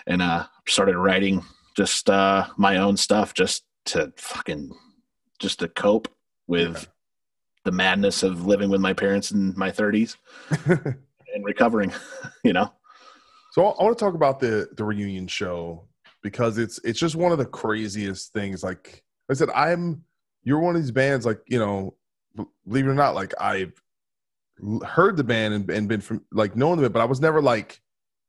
and 0.08 0.22
uh, 0.22 0.46
started 0.68 0.98
writing 0.98 1.44
just 1.76 2.10
uh, 2.10 2.48
my 2.58 2.78
own 2.78 2.98
stuff 2.98 3.34
just 3.34 3.66
to 3.86 4.14
fucking 4.18 4.72
just 5.40 5.60
to 5.60 5.68
cope 5.68 6.08
with 6.48 6.88
the 7.66 7.72
madness 7.72 8.24
of 8.24 8.46
living 8.46 8.70
with 8.70 8.82
my 8.82 8.94
parents 8.94 9.32
in 9.32 9.54
my 9.58 9.72
30s. 9.72 10.18
and 10.66 10.96
and 11.34 11.44
recovering, 11.44 11.92
you 12.44 12.54
know. 12.54 12.72
So 13.52 13.68
I 13.68 13.84
want 13.84 13.98
to 13.98 14.04
talk 14.04 14.14
about 14.14 14.40
the 14.40 14.70
the 14.76 14.84
reunion 14.84 15.28
show 15.28 15.88
because 16.22 16.58
it's 16.58 16.80
it's 16.84 17.00
just 17.00 17.16
one 17.16 17.32
of 17.32 17.38
the 17.38 17.46
craziest 17.46 18.34
things. 18.34 18.64
Like 18.64 19.04
I 19.30 19.34
said, 19.34 19.50
I'm 19.50 20.04
you're 20.44 20.60
one 20.60 20.76
of 20.76 20.82
these 20.82 20.92
bands 20.92 21.26
like 21.26 21.42
you 21.48 21.60
know, 21.60 21.96
believe 22.68 22.86
it 22.86 22.90
or 22.90 22.96
not, 22.96 23.16
like 23.16 23.34
I've 23.40 23.74
heard 24.86 25.18
the 25.18 25.24
band 25.24 25.54
and, 25.54 25.70
and 25.70 25.88
been 25.88 26.02
from 26.02 26.24
like 26.32 26.56
knowing 26.56 26.80
them, 26.80 26.92
but 26.92 27.02
I 27.02 27.06
was 27.06 27.22
never 27.22 27.42
like 27.42 27.80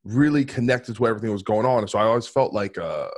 really 0.05 0.45
connected 0.45 0.97
to 0.97 1.07
everything 1.07 1.33
was 1.33 1.43
going 1.43 1.67
on. 1.67 1.87
So 1.89 1.99
I 1.99 2.05
always 2.05 2.27
felt 2.27 2.53
like 2.53 2.77
a, 2.77 3.11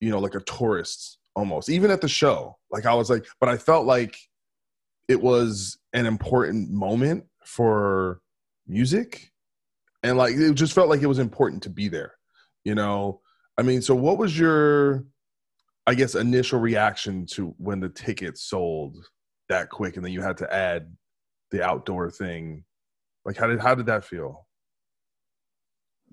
you 0.00 0.10
know, 0.10 0.18
like 0.18 0.34
a 0.34 0.40
tourist 0.40 1.18
almost, 1.36 1.68
even 1.68 1.90
at 1.90 2.00
the 2.00 2.08
show. 2.08 2.56
Like 2.70 2.86
I 2.86 2.94
was 2.94 3.10
like, 3.10 3.26
but 3.40 3.48
I 3.48 3.56
felt 3.56 3.86
like 3.86 4.16
it 5.08 5.20
was 5.20 5.78
an 5.92 6.06
important 6.06 6.70
moment 6.70 7.24
for 7.44 8.20
music. 8.66 9.30
And 10.02 10.16
like 10.16 10.34
it 10.34 10.54
just 10.54 10.72
felt 10.72 10.88
like 10.88 11.02
it 11.02 11.06
was 11.06 11.18
important 11.18 11.62
to 11.64 11.70
be 11.70 11.88
there, 11.88 12.14
you 12.64 12.74
know. 12.74 13.20
I 13.58 13.62
mean, 13.62 13.82
so 13.82 13.94
what 13.94 14.16
was 14.16 14.38
your 14.38 15.04
I 15.86 15.94
guess 15.94 16.14
initial 16.14 16.60
reaction 16.60 17.26
to 17.32 17.54
when 17.58 17.80
the 17.80 17.88
tickets 17.88 18.42
sold 18.42 18.96
that 19.48 19.70
quick 19.70 19.96
and 19.96 20.04
then 20.04 20.12
you 20.12 20.22
had 20.22 20.36
to 20.38 20.54
add 20.54 20.94
the 21.50 21.62
outdoor 21.62 22.10
thing? 22.10 22.64
Like 23.24 23.36
how 23.36 23.46
did 23.46 23.60
how 23.60 23.74
did 23.74 23.86
that 23.86 24.04
feel? 24.04 24.46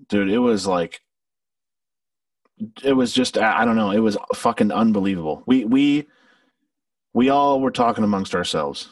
dude 0.06 0.30
it 0.30 0.38
was 0.38 0.66
like 0.66 1.00
it 2.82 2.92
was 2.92 3.12
just 3.12 3.38
i 3.38 3.64
don't 3.64 3.76
know. 3.76 3.92
It 3.92 4.00
was 4.00 4.16
fucking 4.34 4.72
unbelievable. 4.72 5.44
We 5.46 5.64
we 5.64 6.08
we 7.14 7.28
all 7.30 7.60
were 7.60 7.70
talking 7.70 8.02
amongst 8.04 8.34
ourselves 8.34 8.88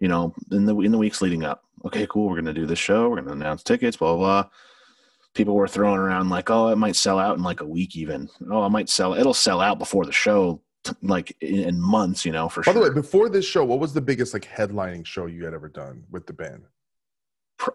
you 0.00 0.08
know 0.08 0.34
in 0.50 0.64
the 0.66 0.76
in 0.80 0.90
the 0.90 0.98
weeks 0.98 1.22
leading 1.22 1.44
up. 1.44 1.62
Okay 1.84 2.06
cool. 2.08 2.28
We're 2.28 2.36
gonna 2.36 2.52
do 2.52 2.66
this 2.66 2.78
show. 2.78 3.08
We're 3.08 3.20
gonna 3.20 3.32
announce 3.32 3.62
tickets 3.62 3.96
blah 3.96 4.16
blah 4.16 4.42
blah. 4.42 4.50
People 5.34 5.54
were 5.54 5.68
throwing 5.68 5.98
around 5.98 6.28
like 6.28 6.50
oh 6.50 6.68
it 6.68 6.76
might 6.76 6.96
sell 6.96 7.20
out 7.20 7.36
in 7.36 7.44
like 7.44 7.60
a 7.60 7.66
week 7.66 7.96
even. 7.96 8.28
Oh 8.50 8.66
it 8.66 8.70
might 8.70 8.88
sell 8.88 9.14
it'll 9.14 9.34
sell 9.34 9.60
out 9.60 9.78
before 9.78 10.04
the 10.04 10.12
show 10.12 10.60
like 11.02 11.36
in, 11.40 11.80
months 11.80 12.24
you 12.24 12.32
know 12.32 12.48
for 12.48 12.60
by 12.60 12.64
sure 12.64 12.74
By 12.74 12.80
the 12.80 12.88
way 12.88 12.94
before 12.94 13.28
this 13.28 13.44
show 13.44 13.64
what 13.64 13.78
was 13.80 13.92
the 13.92 14.00
biggest 14.00 14.34
like 14.34 14.44
headlining 14.44 15.06
show 15.06 15.26
you 15.26 15.44
had 15.44 15.54
ever 15.54 15.68
done 15.68 16.04
with 16.10 16.26
the 16.26 16.32
band 16.32 16.64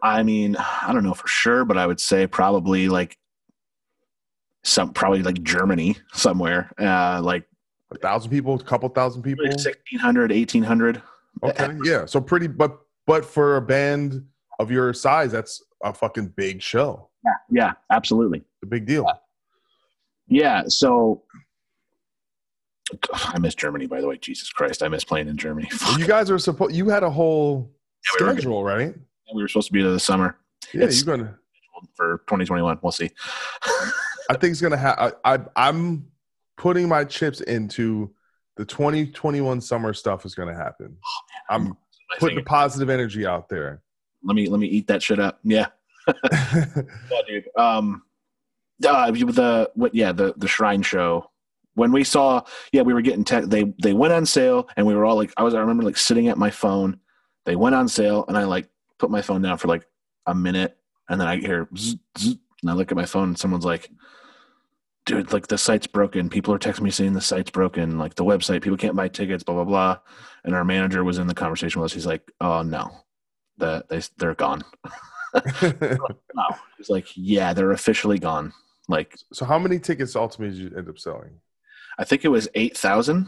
I 0.03 0.23
mean, 0.23 0.55
I 0.57 0.91
don't 0.93 1.03
know 1.03 1.13
for 1.13 1.27
sure, 1.27 1.65
but 1.65 1.77
I 1.77 1.87
would 1.87 1.99
say 1.99 2.27
probably 2.27 2.89
like 2.89 3.17
some 4.63 4.93
probably 4.93 5.23
like 5.23 5.41
Germany 5.41 5.97
somewhere, 6.13 6.71
uh, 6.79 7.21
like 7.23 7.45
a 7.91 7.97
thousand 7.97 8.31
people, 8.31 8.55
a 8.55 8.63
couple 8.63 8.89
thousand 8.89 9.23
people, 9.23 9.45
like 9.45 9.53
1600, 9.53 10.31
1800. 10.31 11.01
Okay, 11.43 11.69
yeah, 11.83 12.05
so 12.05 12.19
pretty, 12.19 12.47
but 12.47 12.79
but 13.07 13.25
for 13.25 13.57
a 13.57 13.61
band 13.61 14.25
of 14.59 14.69
your 14.69 14.93
size, 14.93 15.31
that's 15.31 15.63
a 15.83 15.93
fucking 15.93 16.27
big 16.35 16.61
show. 16.61 17.09
Yeah, 17.23 17.31
yeah, 17.49 17.73
absolutely, 17.91 18.43
a 18.63 18.65
big 18.65 18.85
deal. 18.85 19.07
Yeah, 20.27 20.63
so 20.67 21.23
I 23.13 23.39
miss 23.39 23.55
Germany, 23.55 23.87
by 23.87 24.01
the 24.01 24.07
way. 24.07 24.17
Jesus 24.17 24.49
Christ, 24.49 24.83
I 24.83 24.87
miss 24.87 25.03
playing 25.03 25.27
in 25.27 25.37
Germany. 25.37 25.69
Well, 25.81 25.99
you 25.99 26.07
guys 26.07 26.29
are 26.29 26.39
supposed. 26.39 26.75
You 26.75 26.89
had 26.89 27.03
a 27.03 27.09
whole 27.09 27.71
yeah, 28.19 28.27
we 28.27 28.31
schedule, 28.33 28.63
right? 28.63 28.93
we 29.33 29.41
were 29.41 29.47
supposed 29.47 29.67
to 29.67 29.73
be 29.73 29.81
there 29.81 29.91
this 29.91 30.03
summer. 30.03 30.37
Yeah, 30.73 30.85
it's 30.85 31.03
you're 31.03 31.17
gonna 31.17 31.37
for 31.95 32.19
2021. 32.27 32.79
We'll 32.81 32.91
see. 32.91 33.09
I 34.29 34.35
think 34.37 34.51
it's 34.51 34.61
gonna 34.61 34.77
have. 34.77 35.15
I, 35.23 35.39
I'm 35.55 36.07
putting 36.57 36.87
my 36.87 37.03
chips 37.03 37.41
into 37.41 38.13
the 38.57 38.65
2021 38.65 39.61
summer 39.61 39.93
stuff 39.93 40.25
is 40.25 40.35
gonna 40.35 40.55
happen. 40.55 40.97
Oh, 41.03 41.55
I'm 41.55 41.77
putting 42.19 42.37
the 42.37 42.43
positive 42.43 42.89
energy 42.89 43.25
out 43.25 43.49
there. 43.49 43.81
Let 44.23 44.35
me 44.35 44.47
let 44.47 44.59
me 44.59 44.67
eat 44.67 44.87
that 44.87 45.01
shit 45.01 45.19
up. 45.19 45.39
Yeah. 45.43 45.67
yeah, 46.31 46.83
dude. 47.27 47.49
Um, 47.55 48.03
uh, 48.85 49.11
the 49.11 49.71
what? 49.75 49.93
Yeah, 49.95 50.11
the 50.11 50.33
the 50.37 50.47
Shrine 50.47 50.81
show. 50.81 51.28
When 51.79 51.93
we 51.93 52.03
saw, 52.03 52.41
yeah, 52.73 52.81
we 52.81 52.93
were 52.93 53.01
getting 53.01 53.23
tech. 53.23 53.45
They 53.45 53.73
they 53.81 53.93
went 53.93 54.11
on 54.11 54.25
sale, 54.25 54.67
and 54.75 54.85
we 54.85 54.93
were 54.93 55.05
all 55.05 55.15
like, 55.15 55.31
I 55.37 55.43
was. 55.43 55.53
I 55.53 55.61
remember 55.61 55.83
like 55.83 55.97
sitting 55.97 56.27
at 56.27 56.37
my 56.37 56.49
phone. 56.49 56.99
They 57.45 57.55
went 57.55 57.73
on 57.73 57.87
sale, 57.87 58.25
and 58.27 58.37
I 58.37 58.43
like 58.43 58.67
put 58.97 59.09
my 59.09 59.21
phone 59.21 59.41
down 59.41 59.57
for 59.57 59.69
like 59.69 59.87
a 60.25 60.35
minute, 60.35 60.77
and 61.07 61.21
then 61.21 61.27
I 61.29 61.37
hear 61.37 61.69
zzz, 61.77 61.95
zzz, 62.17 62.35
and 62.61 62.69
I 62.69 62.73
look 62.73 62.91
at 62.91 62.97
my 62.97 63.05
phone, 63.05 63.29
and 63.29 63.39
someone's 63.39 63.63
like, 63.63 63.89
"Dude, 65.05 65.31
like 65.31 65.47
the 65.47 65.57
site's 65.57 65.87
broken. 65.87 66.29
People 66.29 66.53
are 66.53 66.59
texting 66.59 66.81
me 66.81 66.91
saying 66.91 67.13
the 67.13 67.21
site's 67.21 67.51
broken. 67.51 67.97
Like 67.97 68.15
the 68.15 68.25
website, 68.25 68.61
people 68.61 68.77
can't 68.77 68.97
buy 68.97 69.07
tickets. 69.07 69.43
Blah 69.43 69.55
blah 69.55 69.63
blah." 69.63 69.97
And 70.43 70.53
our 70.53 70.65
manager 70.65 71.05
was 71.05 71.17
in 71.17 71.27
the 71.27 71.33
conversation 71.33 71.79
with 71.79 71.91
us. 71.91 71.93
He's 71.93 72.05
like, 72.05 72.29
"Oh 72.41 72.61
no, 72.61 72.91
that 73.57 73.87
they 73.87 74.01
they're 74.17 74.35
gone." 74.35 74.65
no, 75.33 76.47
he's 76.77 76.89
like, 76.89 77.07
"Yeah, 77.15 77.53
they're 77.53 77.71
officially 77.71 78.19
gone." 78.19 78.51
Like, 78.89 79.15
so 79.31 79.45
how 79.45 79.59
many 79.59 79.79
tickets 79.79 80.17
ultimately 80.17 80.57
did 80.57 80.71
you 80.71 80.77
end 80.77 80.89
up 80.89 80.99
selling? 80.99 81.39
I 81.99 82.05
think 82.05 82.25
it 82.25 82.29
was 82.29 82.47
eight 82.55 82.75
thousand. 82.75 83.27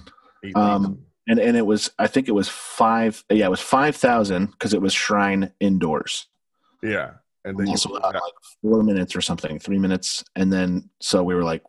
Um, 0.56 1.06
and 1.27 1.39
and 1.39 1.56
it 1.56 1.65
was 1.65 1.91
I 1.99 2.07
think 2.07 2.27
it 2.27 2.34
was 2.34 2.49
five 2.49 3.23
yeah 3.30 3.45
it 3.45 3.52
was 3.52 3.60
five 3.60 3.95
thousand 3.95 4.48
because 4.48 4.73
it 4.73 4.81
was 4.81 4.93
Shrine 4.93 5.52
indoors. 5.60 6.27
Yeah, 6.81 7.11
and 7.45 7.57
then 7.57 7.68
also 7.68 7.93
uh, 7.93 8.11
like 8.14 8.34
four 8.61 8.81
minutes 8.84 9.15
or 9.15 9.22
something, 9.22 9.60
three 9.60 9.77
minutes, 9.77 10.23
and 10.35 10.52
then 10.52 10.89
so 10.99 11.23
we 11.23 11.35
were 11.35 11.43
like, 11.43 11.64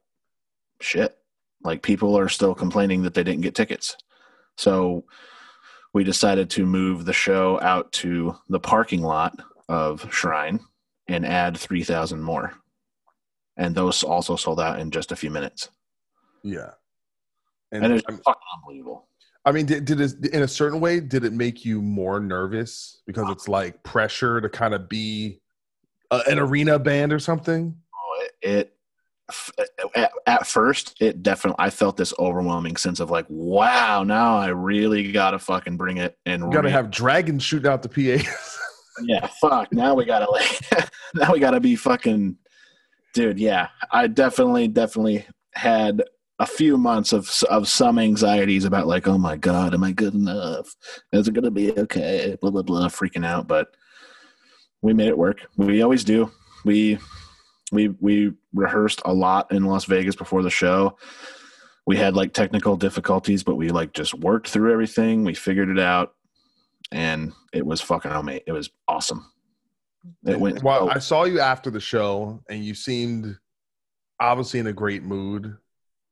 shit, 0.80 1.18
like 1.62 1.82
people 1.82 2.16
are 2.16 2.28
still 2.28 2.54
complaining 2.54 3.02
that 3.02 3.14
they 3.14 3.22
didn't 3.22 3.42
get 3.42 3.54
tickets, 3.54 3.96
so 4.56 5.04
we 5.92 6.02
decided 6.02 6.48
to 6.50 6.64
move 6.64 7.04
the 7.04 7.12
show 7.12 7.60
out 7.60 7.92
to 7.92 8.34
the 8.48 8.60
parking 8.60 9.02
lot 9.02 9.38
of 9.68 10.12
Shrine 10.12 10.60
and 11.08 11.26
add 11.26 11.58
three 11.58 11.84
thousand 11.84 12.22
more, 12.22 12.54
and 13.58 13.74
those 13.74 14.02
also 14.02 14.36
sold 14.36 14.60
out 14.60 14.80
in 14.80 14.90
just 14.90 15.12
a 15.12 15.16
few 15.16 15.30
minutes. 15.30 15.68
Yeah, 16.42 16.70
and, 17.73 17.85
and 17.85 17.94
it's 17.94 18.05
fucking 18.05 18.43
unbelievable. 18.57 19.09
I 19.44 19.51
mean, 19.51 19.66
did, 19.66 19.85
did 19.85 20.01
it 20.01 20.27
in 20.27 20.43
a 20.43 20.49
certain 20.49 20.78
way? 20.78 21.01
Did 21.01 21.24
it 21.24 21.32
make 21.32 21.65
you 21.65 21.82
more 21.82 22.20
nervous 22.20 23.03
because 23.07 23.28
it's 23.31 23.49
like 23.49 23.82
pressure 23.82 24.40
to 24.40 24.49
kind 24.49 24.73
of 24.73 24.89
be 24.89 25.40
a, 26.11 26.20
an 26.28 26.39
arena 26.39 26.78
band 26.78 27.12
or 27.12 27.19
something? 27.19 27.74
Oh, 27.94 28.27
it, 28.43 28.49
it 28.49 28.77
at, 29.97 30.12
at, 30.27 30.47
first 30.47 30.94
it 31.01 31.23
definitely 31.23 31.65
I 31.65 31.70
felt 31.70 31.97
this 31.97 32.15
overwhelming 32.19 32.77
sense 32.77 33.01
of 33.01 33.11
like, 33.11 33.27
wow, 33.28 34.05
now 34.05 34.36
I 34.36 34.49
really 34.49 35.11
gotta 35.11 35.39
fucking 35.39 35.77
bring 35.77 35.97
it 35.97 36.16
and 36.24 36.53
gotta 36.53 36.70
have 36.70 36.90
dragons 36.90 37.43
shooting 37.43 37.70
out 37.70 37.82
the 37.82 37.89
PAs. 37.89 38.59
yeah, 39.03 39.27
fuck. 39.40 39.73
Now 39.73 39.94
we 39.94 40.05
gotta 40.05 40.31
like, 40.31 40.90
now 41.15 41.32
we 41.32 41.40
gotta 41.40 41.61
be 41.61 41.74
fucking, 41.74 42.36
dude. 43.15 43.40
Yeah, 43.40 43.69
I 43.90 44.07
definitely, 44.07 44.69
definitely 44.69 45.27
had 45.53 46.03
a 46.43 46.47
few 46.47 46.77
months 46.77 47.12
of 47.12 47.31
of 47.51 47.69
some 47.69 48.01
anxieties 48.01 48.64
about 48.64 48.89
like, 48.89 49.06
oh 49.06 49.16
my 49.16 49.36
god, 49.36 49.74
am 49.74 49.85
I 49.85 49.93
good 49.93 50.12
enough? 50.12 50.74
Is 51.12 51.28
it 51.28 51.35
gonna 51.35 51.52
be 51.52 51.73
okay? 51.78 52.36
Blah 52.40 52.51
blah 52.51 52.62
blah, 52.62 52.89
freaking 52.89 53.24
out. 53.24 53.47
But 53.47 53.69
we 54.82 54.93
made 54.93 55.06
it 55.06 55.16
work. 55.16 55.47
We 55.56 55.82
always 55.82 56.02
do. 56.02 56.32
We 56.64 56.98
we 57.70 57.89
we 58.01 58.32
rehearsed 58.52 59.02
a 59.05 59.14
lot 59.14 59.52
in 59.52 59.64
Las 59.64 59.85
Vegas 59.85 60.16
before 60.16 60.43
the 60.43 60.51
show. 60.51 60.98
We 61.86 61.97
had 61.97 62.16
like 62.16 62.32
technical 62.32 62.77
difficulties, 62.77 63.44
but 63.44 63.55
we 63.55 63.70
like 63.70 63.93
just 63.93 64.12
worked 64.14 64.48
through 64.48 64.73
everything. 64.73 65.23
We 65.23 65.35
figured 65.35 65.69
it 65.69 65.78
out, 65.78 66.14
and 66.90 67.32
it 67.52 67.64
was 67.64 67.81
fucking 67.81 68.10
amazing. 68.10 68.43
It 68.48 68.52
was 68.52 68.69
awesome. 68.89 69.31
It 70.27 70.40
went. 70.40 70.64
Well, 70.64 70.90
I 70.90 70.98
saw 70.98 71.23
you 71.23 71.39
after 71.39 71.70
the 71.70 71.81
show, 71.81 72.43
and 72.48 72.64
you 72.64 72.74
seemed 72.74 73.39
obviously 74.19 74.59
in 74.59 74.66
a 74.66 74.73
great 74.73 75.05
mood. 75.05 75.56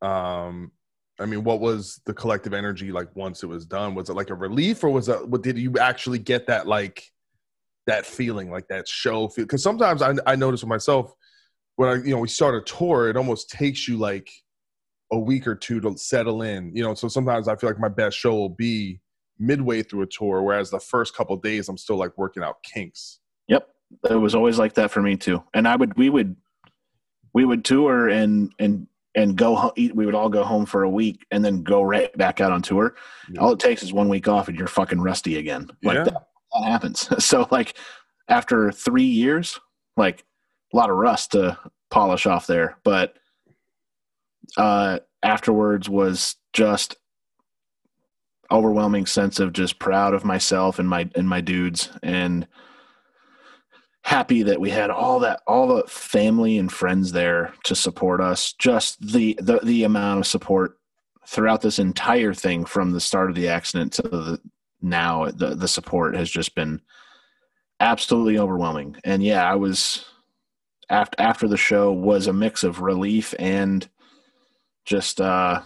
Um, 0.03 0.73
I 1.19 1.27
mean, 1.27 1.45
what 1.45 1.61
was 1.61 2.01
the 2.07 2.15
collective 2.15 2.55
energy 2.55 2.93
like 2.93 3.15
once 3.15 3.43
it 3.43 3.47
was 3.47 3.67
done? 3.67 3.95
Was 3.95 4.09
it 4.09 4.15
like 4.15 4.31
a 4.31 4.35
relief, 4.35 4.83
or 4.83 4.91
was 4.91 5.09
it? 5.09 5.29
What 5.29 5.43
did 5.43 5.59
you 5.59 5.79
actually 5.79 6.19
get 6.19 6.47
that 6.47 6.67
like 6.67 7.05
that 7.87 8.07
feeling, 8.07 8.51
like 8.51 8.69
that 8.69 8.89
show 8.89 9.29
feel? 9.29 9.45
Because 9.45 9.63
sometimes 9.63 10.01
I 10.01 10.15
I 10.27 10.37
notice 10.37 10.63
with 10.63 10.69
myself 10.69 11.13
when 11.77 11.89
I 11.89 11.95
you 12.03 12.11
know 12.11 12.19
we 12.19 12.29
start 12.29 12.55
a 12.55 12.63
tour, 12.63 13.09
it 13.09 13.17
almost 13.17 13.51
takes 13.51 13.87
you 13.87 13.99
like 13.99 14.31
a 15.13 15.19
week 15.19 15.47
or 15.47 15.55
two 15.55 15.81
to 15.81 15.97
settle 15.99 16.43
in. 16.43 16.75
You 16.75 16.83
know, 16.85 16.95
so 16.95 17.09
sometimes 17.09 17.49
I 17.49 17.57
feel 17.57 17.69
like 17.69 17.79
my 17.79 17.89
best 17.89 18.17
show 18.17 18.35
will 18.35 18.49
be 18.49 19.01
midway 19.39 19.83
through 19.83 20.03
a 20.03 20.07
tour, 20.07 20.43
whereas 20.43 20.71
the 20.71 20.81
first 20.81 21.15
couple 21.15 21.37
days 21.37 21.69
I'm 21.69 21.79
still 21.79 21.97
like 21.97 22.17
working 22.17 22.43
out 22.43 22.63
kinks. 22.63 23.21
Yep, 23.49 23.69
it 24.09 24.15
was 24.15 24.35
always 24.35 24.59
like 24.59 24.75
that 24.75 24.91
for 24.91 25.03
me 25.03 25.17
too. 25.17 25.43
And 25.53 25.69
I 25.69 25.77
would 25.77 25.97
we 25.97 26.09
would 26.09 26.37
we 27.33 27.45
would 27.45 27.65
tour 27.65 28.09
and 28.09 28.53
and 28.59 28.87
and 29.15 29.37
go 29.37 29.73
eat. 29.77 29.95
We 29.95 30.07
would 30.07 30.15
all 30.15 30.29
go 30.29 30.45
home 30.45 30.67
for 30.67 30.83
a 30.83 30.91
week 30.91 31.27
and 31.31 31.45
then 31.45 31.63
go 31.63 31.83
right 31.83 32.17
back 32.17 32.41
out 32.41 32.53
on 32.53 32.63
tour. 32.63 32.95
Yeah. 33.31 33.41
All 33.41 33.53
it 33.53 33.59
takes 33.59 33.83
is 33.83 33.93
one 33.93 34.09
week 34.09 34.29
off 34.29 34.49
and 34.49 34.59
you're 34.59 34.69
fucking 34.69 35.01
rusty 35.01 35.39
again. 35.39 35.69
Like 35.83 35.97
yeah. 35.97 36.05
that, 36.05 36.27
that 36.53 36.65
happens. 36.65 37.09
so 37.25 37.49
like 37.51 37.77
after 38.29 38.71
three 38.71 39.05
years, 39.05 39.59
like 39.97 40.25
a 40.73 40.77
lot 40.77 40.91
of 40.91 40.97
rust 40.97 41.33
to 41.33 41.59
polish 41.91 42.27
off 42.27 42.47
there, 42.47 42.79
but 42.85 43.15
uh, 44.57 45.01
afterwards 45.23 45.89
was 45.89 46.37
just 46.53 46.97
overwhelming 48.51 49.07
sense 49.07 49.39
of 49.39 49.53
just 49.53 49.79
proud 49.79 50.15
of 50.15 50.25
myself 50.25 50.79
and 50.79 50.89
my 50.89 51.09
and 51.15 51.29
my 51.29 51.41
dudes 51.41 51.91
and 52.03 52.49
happy 54.03 54.43
that 54.43 54.61
we 54.61 54.71
had 54.71 54.91
all 54.91 55.21
that 55.21 55.41
all 55.47 55.69
the 55.69 55.83
family 55.87 56.59
and 56.59 56.73
friends 56.73 57.13
there 57.13 57.53
to 57.65 57.75
support 57.75 58.21
us. 58.21 58.53
Just 58.55 59.01
the 59.01 59.39
the 59.41 59.61
the 59.63 59.85
amount 59.85 60.21
of 60.21 60.27
support 60.27 60.79
throughout 61.27 61.61
this 61.61 61.79
entire 61.79 62.35
thing 62.35 62.65
from 62.65 62.93
the 62.93 63.01
start 63.01 63.31
of 63.31 63.37
the 63.37 63.49
accident 63.49 63.93
to 63.93 64.03
the 64.03 64.41
now 64.83 65.27
the 65.31 65.55
the 65.55 65.69
support 65.69 66.17
has 66.17 66.31
just 66.31 66.55
been 66.55 66.81
absolutely 67.81 68.39
overwhelming. 68.39 68.97
And 69.05 69.23
yeah, 69.23 69.51
I 69.51 69.55
was 69.55 70.05
after 70.89 71.21
after 71.21 71.49
the 71.49 71.57
show 71.57 71.93
was 71.93 72.27
a 72.27 72.33
mix 72.33 72.65
of 72.65 72.81
relief 72.81 73.35
and 73.39 73.89
just 74.85 75.21
uh 75.21 75.63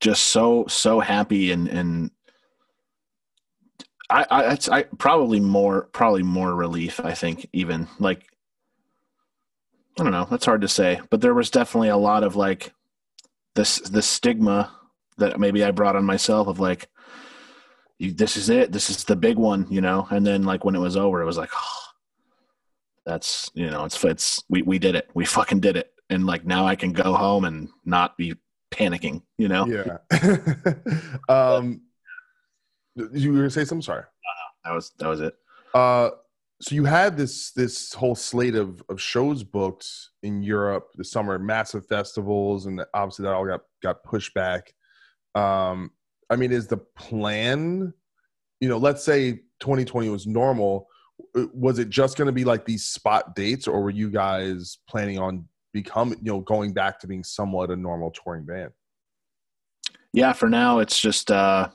just 0.00 0.24
so 0.24 0.66
so 0.68 1.00
happy 1.00 1.52
and 1.52 1.68
and 1.68 2.10
I, 4.12 4.26
I, 4.30 4.58
I 4.70 4.82
probably 4.98 5.40
more, 5.40 5.88
probably 5.92 6.22
more 6.22 6.54
relief. 6.54 7.00
I 7.00 7.14
think 7.14 7.48
even 7.52 7.88
like, 7.98 8.26
I 9.98 10.02
don't 10.02 10.12
know. 10.12 10.26
That's 10.30 10.44
hard 10.44 10.60
to 10.60 10.68
say, 10.68 11.00
but 11.10 11.20
there 11.20 11.34
was 11.34 11.50
definitely 11.50 11.88
a 11.88 11.96
lot 11.96 12.22
of 12.22 12.36
like 12.36 12.72
this, 13.54 13.78
the 13.78 14.02
stigma 14.02 14.70
that 15.18 15.40
maybe 15.40 15.64
I 15.64 15.70
brought 15.70 15.96
on 15.96 16.04
myself 16.04 16.46
of 16.48 16.60
like, 16.60 16.88
this 17.98 18.36
is 18.36 18.50
it. 18.50 18.72
This 18.72 18.90
is 18.90 19.04
the 19.04 19.16
big 19.16 19.36
one, 19.36 19.66
you 19.70 19.80
know? 19.80 20.06
And 20.10 20.26
then 20.26 20.42
like 20.42 20.64
when 20.64 20.74
it 20.74 20.80
was 20.80 20.96
over, 20.96 21.22
it 21.22 21.26
was 21.26 21.38
like, 21.38 21.50
oh, 21.54 21.82
that's, 23.06 23.50
you 23.54 23.70
know, 23.70 23.84
it's, 23.84 24.02
it's, 24.04 24.42
we, 24.48 24.62
we 24.62 24.78
did 24.78 24.94
it. 24.94 25.08
We 25.14 25.24
fucking 25.24 25.60
did 25.60 25.76
it. 25.76 25.92
And 26.10 26.26
like, 26.26 26.44
now 26.44 26.66
I 26.66 26.76
can 26.76 26.92
go 26.92 27.14
home 27.14 27.44
and 27.44 27.68
not 27.84 28.16
be 28.16 28.34
panicking, 28.70 29.22
you 29.38 29.48
know? 29.48 29.66
Yeah. 29.66 29.98
um, 31.28 31.82
you 32.96 33.32
were 33.32 33.38
gonna 33.38 33.50
say 33.50 33.64
something? 33.64 33.82
Sorry. 33.82 34.04
That 34.64 34.72
was 34.72 34.92
that 34.98 35.08
was 35.08 35.20
it. 35.20 35.34
Uh, 35.74 36.10
so 36.60 36.74
you 36.74 36.84
had 36.84 37.16
this 37.16 37.50
this 37.52 37.92
whole 37.92 38.14
slate 38.14 38.54
of 38.54 38.82
of 38.88 39.00
shows 39.00 39.42
booked 39.42 39.88
in 40.22 40.42
Europe 40.42 40.90
this 40.94 41.10
summer, 41.10 41.38
massive 41.38 41.86
festivals, 41.86 42.66
and 42.66 42.80
obviously 42.94 43.24
that 43.24 43.32
all 43.32 43.46
got 43.46 43.62
got 43.82 44.04
pushed 44.04 44.32
back. 44.34 44.72
Um, 45.34 45.90
I 46.30 46.36
mean, 46.36 46.52
is 46.52 46.68
the 46.68 46.76
plan? 46.76 47.92
You 48.60 48.68
know, 48.68 48.78
let's 48.78 49.02
say 49.02 49.32
2020 49.58 50.08
was 50.08 50.26
normal. 50.26 50.86
uh, 51.36 51.46
Was 51.52 51.80
it 51.80 51.88
just 51.88 52.16
going 52.16 52.26
to 52.26 52.32
be 52.32 52.44
like 52.44 52.64
these 52.64 52.84
spot 52.84 53.34
dates, 53.34 53.66
or 53.66 53.82
were 53.82 53.90
you 53.90 54.08
guys 54.08 54.78
planning 54.88 55.18
on 55.18 55.48
becoming, 55.72 56.18
you 56.22 56.30
know, 56.30 56.40
going 56.40 56.72
back 56.72 57.00
to 57.00 57.08
being 57.08 57.24
somewhat 57.24 57.70
a 57.70 57.76
normal 57.76 58.12
touring 58.12 58.44
band? 58.44 58.70
Yeah, 60.12 60.32
for 60.32 60.48
now 60.48 60.78
it's 60.78 61.00
just 61.00 61.30
uh 61.30 61.70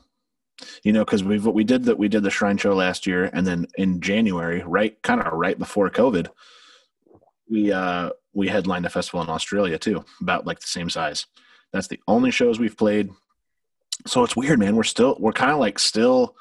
you 0.84 0.92
know 0.92 1.06
because 1.06 1.24
we've 1.24 1.46
we 1.46 1.64
did 1.64 1.84
that 1.86 1.98
we 1.98 2.08
did 2.08 2.24
the 2.24 2.32
shrine 2.32 2.58
show 2.58 2.74
last 2.74 3.06
year 3.06 3.30
and 3.34 3.46
then 3.46 3.68
in 3.78 4.02
january 4.02 4.64
right 4.66 5.02
kind 5.04 5.22
of 5.22 5.32
right 5.34 5.60
before 5.60 5.90
covid 5.90 6.28
we 7.50 7.72
uh 7.72 8.10
we 8.34 8.48
headlined 8.48 8.86
a 8.86 8.90
festival 8.90 9.22
in 9.22 9.30
australia 9.30 9.78
too 9.78 10.04
about 10.22 10.46
like 10.46 10.60
the 10.60 10.68
same 10.68 10.90
size. 10.90 11.26
That's 11.74 11.88
the 11.88 12.00
only 12.08 12.32
shows 12.32 12.60
we've 12.60 12.78
played. 12.78 13.10
So 14.06 14.24
it's 14.24 14.36
weird 14.36 14.60
man. 14.60 14.76
We're 14.76 14.84
still 14.84 15.18
we're 15.20 15.34
kind 15.34 15.52
of 15.52 15.60
like 15.60 15.80
still 15.80 16.36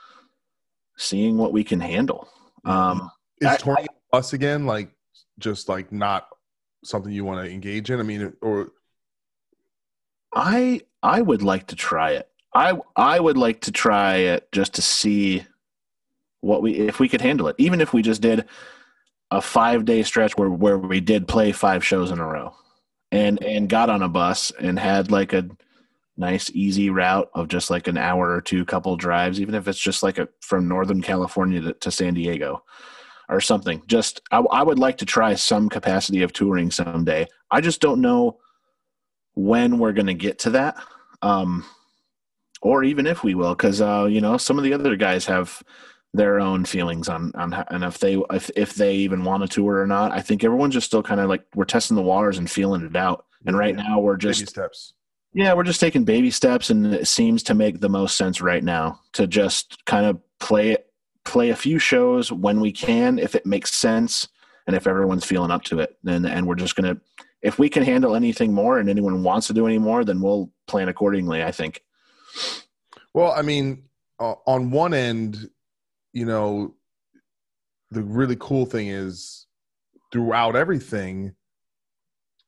seeing 0.96 1.36
what 1.36 1.52
we 1.52 1.64
can 1.64 1.80
handle. 1.80 2.28
Um 2.64 3.10
Is 3.40 3.56
touring 3.58 3.86
us 4.12 4.32
again? 4.32 4.66
Like 4.66 4.90
just 5.38 5.68
like 5.68 5.92
not 5.92 6.28
something 6.84 7.12
you 7.12 7.24
want 7.24 7.44
to 7.44 7.52
engage 7.52 7.90
in? 7.90 7.98
I 7.98 8.02
mean, 8.02 8.32
or 8.40 8.72
I 10.34 10.82
I 11.02 11.20
would 11.20 11.42
like 11.42 11.68
to 11.68 11.76
try 11.76 12.12
it. 12.12 12.28
I 12.56 12.72
I 12.96 13.20
would 13.20 13.36
like 13.36 13.60
to 13.62 13.70
try 13.70 14.16
it 14.16 14.50
just 14.50 14.74
to 14.74 14.82
see 14.82 15.44
what 16.40 16.62
we 16.62 16.72
if 16.72 16.98
we 16.98 17.08
could 17.08 17.20
handle 17.20 17.48
it. 17.48 17.56
Even 17.58 17.82
if 17.82 17.92
we 17.92 18.00
just 18.00 18.22
did 18.22 18.46
a 19.30 19.42
five 19.42 19.84
day 19.84 20.02
stretch 20.02 20.38
where 20.38 20.48
where 20.48 20.78
we 20.78 21.00
did 21.00 21.28
play 21.28 21.52
five 21.52 21.84
shows 21.84 22.10
in 22.10 22.18
a 22.18 22.26
row, 22.26 22.54
and 23.12 23.42
and 23.42 23.68
got 23.68 23.90
on 23.90 24.02
a 24.02 24.08
bus 24.08 24.52
and 24.58 24.78
had 24.78 25.10
like 25.10 25.34
a 25.34 25.46
nice 26.16 26.50
easy 26.54 26.88
route 26.88 27.28
of 27.34 27.48
just 27.48 27.68
like 27.68 27.88
an 27.88 27.98
hour 27.98 28.30
or 28.30 28.40
two 28.40 28.64
couple 28.64 28.96
drives, 28.96 29.38
even 29.38 29.54
if 29.54 29.68
it's 29.68 29.78
just 29.78 30.02
like 30.02 30.16
a 30.16 30.26
from 30.40 30.66
Northern 30.66 31.02
California 31.02 31.60
to, 31.60 31.74
to 31.74 31.90
San 31.90 32.14
Diego 32.14 32.64
or 33.28 33.38
something. 33.38 33.82
Just 33.86 34.22
I, 34.30 34.38
I 34.38 34.62
would 34.62 34.78
like 34.78 34.96
to 34.98 35.04
try 35.04 35.34
some 35.34 35.68
capacity 35.68 36.22
of 36.22 36.32
touring 36.32 36.70
someday. 36.70 37.26
I 37.50 37.60
just 37.60 37.82
don't 37.82 38.00
know 38.00 38.38
when 39.34 39.78
we're 39.78 39.92
going 39.92 40.06
to 40.06 40.14
get 40.14 40.38
to 40.38 40.50
that 40.50 40.78
um, 41.20 41.66
or 42.62 42.84
even 42.84 43.06
if 43.06 43.22
we 43.22 43.34
will 43.34 43.54
because 43.54 43.80
uh, 43.80 44.06
you 44.08 44.20
know 44.20 44.36
some 44.36 44.58
of 44.58 44.64
the 44.64 44.72
other 44.72 44.96
guys 44.96 45.24
have 45.26 45.62
their 46.14 46.40
own 46.40 46.64
feelings 46.64 47.08
on 47.08 47.30
on 47.34 47.52
and 47.70 47.84
if 47.84 47.98
they 47.98 48.14
if, 48.30 48.50
if 48.56 48.74
they 48.74 48.94
even 48.94 49.24
want 49.24 49.42
to 49.42 49.48
tour 49.48 49.80
or 49.80 49.86
not 49.86 50.12
i 50.12 50.20
think 50.20 50.42
everyone's 50.42 50.74
just 50.74 50.86
still 50.86 51.02
kind 51.02 51.20
of 51.20 51.28
like 51.28 51.44
we're 51.54 51.64
testing 51.64 51.96
the 51.96 52.02
waters 52.02 52.38
and 52.38 52.50
feeling 52.50 52.82
it 52.82 52.96
out 52.96 53.26
and 53.44 53.56
right 53.56 53.76
now 53.76 53.98
we're 53.98 54.16
just 54.16 54.40
baby 54.40 54.48
steps. 54.48 54.94
yeah 55.34 55.52
we're 55.52 55.62
just 55.62 55.80
taking 55.80 56.04
baby 56.04 56.30
steps 56.30 56.70
and 56.70 56.86
it 56.94 57.06
seems 57.06 57.42
to 57.42 57.54
make 57.54 57.80
the 57.80 57.88
most 57.88 58.16
sense 58.16 58.40
right 58.40 58.64
now 58.64 58.98
to 59.12 59.26
just 59.26 59.84
kind 59.84 60.06
of 60.06 60.18
play 60.40 60.70
it 60.70 60.86
play 61.24 61.50
a 61.50 61.56
few 61.56 61.78
shows 61.78 62.32
when 62.32 62.60
we 62.60 62.72
can 62.72 63.18
if 63.18 63.34
it 63.34 63.44
makes 63.44 63.74
sense 63.74 64.28
and 64.66 64.74
if 64.74 64.86
everyone's 64.86 65.24
feeling 65.24 65.50
up 65.50 65.62
to 65.64 65.80
it 65.80 65.96
and 66.06 66.26
and 66.26 66.46
we're 66.46 66.54
just 66.54 66.76
gonna 66.76 66.96
if 67.42 67.58
we 67.58 67.68
can 67.68 67.82
handle 67.82 68.16
anything 68.16 68.52
more 68.52 68.78
and 68.78 68.88
anyone 68.88 69.22
wants 69.22 69.46
to 69.48 69.52
do 69.52 69.66
any 69.66 69.78
more 69.78 70.04
then 70.04 70.20
we'll 70.20 70.50
plan 70.66 70.88
accordingly 70.88 71.42
i 71.42 71.50
think 71.50 71.82
Well, 73.14 73.32
I 73.32 73.42
mean, 73.42 73.84
uh, 74.20 74.34
on 74.46 74.70
one 74.70 74.94
end, 74.94 75.50
you 76.12 76.26
know, 76.26 76.74
the 77.90 78.02
really 78.02 78.36
cool 78.38 78.66
thing 78.66 78.88
is 78.88 79.46
throughout 80.12 80.56
everything, 80.56 81.34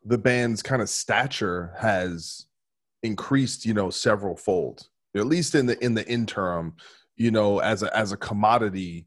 the 0.05 0.19
band's 0.19 0.63
kind 0.63 0.83
of 0.83 0.89
stature 0.89 1.75
has 1.79 2.47
increased, 3.03 3.65
you 3.65 3.75
know, 3.75 3.91
several 3.91 4.37
fold. 4.37 4.89
At 5.17 5.27
least 5.27 5.55
in 5.55 5.67
the 5.67 5.83
in 5.85 5.95
the 5.95 6.07
interim, 6.09 6.75
you 7.17 7.31
know, 7.31 7.59
as 7.59 7.83
a 7.83 7.95
as 7.97 8.13
a 8.13 8.17
commodity, 8.17 9.07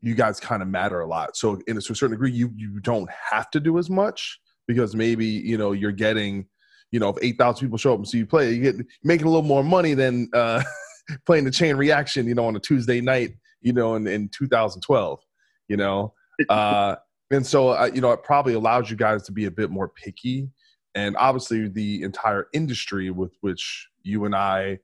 you 0.00 0.14
guys 0.14 0.40
kind 0.40 0.62
of 0.62 0.68
matter 0.68 1.00
a 1.00 1.06
lot. 1.06 1.36
So, 1.36 1.60
in 1.66 1.76
a, 1.76 1.80
to 1.80 1.92
a 1.92 1.96
certain 1.96 2.14
degree, 2.14 2.32
you 2.32 2.52
you 2.54 2.80
don't 2.80 3.08
have 3.10 3.50
to 3.52 3.60
do 3.60 3.78
as 3.78 3.88
much 3.88 4.38
because 4.66 4.94
maybe 4.94 5.26
you 5.26 5.56
know 5.56 5.72
you're 5.72 5.92
getting, 5.92 6.46
you 6.90 7.00
know, 7.00 7.10
if 7.10 7.16
eight 7.22 7.38
thousand 7.38 7.66
people 7.66 7.78
show 7.78 7.92
up 7.92 7.98
and 7.98 8.08
see 8.08 8.18
you 8.18 8.26
play, 8.26 8.52
you 8.52 8.62
get 8.62 8.86
making 9.02 9.26
a 9.26 9.30
little 9.30 9.42
more 9.42 9.64
money 9.64 9.94
than 9.94 10.28
uh, 10.32 10.62
playing 11.26 11.44
the 11.44 11.50
chain 11.50 11.76
reaction, 11.76 12.26
you 12.26 12.34
know, 12.34 12.46
on 12.46 12.56
a 12.56 12.60
Tuesday 12.60 13.00
night, 13.00 13.34
you 13.60 13.72
know, 13.72 13.94
in, 13.94 14.06
in 14.06 14.28
2012, 14.28 15.20
you 15.68 15.76
know. 15.76 16.12
Uh, 16.48 16.96
and 17.30 17.44
so, 17.46 17.70
uh, 17.70 17.90
you 17.92 18.00
know, 18.00 18.12
it 18.12 18.22
probably 18.22 18.54
allows 18.54 18.90
you 18.90 18.96
guys 18.96 19.22
to 19.24 19.32
be 19.32 19.46
a 19.46 19.50
bit 19.50 19.70
more 19.70 19.88
picky. 19.88 20.48
And 20.94 21.16
obviously, 21.16 21.68
the 21.68 22.02
entire 22.02 22.46
industry 22.52 23.10
with 23.10 23.32
which 23.40 23.88
you 24.02 24.24
and 24.24 24.34
I 24.34 24.78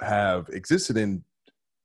have 0.00 0.48
existed 0.50 0.96
in 0.96 1.24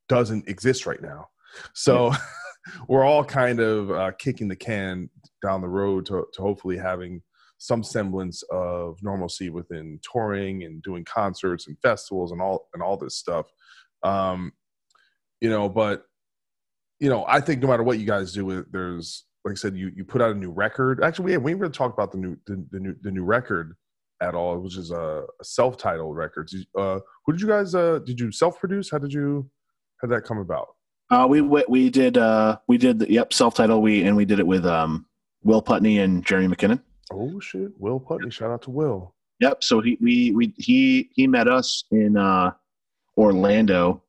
doesn't 0.07 0.47
exist 0.47 0.85
right 0.85 1.01
now. 1.01 1.27
So 1.73 2.13
we're 2.87 3.03
all 3.03 3.23
kind 3.23 3.59
of 3.59 3.91
uh, 3.91 4.11
kicking 4.17 4.47
the 4.47 4.55
can 4.55 5.09
down 5.43 5.61
the 5.61 5.67
road 5.67 6.05
to, 6.07 6.25
to 6.33 6.41
hopefully 6.41 6.77
having 6.77 7.21
some 7.57 7.83
semblance 7.83 8.43
of 8.51 8.97
normalcy 9.01 9.49
within 9.49 9.99
touring 10.03 10.63
and 10.63 10.81
doing 10.83 11.03
concerts 11.05 11.67
and 11.67 11.77
festivals 11.81 12.31
and 12.31 12.41
all 12.41 12.67
and 12.73 12.83
all 12.83 12.97
this 12.97 13.15
stuff. 13.15 13.47
Um, 14.03 14.53
you 15.41 15.49
know, 15.49 15.69
but 15.69 16.03
you 16.99 17.09
know, 17.09 17.25
I 17.27 17.41
think 17.41 17.61
no 17.61 17.67
matter 17.67 17.83
what 17.83 17.99
you 17.99 18.05
guys 18.05 18.33
do, 18.33 18.65
there's 18.71 19.25
like 19.45 19.53
I 19.53 19.55
said, 19.55 19.75
you 19.75 19.91
you 19.95 20.03
put 20.03 20.21
out 20.21 20.31
a 20.31 20.35
new 20.35 20.51
record. 20.51 21.03
Actually, 21.03 21.37
we 21.37 21.37
we 21.37 21.53
really 21.53 21.71
talk 21.71 21.93
about 21.93 22.11
the 22.11 22.17
new 22.17 22.37
the, 22.45 22.65
the 22.71 22.79
new 22.79 22.95
the 23.01 23.11
new 23.11 23.23
record 23.23 23.75
at 24.21 24.35
all, 24.35 24.57
which 24.59 24.77
is 24.77 24.91
a, 24.91 25.23
a 25.39 25.43
self-titled 25.43 26.15
record. 26.15 26.47
Did 26.47 26.67
Uh, 26.77 26.99
who 27.25 27.33
did 27.33 27.41
you 27.41 27.47
guys? 27.47 27.73
Uh, 27.73 27.99
did 27.99 28.19
you 28.19 28.31
self-produce? 28.31 28.91
How 28.91 28.97
did 28.97 29.13
you? 29.13 29.49
How 30.01 30.07
did 30.07 30.17
that 30.17 30.27
come 30.27 30.39
about? 30.39 30.67
Uh, 31.09 31.25
we 31.29 31.41
we 31.41 31.63
we 31.69 31.89
did 31.89 32.17
uh 32.17 32.57
we 32.67 32.77
did 32.77 32.99
the, 32.99 33.11
yep 33.11 33.31
self-titled 33.31 33.81
we 33.81 34.03
and 34.03 34.15
we 34.15 34.25
did 34.25 34.39
it 34.39 34.47
with 34.47 34.65
um 34.65 35.05
Will 35.43 35.61
Putney 35.61 35.99
and 35.99 36.25
Jeremy 36.25 36.53
McKinnon. 36.53 36.81
Oh 37.11 37.39
shit, 37.39 37.71
Will 37.79 37.99
Putney! 37.99 38.29
Shout 38.29 38.51
out 38.51 38.61
to 38.63 38.71
Will. 38.71 39.13
Yep. 39.39 39.63
So 39.63 39.81
he 39.81 39.97
we 40.01 40.31
we 40.31 40.53
he 40.57 41.09
he 41.13 41.27
met 41.27 41.47
us 41.47 41.83
in 41.91 42.17
uh 42.17 42.51
Orlando 43.17 44.01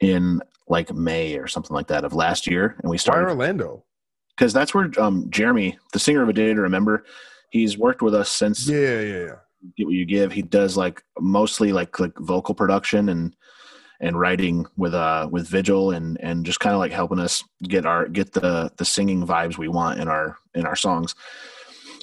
in 0.00 0.40
like 0.68 0.92
May 0.94 1.36
or 1.36 1.46
something 1.46 1.74
like 1.74 1.88
that 1.88 2.04
of 2.04 2.12
last 2.12 2.46
year, 2.46 2.76
and 2.82 2.90
we 2.90 2.98
started 2.98 3.24
Why 3.24 3.30
Orlando? 3.32 3.84
because 4.36 4.52
that's 4.52 4.74
where 4.74 4.90
um 4.98 5.26
Jeremy, 5.30 5.78
the 5.92 5.98
singer 5.98 6.22
of 6.22 6.28
A 6.28 6.32
Day 6.32 6.54
to 6.54 6.60
Remember, 6.60 7.04
he's 7.50 7.76
worked 7.78 8.02
with 8.02 8.14
us 8.14 8.30
since 8.30 8.68
Yeah, 8.68 9.00
yeah, 9.00 9.00
yeah. 9.00 9.32
Get 9.76 9.86
What 9.86 9.94
You 9.94 10.04
Give. 10.06 10.32
He 10.32 10.42
does 10.42 10.76
like 10.76 11.02
mostly 11.18 11.72
like 11.72 11.98
like 11.98 12.16
vocal 12.18 12.54
production 12.54 13.08
and 13.08 13.34
and 14.00 14.18
writing 14.18 14.64
with 14.76 14.94
uh 14.94 15.28
with 15.30 15.48
Vigil 15.48 15.90
and 15.90 16.16
and 16.20 16.46
just 16.46 16.60
kind 16.60 16.74
of 16.74 16.78
like 16.78 16.92
helping 16.92 17.18
us 17.18 17.42
get 17.64 17.84
our 17.84 18.06
get 18.06 18.32
the 18.32 18.70
the 18.76 18.84
singing 18.84 19.26
vibes 19.26 19.58
we 19.58 19.66
want 19.66 19.98
in 20.00 20.06
our 20.06 20.36
in 20.54 20.64
our 20.66 20.76
songs. 20.76 21.14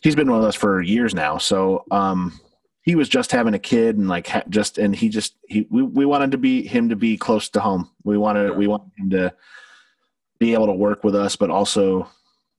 He's 0.05 0.15
been 0.15 0.31
with 0.31 0.45
us 0.45 0.53
for 0.53 0.81
years 0.81 1.15
now, 1.15 1.39
so 1.39 1.83
um 1.89 2.39
he 2.83 2.93
was 2.93 3.09
just 3.09 3.31
having 3.31 3.55
a 3.55 3.59
kid 3.59 3.97
and 3.97 4.07
like 4.07 4.27
ha- 4.27 4.43
just 4.49 4.77
and 4.77 4.95
he 4.95 5.09
just 5.09 5.35
he 5.47 5.65
we, 5.71 5.81
we 5.81 6.05
wanted 6.05 6.29
to 6.31 6.37
be 6.37 6.65
him 6.67 6.89
to 6.89 6.95
be 6.95 7.17
close 7.17 7.49
to 7.49 7.59
home. 7.59 7.89
We 8.03 8.15
wanted 8.15 8.55
we 8.55 8.67
wanted 8.67 8.91
him 8.95 9.09
to 9.09 9.33
be 10.39 10.53
able 10.53 10.67
to 10.67 10.73
work 10.73 11.03
with 11.03 11.15
us, 11.15 11.35
but 11.35 11.49
also 11.49 12.07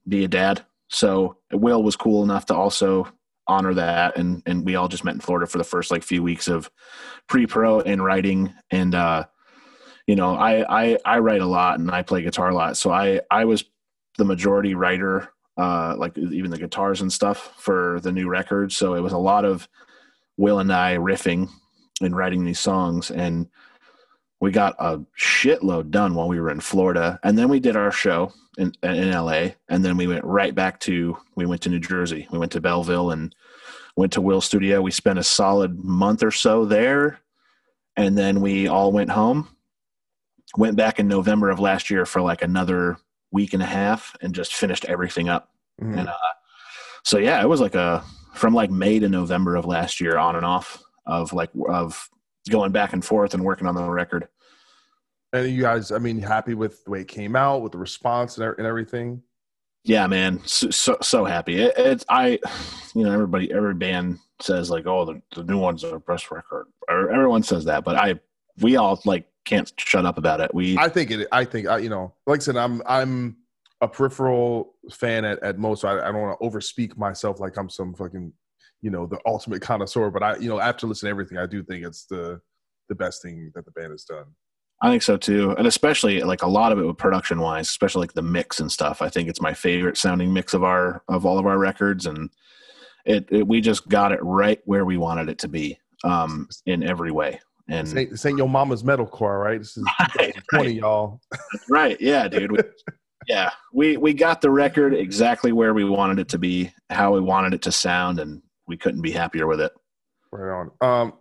be 0.05 0.25
a 0.25 0.27
dad. 0.27 0.65
So 0.89 1.37
Will 1.53 1.83
was 1.83 1.95
cool 1.95 2.21
enough 2.21 2.45
to 2.47 2.53
also 2.55 3.07
honor 3.47 3.73
that, 3.75 4.17
and 4.17 4.43
and 4.45 4.65
we 4.65 4.75
all 4.75 4.89
just 4.89 5.05
met 5.05 5.15
in 5.15 5.21
Florida 5.21 5.47
for 5.47 5.57
the 5.57 5.63
first 5.63 5.89
like 5.89 6.03
few 6.03 6.21
weeks 6.21 6.49
of 6.49 6.69
pre-pro 7.27 7.79
and 7.79 8.03
writing, 8.03 8.53
and 8.71 8.93
uh, 8.93 9.23
you 10.05 10.17
know, 10.17 10.35
I 10.35 10.65
I 10.83 10.97
I 11.05 11.19
write 11.19 11.41
a 11.41 11.45
lot 11.45 11.79
and 11.79 11.89
I 11.89 12.01
play 12.01 12.23
guitar 12.23 12.49
a 12.49 12.55
lot, 12.55 12.75
so 12.75 12.91
I 12.91 13.21
I 13.31 13.45
was 13.45 13.63
the 14.17 14.25
majority 14.25 14.75
writer, 14.75 15.29
uh, 15.57 15.95
like 15.97 16.17
even 16.17 16.51
the 16.51 16.57
guitars 16.57 17.01
and 17.01 17.11
stuff 17.11 17.53
for 17.57 17.99
the 18.01 18.11
new 18.11 18.29
record. 18.29 18.71
So 18.71 18.93
it 18.93 19.01
was 19.01 19.13
a 19.13 19.17
lot 19.17 19.45
of 19.45 19.67
Will 20.37 20.59
and 20.59 20.71
I 20.71 20.97
riffing 20.97 21.49
and 22.01 22.15
writing 22.15 22.45
these 22.45 22.59
songs, 22.59 23.09
and 23.09 23.47
we 24.39 24.51
got 24.51 24.75
a 24.77 24.99
shitload 25.19 25.89
done 25.89 26.13
while 26.13 26.27
we 26.27 26.39
were 26.39 26.51
in 26.51 26.59
Florida, 26.59 27.19
and 27.23 27.37
then 27.37 27.49
we 27.49 27.59
did 27.59 27.75
our 27.75 27.91
show 27.91 28.31
in 28.57 28.71
in 28.83 29.11
LA, 29.11 29.49
and 29.69 29.83
then 29.83 29.97
we 29.97 30.05
went 30.07 30.23
right 30.23 30.53
back 30.53 30.79
to 30.81 31.17
we 31.35 31.47
went 31.47 31.61
to 31.63 31.69
New 31.69 31.79
Jersey. 31.79 32.27
We 32.31 32.37
went 32.37 32.51
to 32.51 32.61
Belleville 32.61 33.11
and 33.11 33.33
went 33.95 34.13
to 34.13 34.21
Will's 34.21 34.45
studio. 34.45 34.81
We 34.81 34.91
spent 34.91 35.17
a 35.17 35.23
solid 35.23 35.83
month 35.83 36.21
or 36.21 36.31
so 36.31 36.65
there, 36.65 37.19
and 37.95 38.15
then 38.15 38.41
we 38.41 38.67
all 38.67 38.91
went 38.91 39.09
home. 39.09 39.49
Went 40.55 40.77
back 40.77 40.99
in 40.99 41.07
November 41.07 41.49
of 41.49 41.59
last 41.59 41.89
year 41.89 42.05
for 42.05 42.21
like 42.21 42.43
another 42.43 42.97
week 43.31 43.53
and 43.53 43.61
a 43.63 43.67
half, 43.67 44.15
and 44.21 44.33
just 44.33 44.55
finished 44.55 44.85
everything 44.85 45.29
up. 45.29 45.49
Mhm. 45.81 45.99
And 45.99 46.07
uh, 46.09 46.13
so 47.03 47.17
yeah, 47.17 47.41
it 47.41 47.47
was 47.47 47.61
like 47.61 47.75
a 47.75 48.03
from 48.33 48.53
like 48.53 48.71
May 48.71 48.99
to 48.99 49.09
November 49.09 49.55
of 49.55 49.65
last 49.65 49.99
year, 49.99 50.17
on 50.17 50.35
and 50.35 50.45
off 50.45 50.83
of 51.05 51.33
like 51.33 51.49
of 51.69 52.09
going 52.49 52.71
back 52.71 52.93
and 52.93 53.03
forth 53.03 53.33
and 53.33 53.43
working 53.43 53.67
on 53.67 53.75
the 53.75 53.83
record. 53.89 54.27
And 55.33 55.49
you 55.49 55.61
guys, 55.61 55.91
I 55.91 55.97
mean, 55.97 56.19
happy 56.19 56.53
with 56.53 56.83
the 56.85 56.91
way 56.91 57.01
it 57.01 57.07
came 57.09 57.35
out, 57.35 57.61
with 57.61 57.73
the 57.73 57.77
response 57.77 58.37
and, 58.37 58.49
e- 58.49 58.55
and 58.57 58.65
everything. 58.65 59.21
Yeah, 59.83 60.07
man, 60.07 60.41
so 60.45 60.69
so, 60.69 60.97
so 61.01 61.25
happy. 61.25 61.61
It, 61.61 61.73
it's 61.77 62.05
I, 62.09 62.39
you 62.95 63.03
know, 63.03 63.11
everybody, 63.11 63.51
every 63.51 63.73
band 63.73 64.19
says 64.41 64.69
like, 64.69 64.85
oh, 64.85 65.05
the, 65.05 65.21
the 65.35 65.43
new 65.43 65.57
one's 65.57 65.81
the 65.81 65.99
best 65.99 66.29
record, 66.31 66.67
everyone 66.89 67.43
says 67.43 67.65
that, 67.65 67.83
but 67.83 67.95
I, 67.95 68.19
we 68.59 68.75
all 68.75 68.99
like 69.05 69.25
can't 69.47 69.71
shut 69.77 70.05
up 70.05 70.17
about 70.17 70.41
it. 70.41 70.53
We, 70.53 70.77
I 70.77 70.89
think 70.89 71.11
it. 71.11 71.27
I 71.31 71.45
think 71.45 71.67
I, 71.67 71.79
you 71.79 71.89
know, 71.89 72.13
like 72.25 72.41
I 72.41 72.43
said, 72.43 72.57
I'm 72.57 72.81
I'm 72.85 73.37
a 73.81 73.87
peripheral 73.87 74.75
fan 74.91 75.25
at, 75.25 75.41
at 75.43 75.57
most. 75.57 75.81
So 75.81 75.87
I, 75.87 76.09
I 76.09 76.11
don't 76.11 76.21
want 76.21 76.39
to 76.39 76.47
overspeak 76.47 76.97
myself 76.97 77.39
like 77.39 77.57
I'm 77.57 77.69
some 77.69 77.93
fucking, 77.93 78.33
you 78.81 78.89
know, 78.89 79.05
the 79.05 79.19
ultimate 79.25 79.61
connoisseur. 79.61 80.09
But 80.11 80.23
I, 80.23 80.37
you 80.37 80.49
know, 80.49 80.59
after 80.59 80.87
listening 80.87 81.09
to 81.09 81.11
everything, 81.11 81.37
I 81.37 81.45
do 81.45 81.63
think 81.63 81.85
it's 81.85 82.05
the 82.05 82.41
the 82.89 82.95
best 82.95 83.21
thing 83.21 83.51
that 83.55 83.65
the 83.65 83.71
band 83.71 83.91
has 83.91 84.03
done. 84.03 84.25
I 84.81 84.89
think 84.89 85.01
so 85.01 85.17
too, 85.17 85.55
and 85.57 85.65
especially 85.65 86.21
like 86.21 86.43
a 86.43 86.47
lot 86.47 86.71
of 86.71 86.77
it 86.77 86.85
with 86.85 86.97
production 86.97 87.39
wise, 87.39 87.67
especially 87.67 88.01
like 88.01 88.13
the 88.13 88.21
mix 88.21 88.59
and 88.59 88.71
stuff. 88.71 89.01
I 89.01 89.09
think 89.09 89.27
it's 89.27 89.41
my 89.41 89.53
favorite 89.53 89.97
sounding 89.97 90.31
mix 90.31 90.53
of 90.53 90.63
our 90.63 91.01
of 91.07 91.25
all 91.25 91.39
of 91.39 91.47
our 91.47 91.57
records, 91.57 92.05
and 92.05 92.29
it, 93.03 93.27
it 93.31 93.47
we 93.47 93.59
just 93.59 93.87
got 93.89 94.11
it 94.11 94.19
right 94.21 94.59
where 94.65 94.85
we 94.85 94.97
wanted 94.97 95.29
it 95.29 95.39
to 95.39 95.47
be, 95.47 95.79
um, 96.03 96.47
in 96.67 96.83
every 96.83 97.11
way. 97.11 97.39
And 97.69 97.85
This 97.85 97.95
ain't, 97.95 98.11
this 98.11 98.25
ain't 98.25 98.37
your 98.37 98.49
mama's 98.49 98.83
metalcore, 98.83 99.43
right? 99.43 99.59
This 99.59 99.75
is 99.77 99.83
2020, 100.13 100.71
y'all. 100.71 101.19
right, 101.69 101.99
yeah, 101.99 102.27
dude. 102.27 102.51
We, 102.51 102.59
yeah, 103.27 103.51
we 103.73 103.97
we 103.97 104.13
got 104.13 104.39
the 104.41 104.49
record 104.49 104.93
exactly 104.93 105.51
where 105.51 105.73
we 105.73 105.83
wanted 105.83 106.19
it 106.19 106.29
to 106.29 106.37
be, 106.37 106.71
how 106.89 107.13
we 107.13 107.19
wanted 107.19 107.53
it 107.53 107.61
to 107.63 107.71
sound, 107.71 108.19
and 108.19 108.41
we 108.67 108.77
couldn't 108.77 109.01
be 109.01 109.11
happier 109.11 109.47
with 109.47 109.59
it. 109.59 109.73
Right 110.31 110.53
on. 110.53 110.71
Um, 110.81 111.13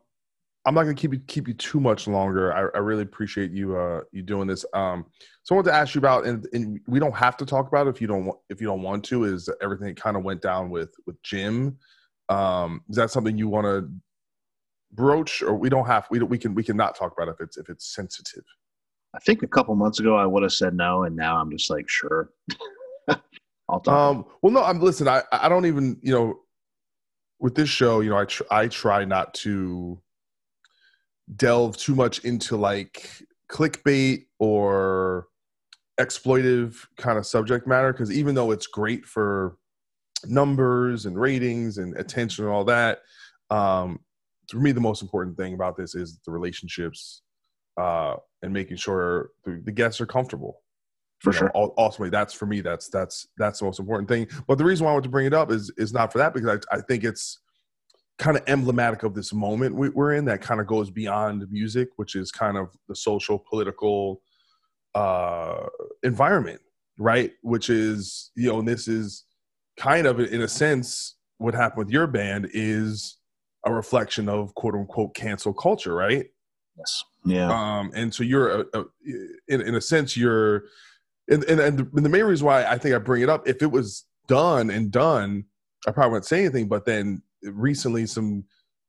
I'm 0.66 0.74
not 0.74 0.82
gonna 0.82 0.94
keep 0.94 1.12
you 1.12 1.20
keep 1.27 1.48
you 1.48 1.55
too 1.55 1.81
much 1.81 2.06
longer. 2.09 2.52
I, 2.52 2.77
I 2.77 2.81
really 2.81 3.02
appreciate 3.02 3.52
you 3.52 3.77
uh 3.77 4.02
you 4.12 4.23
doing 4.23 4.47
this. 4.47 4.64
Um, 4.73 5.06
so 5.44 5.55
I 5.55 5.56
wanted 5.56 5.70
to 5.70 5.77
ask 5.77 5.94
you 5.94 6.01
about, 6.01 6.27
and, 6.27 6.47
and 6.52 6.81
we 6.89 6.98
don't 6.98 7.14
have 7.14 7.36
to 7.36 7.47
talk 7.47 7.68
about 7.68 7.86
it 7.86 7.90
if 7.90 8.01
you 8.01 8.09
don't 8.09 8.27
wa- 8.27 8.39
if 8.51 8.60
you 8.60 8.66
don't 8.66 8.82
want 8.82 9.05
to. 9.06 9.24
Is 9.24 9.48
everything 9.62 9.94
kind 9.94 10.16
of 10.16 10.24
went 10.24 10.43
down 10.43 10.70
with 10.70 10.90
with 11.06 11.20
Jim? 11.23 11.78
Um, 12.28 12.82
is 12.89 12.97
that 12.97 13.12
something 13.12 13.39
you 13.39 13.48
want 13.48 13.64
to 13.66 13.89
broach, 14.93 15.43
or 15.43 15.55
we 15.55 15.69
don't 15.69 15.87
have 15.87 16.07
we 16.11 16.19
don't, 16.19 16.29
we 16.29 16.39
can 16.39 16.55
we 16.55 16.63
can 16.63 16.77
not 16.77 16.97
talk 16.97 17.13
about 17.13 17.29
it 17.29 17.37
if 17.39 17.41
it's 17.41 17.57
if 17.57 17.69
it's 17.69 17.95
sensitive. 17.95 18.45
I 19.15 19.19
think 19.21 19.43
a 19.43 19.49
couple 19.49 19.75
months 19.75 20.01
ago 20.01 20.17
I 20.17 20.27
would 20.27 20.43
have 20.43 20.53
said 20.53 20.75
no, 20.75 21.05
and 21.05 21.17
now 21.17 21.39
I'm 21.39 21.51
just 21.51 21.71
like, 21.71 21.89
sure. 21.89 22.31
I'll 23.69 23.81
talk. 23.81 23.89
Um, 23.89 24.25
well, 24.43 24.53
no, 24.53 24.63
I'm 24.63 24.81
listen. 24.81 25.09
I 25.09 25.23
I 25.33 25.49
don't 25.49 25.67
even 25.67 25.99
you 26.03 26.13
know 26.13 26.41
with 27.39 27.55
this 27.55 27.69
show, 27.69 28.01
you 28.01 28.11
know, 28.11 28.19
I 28.19 28.25
tr- 28.25 28.43
I 28.51 28.69
try 28.69 29.05
not 29.05 29.35
to 29.35 30.01
delve 31.35 31.77
too 31.77 31.95
much 31.95 32.21
into 32.21 32.57
like 32.57 33.09
clickbait 33.51 34.27
or 34.39 35.27
exploitive 36.01 36.77
kind 36.97 37.19
of 37.19 37.27
subject 37.27 37.67
matter 37.67 37.93
because 37.93 38.13
even 38.13 38.35
though 38.35 38.51
it's 38.51 38.67
great 38.67 39.05
for 39.05 39.57
numbers 40.25 41.07
and 41.07 41.19
ratings 41.19 41.79
and 41.79 41.97
attention 41.97 42.45
and 42.45 42.53
all 42.53 42.65
that, 42.65 43.01
um, 43.51 44.01
for 44.51 44.59
me 44.59 44.73
the 44.73 44.81
most 44.81 45.02
important 45.02 45.36
thing 45.36 45.55
about 45.55 45.77
this 45.77 45.94
is 45.94 46.18
the 46.24 46.32
relationships 46.32 47.23
uh, 47.81 48.16
and 48.43 48.52
making 48.52 48.77
sure 48.77 49.31
the, 49.44 49.60
the 49.64 49.73
guests 49.73 50.01
are 50.01 50.06
comfortable. 50.06 50.60
For 51.20 51.32
you 51.32 51.39
sure. 51.39 51.52
ul- 51.56 51.74
ultimately 51.78 52.10
that's 52.10 52.35
for 52.35 52.44
me 52.44 52.60
that's 52.60 52.89
that's 52.89 53.27
that's 53.39 53.60
the 53.60 53.64
most 53.64 53.81
important 53.81 54.06
thing. 54.06 54.28
But 54.47 54.59
the 54.59 54.64
reason 54.64 54.85
why 54.85 54.90
i 54.90 54.93
want 54.93 55.05
to 55.05 55.10
bring 55.10 55.27
it 55.27 55.32
up 55.32 55.51
is 55.51 55.73
is 55.78 55.93
not 55.93 56.12
for 56.12 56.18
that 56.18 56.35
because 56.35 56.60
i, 56.70 56.77
I 56.77 56.81
think 56.82 57.05
it's 57.05 57.39
kind 58.18 58.36
of 58.36 58.43
emblematic 58.47 59.02
of 59.02 59.14
this 59.14 59.32
moment 59.32 59.74
we, 59.74 59.89
we're 59.89 60.12
in 60.12 60.27
that 60.27 60.43
kind 60.43 60.60
of 60.60 60.66
goes 60.66 60.90
beyond 60.90 61.44
music 61.51 61.89
which 61.97 62.16
is 62.16 62.31
kind 62.31 62.59
of 62.59 62.68
the 62.89 62.94
social 62.94 63.39
political 63.39 64.20
uh 64.94 65.66
environment 66.02 66.60
right? 66.98 67.32
Which 67.43 67.70
is 67.70 68.31
you 68.35 68.48
know 68.48 68.59
and 68.59 68.68
this 68.68 68.89
is 68.89 69.24
kind 69.78 70.06
of 70.06 70.20
in 70.20 70.43
a 70.43 70.48
sense 70.48 71.16
what 71.39 71.55
happened 71.55 71.86
with 71.86 71.90
your 71.90 72.06
band 72.06 72.48
is 72.52 73.18
a 73.67 73.73
reflection 73.73 74.29
of 74.29 74.55
quote 74.55 74.75
unquote 74.75 75.15
cancel 75.15 75.53
culture 75.53 75.95
right 75.95 76.27
Yes. 76.79 77.05
Yeah. 77.25 77.49
um, 77.51 77.91
and 77.95 78.15
so 78.15 78.23
you're 78.23 78.61
a, 78.61 78.65
a, 78.75 78.85
in, 79.49 79.61
in 79.63 79.75
a 79.75 79.81
sense 79.81 80.17
you're 80.17 80.65
and, 81.29 81.43
and, 81.45 81.61
and 81.61 81.79
the, 81.79 81.89
and 81.97 82.05
the 82.05 82.09
main 82.09 82.25
reason 82.25 82.47
why 82.47 82.65
i 82.65 82.79
think 82.79 82.95
i 82.95 82.99
bring 82.99 83.23
it 83.23 83.29
up 83.29 83.47
if 83.49 83.63
it 83.63 83.71
was 83.71 84.05
done 84.29 84.71
and 84.71 84.91
done 84.91 85.45
i 85.87 85.91
probably 85.91 86.13
wouldn't 86.13 86.27
say 86.27 86.41
anything 86.41 86.69
but 86.69 86.85
then 86.85 87.23
recently 87.43 88.07
some 88.07 88.45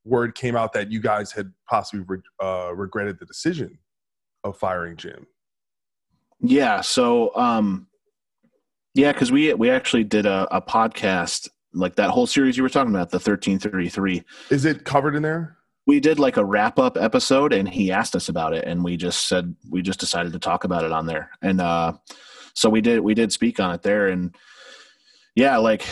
word 0.05 0.35
came 0.35 0.55
out 0.55 0.71
that 0.73 0.91
you 0.91 1.01
guys 1.01 1.31
had 1.31 1.51
possibly 1.69 2.05
re, 2.07 2.17
uh, 2.41 2.71
regretted 2.75 3.19
the 3.19 3.25
decision 3.25 3.77
of 4.43 4.57
firing 4.57 4.95
jim 4.95 5.25
Yeah. 6.39 6.81
So, 6.81 7.35
um, 7.35 7.87
yeah, 8.93 9.11
because 9.11 9.31
we 9.31 9.53
we 9.55 9.69
actually 9.71 10.03
did 10.03 10.25
a, 10.25 10.47
a 10.55 10.61
podcast 10.61 11.49
like 11.73 11.95
that 11.95 12.09
whole 12.09 12.27
series 12.27 12.57
you 12.57 12.63
were 12.63 12.69
talking 12.69 12.93
about, 12.93 13.09
the 13.09 13.19
thirteen 13.19 13.59
thirty 13.59 13.89
three. 13.89 14.23
is 14.49 14.65
it 14.65 14.85
covered 14.85 15.15
in 15.15 15.21
there 15.23 15.57
We 15.85 15.99
did 15.99 16.19
like 16.19 16.37
a 16.37 16.45
wrap 16.45 16.79
up 16.79 16.97
episode, 16.97 17.53
and 17.53 17.67
he 17.67 17.91
asked 17.91 18.15
us 18.15 18.29
about 18.29 18.53
it, 18.53 18.65
and 18.65 18.83
we 18.83 18.97
just 18.97 19.27
said 19.27 19.55
we 19.69 19.81
just 19.81 19.99
decided 19.99 20.33
to 20.33 20.39
talk 20.39 20.63
about 20.63 20.83
it 20.83 20.91
on 20.91 21.05
there, 21.05 21.31
and 21.41 21.61
uh, 21.61 21.93
so 22.53 22.69
we 22.69 22.81
did 22.81 22.99
we 23.01 23.13
did 23.13 23.31
speak 23.31 23.59
on 23.59 23.73
it 23.73 23.81
there, 23.83 24.07
and 24.07 24.35
yeah, 25.35 25.57
like 25.57 25.85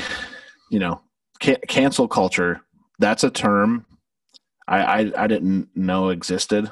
you 0.71 0.79
know, 0.79 1.01
ca- 1.41 1.61
cancel 1.67 2.07
culture. 2.07 2.61
That's 2.97 3.23
a 3.23 3.29
term 3.29 3.85
I, 4.67 4.79
I 4.79 5.11
I 5.23 5.27
didn't 5.27 5.69
know 5.75 6.09
existed 6.09 6.71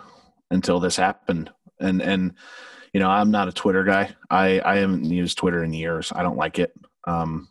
until 0.49 0.80
this 0.80 0.95
happened, 0.95 1.51
and 1.80 2.01
and 2.01 2.34
you 2.93 2.99
know 2.99 3.09
I'm 3.09 3.31
not 3.31 3.47
a 3.47 3.53
Twitter 3.53 3.84
guy. 3.84 4.15
I 4.30 4.61
I 4.65 4.77
haven't 4.77 5.05
used 5.05 5.38
Twitter 5.38 5.63
in 5.63 5.73
years. 5.73 6.11
I 6.15 6.23
don't 6.23 6.38
like 6.38 6.59
it. 6.59 6.73
Um, 7.05 7.49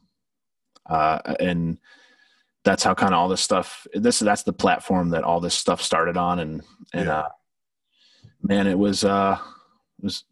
uh, 0.92 1.34
and 1.40 1.78
that's 2.64 2.84
how 2.84 2.94
kind 2.94 3.12
of 3.14 3.18
all 3.18 3.28
this 3.28 3.40
stuff. 3.40 3.86
This 3.94 4.18
that's 4.20 4.42
the 4.44 4.52
platform 4.52 5.10
that 5.10 5.24
all 5.24 5.40
this 5.40 5.54
stuff 5.54 5.80
started 5.82 6.16
on, 6.16 6.38
and 6.38 6.62
and 6.92 7.06
Yeah. 7.06 7.20
uh, 7.20 7.28
man, 8.42 8.66
it 8.66 8.78
was 8.78 9.04
uh, 9.04 9.38
it 9.98 10.04
was 10.04 10.24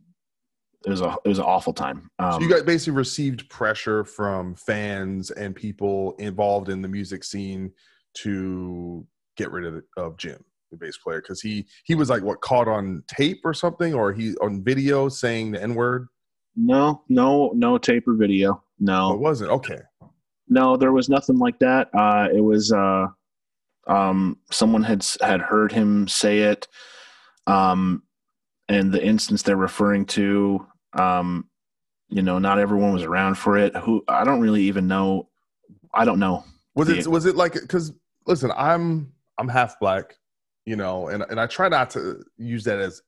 it 0.86 0.90
was 0.90 1.00
a 1.00 1.16
it 1.24 1.28
was 1.28 1.38
an 1.38 1.44
awful 1.44 1.72
time. 1.72 2.10
Um, 2.18 2.32
so 2.32 2.40
you 2.40 2.50
guys 2.50 2.62
basically 2.62 2.96
received 2.96 3.48
pressure 3.48 4.04
from 4.04 4.54
fans 4.54 5.30
and 5.30 5.54
people 5.54 6.14
involved 6.18 6.68
in 6.68 6.82
the 6.82 6.88
music 6.88 7.24
scene 7.24 7.72
to 8.14 9.06
get 9.36 9.50
rid 9.52 9.64
of, 9.64 9.82
of 9.96 10.16
jim 10.16 10.44
the 10.70 10.76
bass 10.76 10.96
player 10.98 11.20
because 11.20 11.40
he 11.40 11.66
he 11.84 11.94
was 11.94 12.10
like 12.10 12.22
what 12.22 12.40
caught 12.40 12.66
on 12.68 13.02
tape 13.06 13.40
or 13.44 13.54
something 13.54 13.94
or 13.94 14.12
he 14.12 14.34
on 14.38 14.62
video 14.62 15.08
saying 15.08 15.52
the 15.52 15.62
n-word 15.62 16.06
no, 16.56 17.02
no, 17.08 17.52
no 17.54 17.78
tape 17.78 18.06
or 18.08 18.14
video. 18.14 18.52
oh, 18.54 18.62
No, 18.80 19.12
it 19.14 19.20
wasn't 19.20 19.50
okay 19.50 19.78
No, 20.51 20.77
there 20.77 20.93
was 20.93 21.09
nothing 21.09 21.39
like 21.39 21.60
that. 21.60 21.89
Uh, 21.94 22.28
it 22.32 22.40
was 22.40 22.72
uh, 22.72 23.06
um, 23.86 24.36
someone 24.51 24.82
had 24.82 25.06
had 25.22 25.40
heard 25.40 25.70
him 25.70 26.09
say 26.09 26.40
it, 26.40 26.66
um, 27.47 28.02
and 28.68 28.93
the 28.93 29.02
instance 29.02 29.43
they're 29.43 29.56
referring 29.56 30.06
to, 30.06 30.66
um, 30.93 31.48
you 32.09 32.22
know, 32.22 32.40
not 32.40 32.59
everyone 32.59 32.93
was 32.93 33.05
around 33.05 33.36
for 33.36 33.56
it. 33.56 33.77
Who 33.77 34.02
I 34.09 34.24
don't 34.24 34.40
really 34.40 34.64
even 34.64 34.89
know. 34.89 35.28
I 35.94 36.05
don't 36.05 36.18
know. 36.18 36.44
Was 36.74 36.89
it 36.89 37.06
was 37.06 37.27
it 37.27 37.36
like 37.36 37.55
because 37.55 37.93
listen, 38.27 38.51
I'm 38.56 39.12
I'm 39.39 39.48
half 39.48 39.78
black, 39.78 40.16
you 40.66 40.74
know, 40.74 41.09
and 41.09 41.24
and 41.31 41.40
I 41.40 41.47
try 41.47 41.68
not 41.68 41.90
to 41.90 42.24
use 42.39 42.64
that 42.64 42.81
as 42.81 43.02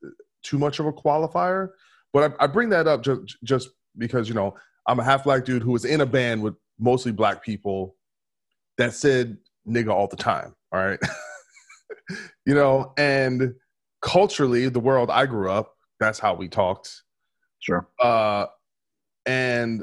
too 0.44 0.59
much 0.59 0.78
of 0.78 0.86
a 0.86 0.93
qualifier, 0.93 1.70
but 2.12 2.36
I, 2.40 2.44
I 2.44 2.47
bring 2.47 2.69
that 2.69 2.86
up 2.86 3.02
just 3.02 3.36
just 3.43 3.70
because 3.98 4.28
you 4.28 4.35
know 4.35 4.55
I'm 4.86 5.01
a 5.01 5.05
half 5.05 5.24
black 5.24 5.44
dude 5.44 5.62
who 5.62 5.73
was 5.73 5.85
in 5.85 6.01
a 6.01 6.06
band 6.06 6.43
with 6.43 6.55
mostly 6.78 7.12
black 7.12 7.43
people 7.43 7.97
that 8.78 8.94
said 8.94 9.39
nigga 9.69 9.90
all 9.90 10.09
the 10.09 10.16
time. 10.16 10.55
All 10.73 10.85
right. 10.85 11.01
you 12.47 12.55
know, 12.55 12.93
and 12.97 13.55
culturally, 14.01 14.69
the 14.69 14.81
world 14.81 15.11
I 15.11 15.27
grew 15.27 15.51
up, 15.51 15.74
that's 16.01 16.19
how 16.19 16.35
we 16.35 16.49
talked. 16.49 17.03
Sure. 17.61 17.89
Uh, 18.01 18.47
and 19.27 19.82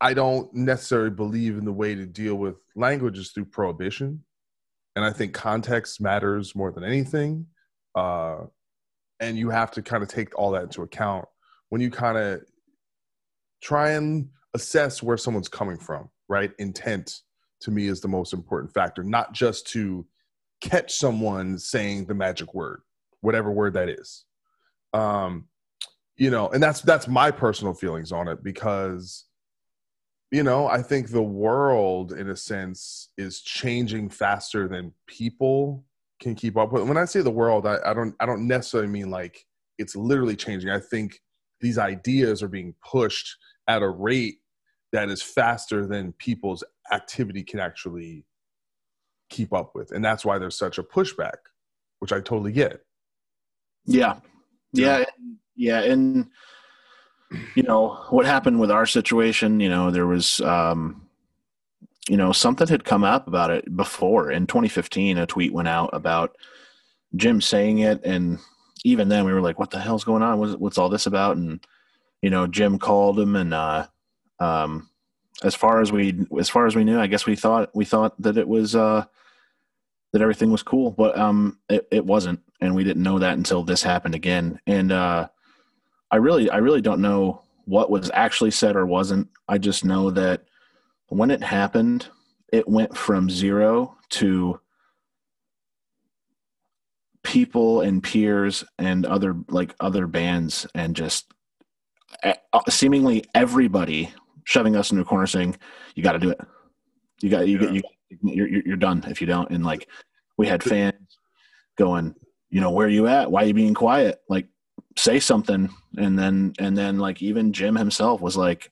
I 0.00 0.14
don't 0.14 0.52
necessarily 0.54 1.10
believe 1.10 1.58
in 1.58 1.64
the 1.64 1.72
way 1.72 1.94
to 1.94 2.06
deal 2.06 2.34
with 2.34 2.56
languages 2.74 3.32
through 3.32 3.46
prohibition. 3.46 4.24
And 4.96 5.04
I 5.04 5.12
think 5.12 5.34
context 5.34 6.00
matters 6.00 6.56
more 6.56 6.72
than 6.72 6.82
anything. 6.82 7.46
Uh, 7.94 8.46
and 9.20 9.36
you 9.38 9.50
have 9.50 9.70
to 9.72 9.82
kind 9.82 10.02
of 10.02 10.08
take 10.08 10.36
all 10.38 10.52
that 10.52 10.64
into 10.64 10.82
account 10.82 11.26
when 11.68 11.80
you 11.80 11.90
kind 11.90 12.18
of 12.18 12.40
try 13.62 13.90
and 13.90 14.30
assess 14.54 15.02
where 15.02 15.16
someone's 15.16 15.48
coming 15.48 15.78
from, 15.78 16.08
right? 16.28 16.52
Intent 16.58 17.20
to 17.60 17.70
me 17.70 17.86
is 17.86 18.00
the 18.00 18.08
most 18.08 18.32
important 18.32 18.72
factor, 18.72 19.02
not 19.02 19.32
just 19.32 19.66
to 19.68 20.06
catch 20.60 20.94
someone 20.94 21.58
saying 21.58 22.06
the 22.06 22.14
magic 22.14 22.54
word, 22.54 22.82
whatever 23.20 23.50
word 23.50 23.74
that 23.74 23.88
is. 23.88 24.24
Um, 24.92 25.46
you 26.16 26.30
know, 26.30 26.48
and 26.48 26.62
that's 26.62 26.82
that's 26.82 27.08
my 27.08 27.30
personal 27.30 27.74
feelings 27.74 28.12
on 28.12 28.28
it 28.28 28.42
because 28.42 29.26
you 30.30 30.44
know, 30.44 30.68
I 30.68 30.82
think 30.82 31.08
the 31.08 31.22
world 31.22 32.12
in 32.12 32.30
a 32.30 32.36
sense 32.36 33.08
is 33.18 33.40
changing 33.40 34.10
faster 34.10 34.68
than 34.68 34.92
people 35.08 35.84
can 36.20 36.36
keep 36.36 36.56
up 36.56 36.72
with. 36.72 36.86
When 36.86 36.96
I 36.96 37.04
say 37.04 37.20
the 37.20 37.30
world, 37.30 37.66
I, 37.66 37.78
I 37.84 37.94
don't 37.94 38.14
I 38.20 38.26
don't 38.26 38.46
necessarily 38.46 38.88
mean 38.88 39.10
like 39.10 39.44
it's 39.78 39.96
literally 39.96 40.36
changing. 40.36 40.70
I 40.70 40.78
think 40.78 41.20
these 41.60 41.78
ideas 41.78 42.42
are 42.42 42.48
being 42.48 42.74
pushed 42.88 43.36
at 43.66 43.82
a 43.82 43.88
rate 43.88 44.36
that 44.92 45.08
is 45.08 45.22
faster 45.22 45.86
than 45.86 46.12
people's 46.14 46.64
activity 46.92 47.42
can 47.42 47.60
actually 47.60 48.24
keep 49.28 49.52
up 49.52 49.74
with. 49.74 49.92
And 49.92 50.04
that's 50.04 50.24
why 50.24 50.38
there's 50.38 50.58
such 50.58 50.78
a 50.78 50.82
pushback, 50.82 51.36
which 52.00 52.12
I 52.12 52.20
totally 52.20 52.52
get. 52.52 52.80
Yeah. 53.84 54.16
Yeah. 54.72 55.04
Yeah. 55.56 55.82
And, 55.82 56.26
you 57.54 57.62
know, 57.62 58.04
what 58.10 58.26
happened 58.26 58.58
with 58.58 58.70
our 58.70 58.86
situation, 58.86 59.60
you 59.60 59.68
know, 59.68 59.90
there 59.90 60.06
was, 60.06 60.40
um, 60.40 61.06
you 62.08 62.16
know, 62.16 62.32
something 62.32 62.66
had 62.66 62.84
come 62.84 63.04
up 63.04 63.28
about 63.28 63.50
it 63.50 63.76
before. 63.76 64.30
In 64.30 64.46
2015, 64.46 65.18
a 65.18 65.26
tweet 65.26 65.52
went 65.52 65.68
out 65.68 65.90
about 65.92 66.36
Jim 67.14 67.40
saying 67.40 67.78
it. 67.78 68.04
And 68.04 68.38
even 68.84 69.08
then, 69.08 69.24
we 69.24 69.32
were 69.32 69.42
like, 69.42 69.58
what 69.58 69.70
the 69.70 69.78
hell's 69.78 70.04
going 70.04 70.22
on? 70.22 70.38
What's, 70.38 70.54
what's 70.54 70.78
all 70.78 70.88
this 70.88 71.06
about? 71.06 71.36
And, 71.36 71.64
you 72.22 72.30
know, 72.30 72.46
Jim 72.46 72.78
called 72.78 73.20
him 73.20 73.36
and, 73.36 73.54
uh, 73.54 73.86
um, 74.40 74.88
as 75.42 75.54
far 75.54 75.80
as 75.80 75.92
we 75.92 76.26
as 76.38 76.48
far 76.48 76.66
as 76.66 76.74
we 76.74 76.84
knew, 76.84 76.98
I 76.98 77.06
guess 77.06 77.26
we 77.26 77.36
thought 77.36 77.70
we 77.74 77.84
thought 77.84 78.20
that 78.20 78.36
it 78.36 78.48
was 78.48 78.74
uh, 78.74 79.04
that 80.12 80.22
everything 80.22 80.50
was 80.50 80.62
cool, 80.62 80.90
but 80.90 81.16
um, 81.18 81.58
it, 81.68 81.86
it 81.90 82.04
wasn't, 82.04 82.40
and 82.60 82.74
we 82.74 82.84
didn't 82.84 83.02
know 83.02 83.18
that 83.18 83.36
until 83.36 83.62
this 83.62 83.82
happened 83.82 84.14
again. 84.14 84.60
And 84.66 84.92
uh, 84.92 85.28
I 86.10 86.16
really 86.16 86.50
I 86.50 86.56
really 86.58 86.80
don't 86.80 87.00
know 87.00 87.42
what 87.64 87.90
was 87.90 88.10
actually 88.12 88.50
said 88.50 88.76
or 88.76 88.86
wasn't. 88.86 89.28
I 89.48 89.58
just 89.58 89.84
know 89.84 90.10
that 90.10 90.44
when 91.08 91.30
it 91.30 91.42
happened, 91.42 92.08
it 92.52 92.68
went 92.68 92.96
from 92.96 93.30
zero 93.30 93.96
to 94.10 94.60
people 97.22 97.82
and 97.82 98.02
peers 98.02 98.64
and 98.78 99.06
other 99.06 99.36
like 99.48 99.74
other 99.78 100.06
bands 100.06 100.66
and 100.74 100.96
just 100.96 101.32
uh, 102.22 102.34
seemingly 102.68 103.24
everybody 103.34 104.12
shoving 104.44 104.76
us 104.76 104.90
into 104.90 105.02
a 105.02 105.04
corner 105.06 105.26
saying 105.26 105.56
you 105.94 106.02
got 106.02 106.12
to 106.12 106.18
do 106.18 106.30
it. 106.30 106.40
You 107.20 107.30
got 107.30 107.48
you 107.48 107.58
yeah. 107.60 107.70
you 107.70 107.82
you're, 108.22 108.48
you're 108.48 108.76
done 108.76 109.04
if 109.08 109.20
you 109.20 109.26
don't. 109.26 109.50
And 109.50 109.64
like 109.64 109.88
we 110.36 110.46
had 110.46 110.62
fans 110.62 111.18
going 111.76 112.14
you 112.50 112.60
know 112.60 112.70
where 112.70 112.86
are 112.86 112.90
you 112.90 113.06
at? 113.06 113.30
Why 113.30 113.42
are 113.42 113.46
you 113.46 113.54
being 113.54 113.74
quiet? 113.74 114.20
Like 114.28 114.46
say 114.96 115.20
something. 115.20 115.70
And 115.96 116.18
then 116.18 116.54
and 116.58 116.76
then 116.76 116.98
like 116.98 117.22
even 117.22 117.52
jim 117.52 117.76
himself 117.76 118.20
was 118.20 118.36
like 118.36 118.70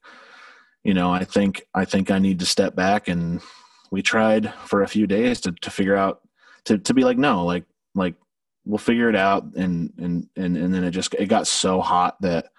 you 0.84 0.94
know 0.94 1.12
i 1.12 1.24
think 1.24 1.62
i 1.74 1.84
think 1.84 2.10
i 2.10 2.18
need 2.18 2.38
to 2.40 2.46
step 2.46 2.74
back. 2.74 3.08
And 3.08 3.40
we 3.90 4.02
tried 4.02 4.52
for 4.66 4.82
a 4.82 4.88
few 4.88 5.06
days 5.06 5.40
to, 5.42 5.52
to 5.52 5.70
figure 5.70 5.96
out 5.96 6.20
to, 6.64 6.78
to 6.78 6.94
be 6.94 7.04
like 7.04 7.18
no 7.18 7.44
like 7.44 7.64
like 7.94 8.14
we'll 8.68 8.78
figure 8.78 9.08
it 9.08 9.16
out. 9.16 9.44
And 9.56 9.92
and 9.98 10.28
and 10.36 10.56
and 10.56 10.72
then 10.72 10.84
it 10.84 10.90
just 10.90 11.14
it 11.14 11.26
got 11.26 11.46
so 11.46 11.80
hot 11.80 12.20
that 12.20 12.50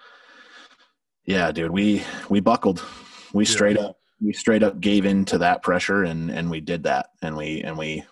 yeah 1.24 1.50
dude 1.52 1.70
we 1.70 2.02
we 2.28 2.40
buckled 2.40 2.84
we 3.32 3.44
yeah. 3.44 3.50
straight 3.50 3.78
up 3.78 3.96
we 4.20 4.32
straight 4.32 4.62
up 4.62 4.80
gave 4.80 5.04
in 5.04 5.24
to 5.24 5.38
that 5.38 5.62
pressure 5.62 6.04
and 6.04 6.30
and 6.30 6.50
we 6.50 6.60
did 6.60 6.84
that 6.84 7.10
and 7.22 7.36
we 7.36 7.62
and 7.62 7.76
we 7.76 8.02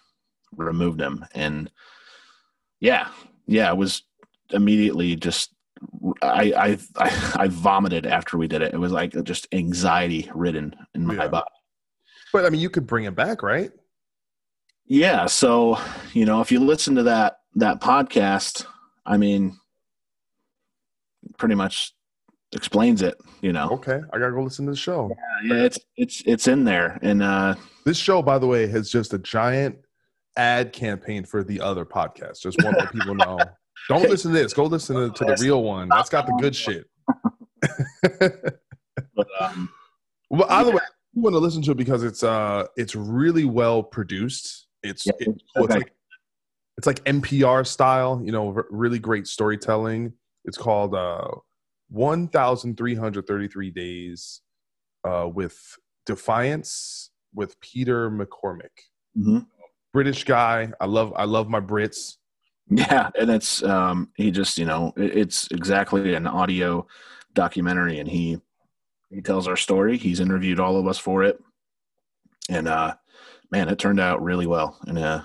removed 0.56 1.00
him 1.00 1.24
and 1.34 1.70
yeah 2.80 3.08
yeah 3.46 3.70
it 3.70 3.76
was 3.76 4.02
immediately 4.50 5.16
just 5.16 5.54
I, 6.22 6.52
I 6.56 6.78
I 6.96 7.32
I 7.36 7.48
vomited 7.48 8.06
after 8.06 8.36
we 8.36 8.48
did 8.48 8.62
it. 8.62 8.74
It 8.74 8.78
was 8.78 8.92
like 8.92 9.12
just 9.24 9.46
anxiety 9.52 10.30
ridden 10.34 10.74
in 10.94 11.06
my 11.06 11.14
yeah. 11.14 11.28
body. 11.28 11.50
But 12.32 12.44
I 12.44 12.50
mean, 12.50 12.60
you 12.60 12.70
could 12.70 12.86
bring 12.86 13.04
it 13.04 13.14
back, 13.14 13.42
right? 13.42 13.70
Yeah. 14.86 15.26
So 15.26 15.78
you 16.12 16.24
know, 16.24 16.40
if 16.40 16.50
you 16.50 16.60
listen 16.60 16.96
to 16.96 17.04
that 17.04 17.38
that 17.56 17.80
podcast, 17.80 18.66
I 19.06 19.16
mean, 19.16 19.58
pretty 21.38 21.54
much 21.54 21.94
explains 22.52 23.02
it. 23.02 23.16
You 23.40 23.52
know. 23.52 23.70
Okay, 23.70 24.00
I 24.12 24.18
gotta 24.18 24.32
go 24.32 24.42
listen 24.42 24.66
to 24.66 24.72
the 24.72 24.76
show. 24.76 25.10
Yeah, 25.44 25.56
yeah 25.56 25.64
it's 25.64 25.78
it's 25.96 26.22
it's 26.26 26.48
in 26.48 26.64
there, 26.64 26.98
and 27.02 27.22
uh 27.22 27.54
this 27.84 27.96
show, 27.96 28.22
by 28.22 28.38
the 28.38 28.46
way, 28.46 28.66
has 28.66 28.90
just 28.90 29.14
a 29.14 29.18
giant 29.18 29.76
ad 30.36 30.72
campaign 30.72 31.24
for 31.24 31.42
the 31.42 31.60
other 31.60 31.84
podcast. 31.84 32.40
Just 32.40 32.62
want 32.62 32.78
people 32.92 33.14
know. 33.14 33.38
Don't 33.88 34.02
listen 34.02 34.32
to 34.32 34.38
this. 34.38 34.52
Go 34.52 34.64
listen 34.64 34.96
to, 34.96 35.10
to 35.10 35.24
the 35.24 35.36
real 35.40 35.62
one. 35.62 35.88
That's 35.88 36.10
got 36.10 36.26
the 36.26 36.36
good 36.40 36.54
shit. 36.54 36.86
but, 38.18 39.26
um, 39.40 39.70
well, 40.30 40.46
either 40.50 40.72
way, 40.72 40.80
I 40.82 41.20
want 41.20 41.34
to 41.34 41.38
listen 41.38 41.62
to 41.62 41.70
it 41.70 41.76
because 41.76 42.02
it's 42.02 42.22
uh 42.22 42.66
it's 42.76 42.94
really 42.94 43.44
well 43.44 43.82
produced. 43.82 44.66
It's 44.82 45.06
yeah, 45.06 45.12
it's, 45.18 45.28
okay. 45.56 45.64
it's 45.64 45.74
like 45.74 45.92
it's 46.76 46.86
like 46.86 47.04
NPR 47.04 47.66
style. 47.66 48.20
You 48.22 48.32
know, 48.32 48.62
really 48.70 48.98
great 48.98 49.26
storytelling. 49.26 50.12
It's 50.44 50.58
called 50.58 50.94
uh 50.94 51.28
1,333 51.90 53.70
days 53.70 54.40
uh, 55.04 55.28
with 55.32 55.76
Defiance 56.06 57.10
with 57.34 57.60
Peter 57.60 58.10
McCormick. 58.10 58.86
Mm-hmm. 59.16 59.38
British 59.92 60.24
guy. 60.24 60.70
I 60.80 60.86
love 60.86 61.12
I 61.16 61.24
love 61.24 61.48
my 61.48 61.60
Brits. 61.60 62.16
Yeah, 62.70 63.08
and 63.18 63.30
it's 63.30 63.62
um 63.62 64.10
he 64.16 64.30
just, 64.30 64.58
you 64.58 64.66
know, 64.66 64.92
it's 64.96 65.48
exactly 65.50 66.14
an 66.14 66.26
audio 66.26 66.86
documentary 67.34 67.98
and 67.98 68.08
he 68.08 68.38
he 69.10 69.22
tells 69.22 69.48
our 69.48 69.56
story. 69.56 69.96
He's 69.96 70.20
interviewed 70.20 70.60
all 70.60 70.76
of 70.76 70.86
us 70.86 70.98
for 70.98 71.24
it. 71.24 71.38
And 72.50 72.68
uh 72.68 72.94
man, 73.50 73.68
it 73.68 73.78
turned 73.78 74.00
out 74.00 74.22
really 74.22 74.46
well. 74.46 74.78
And 74.86 74.98
uh 74.98 75.22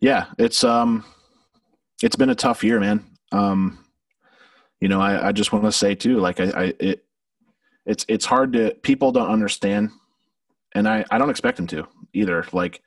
yeah, 0.00 0.26
it's 0.38 0.64
um 0.64 1.04
it's 2.02 2.16
been 2.16 2.30
a 2.30 2.34
tough 2.34 2.64
year, 2.64 2.80
man. 2.80 3.04
Um 3.32 3.85
you 4.80 4.88
know, 4.88 5.00
I, 5.00 5.28
I 5.28 5.32
just 5.32 5.52
want 5.52 5.64
to 5.64 5.72
say 5.72 5.94
too, 5.94 6.18
like 6.18 6.40
I, 6.40 6.44
I 6.44 6.74
it 6.78 7.04
it's 7.86 8.04
it's 8.08 8.24
hard 8.24 8.52
to 8.54 8.74
people 8.82 9.12
don't 9.12 9.30
understand 9.30 9.90
and 10.74 10.88
I, 10.88 11.04
I 11.10 11.18
don't 11.18 11.30
expect 11.30 11.56
them 11.56 11.66
to 11.68 11.86
either. 12.12 12.44
Like 12.52 12.82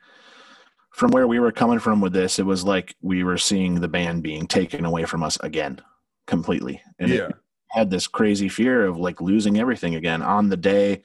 from 0.93 1.11
where 1.11 1.27
we 1.27 1.39
were 1.39 1.51
coming 1.51 1.79
from 1.79 2.01
with 2.01 2.13
this, 2.13 2.39
it 2.39 2.45
was 2.45 2.63
like 2.63 2.95
we 3.01 3.23
were 3.23 3.37
seeing 3.37 3.75
the 3.75 3.87
band 3.87 4.21
being 4.21 4.45
taken 4.45 4.85
away 4.85 5.05
from 5.05 5.23
us 5.23 5.37
again 5.41 5.81
completely. 6.27 6.81
And 6.99 7.09
yeah. 7.09 7.29
had 7.69 7.89
this 7.89 8.07
crazy 8.07 8.49
fear 8.49 8.85
of 8.85 8.97
like 8.97 9.21
losing 9.21 9.59
everything 9.59 9.95
again 9.95 10.21
on 10.21 10.49
the 10.49 10.57
day 10.57 11.01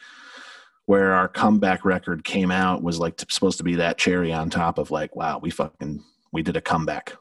where 0.86 1.12
our 1.14 1.28
comeback 1.28 1.84
record 1.84 2.24
came 2.24 2.50
out 2.50 2.82
was 2.82 2.98
like 2.98 3.18
supposed 3.30 3.56
to 3.58 3.64
be 3.64 3.76
that 3.76 3.96
cherry 3.96 4.32
on 4.32 4.50
top 4.50 4.78
of 4.78 4.90
like, 4.90 5.16
wow, 5.16 5.38
we 5.38 5.48
fucking, 5.48 6.02
we 6.32 6.42
did 6.42 6.56
a 6.56 6.60
comeback. 6.60 7.14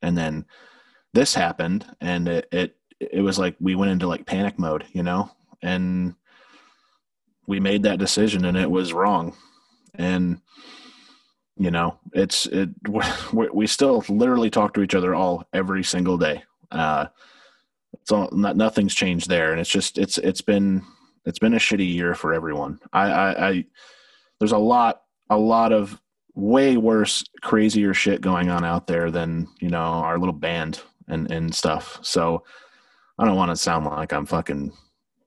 And 0.00 0.16
then 0.16 0.46
this 1.12 1.34
happened 1.34 1.84
and 2.00 2.26
it, 2.26 2.48
it, 2.50 2.76
it 3.12 3.22
was 3.22 3.38
like 3.38 3.56
we 3.60 3.74
went 3.74 3.90
into 3.90 4.06
like 4.06 4.26
panic 4.26 4.58
mode, 4.58 4.84
you 4.92 5.02
know, 5.02 5.30
and 5.62 6.14
we 7.46 7.60
made 7.60 7.82
that 7.82 7.98
decision 7.98 8.44
and 8.44 8.56
it 8.56 8.70
was 8.70 8.92
wrong. 8.92 9.34
And, 9.94 10.40
you 11.56 11.70
know 11.70 11.98
it's 12.12 12.46
it 12.46 12.70
we 13.32 13.66
still 13.66 14.04
literally 14.08 14.50
talk 14.50 14.74
to 14.74 14.82
each 14.82 14.94
other 14.94 15.14
all 15.14 15.46
every 15.52 15.84
single 15.84 16.18
day. 16.18 16.42
Uh 16.70 17.06
it's 17.94 18.10
all 18.10 18.28
not, 18.32 18.56
nothing's 18.56 18.94
changed 18.94 19.28
there. 19.28 19.52
And 19.52 19.60
it's 19.60 19.70
just 19.70 19.98
it's 19.98 20.18
it's 20.18 20.40
been 20.40 20.82
it's 21.24 21.38
been 21.38 21.54
a 21.54 21.58
shitty 21.58 21.92
year 21.92 22.14
for 22.14 22.32
everyone. 22.32 22.80
I, 22.92 23.10
I 23.10 23.48
i 23.48 23.64
there's 24.38 24.52
a 24.52 24.58
lot 24.58 25.02
a 25.30 25.36
lot 25.36 25.72
of 25.72 26.00
way 26.34 26.76
worse 26.76 27.22
crazier 27.42 27.92
shit 27.92 28.22
going 28.22 28.48
on 28.48 28.64
out 28.64 28.86
there 28.86 29.10
than 29.10 29.46
you 29.60 29.68
know 29.68 29.78
our 29.78 30.18
little 30.18 30.32
band 30.32 30.80
and 31.08 31.30
and 31.30 31.54
stuff. 31.54 31.98
So 32.02 32.44
i 33.18 33.24
don't 33.24 33.36
want 33.36 33.50
to 33.50 33.56
sound 33.56 33.84
like 33.86 34.12
i'm 34.12 34.26
fucking 34.26 34.72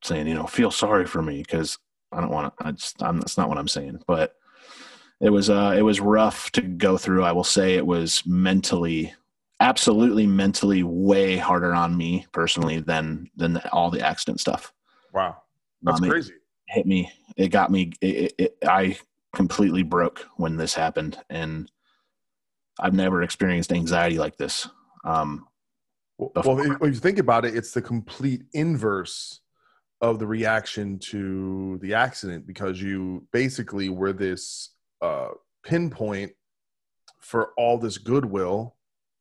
saying, 0.06 0.28
you 0.28 0.36
know, 0.36 0.46
feel 0.46 0.72
sorry 0.72 1.06
for 1.06 1.22
me 1.22 1.42
because 1.42 1.78
I 2.12 2.22
don't 2.22 2.32
want 2.32 2.56
to. 2.58 2.68
I 2.68 2.72
just, 2.72 3.02
I'm, 3.02 3.20
that's 3.20 3.38
not 3.38 3.50
what 3.50 3.58
I'm 3.58 3.68
saying. 3.68 4.02
But 4.08 4.36
it 5.20 5.30
was, 5.30 5.50
uh, 5.50 5.74
it 5.78 5.82
was 5.82 6.00
rough 6.00 6.52
to 6.52 6.62
go 6.62 6.98
through. 6.98 7.24
I 7.24 7.32
will 7.32 7.44
say 7.44 7.74
it 7.76 7.86
was 7.86 8.24
mentally, 8.26 9.14
absolutely 9.60 10.28
mentally, 10.28 10.84
way 10.84 11.38
harder 11.38 11.74
on 11.74 11.98
me 11.98 12.26
personally 12.32 12.80
than 12.80 13.30
than 13.36 13.58
all 13.72 13.90
the 13.90 14.06
accident 14.06 14.40
stuff. 14.40 14.74
Wow, 15.14 15.38
that's 15.82 16.00
Um, 16.00 16.06
it 16.06 16.10
crazy. 16.10 16.34
hit 16.68 16.86
me. 16.86 17.12
It 17.36 17.50
got 17.50 17.72
me. 17.72 17.92
It, 18.02 18.16
it, 18.16 18.34
it, 18.38 18.58
I 18.68 18.98
completely 19.34 19.84
broke 19.84 20.26
when 20.38 20.56
this 20.56 20.74
happened, 20.74 21.18
and 21.30 21.70
I've 22.80 22.94
never 22.94 23.24
experienced 23.24 23.72
anxiety 23.72 24.18
like 24.18 24.38
this. 24.38 24.68
Um, 25.04 25.48
Well, 26.18 26.32
before. 26.34 26.56
well, 26.56 26.66
if 26.72 26.82
if 26.82 26.94
you 26.96 27.00
think 27.00 27.20
about 27.20 27.46
it, 27.46 27.56
it's 27.56 27.72
the 27.72 27.82
complete 27.82 28.44
inverse 28.54 29.42
of 30.02 30.20
the 30.20 30.28
reaction 30.28 31.00
to 31.00 31.78
the 31.82 31.94
accident 31.94 32.46
because 32.46 32.82
you 32.82 33.28
basically 33.32 33.90
were 33.90 34.14
this 34.14 34.72
uh, 35.02 35.30
pinpoint 35.64 36.32
for 37.22 37.54
all 37.58 37.78
this 37.78 37.98
goodwill, 37.98 38.76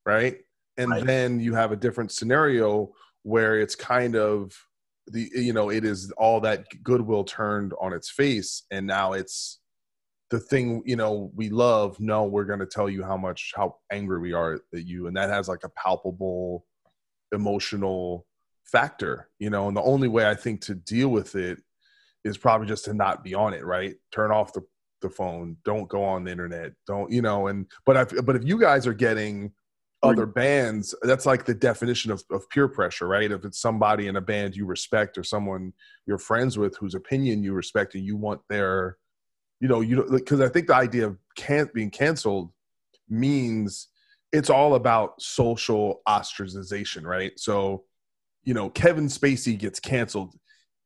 right? 0.05 0.37
And 0.77 0.91
Right. 0.91 1.05
then 1.05 1.39
you 1.39 1.53
have 1.55 1.71
a 1.71 1.75
different 1.77 2.11
scenario 2.11 2.93
where 3.23 3.59
it's 3.59 3.75
kind 3.75 4.15
of 4.15 4.53
the 5.07 5.29
you 5.35 5.53
know 5.53 5.69
it 5.69 5.85
is 5.85 6.11
all 6.17 6.39
that 6.41 6.65
goodwill 6.83 7.23
turned 7.23 7.73
on 7.79 7.93
its 7.93 8.09
face, 8.09 8.63
and 8.71 8.87
now 8.87 9.13
it's 9.13 9.59
the 10.29 10.39
thing 10.39 10.81
you 10.85 10.95
know 10.95 11.31
we 11.35 11.49
love. 11.49 11.99
No, 11.99 12.23
we're 12.23 12.45
going 12.45 12.59
to 12.59 12.65
tell 12.65 12.89
you 12.89 13.03
how 13.03 13.17
much 13.17 13.53
how 13.55 13.77
angry 13.91 14.19
we 14.19 14.33
are 14.33 14.53
at 14.55 14.85
you, 14.85 15.07
and 15.07 15.15
that 15.17 15.29
has 15.29 15.47
like 15.47 15.63
a 15.63 15.69
palpable 15.69 16.65
emotional 17.35 18.25
factor, 18.63 19.29
you 19.39 19.49
know, 19.49 19.67
and 19.67 19.77
the 19.77 19.83
only 19.83 20.07
way 20.07 20.27
I 20.27 20.35
think 20.35 20.61
to 20.61 20.75
deal 20.75 21.09
with 21.09 21.35
it 21.35 21.59
is 22.23 22.37
probably 22.37 22.67
just 22.67 22.85
to 22.85 22.93
not 22.93 23.23
be 23.23 23.35
on 23.35 23.53
it, 23.53 23.63
right? 23.63 23.95
Turn 24.11 24.31
off 24.31 24.53
the, 24.53 24.63
the 25.01 25.09
phone, 25.09 25.57
don't 25.63 25.87
go 25.87 26.03
on 26.03 26.23
the 26.23 26.31
internet, 26.31 26.73
don't, 26.87 27.11
you 27.11 27.21
know, 27.21 27.47
and 27.47 27.67
but 27.85 27.97
I 27.97 28.03
but 28.21 28.35
if 28.35 28.43
you 28.43 28.59
guys 28.59 28.87
are 28.87 28.93
getting 28.93 29.51
other 30.03 30.25
bands, 30.25 30.93
that's 31.01 31.25
like 31.25 31.45
the 31.45 31.53
definition 31.53 32.11
of, 32.11 32.23
of 32.31 32.47
peer 32.49 32.67
pressure, 32.67 33.07
right? 33.07 33.31
If 33.31 33.43
it's 33.43 33.59
somebody 33.59 34.07
in 34.07 34.15
a 34.15 34.21
band 34.21 34.55
you 34.55 34.65
respect 34.65 35.17
or 35.17 35.23
someone 35.23 35.73
you're 36.05 36.17
friends 36.17 36.57
with 36.57 36.77
whose 36.77 36.95
opinion 36.95 37.43
you 37.43 37.53
respect 37.53 37.95
and 37.95 38.05
you 38.05 38.15
want 38.15 38.41
their, 38.49 38.97
you 39.59 39.67
know, 39.67 39.81
you 39.81 40.05
because 40.09 40.41
I 40.41 40.49
think 40.49 40.67
the 40.67 40.75
idea 40.75 41.07
of 41.07 41.17
can't 41.35 41.73
being 41.73 41.89
canceled 41.89 42.51
means 43.09 43.87
it's 44.35 44.49
all 44.49 44.75
about 44.75 45.21
social 45.21 46.01
ostracization, 46.05 47.03
right? 47.03 47.31
So, 47.39 47.85
you 48.43 48.53
know, 48.53 48.69
Kevin 48.69 49.07
Spacey 49.07 49.57
gets 49.57 49.79
canceled. 49.79 50.35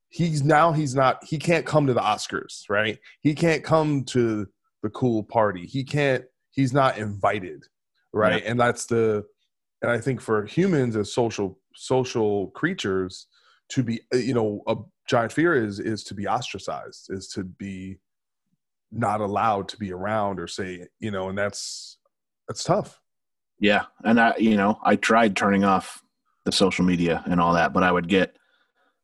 He's 0.10 0.44
now 0.44 0.72
he's 0.72 0.94
not 0.94 1.24
he 1.24 1.40
can't 1.40 1.66
come 1.66 1.88
to 1.88 1.94
the 1.94 2.00
Oscars, 2.00 2.64
right? 2.70 3.00
He 3.22 3.34
can't 3.34 3.64
come 3.64 4.04
to 4.06 4.48
the 4.84 4.90
cool 4.92 5.24
party. 5.24 5.66
He 5.66 5.84
can't 5.84 6.24
he's 6.52 6.74
not 6.74 7.00
invited, 7.00 7.66
right? 8.14 8.44
And 8.46 8.60
that's 8.60 8.86
the 8.86 9.26
and 9.82 9.92
I 9.92 10.00
think 10.00 10.22
for 10.22 10.46
humans 10.46 10.96
as 10.96 11.12
social 11.12 11.60
social 11.76 12.48
creatures 12.52 13.26
to 13.70 13.84
be 13.84 14.02
you 14.14 14.36
know 14.36 14.62
a 14.68 14.76
giant 15.08 15.32
fear 15.32 15.56
is 15.56 15.80
is 15.80 16.04
to 16.06 16.14
be 16.14 16.28
ostracized, 16.28 17.08
is 17.10 17.30
to 17.30 17.44
be 17.44 17.98
not 18.92 19.22
allowed 19.22 19.68
to 19.70 19.78
be 19.78 19.92
around 19.92 20.40
or 20.40 20.48
say, 20.48 20.88
you 21.00 21.10
know, 21.10 21.30
and 21.30 21.38
that's 21.38 21.98
that's 22.48 22.64
tough. 22.64 23.00
Yeah, 23.60 23.86
and 24.04 24.20
I, 24.20 24.36
you 24.38 24.56
know, 24.56 24.80
I 24.84 24.96
tried 24.96 25.36
turning 25.36 25.66
off 25.66 26.02
the 26.46 26.52
social 26.52 26.86
media 26.86 27.24
and 27.26 27.42
all 27.42 27.54
that, 27.54 27.74
but 27.74 27.84
I 27.84 27.92
would 27.92 28.08
get 28.08 28.38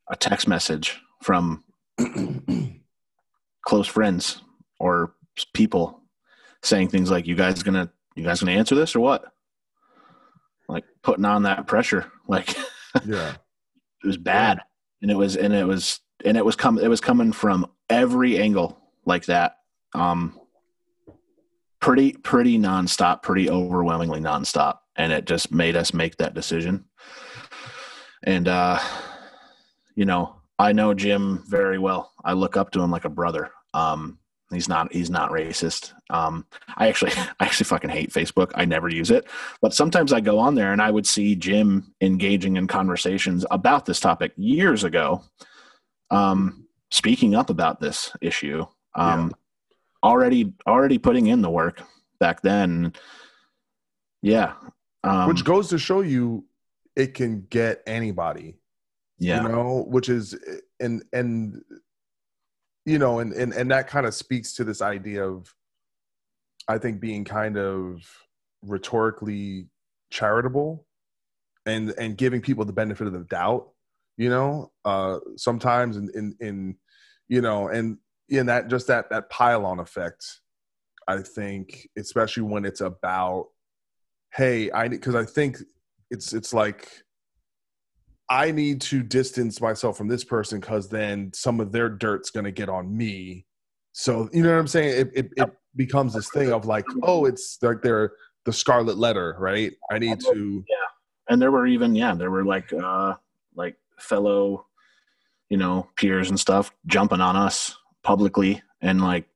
a 0.10 0.16
text 0.16 0.48
message 0.48 1.00
from 1.22 1.64
close 3.66 3.88
friends 3.88 4.42
or 4.80 5.14
people 5.54 6.02
saying 6.64 6.88
things 6.90 7.12
like, 7.12 7.28
"You 7.28 7.36
guys 7.36 7.64
gonna, 7.64 7.92
you 8.16 8.24
guys 8.24 8.40
gonna 8.40 8.54
answer 8.54 8.76
this 8.76 8.96
or 8.96 9.02
what?" 9.02 9.26
Like 10.70 10.86
putting 11.04 11.26
on 11.26 11.44
that 11.44 11.68
pressure, 11.68 12.12
like 12.28 12.56
Yeah. 13.06 13.34
it 14.04 14.08
was 14.08 14.18
bad, 14.18 14.62
and 15.02 15.12
it 15.12 15.16
was, 15.16 15.36
and 15.36 15.54
it 15.54 15.66
was, 15.66 16.00
and 16.24 16.38
it 16.38 16.46
was 16.46 16.56
come, 16.56 16.80
it 16.80 16.88
was 16.88 17.02
coming 17.02 17.34
from 17.34 17.70
every 17.90 18.40
angle 18.40 18.80
like 19.06 19.26
that. 19.26 19.58
Um, 19.94 20.40
pretty, 21.80 22.14
pretty 22.14 22.58
nonstop, 22.58 23.22
pretty 23.22 23.50
overwhelmingly 23.50 24.20
nonstop, 24.20 24.80
and 24.96 25.12
it 25.12 25.26
just 25.26 25.52
made 25.52 25.76
us 25.76 25.94
make 25.94 26.18
that 26.18 26.34
decision. 26.34 26.86
And 28.24 28.48
uh, 28.48 28.80
you 29.96 30.06
know, 30.06 30.36
I 30.60 30.72
know 30.74 30.94
Jim 30.94 31.44
very 31.48 31.80
well. 31.80 32.12
I 32.24 32.34
look 32.34 32.58
up 32.58 32.72
to 32.72 32.82
him 32.82 32.92
like 32.92 33.06
a 33.06 33.10
brother. 33.10 33.52
Um, 33.74 34.20
he's 34.52 34.70
not, 34.70 34.94
he's 34.94 35.10
not 35.10 35.32
racist. 35.32 35.94
Um, 36.10 36.46
I 36.78 36.88
actually, 36.88 37.12
I 37.40 37.46
actually 37.46 37.66
fucking 37.66 37.90
hate 37.90 38.12
Facebook. 38.12 38.52
I 38.56 38.66
never 38.66 38.90
use 38.90 39.12
it, 39.12 39.28
but 39.62 39.74
sometimes 39.74 40.14
I 40.14 40.22
go 40.22 40.40
on 40.40 40.56
there 40.56 40.72
and 40.72 40.82
I 40.82 40.92
would 40.92 41.08
see 41.08 41.36
Jim 41.36 41.94
engaging 42.02 42.58
in 42.58 42.68
conversations 42.68 43.46
about 43.52 43.86
this 43.86 44.00
topic 44.00 44.34
years 44.36 44.84
ago, 44.84 45.24
um, 46.12 46.68
speaking 46.92 47.36
up 47.36 47.50
about 47.50 47.80
this 47.80 48.12
issue. 48.22 48.66
Um, 48.96 49.34
already, 50.06 50.54
already 50.68 50.98
putting 50.98 51.28
in 51.28 51.42
the 51.42 51.50
work 51.50 51.82
back 52.20 52.42
then. 52.42 52.94
Yeah. 54.22 54.54
Um, 55.04 55.28
which 55.28 55.44
goes 55.44 55.70
to 55.70 55.78
show 55.78 56.02
you 56.02 56.46
it 56.96 57.14
can 57.14 57.46
get 57.50 57.84
anybody 57.86 58.58
yeah. 59.20 59.42
you 59.42 59.50
know 59.50 59.86
which 59.88 60.10
is 60.10 60.38
and 60.80 61.04
and 61.14 61.62
you 62.86 63.00
know 63.00 63.20
and 63.20 63.34
and, 63.34 63.54
and 63.54 63.72
that 63.72 63.88
kind 63.88 64.06
of 64.06 64.14
speaks 64.14 64.54
to 64.54 64.64
this 64.64 64.82
idea 64.82 65.26
of 65.26 65.54
i 66.68 66.78
think 66.78 67.00
being 67.00 67.24
kind 67.24 67.58
of 67.58 68.02
rhetorically 68.64 69.68
charitable 70.12 70.86
and 71.66 71.94
and 71.98 72.18
giving 72.18 72.42
people 72.42 72.66
the 72.66 72.74
benefit 72.74 73.08
of 73.08 73.14
the 73.14 73.24
doubt 73.26 73.70
you 74.18 74.30
know 74.30 74.72
uh 74.84 75.20
sometimes 75.38 75.98
in 75.98 76.10
in, 76.14 76.36
in 76.40 76.76
you 77.28 77.42
know 77.42 77.70
and 77.70 77.98
in 78.30 78.46
that 78.48 78.68
just 78.68 78.88
that 78.88 79.10
that 79.10 79.30
pile 79.30 79.66
on 79.66 79.80
effect 79.80 80.42
i 81.08 81.18
think 81.18 81.88
especially 81.98 82.44
when 82.44 82.66
it's 82.66 82.82
about 82.82 83.48
hey 84.34 84.72
i 84.72 84.88
because 84.88 85.16
i 85.16 85.24
think 85.24 85.58
it's 86.10 86.34
it's 86.34 86.54
like 86.54 86.90
i 88.30 88.52
need 88.52 88.82
to 88.82 89.04
distance 89.04 89.62
myself 89.62 89.98
from 89.98 90.08
this 90.08 90.24
person 90.24 90.60
because 90.60 90.90
then 90.90 91.32
some 91.34 91.60
of 91.60 91.72
their 91.72 91.90
dirt's 91.90 92.32
going 92.32 92.44
to 92.44 92.52
get 92.52 92.70
on 92.70 92.96
me. 92.96 93.46
So 93.92 94.30
you 94.34 94.44
know 94.44 94.52
what 94.52 94.60
i'm 94.60 94.68
saying? 94.68 95.00
It, 95.00 95.12
it, 95.16 95.32
it 95.38 95.50
becomes 95.76 96.14
this 96.14 96.30
thing 96.32 96.52
of 96.52 96.66
like 96.66 96.86
oh 97.04 97.26
it's 97.26 97.58
like 97.62 97.82
they're 97.82 98.14
the 98.46 98.54
scarlet 98.54 98.98
letter 98.98 99.36
right? 99.40 99.74
I 99.92 100.00
need 100.00 100.20
to 100.22 100.64
yeah 100.68 100.76
and 101.30 101.42
there 101.42 101.52
were 101.52 101.68
even 101.68 101.96
yeah 101.96 102.16
there 102.16 102.32
were 102.32 102.46
like 102.46 102.72
uh 102.74 103.16
like 103.56 103.78
fellow 103.98 104.66
you 105.50 105.58
know 105.58 105.88
peers 105.96 106.30
and 106.30 106.40
stuff 106.40 106.72
jumping 106.88 107.22
on 107.22 107.36
us 107.36 107.78
publicly 108.06 108.62
and 108.82 109.02
like 109.02 109.28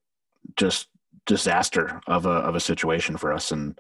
just 0.56 0.88
disaster 1.26 2.00
of 2.08 2.26
a 2.26 2.30
of 2.30 2.56
a 2.56 2.60
situation 2.60 3.18
for 3.18 3.34
us. 3.34 3.52
And 3.52 3.80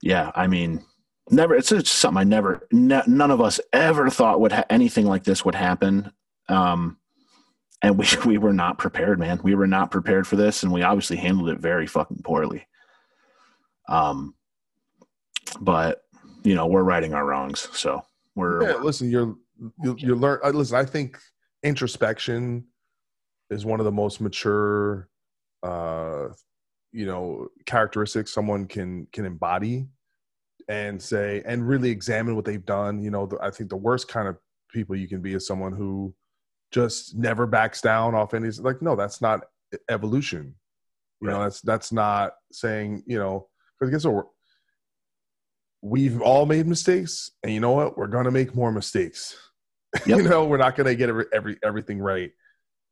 yeah 0.00 0.30
i 0.36 0.46
mean 0.46 0.84
never 1.30 1.56
it's, 1.56 1.72
it's 1.72 1.90
something 1.90 2.20
i 2.20 2.24
never 2.24 2.66
n- 2.72 3.02
none 3.08 3.32
of 3.32 3.40
us 3.40 3.60
ever 3.72 4.08
thought 4.08 4.40
would 4.40 4.52
ha- 4.52 4.64
anything 4.70 5.06
like 5.06 5.24
this 5.24 5.44
would 5.44 5.56
happen. 5.56 6.12
Um 6.48 6.96
and 7.82 7.98
we 7.98 8.06
we 8.24 8.38
were 8.38 8.52
not 8.52 8.78
prepared 8.78 9.18
man. 9.18 9.40
We 9.42 9.54
were 9.54 9.66
not 9.66 9.90
prepared 9.90 10.26
for 10.26 10.36
this 10.36 10.62
and 10.62 10.72
we 10.72 10.82
obviously 10.82 11.16
handled 11.16 11.50
it 11.50 11.58
very 11.58 11.86
fucking 11.86 12.22
poorly. 12.24 12.66
Um 13.88 14.34
but 15.60 16.02
you 16.44 16.54
know 16.54 16.66
we're 16.66 16.82
righting 16.82 17.14
our 17.14 17.24
wrongs 17.24 17.68
so 17.72 18.02
we're 18.34 18.62
yeah, 18.62 18.76
listen 18.76 19.10
you're 19.10 19.34
you, 19.82 19.96
you 19.98 20.14
learn 20.14 20.38
uh, 20.44 20.50
listen 20.50 20.76
i 20.76 20.84
think 20.84 21.18
introspection 21.62 22.64
is 23.50 23.64
one 23.64 23.80
of 23.80 23.84
the 23.84 23.92
most 23.92 24.20
mature 24.20 25.08
uh 25.62 26.28
you 26.92 27.06
know 27.06 27.48
characteristics 27.66 28.32
someone 28.32 28.66
can 28.66 29.06
can 29.12 29.24
embody 29.24 29.86
and 30.68 31.00
say 31.00 31.42
and 31.46 31.66
really 31.66 31.90
examine 31.90 32.36
what 32.36 32.44
they've 32.44 32.64
done. 32.64 33.00
You 33.00 33.10
know 33.10 33.26
the, 33.26 33.38
i 33.42 33.50
think 33.50 33.70
the 33.70 33.76
worst 33.76 34.08
kind 34.08 34.28
of 34.28 34.36
people 34.70 34.96
you 34.96 35.08
can 35.08 35.22
be 35.22 35.34
is 35.34 35.46
someone 35.46 35.72
who 35.72 36.14
just 36.70 37.16
never 37.16 37.46
backs 37.46 37.80
down 37.80 38.14
off 38.14 38.34
any 38.34 38.50
like 38.50 38.82
no 38.82 38.94
that's 38.94 39.20
not 39.20 39.40
evolution. 39.90 40.54
You 41.20 41.28
know 41.28 41.42
that's 41.42 41.60
that's 41.62 41.90
not 41.90 42.32
saying 42.52 43.02
you 43.06 43.18
know 43.18 43.48
because 43.78 43.90
guess 43.90 44.04
what? 44.04 44.26
We've 45.80 46.20
all 46.20 46.44
made 46.46 46.66
mistakes 46.66 47.30
and 47.42 47.52
you 47.52 47.60
know 47.60 47.72
what? 47.72 47.96
We're 47.96 48.06
gonna 48.06 48.30
make 48.30 48.54
more 48.54 48.72
mistakes. 48.72 49.36
You 50.04 50.22
know 50.22 50.44
we're 50.44 50.58
not 50.58 50.76
gonna 50.76 50.94
get 50.94 51.08
every, 51.08 51.24
every 51.32 51.56
everything 51.64 51.98
right 51.98 52.30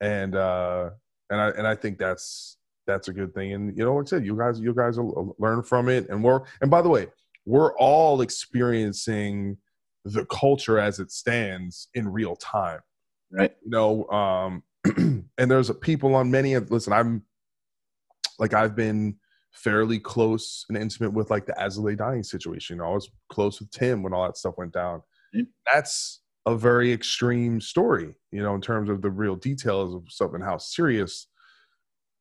and 0.01 0.35
uh 0.35 0.91
and 1.31 1.41
i 1.41 1.49
and 1.51 1.67
i 1.67 1.75
think 1.75 1.99
that's 1.99 2.59
that's 2.87 3.09
a 3.09 3.13
good 3.13 3.35
thing 3.35 3.53
and 3.53 3.77
you 3.77 3.85
know 3.85 3.95
like 3.95 4.07
i 4.07 4.09
said 4.09 4.25
you 4.25 4.37
guys 4.37 4.61
you 4.61 4.75
guys 4.75 4.99
will 4.99 5.35
learn 5.39 5.63
from 5.63 5.89
it 5.89 6.09
and 6.09 6.23
we're 6.23 6.41
and 6.61 6.71
by 6.71 6.81
the 6.81 6.89
way 6.89 7.07
we're 7.45 7.77
all 7.79 8.21
experiencing 8.21 9.57
the 10.05 10.25
culture 10.27 10.79
as 10.79 10.99
it 11.01 11.11
stands 11.11 11.89
in 11.95 12.09
real 12.09 12.37
time 12.37 12.81
Right. 13.31 13.55
You 13.65 13.71
know, 13.71 14.07
um, 14.09 14.63
and 15.39 15.51
there's 15.51 15.71
people 15.81 16.15
on 16.15 16.31
many 16.31 16.55
of 16.55 16.71
listen, 16.71 16.93
I'm 16.93 17.23
like 18.39 18.55
I've 18.55 18.77
been 18.77 19.17
fairly 19.53 19.99
close 19.99 20.65
and 20.69 20.77
intimate 20.79 21.13
with 21.13 21.31
like 21.31 21.47
the 21.47 21.59
As 21.61 21.79
I 21.79 21.83
Lay 21.83 21.95
Dying 21.97 22.23
situation. 22.23 22.77
You 22.77 22.83
know, 22.83 22.91
I 22.91 22.95
was 22.95 23.11
close 23.29 23.59
with 23.59 23.71
Tim 23.71 24.03
when 24.03 24.13
all 24.13 24.25
that 24.25 24.37
stuff 24.37 24.55
went 24.57 24.73
down. 24.73 25.03
Mhm. 25.35 25.49
That's 25.73 26.21
a 26.47 26.57
very 26.57 26.93
extreme 26.93 27.61
story, 27.61 28.15
you 28.31 28.43
know, 28.43 28.55
in 28.55 28.61
terms 28.61 28.89
of 28.89 29.03
the 29.03 29.11
real 29.11 29.35
details 29.35 29.95
of 29.95 30.09
stuff 30.09 30.33
and 30.33 30.45
how 30.45 30.57
serious 30.57 31.27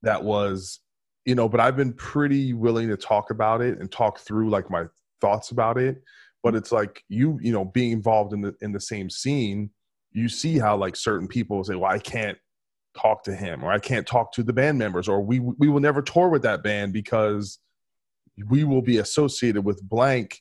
that 0.01 0.23
was, 0.23 0.79
you 1.25 1.35
know, 1.35 1.47
but 1.47 1.59
I've 1.59 1.77
been 1.77 1.93
pretty 1.93 2.53
willing 2.53 2.89
to 2.89 2.97
talk 2.97 3.29
about 3.29 3.61
it 3.61 3.79
and 3.79 3.91
talk 3.91 4.19
through 4.19 4.49
like 4.49 4.69
my 4.69 4.85
thoughts 5.21 5.51
about 5.51 5.77
it. 5.77 6.01
But 6.43 6.55
it's 6.55 6.71
like 6.71 7.03
you, 7.07 7.39
you 7.41 7.51
know, 7.51 7.65
being 7.65 7.91
involved 7.91 8.33
in 8.33 8.41
the 8.41 8.55
in 8.61 8.71
the 8.71 8.79
same 8.79 9.09
scene, 9.09 9.69
you 10.11 10.29
see 10.29 10.59
how 10.59 10.75
like 10.77 10.95
certain 10.95 11.27
people 11.27 11.63
say, 11.63 11.75
Well, 11.75 11.91
I 11.91 11.99
can't 11.99 12.37
talk 12.97 13.23
to 13.23 13.35
him 13.35 13.63
or 13.63 13.71
I 13.71 13.79
can't 13.79 14.07
talk 14.07 14.31
to 14.33 14.43
the 14.43 14.53
band 14.53 14.77
members 14.77 15.07
or 15.07 15.21
we 15.21 15.39
we 15.39 15.67
will 15.67 15.79
never 15.79 16.01
tour 16.01 16.29
with 16.29 16.43
that 16.43 16.63
band 16.63 16.93
because 16.93 17.59
we 18.47 18.63
will 18.63 18.81
be 18.81 18.97
associated 18.97 19.63
with 19.63 19.81
blank 19.87 20.39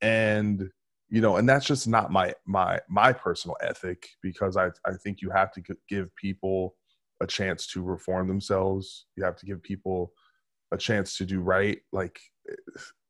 and 0.00 0.68
you 1.08 1.20
know 1.20 1.36
and 1.36 1.48
that's 1.48 1.66
just 1.66 1.86
not 1.86 2.10
my 2.10 2.34
my 2.46 2.80
my 2.88 3.12
personal 3.12 3.56
ethic 3.62 4.08
because 4.22 4.56
i 4.56 4.66
i 4.86 4.92
think 5.02 5.20
you 5.20 5.30
have 5.30 5.52
to 5.52 5.62
give 5.88 6.14
people 6.16 6.74
a 7.22 7.26
chance 7.26 7.66
to 7.68 7.82
reform 7.82 8.28
themselves. 8.28 9.06
You 9.16 9.24
have 9.24 9.36
to 9.36 9.46
give 9.46 9.62
people 9.62 10.12
a 10.72 10.76
chance 10.76 11.16
to 11.16 11.24
do 11.24 11.40
right. 11.40 11.78
Like 11.92 12.20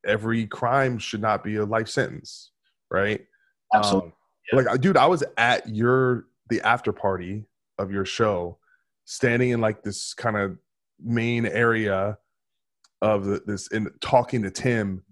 every 0.07 0.47
crime 0.47 0.99
should 0.99 1.21
not 1.21 1.43
be 1.43 1.57
a 1.57 1.65
life 1.65 1.89
sentence 1.89 2.53
right? 2.91 3.21
Absolutely. 3.75 4.11
Um, 4.11 4.15
like 4.65 4.81
dude 4.81 4.97
i 4.97 5.07
was 5.07 5.25
at 5.39 5.69
your 5.69 6.27
the 6.51 6.61
after 6.61 6.93
party 6.93 7.45
of 7.79 7.91
your 7.91 8.05
show 8.05 8.59
standing 9.05 9.51
in 9.51 9.61
like 9.61 9.83
this 9.83 10.15
kind 10.15 10.37
of 10.37 10.57
main 11.03 11.47
area 11.47 12.17
of 13.03 13.25
the, 13.25 13.43
this 13.45 13.69
and 13.73 13.91
talking 14.01 14.43
to 14.45 14.51
tim 14.53 15.03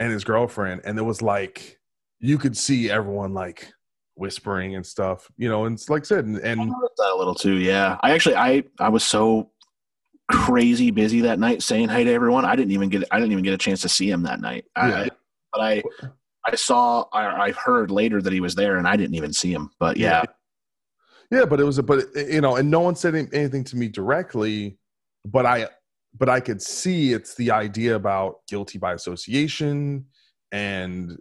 and 0.00 0.10
his 0.10 0.24
girlfriend 0.24 0.80
and 0.84 0.98
it 0.98 1.02
was 1.02 1.22
like 1.22 1.78
you 2.20 2.38
could 2.38 2.56
see 2.56 2.90
everyone 2.90 3.32
like 3.34 3.72
whispering 4.16 4.74
and 4.76 4.84
stuff 4.84 5.30
you 5.38 5.48
know 5.48 5.64
and 5.64 5.76
it's 5.76 5.88
like 5.88 6.02
I 6.02 6.04
said 6.04 6.26
and, 6.26 6.36
and 6.38 6.70
that 6.70 7.12
a 7.12 7.16
little 7.16 7.34
too. 7.34 7.54
Yeah, 7.54 7.98
I 8.02 8.12
actually 8.12 8.36
I 8.36 8.64
I 8.78 8.88
was 8.90 9.04
so 9.04 9.50
crazy 10.30 10.90
busy 10.90 11.22
that 11.22 11.38
night 11.38 11.62
saying 11.62 11.88
hi 11.88 12.04
to 12.04 12.12
everyone. 12.12 12.44
I 12.44 12.54
didn't 12.54 12.72
even 12.72 12.88
get 12.88 13.04
I 13.10 13.18
didn't 13.18 13.32
even 13.32 13.44
get 13.44 13.54
a 13.54 13.58
chance 13.58 13.80
to 13.82 13.88
see 13.88 14.10
him 14.10 14.22
that 14.24 14.40
night. 14.40 14.64
Yeah. 14.76 15.02
I- 15.02 15.10
but 15.52 15.60
I 15.62 15.82
I 16.46 16.54
saw 16.54 17.06
I, 17.12 17.46
I 17.46 17.50
heard 17.52 17.90
later 17.90 18.22
that 18.22 18.32
he 18.32 18.40
was 18.40 18.54
there, 18.54 18.76
and 18.76 18.86
I 18.86 18.96
didn't 18.96 19.16
even 19.16 19.32
see 19.32 19.52
him. 19.52 19.70
But 19.80 19.96
yeah, 19.96 20.22
yeah 21.30 21.44
but 21.44 21.60
it 21.60 21.64
was 21.64 21.78
a 21.78 21.82
but 21.82 22.04
you 22.14 22.40
know 22.40 22.56
and 22.56 22.70
no 22.70 22.80
one 22.80 22.94
said 22.94 23.14
anything 23.14 23.64
to 23.64 23.76
me 23.76 23.88
directly 23.88 24.78
but 25.24 25.46
i 25.46 25.68
but 26.18 26.28
i 26.28 26.40
could 26.40 26.60
see 26.60 27.12
it's 27.12 27.34
the 27.34 27.50
idea 27.50 27.94
about 27.94 28.38
guilty 28.48 28.78
by 28.78 28.94
association 28.94 30.04
and 30.52 31.18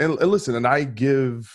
and, 0.00 0.18
and 0.18 0.30
listen 0.30 0.56
and 0.56 0.66
i 0.66 0.82
give 0.82 1.48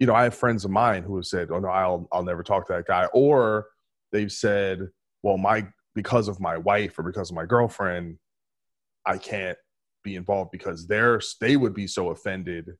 you 0.00 0.06
know 0.06 0.14
i 0.14 0.24
have 0.24 0.34
friends 0.34 0.64
of 0.64 0.70
mine 0.70 1.02
who 1.02 1.16
have 1.16 1.26
said 1.26 1.50
oh 1.50 1.60
no 1.60 1.68
i'll 1.68 2.08
i'll 2.12 2.24
never 2.24 2.42
talk 2.42 2.66
to 2.66 2.72
that 2.72 2.86
guy 2.86 3.06
or 3.14 3.66
they've 4.10 4.32
said 4.32 4.80
well 5.22 5.38
my 5.38 5.66
because 5.94 6.26
of 6.26 6.40
my 6.40 6.56
wife 6.56 6.98
or 6.98 7.04
because 7.04 7.30
of 7.30 7.36
my 7.36 7.44
girlfriend 7.44 8.18
i 9.06 9.16
can't 9.16 9.58
be 10.02 10.16
involved 10.16 10.50
because 10.50 10.86
they're 10.86 11.20
they 11.40 11.56
would 11.56 11.74
be 11.74 11.86
so 11.86 12.10
offended 12.10 12.70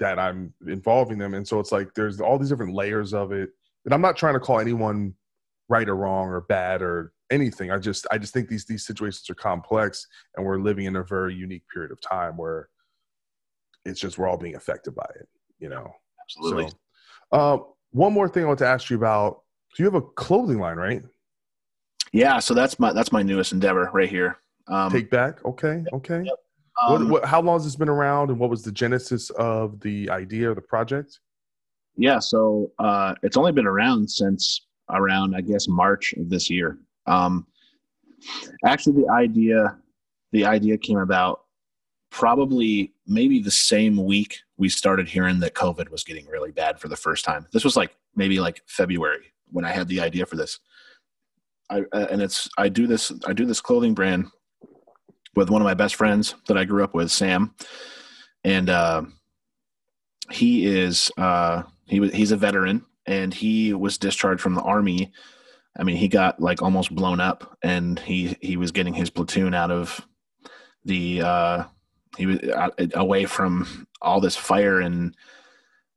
that 0.00 0.18
I'm 0.18 0.52
involving 0.66 1.18
them. 1.18 1.34
And 1.34 1.46
so 1.46 1.60
it's 1.60 1.70
like 1.70 1.94
there's 1.94 2.20
all 2.20 2.38
these 2.38 2.48
different 2.48 2.74
layers 2.74 3.14
of 3.14 3.32
it. 3.32 3.50
And 3.84 3.94
I'm 3.94 4.00
not 4.00 4.16
trying 4.16 4.34
to 4.34 4.40
call 4.40 4.58
anyone 4.58 5.14
right 5.68 5.88
or 5.88 5.94
wrong 5.94 6.28
or 6.28 6.40
bad 6.40 6.82
or 6.82 7.12
anything. 7.30 7.70
I 7.70 7.78
just 7.78 8.06
I 8.10 8.18
just 8.18 8.32
think 8.32 8.48
these 8.48 8.64
these 8.64 8.84
situations 8.84 9.28
are 9.30 9.34
complex 9.34 10.06
and 10.36 10.44
we're 10.44 10.58
living 10.58 10.86
in 10.86 10.96
a 10.96 11.04
very 11.04 11.34
unique 11.34 11.64
period 11.72 11.92
of 11.92 12.00
time 12.00 12.36
where 12.36 12.68
it's 13.84 14.00
just 14.00 14.18
we're 14.18 14.28
all 14.28 14.36
being 14.36 14.56
affected 14.56 14.94
by 14.94 15.06
it, 15.18 15.28
you 15.58 15.68
know. 15.68 15.90
absolutely. 16.22 16.68
So, 16.68 16.76
uh, 17.32 17.58
one 17.92 18.12
more 18.12 18.28
thing 18.28 18.44
I 18.44 18.46
want 18.46 18.58
to 18.60 18.66
ask 18.66 18.90
you 18.90 18.96
about. 18.96 19.42
So 19.74 19.82
you 19.82 19.84
have 19.84 19.94
a 19.94 20.02
clothing 20.02 20.58
line, 20.58 20.76
right? 20.76 21.02
yeah, 22.12 22.38
so 22.38 22.54
that's 22.54 22.78
my 22.78 22.92
that's 22.92 23.12
my 23.12 23.22
newest 23.22 23.52
endeavor 23.52 23.90
right 23.92 24.08
here. 24.08 24.38
Um, 24.68 24.92
Takeback. 24.92 25.44
Okay. 25.44 25.84
Okay. 25.92 26.24
um, 26.82 26.92
what, 26.92 27.08
what, 27.08 27.24
how 27.24 27.40
long 27.40 27.56
has 27.56 27.64
this 27.64 27.76
been 27.76 27.88
around 27.88 28.30
and 28.30 28.38
what 28.38 28.50
was 28.50 28.62
the 28.62 28.72
genesis 28.72 29.30
of 29.30 29.80
the 29.80 30.08
idea 30.10 30.48
of 30.48 30.56
the 30.56 30.62
project? 30.62 31.20
Yeah, 31.96 32.18
so 32.18 32.70
uh, 32.78 33.14
it's 33.22 33.36
only 33.36 33.52
been 33.52 33.66
around 33.66 34.08
since 34.08 34.66
around, 34.90 35.34
I 35.34 35.40
guess, 35.40 35.68
March 35.68 36.12
of 36.14 36.30
this 36.30 36.48
year. 36.48 36.78
Um, 37.06 37.46
actually, 38.64 39.02
the 39.02 39.10
idea, 39.10 39.76
the 40.32 40.44
idea 40.44 40.78
came 40.78 40.98
about 40.98 41.42
probably 42.10 42.92
maybe 43.06 43.40
the 43.40 43.50
same 43.50 44.04
week 44.04 44.38
we 44.56 44.68
started 44.68 45.08
hearing 45.08 45.40
that 45.40 45.54
COVID 45.54 45.90
was 45.90 46.04
getting 46.04 46.26
really 46.26 46.50
bad 46.50 46.78
for 46.78 46.88
the 46.88 46.96
first 46.96 47.24
time. 47.24 47.46
This 47.52 47.64
was 47.64 47.76
like 47.76 47.96
maybe 48.14 48.40
like 48.40 48.62
February 48.66 49.32
when 49.50 49.64
I 49.64 49.70
had 49.70 49.88
the 49.88 50.00
idea 50.00 50.26
for 50.26 50.36
this. 50.36 50.58
I 51.70 51.84
uh, 51.92 52.06
and 52.10 52.20
it's 52.20 52.48
I 52.58 52.68
do 52.68 52.86
this 52.86 53.12
I 53.26 53.32
do 53.32 53.46
this 53.46 53.60
clothing 53.60 53.94
brand 53.94 54.26
with 55.36 55.50
one 55.50 55.62
of 55.62 55.66
my 55.66 55.74
best 55.74 55.94
friends 55.94 56.34
that 56.48 56.58
I 56.58 56.64
grew 56.64 56.84
up 56.84 56.94
with, 56.94 57.10
Sam, 57.10 57.54
and. 58.44 58.68
Uh, 58.68 59.02
he 60.30 60.66
is 60.66 61.10
uh 61.18 61.62
he 61.86 62.00
was 62.00 62.12
he's 62.12 62.32
a 62.32 62.36
veteran 62.36 62.84
and 63.06 63.34
he 63.34 63.74
was 63.74 63.98
discharged 63.98 64.40
from 64.40 64.54
the 64.54 64.62
army 64.62 65.12
i 65.78 65.82
mean 65.82 65.96
he 65.96 66.08
got 66.08 66.40
like 66.40 66.62
almost 66.62 66.94
blown 66.94 67.20
up 67.20 67.56
and 67.62 67.98
he 68.00 68.36
he 68.40 68.56
was 68.56 68.72
getting 68.72 68.94
his 68.94 69.10
platoon 69.10 69.54
out 69.54 69.70
of 69.70 70.06
the 70.84 71.20
uh 71.20 71.64
he 72.16 72.26
was 72.26 72.38
out, 72.50 72.74
away 72.94 73.24
from 73.24 73.86
all 74.02 74.20
this 74.20 74.36
fire 74.36 74.80
and 74.80 75.14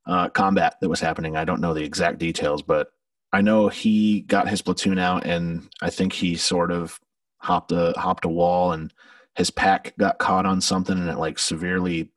uh 0.05 0.29
combat 0.29 0.75
that 0.81 0.89
was 0.89 0.99
happening. 0.99 1.37
I 1.37 1.45
don't 1.45 1.61
know 1.61 1.73
the 1.73 1.83
exact 1.83 2.19
details 2.19 2.61
but 2.61 2.91
i 3.31 3.41
know 3.41 3.67
he 3.67 4.21
got 4.21 4.47
his 4.47 4.61
platoon 4.61 4.99
out 4.99 5.25
and 5.25 5.67
i 5.81 5.89
think 5.89 6.13
he 6.13 6.35
sort 6.35 6.71
of 6.71 6.99
hopped 7.37 7.71
a 7.71 7.93
hopped 7.97 8.25
a 8.25 8.29
wall 8.29 8.73
and 8.73 8.93
his 9.35 9.49
pack 9.49 9.93
got 9.97 10.19
caught 10.19 10.45
on 10.45 10.61
something 10.61 10.97
and 10.97 11.09
it 11.09 11.17
like 11.17 11.39
severely 11.39 12.11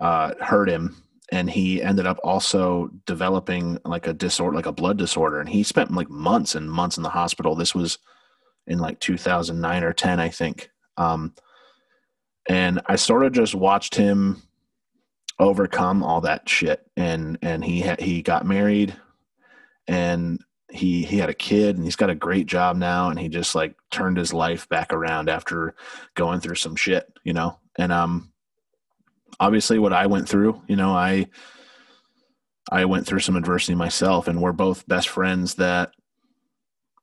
uh, 0.00 0.34
hurt 0.40 0.68
him. 0.68 1.02
And 1.32 1.48
he 1.48 1.80
ended 1.80 2.06
up 2.06 2.18
also 2.24 2.90
developing 3.06 3.78
like 3.84 4.06
a 4.08 4.12
disorder 4.12 4.56
like 4.56 4.66
a 4.66 4.72
blood 4.72 4.98
disorder. 4.98 5.38
And 5.38 5.48
he 5.48 5.62
spent 5.62 5.92
like 5.92 6.10
months 6.10 6.54
and 6.54 6.70
months 6.70 6.96
in 6.96 7.04
the 7.04 7.10
hospital. 7.10 7.54
This 7.54 7.74
was 7.74 7.98
in 8.66 8.78
like 8.78 8.98
2009 9.00 9.84
or 9.84 9.92
10 9.92 10.20
i 10.20 10.28
think. 10.28 10.70
Um, 10.96 11.34
and 12.48 12.80
i 12.86 12.96
sort 12.96 13.24
of 13.24 13.32
just 13.32 13.54
watched 13.54 13.94
him 13.94 14.42
overcome 15.38 16.02
all 16.02 16.20
that 16.20 16.48
shit 16.48 16.86
and 16.96 17.38
and 17.42 17.64
he 17.64 17.80
ha- 17.80 17.96
he 17.98 18.22
got 18.22 18.46
married 18.46 18.94
and 19.88 20.40
he 20.70 21.02
he 21.02 21.18
had 21.18 21.30
a 21.30 21.34
kid 21.34 21.76
and 21.76 21.84
he's 21.84 21.96
got 21.96 22.10
a 22.10 22.14
great 22.14 22.46
job 22.46 22.76
now 22.76 23.08
and 23.08 23.18
he 23.18 23.28
just 23.28 23.54
like 23.54 23.74
turned 23.90 24.16
his 24.16 24.32
life 24.32 24.68
back 24.68 24.92
around 24.92 25.28
after 25.28 25.74
going 26.14 26.40
through 26.40 26.54
some 26.54 26.76
shit 26.76 27.12
you 27.24 27.32
know 27.32 27.58
and 27.78 27.90
um 27.90 28.30
obviously 29.40 29.78
what 29.78 29.92
I 29.92 30.06
went 30.06 30.28
through. 30.28 30.62
You 30.68 30.76
know, 30.76 30.90
I 30.90 31.26
I 32.70 32.84
went 32.84 33.06
through 33.06 33.20
some 33.20 33.36
adversity 33.36 33.74
myself, 33.74 34.28
and 34.28 34.40
we're 34.40 34.52
both 34.52 34.86
best 34.86 35.08
friends 35.08 35.54
that 35.56 35.92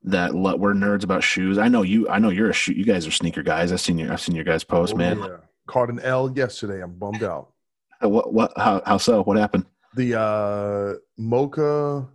that 0.08 0.34
we're 0.34 0.74
nerds 0.74 1.04
about 1.04 1.24
shoes. 1.24 1.58
I 1.58 1.68
know 1.68 1.82
you. 1.84 2.08
I 2.10 2.20
know 2.20 2.30
you're 2.30 2.50
a 2.50 2.54
shoe. 2.54 2.74
You 2.74 2.86
guys 2.86 3.06
are 3.08 3.12
sneaker 3.12 3.44
guys. 3.44 3.72
I've 3.72 3.82
seen 3.82 3.98
your. 3.98 4.12
I've 4.12 4.22
seen 4.22 4.36
your 4.36 4.46
guys 4.46 4.64
post, 4.64 4.94
Oh, 4.94 4.98
man. 4.98 5.20
yeah. 5.20 5.38
Caught 5.68 5.90
an 5.90 6.00
L 6.00 6.32
yesterday. 6.36 6.82
I'm 6.82 6.94
bummed 6.94 7.24
out. 7.24 7.50
What? 8.02 8.32
What? 8.32 8.54
How? 8.58 8.82
How 8.86 8.98
so? 8.98 9.24
What 9.24 9.38
happened? 9.38 9.66
The 9.96 10.20
uh, 10.20 10.94
Mocha 11.18 12.08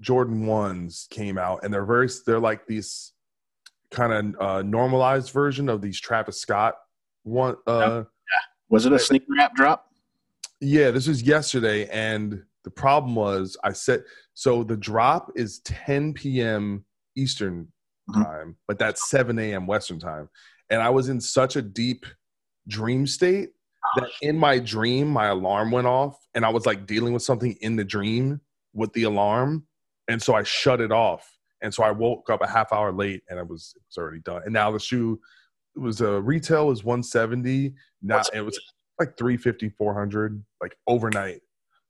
Jordan 0.00 0.46
ones 0.46 1.06
came 1.10 1.38
out, 1.38 1.64
and 1.64 1.72
they're 1.74 1.84
very. 1.84 2.08
They're 2.24 2.38
like 2.40 2.66
these 2.66 3.12
kind 3.90 4.12
of 4.36 4.40
uh, 4.40 4.62
normalized 4.62 5.30
version 5.32 5.68
of 5.68 5.82
these 5.82 6.00
Travis 6.00 6.40
Scott 6.40 6.74
one. 7.24 7.56
Uh, 7.66 8.04
Was 8.68 8.86
it 8.86 8.92
a 8.92 8.98
sneaker 8.98 9.26
app 9.40 9.54
drop? 9.54 9.90
Yeah, 10.60 10.90
this 10.92 11.06
was 11.08 11.22
yesterday, 11.22 11.86
and 11.88 12.42
the 12.64 12.70
problem 12.70 13.14
was 13.16 13.56
I 13.64 13.72
said 13.72 14.04
so. 14.34 14.62
The 14.62 14.76
drop 14.76 15.32
is 15.34 15.58
10 15.60 16.14
p.m. 16.14 16.84
Eastern 17.16 17.72
Mhm. 18.10 18.24
time, 18.24 18.56
but 18.68 18.78
that's 18.78 19.08
7 19.10 19.38
a.m. 19.38 19.66
Western 19.66 19.98
time, 19.98 20.28
and 20.70 20.80
I 20.80 20.90
was 20.90 21.08
in 21.08 21.20
such 21.20 21.56
a 21.56 21.62
deep 21.62 22.06
dream 22.68 23.06
state 23.06 23.50
that 23.96 24.10
in 24.22 24.38
my 24.38 24.58
dream 24.58 25.08
my 25.08 25.26
alarm 25.26 25.70
went 25.70 25.86
off, 25.86 26.16
and 26.34 26.44
I 26.44 26.50
was 26.50 26.66
like 26.66 26.86
dealing 26.86 27.12
with 27.12 27.22
something 27.22 27.52
in 27.60 27.76
the 27.76 27.84
dream 27.84 28.40
with 28.74 28.92
the 28.92 29.04
alarm, 29.04 29.66
and 30.08 30.22
so 30.22 30.34
I 30.34 30.42
shut 30.44 30.80
it 30.80 30.92
off, 30.92 31.36
and 31.62 31.72
so 31.74 31.82
I 31.82 31.90
woke 31.90 32.30
up 32.30 32.42
a 32.42 32.46
half 32.46 32.72
hour 32.72 32.92
late, 32.92 33.22
and 33.28 33.38
it 33.38 33.48
was 33.48 33.72
it 33.76 33.82
was 33.88 33.98
already 33.98 34.20
done, 34.20 34.42
and 34.44 34.52
now 34.52 34.70
the 34.70 34.78
shoe 34.78 35.20
it 35.74 35.80
was 35.80 36.00
uh, 36.00 36.22
retail 36.22 36.68
was 36.68 36.84
170 36.84 37.74
now 38.02 38.22
it 38.32 38.40
was 38.40 38.58
like 38.98 39.16
350 39.18 39.68
400 39.70 40.42
like 40.60 40.76
overnight. 40.86 41.40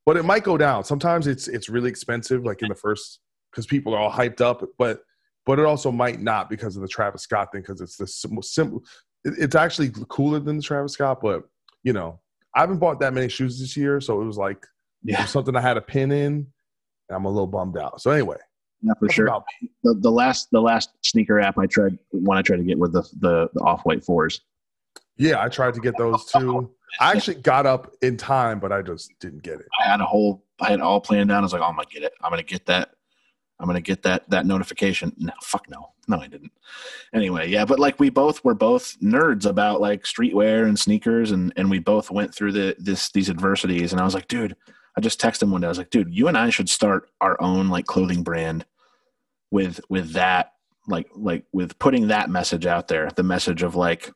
But 0.05 0.17
it 0.17 0.25
might 0.25 0.45
go 0.45 0.57
down. 0.57 0.85
Sometimes 0.85 1.27
it's 1.27 1.47
it's 1.49 1.69
really 1.69 1.91
expensive, 1.91 2.45
like 2.45 2.63
in 2.63 2.69
the 2.69 2.75
first 2.75 3.21
because 3.51 3.67
people 3.67 3.95
are 3.95 3.99
all 3.99 4.11
hyped 4.11 4.41
up, 4.41 4.63
but 4.79 5.03
but 5.47 5.59
it 5.59 5.65
also 5.65 5.91
might 5.93 6.21
not 6.21 6.51
because 6.51 6.77
of 6.77 6.83
the 6.83 6.89
Travis 6.89 7.23
Scott 7.23 7.53
thing 7.53 7.63
because 7.63 7.81
it's 7.81 7.97
the 7.97 8.07
sim- 8.07 8.43
simple. 8.43 8.83
It's 9.25 9.55
actually 9.55 9.91
cooler 10.09 10.39
than 10.41 10.57
the 10.59 10.63
Travis 10.63 10.93
Scott, 10.93 11.21
but 11.23 11.45
you 11.83 11.93
know, 11.93 12.21
I 12.55 12.61
haven't 12.61 12.79
bought 12.79 13.01
that 13.01 13.15
many 13.15 13.29
shoes 13.29 13.59
this 13.61 13.77
year, 13.77 14.01
so 14.01 14.21
it 14.21 14.25
was 14.25 14.37
like 14.39 14.65
Yeah, 15.03 15.23
was 15.23 15.31
something 15.31 15.57
I 15.57 15.61
had 15.61 15.77
a 15.77 15.81
pin 15.81 16.11
in. 16.13 16.33
and 17.09 17.17
I'm 17.17 17.25
a 17.25 17.31
little 17.31 17.47
bummed 17.47 17.77
out. 17.79 18.01
So 18.01 18.11
anyway, 18.11 18.37
yeah, 18.83 18.93
for 18.99 19.09
sure. 19.09 19.29
The, 19.85 19.95
the 19.95 20.11
last 20.11 20.49
the 20.53 20.61
last 20.61 20.91
sneaker 21.03 21.41
app 21.41 21.59
I 21.59 21.67
tried 21.67 21.99
one 22.11 22.37
I 22.39 22.43
tried 22.43 22.59
to 22.59 22.65
get 22.65 22.79
with 22.79 22.93
the 22.93 23.03
the, 23.21 23.49
the 23.55 23.61
off 23.61 23.83
white 23.83 24.05
fours. 24.05 24.41
yeah, 25.17 25.43
I 25.43 25.49
tried 25.49 25.75
to 25.75 25.81
get 25.81 25.97
those 25.99 26.25
too. 26.27 26.73
I 27.01 27.13
actually 27.13 27.37
got 27.43 27.67
up 27.67 27.93
in 28.03 28.17
time, 28.17 28.59
but 28.61 28.73
I 28.73 28.81
just 28.81 29.11
didn't 29.21 29.43
get 29.43 29.61
it. 29.61 29.67
I 29.81 29.91
had 29.91 30.01
a 30.01 30.05
whole 30.07 30.45
I 30.61 30.71
had 30.71 30.81
all 30.81 31.01
planned 31.01 31.29
down. 31.29 31.39
I 31.39 31.43
was 31.43 31.53
like, 31.53 31.63
oh, 31.63 31.67
I'm 31.67 31.75
gonna 31.77 31.89
get 31.91 32.03
it. 32.03 32.13
I'm 32.23 32.31
gonna 32.31 32.43
get 32.43 32.65
that. 32.67 32.91
I'm 33.59 33.67
gonna 33.67 33.81
get 33.81 34.03
that 34.03 34.29
that 34.31 34.47
notification. 34.47 35.13
No, 35.19 35.33
fuck 35.43 35.69
no, 35.69 35.93
no, 36.09 36.19
I 36.19 36.27
didn't. 36.27 36.53
Anyway, 37.15 37.49
yeah, 37.49 37.65
but 37.65 37.79
like 37.79 37.99
we 37.99 38.11
both 38.11 38.45
were 38.45 38.55
both 38.55 38.99
nerds 39.01 39.47
about 39.47 39.81
like 39.81 40.05
streetwear 40.05 40.67
and 40.67 40.79
sneakers, 40.79 41.31
and 41.31 41.53
and 41.57 41.71
we 41.71 41.79
both 41.79 42.11
went 42.11 42.35
through 42.35 42.53
the 42.53 42.77
this 42.79 43.11
these 43.13 43.31
adversities. 43.31 43.93
And 43.93 44.01
I 44.01 44.05
was 44.05 44.15
like, 44.15 44.29
dude, 44.29 44.57
I 44.97 45.01
just 45.01 45.21
texted 45.21 45.45
him 45.45 45.53
one 45.53 45.63
day. 45.63 45.67
I 45.67 45.71
was 45.71 45.79
like, 45.79 45.91
dude, 45.91 46.15
you 46.15 46.29
and 46.29 46.37
I 46.37 46.51
should 46.51 46.69
start 46.69 47.09
our 47.21 47.41
own 47.41 47.69
like 47.69 47.87
clothing 47.87 48.23
brand 48.23 48.67
with 49.51 49.81
with 49.89 50.13
that 50.13 50.53
like 50.87 51.09
like 51.15 51.45
with 51.53 51.79
putting 51.79 52.09
that 52.09 52.31
message 52.31 52.67
out 52.67 52.89
there. 52.89 53.11
The 53.15 53.23
message 53.23 53.63
of 53.63 53.75
like 53.75 54.13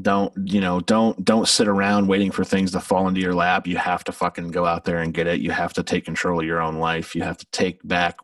don't 0.00 0.32
you 0.44 0.60
know 0.60 0.80
don't 0.80 1.24
don't 1.24 1.48
sit 1.48 1.66
around 1.66 2.06
waiting 2.06 2.30
for 2.30 2.44
things 2.44 2.70
to 2.72 2.80
fall 2.80 3.08
into 3.08 3.20
your 3.20 3.34
lap. 3.34 3.66
You 3.66 3.76
have 3.76 4.04
to 4.04 4.12
fucking 4.12 4.52
go 4.52 4.64
out 4.64 4.84
there 4.84 4.98
and 4.98 5.12
get 5.12 5.26
it. 5.26 5.40
You 5.40 5.50
have 5.50 5.72
to 5.74 5.82
take 5.82 6.04
control 6.04 6.40
of 6.40 6.46
your 6.46 6.60
own 6.60 6.78
life. 6.78 7.14
You 7.14 7.22
have 7.22 7.38
to 7.38 7.46
take 7.50 7.80
back 7.86 8.16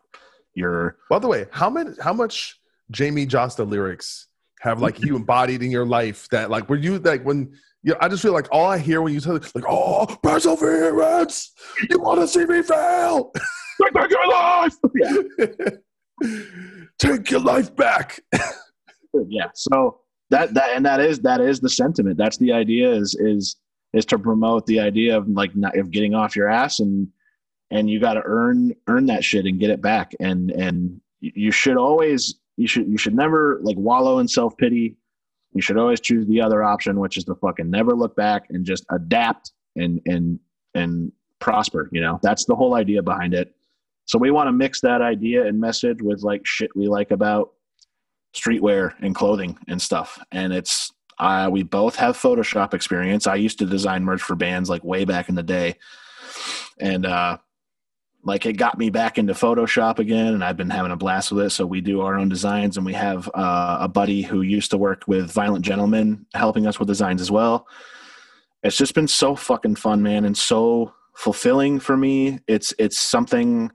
your 0.53 0.97
By 1.09 1.19
the 1.19 1.27
way, 1.27 1.45
how 1.51 1.69
many 1.69 1.91
how 2.01 2.13
much 2.13 2.59
Jamey 2.93 3.27
Jasta 3.27 3.67
lyrics 3.67 4.27
have 4.61 4.81
like 4.81 5.01
you 5.01 5.15
embodied 5.15 5.61
in 5.61 5.69
your 5.69 5.85
life 5.85 6.27
that 6.29 6.49
like 6.49 6.69
were 6.69 6.77
you 6.77 6.99
like 6.99 7.23
when 7.23 7.53
you 7.83 7.93
know, 7.93 7.97
I 8.01 8.07
just 8.07 8.21
feel 8.23 8.33
like 8.33 8.47
all 8.51 8.65
I 8.65 8.77
hear 8.77 9.01
when 9.01 9.13
you 9.13 9.19
tell 9.19 9.33
like 9.33 9.65
oh 9.67 10.05
perseverance! 10.23 11.51
You 11.89 11.99
want 11.99 12.21
to 12.21 12.27
see 12.27 12.45
me 12.45 12.61
fail? 12.63 13.31
Take 13.83 13.93
back 13.93 14.09
your 14.09 14.27
life! 14.27 14.75
Yeah 14.95 15.67
take 16.97 17.29
your 17.29 17.41
life 17.41 17.75
back! 17.75 18.19
Yeah 19.29 19.49
so 19.53 19.99
that 20.29 20.53
that 20.53 20.75
and 20.75 20.85
that 20.85 20.99
is 20.99 21.19
that 21.19 21.41
is 21.41 21.59
the 21.59 21.69
sentiment. 21.69 22.17
That's 22.17 22.37
the 22.37 22.51
idea 22.51 22.91
is 22.91 23.15
is 23.19 23.55
is 23.93 24.05
to 24.07 24.19
promote 24.19 24.65
the 24.65 24.79
idea 24.79 25.17
of 25.17 25.27
like 25.29 25.55
not, 25.55 25.77
of 25.77 25.91
getting 25.91 26.13
off 26.13 26.35
your 26.35 26.49
ass 26.49 26.79
and 26.79 27.07
and 27.71 27.89
you 27.89 27.99
got 27.99 28.13
to 28.13 28.21
earn 28.25 28.73
earn 28.87 29.05
that 29.07 29.23
shit 29.23 29.45
and 29.45 29.59
get 29.59 29.69
it 29.69 29.81
back. 29.81 30.11
And 30.19 30.51
and 30.51 30.99
you- 31.19 31.51
should 31.51 31.77
always 31.77 32.35
you 32.57 32.67
should 32.67 32.87
you 32.87 32.97
should 32.97 33.15
never 33.15 33.59
like 33.61 33.77
wallow 33.77 34.19
in 34.19 34.27
self-pity. 34.27 34.97
You 35.53 35.61
should 35.61 35.77
always 35.77 36.01
choose 36.01 36.27
the 36.27 36.41
other 36.41 36.63
option 36.63 36.99
which 36.99 37.17
is 37.17 37.23
to 37.25 37.35
fucking 37.35 37.69
never 37.69 37.95
look 37.95 38.15
back 38.15 38.47
and 38.49 38.65
just 38.65 38.85
adapt 38.91 39.53
and 39.75 40.01
and 40.05 40.39
and 40.75 41.11
prosper 41.39 41.89
you 41.91 42.01
know? 42.01 42.19
That's 42.21 42.45
the 42.45 42.55
whole 42.55 42.75
idea 42.75 43.01
behind 43.01 43.33
it. 43.33 43.53
So 44.05 44.17
we 44.17 44.31
want 44.31 44.47
to 44.47 44.51
mix 44.53 44.81
that 44.81 45.01
idea 45.01 45.45
and 45.45 45.59
message 45.59 46.01
with 46.01 46.21
like 46.23 46.45
shit 46.45 46.75
we 46.75 46.87
like 46.87 47.11
about 47.11 47.51
streetwear 48.41 48.93
and 49.01 49.15
clothing 49.15 49.57
and 49.67 49.81
stuff. 49.81 50.19
And 50.31 50.53
it's 50.53 50.91
uh, 51.19 51.49
we 51.51 51.63
both 51.63 51.95
have 51.95 52.17
Photoshop 52.17 52.73
experience. 52.73 53.25
I 53.25 53.35
used 53.35 53.59
to 53.59 53.65
design 53.65 54.03
merch 54.03 54.21
for 54.21 54.35
bands 54.35 54.69
like 54.69 54.83
way 54.83 55.03
back 55.03 55.29
in 55.29 55.35
the 55.35 55.43
day, 55.43 55.75
and 56.79 57.05
uh, 57.05 57.37
like 58.23 58.45
it 58.45 58.53
got 58.53 58.77
me 58.77 58.89
back 58.89 59.17
into 59.17 59.33
Photoshop 59.33 59.99
again. 59.99 60.33
And 60.33 60.43
I've 60.43 60.57
been 60.57 60.69
having 60.69 60.91
a 60.91 60.97
blast 60.97 61.31
with 61.31 61.45
it. 61.45 61.49
So 61.51 61.65
we 61.65 61.81
do 61.81 62.01
our 62.01 62.15
own 62.15 62.29
designs, 62.29 62.77
and 62.77 62.85
we 62.85 62.93
have 62.93 63.29
uh, 63.33 63.77
a 63.81 63.87
buddy 63.87 64.21
who 64.21 64.41
used 64.41 64.71
to 64.71 64.77
work 64.77 65.03
with 65.07 65.31
Violent 65.31 65.65
Gentlemen 65.65 66.25
helping 66.35 66.67
us 66.67 66.79
with 66.79 66.87
designs 66.87 67.21
as 67.21 67.31
well. 67.31 67.67
It's 68.63 68.77
just 68.77 68.93
been 68.93 69.07
so 69.07 69.35
fucking 69.35 69.75
fun, 69.75 70.03
man, 70.03 70.25
and 70.25 70.37
so 70.37 70.93
fulfilling 71.15 71.79
for 71.79 71.97
me. 71.97 72.39
It's 72.47 72.73
it's 72.77 72.99
something 72.99 73.71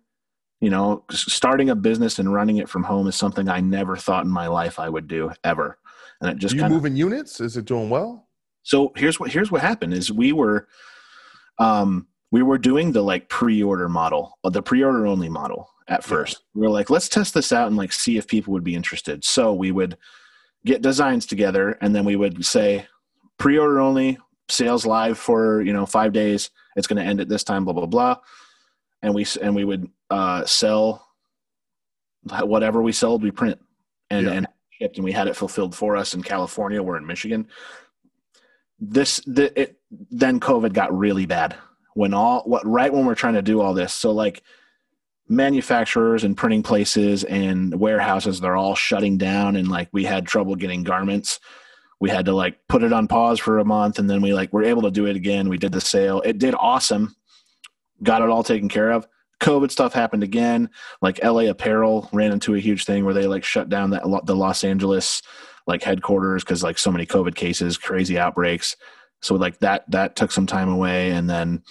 you 0.63 0.71
know 0.71 1.05
starting 1.11 1.69
a 1.69 1.75
business 1.75 2.19
and 2.19 2.33
running 2.33 2.57
it 2.57 2.69
from 2.71 2.85
home 2.85 3.07
is 3.07 3.17
something 3.17 3.49
i 3.49 3.61
never 3.61 3.97
thought 3.97 4.25
in 4.25 4.31
my 4.31 4.47
life 4.47 4.79
i 4.79 4.89
would 4.89 5.09
do 5.09 5.31
ever. 5.45 5.77
And 6.23 6.31
it 6.31 6.39
just 6.39 6.55
you 6.55 6.61
kind 6.61 6.73
of 6.73 6.77
moving 6.77 6.97
units? 6.97 7.41
Is 7.41 7.57
it 7.57 7.65
doing 7.65 7.91
well? 7.91 8.29
So 8.63 8.93
here's 8.97 9.19
what 9.19 9.33
here's 9.33 9.51
what 9.51 9.61
happened 9.61 9.93
is 9.93 10.13
we 10.13 10.33
were 10.33 10.69
um 11.59 12.07
we 12.31 12.43
were 12.43 12.59
doing 12.59 12.93
the 12.93 13.03
like 13.03 13.29
pre-order 13.29 13.89
model 13.89 14.39
uh, 14.45 14.51
the 14.51 14.63
pre-order 14.63 15.05
only 15.07 15.29
model 15.29 15.69
at 15.89 16.05
first. 16.05 16.45
We 16.55 16.63
were 16.63 16.71
like 16.71 16.91
let's 16.91 17.09
test 17.09 17.35
this 17.35 17.53
out 17.53 17.67
and 17.67 17.77
like 17.77 17.93
see 17.93 18.17
if 18.17 18.29
people 18.29 18.53
would 18.53 18.63
be 18.63 18.77
interested. 18.77 19.25
So 19.25 19.53
we 19.53 19.73
would 19.73 19.99
get 20.65 20.81
designs 20.81 21.27
together 21.27 21.77
and 21.81 21.95
then 21.95 22.05
we 22.05 22.15
would 22.15 22.47
say 22.47 22.87
pre-order 23.37 23.81
only 23.81 24.17
sales 24.49 24.87
live 24.87 25.19
for 25.19 25.61
you 25.61 25.73
know 25.73 25.87
five 25.87 26.13
days. 26.13 26.51
It's 26.77 26.87
going 26.87 27.03
to 27.03 27.09
end 27.09 27.21
at 27.21 27.29
this 27.29 27.43
time 27.43 27.65
blah 27.65 27.75
blah 27.75 27.87
blah. 27.87 28.17
And 29.03 29.13
we 29.13 29.27
and 29.43 29.57
we 29.57 29.65
would 29.65 29.91
uh 30.13 30.45
sell 30.45 31.07
whatever 32.45 32.83
we 32.83 32.93
sold 32.93 33.23
we 33.23 33.31
print 33.31 33.59
and 34.11 34.27
Yeah. 34.27 34.33
and 34.33 34.47
shipped 34.79 34.97
and 34.97 35.05
we 35.05 35.13
had 35.13 35.27
it 35.27 35.35
fulfilled 35.37 35.75
for 35.75 35.97
us 35.97 36.15
in 36.15 36.23
california. 36.23 36.83
We're 36.83 36.99
in 36.99 37.07
michigan. 37.07 37.49
This 38.79 39.21
the, 39.27 39.47
it 39.61 39.81
then 40.11 40.39
covid 40.41 40.73
got 40.73 40.97
really 40.97 41.27
bad 41.27 41.57
when 41.95 42.13
all 42.15 42.43
what 42.45 42.67
right 42.67 42.93
when 42.93 43.07
we're 43.07 43.15
trying 43.15 43.35
to 43.35 43.43
do 43.43 43.61
all 43.61 43.75
this. 43.75 43.93
So 43.93 44.11
like 44.13 44.43
manufacturers 45.29 46.25
and 46.25 46.37
printing 46.37 46.63
places 46.63 47.25
and 47.25 47.79
warehouses 47.81 48.41
they're 48.41 48.57
all 48.57 48.75
shutting 48.75 49.17
down 49.17 49.57
and 49.57 49.69
like 49.69 49.89
we 49.93 50.05
had 50.05 50.27
trouble 50.27 50.55
getting 50.57 50.83
garments. 50.83 51.41
We 52.01 52.11
had 52.11 52.27
to 52.27 52.33
like 52.35 52.59
put 52.69 52.83
it 52.83 52.93
on 52.93 53.09
pause 53.09 53.39
for 53.41 53.59
a 53.61 53.65
month 53.65 53.99
and 53.99 54.11
then 54.11 54.21
we 54.21 54.35
like 54.35 54.53
were 54.53 54.65
able 54.65 54.83
to 54.83 54.91
do 54.91 55.07
it 55.07 55.17
again. 55.17 55.49
We 55.49 55.59
did 55.59 55.73
the 55.73 55.81
sale. 55.81 56.21
It 56.25 56.39
did 56.39 56.55
awesome. 56.59 57.15
Got 58.03 58.23
it 58.23 58.29
all 58.29 58.43
taken 58.43 58.69
care 58.69 58.91
of 58.91 59.07
covid 59.43 59.71
stuff 59.71 59.93
happened 59.93 60.23
again. 60.23 60.71
Like 61.03 61.23
la 61.23 61.41
apparel 61.51 62.09
ran 62.13 62.33
into 62.33 62.55
a 62.55 62.61
huge 62.61 62.85
thing 62.85 63.05
where 63.05 63.15
they 63.15 63.27
like 63.27 63.45
shut 63.45 63.69
down 63.69 63.91
that 63.91 64.03
the 64.25 64.37
los 64.37 64.65
angeles 64.65 65.21
like 65.67 65.83
headquarters 65.83 66.43
because 66.45 66.63
like 66.63 66.79
so 66.79 66.91
many 66.91 67.05
covid 67.05 67.35
cases 67.35 67.77
crazy 67.77 68.19
outbreaks. 68.19 68.77
So 69.21 69.35
like 69.35 69.59
that 69.59 69.85
that 69.91 70.17
took 70.17 70.33
some 70.33 70.47
time 70.47 70.69
away. 70.69 71.11
And 71.11 71.29
then 71.29 71.63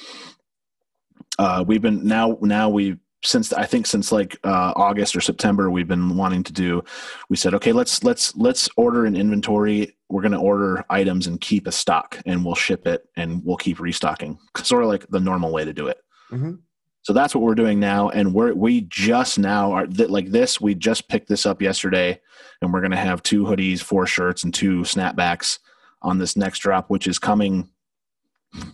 uh 1.40 1.64
we've 1.66 1.82
been 1.82 2.06
now 2.06 2.38
now 2.42 2.70
we 2.70 2.98
since 3.24 3.54
i 3.54 3.66
think 3.66 3.86
since 3.86 4.12
like 4.12 4.36
uh 4.44 4.74
august 4.76 5.16
or 5.16 5.22
september 5.22 5.70
we've 5.70 5.88
been 5.88 6.18
wanting 6.18 6.42
to 6.44 6.52
do 6.52 6.84
we 7.30 7.38
said 7.38 7.54
okay 7.54 7.72
let's 7.72 8.04
let's 8.04 8.36
let's 8.36 8.68
order 8.78 9.06
an 9.06 9.16
inventory. 9.16 9.96
We're 10.10 10.24
going 10.24 10.34
to 10.34 10.40
order 10.40 10.84
items 10.90 11.28
and 11.28 11.40
keep 11.40 11.68
a 11.68 11.72
stock 11.72 12.20
and 12.26 12.44
we'll 12.44 12.56
ship 12.56 12.86
it 12.86 13.08
and 13.16 13.42
we'll 13.46 13.56
keep 13.56 13.80
restocking. 13.80 14.38
Sort 14.58 14.84
of 14.84 14.90
like 14.90 15.08
the 15.08 15.22
normal 15.22 15.54
way 15.54 15.64
to 15.64 15.72
do 15.72 15.88
it. 15.88 16.00
Mhm. 16.32 16.60
So 17.04 17.14
that's 17.14 17.34
what 17.34 17.44
we're 17.44 17.56
doing 17.56 17.80
now 17.80 18.10
and 18.10 18.34
we're 18.34 18.54
we 18.54 18.82
just 18.82 19.40
now 19.40 19.72
are 19.72 19.88
th- 19.88 20.10
like 20.10 20.30
this 20.30 20.60
we 20.62 20.76
just 20.76 21.08
picked 21.08 21.28
this 21.28 21.46
up 21.46 21.62
yesterday 21.62 22.20
and 22.62 22.72
we're 22.72 22.82
going 22.82 22.92
to 22.92 22.98
have 22.98 23.24
two 23.24 23.44
hoodies 23.44 23.82
four 23.82 24.06
shirts 24.06 24.44
and 24.44 24.54
two 24.54 24.82
snapbacks 24.82 25.60
on 26.02 26.18
this 26.18 26.36
next 26.36 26.60
drop 26.60 26.90
which 26.90 27.08
is 27.08 27.20
coming 27.20 27.70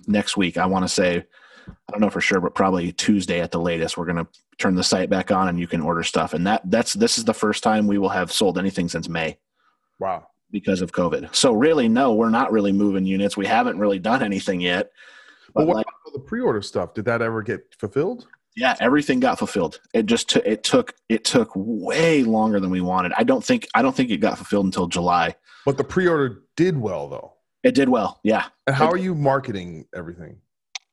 next 0.08 0.38
week 0.38 0.58
i 0.58 0.66
want 0.66 0.84
to 0.84 0.90
say. 0.90 1.24
I 1.70 1.92
don't 1.92 2.00
know 2.00 2.10
for 2.10 2.22
sure 2.22 2.40
but 2.40 2.56
probably 2.56 2.94
tuesday 2.94 3.42
at 3.42 3.52
the 3.52 3.60
latest 3.60 3.98
we're 3.98 4.06
going 4.06 4.26
to 4.26 4.28
turn 4.58 4.76
the 4.76 4.84
site 4.84 5.10
back 5.10 5.32
on 5.32 5.48
and 5.48 5.60
you 5.60 5.68
can 5.68 5.82
order 5.82 6.04
stuff. 6.04 6.34
And 6.34 6.46
that 6.48 6.62
that's 6.70 6.94
this 6.94 7.18
is 7.18 7.26
the 7.26 7.34
first 7.34 7.64
time 7.64 7.88
we 7.88 7.98
will 7.98 8.10
have 8.10 8.32
sold 8.32 8.58
anything 8.58 8.90
since 8.90 9.08
may. 9.08 9.38
Wow. 10.00 10.28
Because 10.52 10.82
of 10.82 10.92
covid. 10.92 11.34
So 11.36 11.54
really 11.54 11.88
no 11.88 12.14
we're 12.14 12.30
not 12.30 12.52
really 12.52 12.72
moving 12.72 13.06
units. 13.06 13.38
We 13.38 13.46
haven't 13.46 13.80
really 13.80 14.00
done 14.00 14.24
anything 14.24 14.62
yet 14.62 14.92
but 15.58 15.68
what? 15.68 15.76
like 15.78 15.86
about 16.06 16.14
the 16.14 16.20
pre-order 16.20 16.62
stuff 16.62 16.94
did 16.94 17.06
that 17.06 17.22
ever 17.22 17.42
get 17.44 17.62
fulfilled? 17.80 18.28
Yeah 18.56 18.76
everything 18.80 19.20
got 19.20 19.38
fulfilled. 19.38 19.80
It 19.94 20.06
just 20.08 20.30
took 20.30 20.46
it 20.46 20.64
took 20.64 20.94
it 21.10 21.24
took 21.24 21.52
way 21.56 22.24
longer 22.24 22.60
than 22.60 22.70
we 22.70 22.82
wanted. 22.82 23.12
I 23.18 23.24
don't 23.24 23.44
think 23.44 23.68
i 23.76 23.82
don't 23.82 23.96
think 23.96 24.10
it 24.10 24.18
got 24.18 24.38
fulfilled 24.38 24.66
until 24.66 24.88
july. 24.88 25.36
But 25.66 25.78
the 25.78 25.84
pre-order 25.84 26.44
did 26.56 26.78
well 26.78 27.08
though. 27.10 27.34
It 27.64 27.76
did 27.76 27.90
well 27.90 28.20
yeah. 28.24 28.46
And 28.66 28.76
how 28.76 28.88
It- 28.88 28.94
are 28.94 28.98
you 28.98 29.14
marketing 29.14 29.86
everything? 29.96 30.38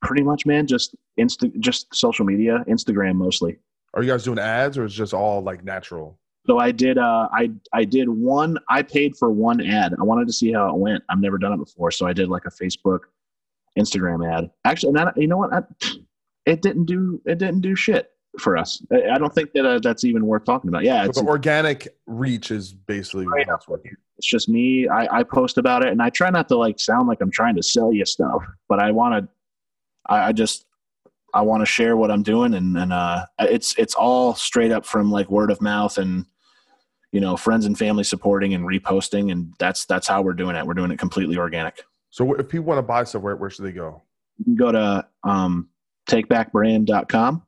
Pretty 0.02 0.22
much 0.22 0.44
man 0.44 0.66
just 0.66 0.94
insta 1.18 1.58
just 1.60 1.94
social 1.94 2.26
media 2.26 2.62
instagram 2.68 3.14
mostly. 3.16 3.56
Are 3.94 4.02
you 4.02 4.10
guys 4.10 4.24
doing 4.24 4.38
ads 4.38 4.76
or 4.76 4.84
is 4.84 4.92
it 4.92 4.96
just 4.96 5.14
all 5.14 5.40
like 5.40 5.64
natural? 5.64 6.18
So 6.46 6.58
i 6.58 6.70
did 6.70 6.98
uh 6.98 7.28
i 7.32 7.50
i 7.72 7.84
did 7.84 8.10
one 8.10 8.58
i 8.68 8.82
paid 8.82 9.16
for 9.16 9.30
one 9.30 9.62
ad. 9.62 9.94
I 9.98 10.02
wanted 10.02 10.26
to 10.26 10.32
see 10.34 10.52
how 10.52 10.68
it 10.68 10.76
went. 10.76 11.02
I've 11.08 11.20
never 11.20 11.38
done 11.38 11.54
it 11.54 11.58
before 11.58 11.90
so 11.90 12.06
i 12.06 12.12
did 12.12 12.28
like 12.28 12.44
a 12.44 12.50
facebook 12.50 13.00
instagram 13.78 14.26
ad 14.30 14.50
actually 14.64 14.92
not 14.92 15.16
you 15.16 15.26
know 15.26 15.36
what 15.36 15.52
I, 15.52 15.62
it 16.46 16.62
didn't 16.62 16.84
do 16.84 17.20
it 17.26 17.38
didn't 17.38 17.60
do 17.60 17.74
shit 17.74 18.10
for 18.38 18.56
us 18.56 18.82
i, 18.92 19.10
I 19.14 19.18
don't 19.18 19.34
think 19.34 19.52
that 19.52 19.64
uh, 19.66 19.78
that's 19.80 20.04
even 20.04 20.26
worth 20.26 20.44
talking 20.44 20.68
about 20.68 20.84
yeah 20.84 21.04
it's, 21.04 21.20
the 21.20 21.26
organic 21.26 21.88
reach 22.06 22.50
is 22.50 22.72
basically 22.72 23.26
Right. 23.26 23.46
what's 23.46 23.68
working. 23.68 23.92
it's 24.18 24.26
just 24.26 24.48
me 24.48 24.88
I, 24.88 25.18
I 25.18 25.22
post 25.22 25.58
about 25.58 25.84
it 25.84 25.90
and 25.90 26.00
i 26.02 26.10
try 26.10 26.30
not 26.30 26.48
to 26.48 26.56
like 26.56 26.78
sound 26.78 27.08
like 27.08 27.20
i'm 27.20 27.30
trying 27.30 27.56
to 27.56 27.62
sell 27.62 27.92
you 27.92 28.04
stuff 28.04 28.42
but 28.68 28.80
i 28.80 28.90
want 28.90 29.24
to 29.24 29.28
I, 30.06 30.28
I 30.28 30.32
just 30.32 30.66
I 31.34 31.40
want 31.40 31.62
to 31.62 31.66
share 31.66 31.96
what 31.96 32.12
I'm 32.12 32.22
doing, 32.22 32.54
and 32.54 32.76
and 32.78 32.92
uh, 32.92 33.26
it's 33.40 33.74
it's 33.76 33.94
all 33.94 34.34
straight 34.36 34.70
up 34.70 34.86
from 34.86 35.10
like 35.10 35.28
word 35.30 35.50
of 35.50 35.60
mouth 35.60 35.98
and 35.98 36.24
you 37.10 37.20
know 37.20 37.36
friends 37.36 37.66
and 37.66 37.76
family 37.76 38.04
supporting 38.04 38.54
and 38.54 38.64
reposting, 38.64 39.32
and 39.32 39.52
that's 39.58 39.84
that's 39.84 40.06
how 40.06 40.22
we're 40.22 40.34
doing 40.34 40.54
it. 40.54 40.64
We're 40.64 40.74
doing 40.74 40.92
it 40.92 40.98
completely 40.98 41.36
organic. 41.36 41.82
So 42.14 42.32
if 42.34 42.48
people 42.48 42.66
want 42.66 42.78
to 42.78 42.82
buy 42.82 43.02
stuff, 43.02 43.22
where, 43.22 43.34
where 43.34 43.50
should 43.50 43.64
they 43.64 43.72
go? 43.72 44.00
You 44.38 44.44
can 44.44 44.54
go 44.54 44.70
to 44.70 45.04
um, 45.24 45.68
takebackbrand.com. 46.08 47.42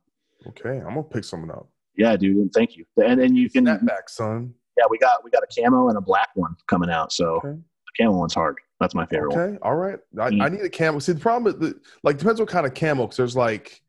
Okay, 0.49 0.79
I'm 0.79 0.89
gonna 0.89 1.05
pick 1.05 1.23
something 1.23 1.53
up. 1.53 1.69
Yeah, 1.97 2.17
dude, 2.17 2.37
and 2.37 2.53
thank 2.53 2.77
you. 2.77 2.85
And 3.05 3.21
then 3.21 3.37
you 3.37 3.49
can 3.49 3.65
Snapback, 3.67 4.09
son. 4.09 4.53
Yeah, 4.77 4.85
we 4.91 4.99
got 4.99 5.23
we 5.23 5.31
got 5.31 5.45
a 5.45 5.47
camo 5.63 5.89
and 5.89 5.97
a 5.97 6.01
black 6.01 6.31
one 6.35 6.57
coming 6.67 6.91
out. 6.91 7.13
So 7.13 7.37
Okay. 7.37 7.51
the 7.53 8.05
camo 8.05 8.19
one's 8.19 8.35
hard. 8.35 8.57
That's 8.81 8.93
my 8.93 9.07
favorite 9.07 9.35
one. 9.35 9.41
Okay, 9.41 9.59
all 9.63 9.77
right. 9.77 10.01
I, 10.21 10.31
Mm. 10.31 10.43
I 10.45 10.49
need 10.49 10.63
a 10.63 10.69
camo. 10.69 10.99
See, 10.99 11.13
the 11.13 11.21
problem 11.21 11.55
is, 11.55 11.61
the, 11.61 11.81
like, 12.03 12.19
depends 12.19 12.41
what 12.41 12.49
kind 12.49 12.67
of 12.67 12.75
camo. 12.75 13.05
Because 13.05 13.19
there's 13.19 13.37
like 13.37 13.81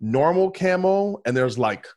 normal 0.00 0.48
camo, 0.52 1.20
and 1.26 1.36
there's 1.36 1.58
like 1.58 1.88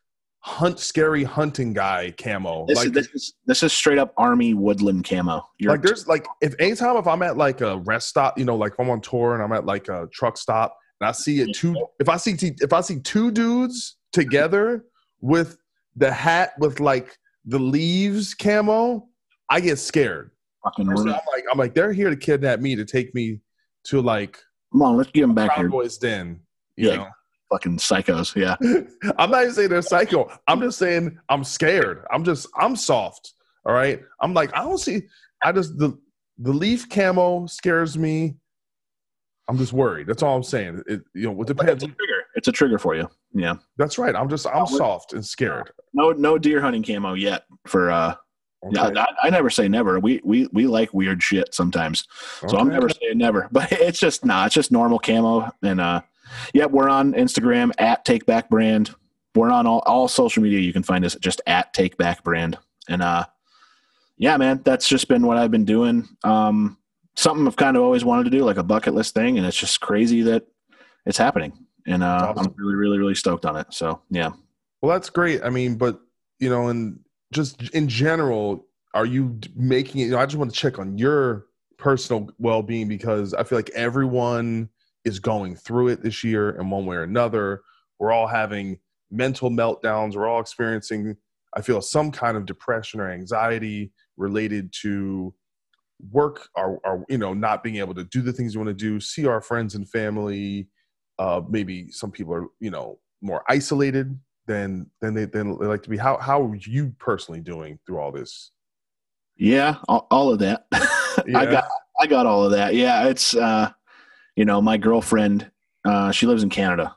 hunt, 0.47 0.79
scary 0.79 1.25
hunting 1.25 1.73
guy 1.73 2.13
camo. 2.17 2.65
This, 2.67 2.77
like, 2.77 2.87
is, 2.87 2.91
this 2.93 3.07
is 3.13 3.33
this 3.45 3.63
is 3.63 3.73
straight 3.73 3.97
up 3.97 4.13
army 4.17 4.53
woodland 4.53 5.03
camo. 5.07 5.45
You're, 5.59 5.73
like 5.73 5.81
there's 5.81 6.07
like 6.07 6.25
if 6.41 6.55
anytime 6.59 6.95
if 6.95 7.05
I'm 7.05 7.21
at 7.21 7.35
like 7.35 7.59
a 7.61 7.77
rest 7.79 8.07
stop, 8.07 8.39
you 8.39 8.45
know, 8.45 8.55
like 8.55 8.71
if 8.71 8.79
I'm 8.79 8.89
on 8.89 9.01
tour 9.01 9.33
and 9.33 9.43
I'm 9.43 9.51
at 9.51 9.65
like 9.65 9.89
a 9.89 10.07
truck 10.13 10.37
stop 10.37 10.75
and 11.01 11.07
I 11.09 11.11
see 11.11 11.41
it 11.41 11.53
two 11.53 11.75
if 11.99 12.07
I 12.07 12.15
see 12.17 12.35
t- 12.35 12.55
if 12.61 12.71
I 12.71 12.81
see 12.81 12.99
two 13.01 13.29
dudes 13.29 13.97
together 14.13 14.85
with 15.19 15.57
the 15.97 16.11
hat 16.11 16.53
with 16.59 16.79
like 16.79 17.17
the 17.45 17.59
leaves 17.59 18.33
camo, 18.33 19.07
I 19.49 19.59
get 19.59 19.77
scared. 19.79 20.31
fucking 20.63 20.87
So 20.95 21.01
I'm 21.01 21.07
like 21.07 21.43
I'm 21.51 21.57
like 21.57 21.73
they're 21.73 21.93
here 21.93 22.09
to 22.09 22.15
kidnap 22.15 22.61
me 22.61 22.75
to 22.77 22.85
take 22.85 23.13
me 23.13 23.41
to 23.87 24.01
like 24.01 24.39
Come 24.71 24.81
on, 24.81 24.97
let's 24.97 25.11
get 25.11 25.21
them 25.21 25.35
back 25.35 25.49
Proud 25.49 25.59
here. 25.59 25.69
Boys 25.69 25.97
Den. 25.97 26.39
You 26.77 26.89
Yeah. 26.89 26.95
know? 26.95 27.07
Fucking 27.49 27.77
psychos. 27.77 28.35
Yeah. 28.35 28.55
I'm 29.17 29.31
not 29.31 29.43
even 29.43 29.53
saying 29.53 29.69
they're 29.69 29.81
psycho. 29.81 30.29
I'm 30.47 30.59
just 30.61 30.77
saying 30.77 31.17
I'm 31.29 31.43
scared. 31.43 32.05
I'm 32.11 32.23
just 32.23 32.47
I'm 32.57 32.75
soft. 32.75 33.33
All 33.65 33.73
right. 33.73 34.01
I'm 34.21 34.33
like 34.33 34.55
I 34.55 34.63
don't 34.63 34.77
see. 34.77 35.03
I 35.43 35.51
just 35.51 35.77
the 35.77 35.97
the 36.39 36.51
leaf 36.51 36.89
camo 36.89 37.45
scares 37.47 37.97
me. 37.97 38.35
I'm 39.49 39.57
just 39.57 39.71
worried. 39.71 40.07
That's 40.07 40.23
all 40.23 40.35
I'm 40.35 40.43
saying. 40.43 40.83
It 40.87 41.03
you 41.13 41.31
know 41.31 41.41
it 41.41 41.47
depends. 41.47 41.83
It's 41.83 41.91
a 41.91 41.95
trigger. 41.95 42.23
It's 42.35 42.47
a 42.47 42.51
trigger 42.51 42.79
for 42.79 42.95
you. 42.95 43.09
Yeah. 43.33 43.55
That's 43.77 43.97
right. 43.97 44.15
I'm 44.15 44.29
just 44.29 44.45
I'm 44.47 44.67
soft 44.67 45.13
and 45.13 45.25
scared. 45.25 45.71
No 45.93 46.11
no 46.11 46.37
deer 46.37 46.59
hunting 46.61 46.83
camo 46.83 47.13
yet 47.13 47.45
for 47.65 47.91
uh 47.91 48.15
yeah, 48.71 48.87
Okay. 48.87 48.99
I, 48.99 49.07
I 49.23 49.29
never 49.29 49.49
say 49.49 49.67
never. 49.67 49.99
We 49.99 50.19
we 50.23 50.47
we 50.51 50.67
like 50.67 50.93
weird 50.93 51.21
shit 51.21 51.53
sometimes. 51.53 52.05
So 52.47 52.57
I'm 52.57 52.69
never 52.69 52.89
saying 52.89 53.17
never. 53.17 53.47
But 53.51 53.71
it's 53.71 53.99
just 53.99 54.25
nah, 54.25 54.45
it's 54.45 54.55
just 54.55 54.71
normal 54.71 54.99
camo. 54.99 55.49
And 55.63 55.79
uh 55.79 56.01
yeah, 56.53 56.65
we're 56.65 56.89
on 56.89 57.13
Instagram 57.13 57.71
at 57.77 58.05
Takeback 58.05 58.49
Brand. 58.49 58.93
We're 59.35 59.51
on 59.51 59.67
all, 59.67 59.83
all 59.85 60.07
social 60.07 60.41
media. 60.41 60.59
You 60.59 60.73
can 60.73 60.83
find 60.83 61.05
us 61.05 61.15
just 61.15 61.41
at 61.45 61.73
Takeback 61.73 62.23
Brand. 62.23 62.57
And 62.89 63.01
uh 63.01 63.25
yeah, 64.17 64.35
man, 64.37 64.61
that's 64.63 64.87
just 64.87 65.07
been 65.07 65.25
what 65.27 65.37
I've 65.37 65.51
been 65.51 65.65
doing. 65.65 66.07
Um 66.23 66.77
something 67.15 67.47
I've 67.47 67.55
kind 67.55 67.77
of 67.77 67.83
always 67.83 68.05
wanted 68.05 68.25
to 68.25 68.29
do, 68.29 68.43
like 68.43 68.57
a 68.57 68.63
bucket 68.63 68.93
list 68.93 69.13
thing, 69.13 69.37
and 69.37 69.45
it's 69.45 69.57
just 69.57 69.81
crazy 69.81 70.21
that 70.23 70.47
it's 71.05 71.17
happening. 71.17 71.53
And 71.85 72.03
uh 72.03 72.33
Awesome. 72.35 72.47
I'm 72.47 72.55
really, 72.57 72.75
really, 72.75 72.97
really 72.97 73.15
stoked 73.15 73.45
on 73.45 73.55
it. 73.57 73.67
So 73.71 74.01
yeah. 74.09 74.31
Well, 74.81 74.93
that's 74.93 75.09
great. 75.09 75.43
I 75.43 75.49
mean, 75.49 75.75
but 75.75 75.99
you 76.39 76.49
know, 76.49 76.67
and 76.67 76.99
just 77.33 77.61
in 77.71 77.87
general, 77.87 78.65
are 78.93 79.05
you 79.05 79.39
making 79.55 80.01
it? 80.01 80.05
You 80.05 80.11
know, 80.11 80.19
I 80.19 80.25
just 80.25 80.37
want 80.37 80.51
to 80.51 80.57
check 80.57 80.79
on 80.79 80.97
your 80.97 81.45
personal 81.77 82.29
well-being 82.39 82.87
because 82.87 83.33
I 83.33 83.43
feel 83.43 83.57
like 83.57 83.69
everyone 83.71 84.69
is 85.07 85.19
going 85.19 85.55
through 85.55 85.89
it 85.89 86.03
this 86.03 86.23
year 86.23 86.51
in 86.51 86.69
one 86.69 86.85
way 86.85 86.97
or 86.97 87.03
another. 87.03 87.61
We're 87.99 88.11
all 88.11 88.27
having 88.27 88.79
mental 89.09 89.49
meltdowns. 89.49 90.15
We're 90.15 90.27
all 90.27 90.41
experiencing, 90.41 91.15
I 91.55 91.61
feel, 91.61 91.81
some 91.81 92.11
kind 92.11 92.37
of 92.37 92.45
depression 92.45 92.99
or 92.99 93.09
anxiety 93.09 93.91
related 94.17 94.73
to 94.81 95.33
work 96.11 96.47
or, 96.55 96.79
or 96.83 97.03
you 97.09 97.17
know 97.17 97.33
not 97.33 97.63
being 97.63 97.77
able 97.77 97.95
to 97.95 98.03
do 98.03 98.21
the 98.21 98.31
things 98.31 98.53
you 98.53 98.59
want 98.59 98.67
to 98.67 98.73
do 98.85 98.99
see 98.99 99.25
our 99.25 99.41
friends 99.41 99.73
and 99.73 99.89
family 99.89 100.67
uh 101.17 101.41
maybe 101.49 101.89
some 101.89 102.11
people 102.11 102.31
are 102.31 102.45
you 102.59 102.69
know 102.69 102.99
more 103.23 103.43
isolated 103.49 104.15
than 104.45 104.85
than 105.01 105.15
they 105.15 105.25
than 105.25 105.57
they 105.57 105.65
like 105.65 105.81
to 105.81 105.89
be 105.89 105.97
how 105.97 106.15
how 106.17 106.39
are 106.39 106.55
you 106.55 106.93
personally 106.99 107.41
doing 107.41 107.79
through 107.87 107.97
all 107.97 108.11
this 108.11 108.51
Yeah, 109.37 109.77
all, 109.87 110.07
all 110.09 110.31
of 110.31 110.39
that. 110.39 110.65
I 110.73 111.45
got 111.45 111.65
I 111.99 112.07
got 112.07 112.25
all 112.25 112.43
of 112.43 112.51
that. 112.51 112.75
Yeah, 112.75 113.07
it's 113.07 113.35
uh 113.35 113.71
you 114.37 114.45
know, 114.45 114.61
my 114.61 114.77
girlfriend 114.77 115.51
uh 115.83 116.11
she 116.11 116.25
lives 116.25 116.43
in 116.43 116.49
Canada. 116.49 116.95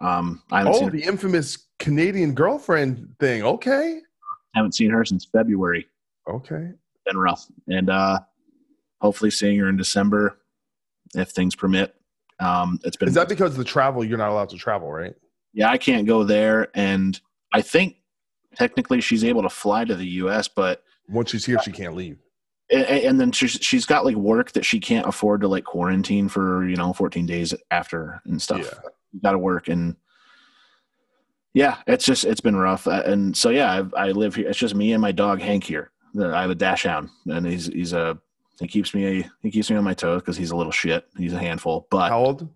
Um 0.00 0.42
I 0.50 0.58
haven't 0.58 0.74
oh 0.74 0.78
seen 0.80 0.90
the 0.90 1.04
infamous 1.04 1.66
canadian 1.78 2.34
girlfriend 2.34 3.14
thing 3.20 3.42
okay 3.42 4.00
I 4.54 4.58
haven't 4.58 4.74
seen 4.74 4.90
her 4.90 5.04
since 5.04 5.24
February. 5.24 5.86
okay 6.28 6.72
Been 7.06 7.18
rough. 7.18 7.46
And 7.68 7.88
uh 7.90 8.18
hopefully 9.00 9.30
seeing 9.30 9.58
her 9.58 9.68
in 9.68 9.76
December 9.76 10.38
if 11.14 11.30
things 11.30 11.54
permit. 11.54 11.94
Um 12.40 12.80
it's 12.82 12.96
been 12.96 13.08
is 13.08 13.14
that 13.14 13.28
because 13.28 13.52
of 13.52 13.58
the 13.58 13.64
travel 13.64 14.02
you're 14.04 14.18
not 14.18 14.30
allowed 14.30 14.48
to 14.50 14.56
travel 14.56 14.90
right 14.90 15.14
Yeah, 15.52 15.70
I 15.70 15.78
can't 15.78 16.06
go 16.06 16.24
there 16.24 16.68
and 16.74 17.20
I 17.52 17.60
think 17.62 17.96
technically 18.54 19.00
she's 19.00 19.24
able 19.24 19.42
to 19.42 19.50
fly 19.50 19.84
to 19.84 19.94
the 19.94 20.06
US, 20.24 20.48
but 20.48 20.82
once 21.08 21.30
she's 21.30 21.44
here 21.44 21.58
she 21.62 21.72
can't 21.72 21.94
leave 21.94 22.18
and, 22.70 22.86
and 22.86 23.20
then 23.20 23.32
she's 23.32 23.52
she's 23.60 23.86
got 23.86 24.04
like 24.04 24.16
work 24.16 24.52
that 24.52 24.64
she 24.64 24.80
can't 24.80 25.06
afford 25.06 25.40
to 25.40 25.48
like 25.48 25.64
quarantine 25.64 26.28
for 26.28 26.66
you 26.68 26.76
know 26.76 26.92
14 26.92 27.26
days 27.26 27.54
after 27.70 28.20
and 28.24 28.40
stuff. 28.40 28.60
Yeah. 28.60 29.20
got 29.22 29.32
to 29.32 29.38
work 29.38 29.68
and 29.68 29.96
yeah 31.52 31.78
it's 31.86 32.04
just 32.04 32.24
it's 32.24 32.40
been 32.40 32.56
rough. 32.56 32.86
Uh, 32.86 33.02
and 33.06 33.36
so 33.36 33.50
yeah 33.50 33.72
I've, 33.72 33.94
i 33.94 34.10
live 34.12 34.34
here 34.34 34.48
it's 34.48 34.58
just 34.58 34.74
me 34.74 34.92
and 34.92 35.02
my 35.02 35.12
dog 35.12 35.40
hank 35.40 35.64
here. 35.64 35.90
I 36.18 36.42
have 36.42 36.50
a 36.50 36.54
dachshund 36.54 37.10
and 37.26 37.46
he's 37.46 37.66
he's 37.66 37.92
a 37.92 38.18
he 38.60 38.68
keeps 38.68 38.94
me 38.94 39.28
he 39.42 39.50
keeps 39.50 39.70
me 39.70 39.76
on 39.76 39.84
my 39.84 39.94
toes 39.94 40.22
because 40.22 40.36
he's 40.36 40.50
a 40.50 40.56
little 40.56 40.72
shit. 40.72 41.06
He's 41.16 41.32
a 41.32 41.38
handful 41.38 41.86
but 41.90 42.10
how 42.10 42.20
old? 42.24 42.48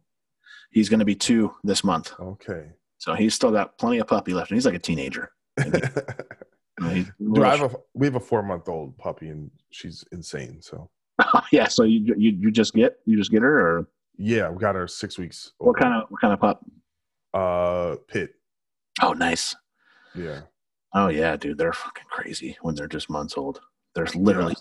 he's 0.70 0.88
going 0.88 0.98
to 0.98 1.04
be 1.04 1.14
two 1.14 1.54
this 1.62 1.84
month. 1.84 2.12
Okay. 2.18 2.72
So 2.98 3.14
he's 3.14 3.34
still 3.34 3.52
got 3.52 3.78
plenty 3.78 3.98
of 3.98 4.06
puppy 4.06 4.34
left 4.34 4.50
and 4.50 4.56
he's 4.56 4.66
like 4.66 4.74
a 4.74 4.78
teenager 4.78 5.30
And 6.78 6.88
he- 6.90 6.94
he's 6.98 7.08
a 7.08 7.34
Dude, 7.34 7.44
I 7.44 7.56
have 7.56 7.74
a 7.74 7.76
we 7.94 8.06
have 8.06 8.16
a 8.16 8.20
four 8.20 8.42
month 8.42 8.68
old 8.68 8.96
puppy 8.98 9.28
and 9.28 9.50
she's 9.70 10.04
insane 10.12 10.60
so. 10.60 10.90
Yeah 11.52 11.68
so 11.68 11.84
you, 11.84 12.14
you 12.16 12.30
you 12.32 12.50
just 12.50 12.74
get 12.74 12.98
you 13.06 13.16
just 13.16 13.30
get 13.30 13.42
her 13.42 13.60
or? 13.60 13.88
Yeah 14.18 14.50
we 14.50 14.58
got 14.58 14.74
her 14.74 14.86
six 14.88 15.18
weeks 15.18 15.52
what 15.58 15.76
kind 15.76 15.94
of 15.94 16.10
what 16.10 16.20
kind 16.20 16.32
of 16.32 16.40
pup? 16.40 16.64
Uh 17.32 17.96
pit 18.08 18.34
oh 19.02 19.12
nice. 19.12 19.54
Yeah. 20.14 20.40
Oh 20.94 21.08
yeah 21.08 21.36
dude 21.36 21.58
they're 21.58 21.72
fucking 21.72 22.04
crazy 22.10 22.56
when 22.62 22.74
they're 22.74 22.88
just 22.88 23.10
months 23.10 23.36
old. 23.36 23.60
There's 23.94 24.14
literally 24.16 24.56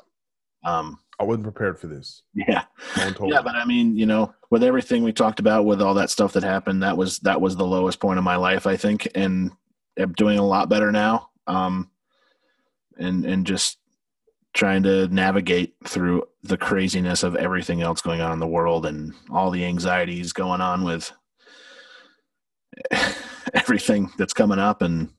um 0.66 1.00
i 1.20 1.24
wasn't 1.24 1.44
prepared 1.44 1.80
for 1.80 1.88
this. 1.88 2.24
Yeah. 2.34 2.64
No 2.98 3.28
yeah 3.28 3.42
but 3.42 3.56
i 3.56 3.66
mean 3.66 3.96
you 3.96 4.06
know 4.06 4.34
with 4.52 4.64
everything 4.64 5.04
we 5.04 5.14
talked 5.14 5.40
about 5.40 5.66
with 5.66 5.82
all 5.82 5.94
that 5.96 6.10
stuff 6.10 6.34
that 6.34 6.44
happened 6.44 6.82
that 6.84 6.96
was 6.98 7.20
that 7.20 7.40
was 7.42 7.56
the 7.56 7.66
lowest 7.66 8.00
point 8.00 8.18
of 8.18 8.24
my 8.24 8.36
life 8.36 8.66
i 8.68 8.76
think 8.78 9.08
and 9.16 9.52
i'm 10.00 10.14
doing 10.14 10.38
a 10.40 10.46
lot 10.46 10.70
better 10.70 10.92
now. 10.92 11.30
Um 11.48 11.90
and 12.98 13.26
and 13.26 13.46
just 13.46 13.80
trying 14.54 14.84
to 14.84 15.08
navigate 15.08 15.76
through 15.86 16.24
the 16.44 16.58
craziness 16.58 17.24
of 17.24 17.36
everything 17.36 17.82
else 17.82 18.02
going 18.02 18.22
on 18.22 18.32
in 18.32 18.40
the 18.40 18.48
world 18.48 18.86
and 18.86 19.14
all 19.32 19.50
the 19.50 19.66
anxieties 19.66 20.32
going 20.32 20.62
on 20.62 20.84
with 20.84 21.12
everything 23.54 24.12
that's 24.18 24.34
coming 24.34 24.60
up 24.60 24.82
and 24.82 25.10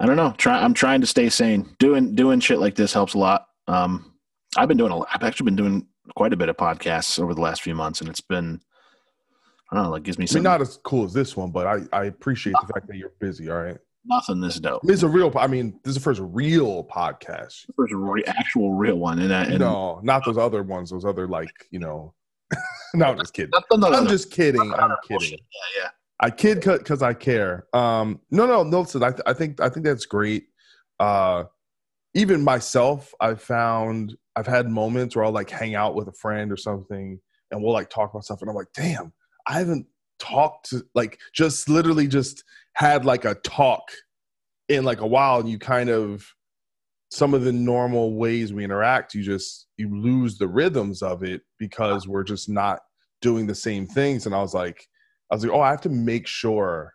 I 0.00 0.06
don't 0.06 0.16
know. 0.16 0.34
Try 0.36 0.60
I'm 0.60 0.74
trying 0.74 1.00
to 1.00 1.06
stay 1.06 1.28
sane. 1.28 1.74
Doing 1.78 2.14
doing 2.14 2.40
shit 2.40 2.58
like 2.58 2.74
this 2.74 2.92
helps 2.92 3.14
a 3.14 3.18
lot. 3.18 3.46
Um 3.66 4.12
I've 4.56 4.68
been 4.68 4.76
doing 4.76 4.92
a. 4.92 5.00
I've 5.00 5.22
actually 5.22 5.46
been 5.46 5.56
doing 5.56 5.86
quite 6.14 6.32
a 6.32 6.36
bit 6.36 6.48
of 6.48 6.56
podcasts 6.56 7.18
over 7.18 7.34
the 7.34 7.40
last 7.40 7.62
few 7.62 7.74
months 7.74 8.00
and 8.00 8.10
it's 8.10 8.20
been 8.20 8.60
I 9.70 9.76
don't 9.76 9.84
know, 9.84 9.94
it 9.94 10.02
gives 10.02 10.18
me 10.18 10.26
I 10.30 10.34
mean, 10.34 10.42
not 10.42 10.60
as 10.60 10.78
cool 10.84 11.04
as 11.04 11.12
this 11.12 11.36
one, 11.36 11.50
but 11.50 11.66
I, 11.66 11.80
I 11.92 12.04
appreciate 12.04 12.54
the 12.60 12.72
fact 12.72 12.86
that 12.86 12.96
you're 12.96 13.14
busy. 13.18 13.50
All 13.50 13.62
right. 13.62 13.78
Nothing 14.06 14.40
this 14.40 14.60
dope. 14.60 14.82
This 14.82 14.96
is 14.98 15.02
a 15.02 15.08
real, 15.08 15.32
I 15.36 15.46
mean, 15.46 15.78
this 15.84 15.90
is 15.90 15.94
the 15.94 16.00
first 16.00 16.20
real 16.22 16.84
podcast. 16.84 17.64
First 17.76 17.92
re- 17.94 18.24
actual 18.26 18.74
real 18.74 18.96
one 18.96 19.18
and, 19.20 19.32
I- 19.34 19.44
and 19.44 19.58
no, 19.60 20.00
not 20.02 20.24
those 20.24 20.38
other 20.38 20.62
ones. 20.62 20.90
Those 20.90 21.04
other, 21.04 21.26
like, 21.26 21.50
you 21.70 21.78
know, 21.78 22.14
no, 22.94 23.06
I'm 23.06 23.18
just 23.18 23.32
kidding. 23.34 23.50
no, 23.70 23.76
no, 23.76 23.88
no, 23.90 23.96
I'm 23.98 24.06
just 24.06 24.30
kidding. 24.30 24.60
I'm 24.60 24.94
kidding. 25.08 25.30
Yeah, 25.32 25.82
yeah. 25.82 25.88
I 26.20 26.30
kid 26.30 26.60
because 26.60 27.02
I 27.02 27.12
care. 27.12 27.66
Um, 27.72 28.20
no, 28.30 28.46
no, 28.46 28.62
no. 28.62 28.80
Listen, 28.82 29.02
I, 29.02 29.10
th- 29.10 29.22
I 29.26 29.32
think 29.32 29.60
I 29.60 29.68
think 29.68 29.84
that's 29.84 30.06
great. 30.06 30.44
Uh, 31.00 31.44
even 32.14 32.42
myself, 32.44 33.12
I've 33.20 33.42
found 33.42 34.16
I've 34.36 34.46
had 34.46 34.68
moments 34.68 35.16
where 35.16 35.24
I'll 35.24 35.32
like 35.32 35.50
hang 35.50 35.74
out 35.74 35.96
with 35.96 36.06
a 36.06 36.12
friend 36.12 36.52
or 36.52 36.56
something, 36.56 37.18
and 37.50 37.62
we'll 37.62 37.72
like 37.72 37.90
talk 37.90 38.10
about 38.10 38.24
stuff, 38.24 38.40
and 38.42 38.48
I'm 38.48 38.54
like, 38.56 38.68
damn, 38.74 39.12
I 39.46 39.58
haven't 39.58 39.86
talked 40.18 40.70
to 40.70 40.84
like 40.94 41.18
just 41.32 41.68
literally 41.68 42.06
just 42.06 42.44
had 42.74 43.04
like 43.04 43.24
a 43.24 43.34
talk 43.36 43.82
in 44.68 44.84
like 44.84 45.00
a 45.00 45.06
while, 45.06 45.40
and 45.40 45.48
you 45.48 45.58
kind 45.58 45.90
of 45.90 46.26
some 47.10 47.32
of 47.32 47.44
the 47.44 47.52
normal 47.52 48.14
ways 48.14 48.52
we 48.52 48.64
interact, 48.64 49.14
you 49.14 49.22
just 49.22 49.68
you 49.76 49.88
lose 49.94 50.36
the 50.36 50.48
rhythms 50.48 51.02
of 51.02 51.22
it 51.22 51.42
because 51.58 52.08
we're 52.08 52.24
just 52.24 52.48
not 52.48 52.80
doing 53.20 53.46
the 53.46 53.54
same 53.54 53.86
things. 53.86 54.26
And 54.26 54.34
I 54.34 54.40
was 54.40 54.52
like, 54.52 54.86
I 55.30 55.34
was 55.34 55.44
like, 55.44 55.54
oh, 55.54 55.60
I 55.60 55.70
have 55.70 55.80
to 55.82 55.88
make 55.88 56.26
sure 56.26 56.92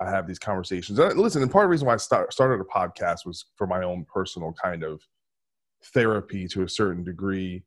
I 0.00 0.08
have 0.10 0.26
these 0.26 0.38
conversations. 0.38 0.98
And 0.98 1.18
listen, 1.18 1.42
and 1.42 1.50
part 1.50 1.64
of 1.64 1.68
the 1.68 1.72
reason 1.72 1.86
why 1.86 1.94
I 1.94 1.98
start, 1.98 2.32
started 2.32 2.60
a 2.60 2.64
podcast 2.64 3.26
was 3.26 3.46
for 3.56 3.66
my 3.66 3.82
own 3.82 4.04
personal 4.12 4.54
kind 4.62 4.82
of 4.82 5.02
therapy 5.92 6.46
to 6.48 6.62
a 6.62 6.68
certain 6.68 7.04
degree. 7.04 7.64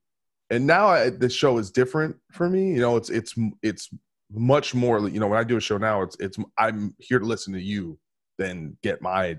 And 0.50 0.66
now 0.66 0.88
I, 0.88 1.10
the 1.10 1.30
show 1.30 1.58
is 1.58 1.72
different 1.72 2.16
for 2.32 2.50
me. 2.50 2.70
You 2.70 2.82
know, 2.82 2.98
it's 2.98 3.10
it's 3.10 3.36
it's 3.62 3.90
much 4.34 4.74
more. 4.74 5.08
You 5.08 5.20
know, 5.20 5.28
when 5.28 5.40
I 5.40 5.44
do 5.44 5.58
a 5.58 5.62
show 5.62 5.78
now, 5.78 6.02
it's 6.02 6.18
it's 6.20 6.38
I'm 6.58 6.96
here 7.00 7.20
to 7.20 7.26
listen 7.26 7.54
to 7.54 7.62
you 7.62 8.00
than 8.38 8.78
get 8.82 9.02
my 9.02 9.38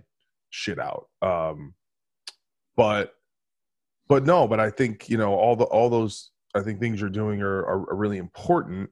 shit 0.51 0.79
out. 0.79 1.09
Um, 1.21 1.75
but 2.77 3.15
but 4.09 4.25
no, 4.25 4.47
but 4.47 4.61
I 4.61 4.71
think 4.71 5.09
you 5.09 5.16
know 5.16 5.35
all 5.35 5.57
the 5.57 5.65
all 5.65 5.91
those 5.91 6.31
I 6.55 6.61
think 6.61 6.81
things 6.81 7.01
you're 7.01 7.11
doing 7.11 7.43
are, 7.43 7.61
are, 7.61 7.91
are 7.91 7.97
really 7.97 8.19
important. 8.19 8.91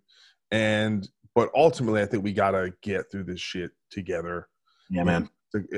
And 0.51 1.09
but 1.35 1.51
ultimately, 1.55 2.03
I 2.03 2.07
think 2.07 2.25
we 2.25 2.33
gotta 2.33 2.75
get 2.83 3.11
through 3.11 3.25
this 3.25 3.41
shit 3.41 3.71
together. 3.91 4.49
Yeah, 4.91 5.05
man. 5.05 5.31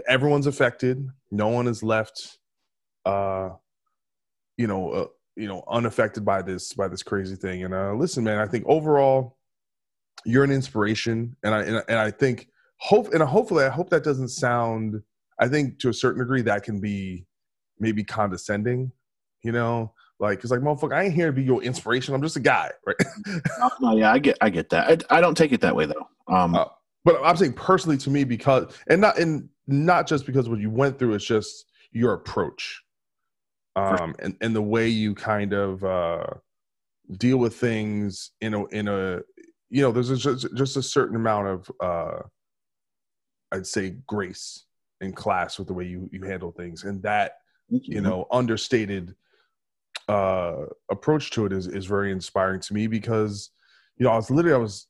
Everyone's 0.09 0.47
affected. 0.47 1.09
No 1.33 1.49
one 1.49 1.67
is 1.67 1.83
left, 1.83 2.39
uh, 3.05 3.51
you 4.57 4.69
know, 4.69 4.91
uh, 4.91 5.07
you 5.37 5.49
know, 5.49 5.65
unaffected 5.69 6.25
by 6.25 6.43
this 6.43 6.73
by 6.73 6.89
this 6.89 7.03
crazy 7.03 7.37
thing. 7.37 7.65
And 7.65 7.75
uh, 7.75 7.93
listen, 7.95 8.25
man, 8.25 8.39
I 8.39 8.47
think 8.47 8.65
overall, 8.67 9.37
you're 10.25 10.45
an 10.45 10.51
inspiration, 10.51 11.37
and 11.43 11.55
I 11.55 11.63
and, 11.63 11.83
and 11.89 11.99
I 11.99 12.11
think 12.11 12.49
hope 12.79 13.13
and 13.13 13.23
hopefully, 13.23 13.65
I 13.65 13.71
hope 13.71 13.91
that 13.91 14.05
doesn't 14.05 14.29
sound. 14.29 15.03
I 15.39 15.49
think 15.49 15.79
to 15.81 15.89
a 15.89 15.95
certain 15.95 16.21
degree 16.21 16.43
that 16.43 16.63
can 16.63 16.81
be 16.81 17.27
maybe 17.79 18.05
condescending, 18.05 18.93
you 19.43 19.53
know, 19.53 19.93
like 20.21 20.41
it's 20.41 20.51
like 20.51 20.61
motherfucker, 20.61 20.95
I 20.95 21.05
ain't 21.05 21.15
here 21.15 21.27
to 21.27 21.33
be 21.33 21.43
your 21.43 21.63
inspiration. 21.63 22.15
I'm 22.15 22.23
just 22.23 22.37
a 22.37 22.41
guy, 22.41 22.71
right? 22.87 22.97
no, 23.59 23.71
no, 23.81 23.97
yeah, 23.97 24.13
I 24.13 24.19
get, 24.19 24.39
I 24.41 24.49
get 24.49 24.71
that. 24.71 25.05
I, 25.11 25.19
I 25.19 25.21
don't 25.21 25.37
take 25.37 25.53
it 25.53 25.61
that 25.63 25.75
way 25.75 25.87
though. 25.87 26.09
Um, 26.29 26.55
uh, 26.55 26.67
but 27.05 27.21
I'm 27.23 27.37
saying 27.37 27.55
personally 27.55 27.99
to 27.99 28.11
me 28.11 28.25
because, 28.25 28.73
and 28.89 29.01
not, 29.01 29.19
and 29.19 29.49
not 29.67 30.07
just 30.07 30.27
because 30.27 30.49
what 30.49 30.61
you 30.61 30.71
went 30.71 30.99
through. 30.99 31.15
It's 31.15 31.25
just 31.25 31.67
your 31.93 32.15
approach, 32.15 32.83
um, 33.77 34.15
and 34.21 34.37
and 34.41 34.55
the 34.55 34.63
way 34.63 34.89
you 34.89 35.15
kind 35.15 35.53
of 35.53 35.85
uh, 35.85 36.27
deal 37.17 37.39
with 37.39 37.57
things 37.57 38.33
in 38.41 38.55
a 38.55 38.67
in 38.67 38.89
a, 38.89 39.21
you 39.75 39.83
know, 39.83 39.91
there's 39.91 40.23
just 40.23 40.47
just 40.55 40.77
a 40.77 40.83
certain 40.83 41.17
amount 41.17 41.49
of, 41.49 41.71
uh, 41.81 42.23
I'd 43.51 43.67
say, 43.67 43.97
grace 44.07 44.67
in 45.01 45.13
class 45.13 45.59
with 45.59 45.67
the 45.67 45.75
way 45.75 45.85
you 45.85 46.09
you 46.13 46.23
handle 46.23 46.53
things, 46.53 46.85
and 46.85 47.03
that 47.03 47.39
you 47.69 48.01
know 48.01 48.29
understated 48.31 49.17
uh, 50.09 50.67
approach 50.93 51.33
to 51.33 51.47
it 51.47 51.53
is 51.53 51.67
is 51.67 51.87
very 51.87 52.13
inspiring 52.13 52.61
to 52.61 52.73
me 52.73 52.87
because 52.87 53.51
you 53.97 54.05
know 54.05 54.13
I 54.13 54.17
was 54.17 54.31
literally 54.31 54.55
I 54.55 54.59
was 54.59 54.87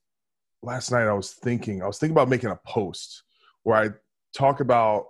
last 0.63 0.93
night 0.93 1.09
I 1.09 1.15
was 1.15 1.33
thinking 1.33 1.83
I 1.83 1.87
was 1.87 1.99
thinking 1.99 2.15
about 2.15 2.29
making 2.29 2.51
a 2.51 2.61
post 2.67 3.23
where 3.63 3.79
I 3.79 3.89
talk 4.37 4.61
about 4.61 5.07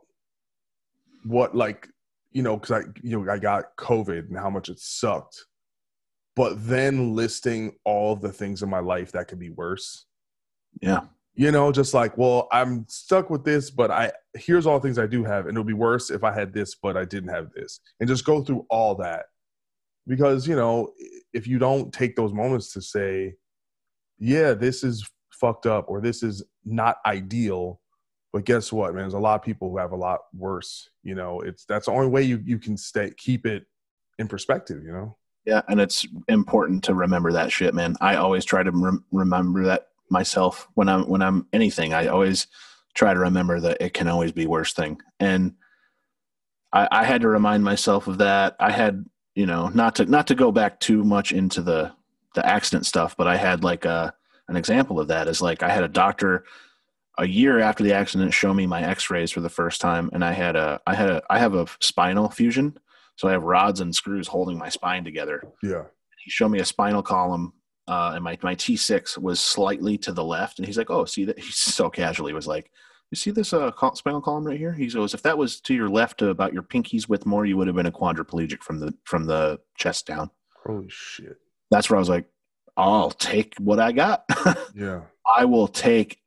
what 1.25 1.57
like 1.57 1.89
you 2.31 2.45
know 2.45 2.57
because 2.57 2.71
I 2.71 2.89
you 3.03 3.19
know 3.19 3.29
I 3.29 3.39
got 3.39 3.75
COVID 3.77 4.29
and 4.29 4.39
how 4.39 4.51
much 4.51 4.69
it 4.69 4.79
sucked, 4.79 5.47
but 6.37 6.67
then 6.67 7.15
listing 7.15 7.77
all 7.85 8.17
the 8.17 8.33
things 8.33 8.63
in 8.63 8.69
my 8.69 8.81
life 8.81 9.13
that 9.13 9.29
could 9.29 9.39
be 9.39 9.51
worse. 9.51 10.07
Yeah. 10.81 11.03
You 11.37 11.51
know, 11.51 11.73
just 11.73 11.95
like, 11.95 12.17
well, 12.17 12.49
I'm 12.53 12.87
stuck 12.89 13.29
with 13.29 13.45
this, 13.45 13.71
but 13.71 13.91
I 13.91 14.13
here's 14.35 14.67
all 14.67 14.79
the 14.79 14.87
things 14.87 14.99
I 14.99 15.07
do 15.07 15.25
have, 15.25 15.47
and 15.47 15.57
it'll 15.57 15.65
be 15.65 15.73
worse 15.73 16.11
if 16.11 16.23
I 16.23 16.33
had 16.33 16.53
this, 16.53 16.77
but 16.77 16.97
I 16.97 17.05
didn't 17.05 17.31
have 17.31 17.51
this, 17.53 17.81
and 17.99 18.09
just 18.09 18.25
go 18.25 18.43
through 18.43 18.67
all 18.71 18.95
that. 18.97 19.27
Because 20.07 20.47
you 20.47 20.55
know 20.55 20.93
if 21.33 21.47
you 21.47 21.59
don't 21.59 21.93
take 21.93 22.17
those 22.17 22.33
moments 22.33 22.73
to 22.73 22.81
say 22.81 23.35
yeah 24.19 24.55
this 24.55 24.85
is 24.85 25.09
fucked 25.33 25.67
up 25.67 25.87
or 25.89 26.01
this 26.01 26.23
is 26.23 26.43
not 26.65 26.97
ideal 27.05 27.81
but 28.33 28.45
guess 28.45 28.73
what 28.73 28.95
man? 28.95 29.03
There's 29.03 29.15
a 29.15 29.19
lot 29.19 29.35
of 29.35 29.43
people 29.43 29.71
who 29.71 29.79
have 29.79 29.93
a 29.93 29.97
lot 29.97 30.21
worse 30.33 30.89
you 31.03 31.15
know? 31.15 31.41
It's 31.41 31.65
that's 31.65 31.87
the 31.87 31.93
only 31.93 32.09
way 32.09 32.23
you, 32.23 32.41
you 32.45 32.59
can 32.59 32.77
stay 32.77 33.13
keep 33.17 33.47
it 33.47 33.65
in 34.19 34.29
perspective 34.29 34.83
you 34.85 34.93
know 34.93 35.17
yeah 35.47 35.63
and 35.69 35.81
it's 35.81 36.07
important 36.29 36.85
to 36.85 36.95
remember 36.95 37.33
that 37.33 37.53
shit 37.53 37.75
man. 37.75 37.97
I 38.01 38.17
always 38.17 38.45
try 38.45 38.63
to 38.63 38.71
rem- 38.71 39.05
remember 39.13 39.65
that 39.65 39.89
myself 40.11 40.69
when 40.75 40.89
i'm 40.89 41.09
when 41.09 41.23
i'm 41.23 41.47
anything. 41.53 41.95
I 41.95 42.09
always 42.09 42.47
try 42.95 43.13
to 43.13 43.21
remember 43.21 43.61
that 43.61 43.79
it 43.81 43.95
can 43.95 44.09
always 44.09 44.33
be 44.33 44.47
worse 44.47 44.73
thing. 44.73 45.01
And 45.19 45.55
I, 46.73 46.89
I 46.91 47.05
had 47.05 47.23
to 47.23 47.29
remind 47.29 47.65
myself 47.65 48.07
of 48.07 48.19
that. 48.19 48.57
I 48.61 48.71
had 48.71 49.05
you 49.35 49.47
know, 49.47 49.69
not 49.69 49.97
to 49.97 50.07
not 50.07 50.27
to 50.29 50.35
go 50.35 50.53
back 50.53 50.81
too 50.81 51.03
much 51.05 51.33
into 51.33 51.61
the 51.61 51.93
the 52.35 52.47
accident 52.47 52.87
stuff, 52.87 53.17
but 53.17 53.27
I 53.27 53.37
had 53.37 53.65
like 53.65 53.85
a 53.85 54.15
an 54.49 54.57
example 54.57 55.01
of 55.01 55.09
that 55.09 55.29
is 55.29 55.43
like 55.43 55.63
I 55.63 55.71
had 55.71 55.85
a 55.85 55.89
doctor 55.89 56.45
a 57.19 57.27
year 57.27 57.61
after 57.61 57.85
the 57.85 57.93
accident 57.93 58.35
show 58.35 58.53
me 58.53 58.67
my 58.67 58.83
x-rays 58.83 59.31
for 59.31 59.41
the 59.41 59.49
first 59.49 59.81
time 59.81 60.11
and 60.13 60.25
I 60.25 60.33
had 60.33 60.57
a 60.57 60.81
I 60.87 60.95
had 60.95 61.11
a 61.11 61.23
I 61.31 61.39
have 61.39 61.55
a 61.55 61.67
spinal 61.81 62.31
fusion. 62.31 62.79
So 63.17 63.29
I 63.29 63.33
have 63.33 63.43
rods 63.43 63.81
and 63.81 63.95
screws 63.95 64.29
holding 64.29 64.59
my 64.59 64.69
spine 64.69 65.05
together. 65.05 65.43
Yeah. 65.63 65.85
He 66.25 66.31
showed 66.31 66.49
me 66.49 66.61
a 66.61 66.65
spinal 66.65 67.03
column 67.03 67.53
uh, 67.87 68.13
and 68.15 68.25
my, 68.25 68.39
my 68.43 68.55
T6 68.55 69.19
was 69.19 69.41
slightly 69.41 69.99
to 69.99 70.13
the 70.13 70.25
left. 70.25 70.59
And 70.59 70.67
he's 70.67 70.79
like, 70.79 70.91
oh, 70.91 71.05
see 71.05 71.25
that? 71.27 71.39
He 71.45 71.51
so 71.51 71.91
casually 71.91 72.33
was 72.33 72.47
like, 72.47 72.71
you 73.11 73.17
see 73.17 73.31
this 73.31 73.53
uh, 73.53 73.71
spinal 73.95 74.21
column 74.21 74.45
right 74.45 74.59
here? 74.59 74.73
He 74.73 74.89
goes, 74.89 75.15
if 75.15 75.23
that 75.23 75.39
was 75.39 75.61
to 75.63 75.75
your 75.75 75.89
left 75.89 76.19
to 76.19 76.31
about 76.31 76.53
your 76.53 76.63
pinkies 76.63 77.09
width 77.09 77.27
more, 77.27 77.45
you 77.45 77.57
would 77.57 77.67
have 77.67 77.77
been 77.77 77.87
a 77.87 77.93
quadriplegic 77.93 78.63
from 78.63 78.81
the 78.81 78.95
from 79.05 79.27
the 79.27 79.61
chest 79.77 80.07
down. 80.07 80.31
Holy 80.67 80.89
shit! 80.89 81.37
That's 81.71 81.89
where 81.89 81.97
I 81.97 82.01
was 82.01 82.09
like, 82.09 82.27
I'll 82.77 83.13
take 83.13 83.55
what 83.59 83.79
I 83.79 83.93
got. 83.93 84.25
yeah, 84.75 85.03
I 85.37 85.45
will 85.45 85.69
take 85.69 86.19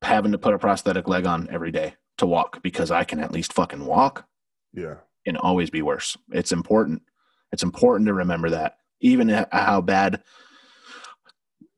having 0.00 0.32
to 0.32 0.38
put 0.38 0.54
a 0.54 0.58
prosthetic 0.58 1.08
leg 1.08 1.26
on 1.26 1.48
every 1.50 1.72
day 1.72 1.96
to 2.18 2.26
walk 2.26 2.62
because 2.62 2.90
I 2.90 3.04
can 3.04 3.18
at 3.18 3.32
least 3.32 3.52
fucking 3.52 3.84
walk. 3.84 4.26
Yeah, 4.72 4.94
and 5.30 5.38
always 5.38 5.70
be 5.70 5.80
worse. 5.80 6.16
It's 6.32 6.50
important. 6.50 7.02
It's 7.52 7.62
important 7.62 8.08
to 8.08 8.14
remember 8.14 8.50
that, 8.50 8.78
even 9.00 9.28
how 9.52 9.80
bad 9.80 10.22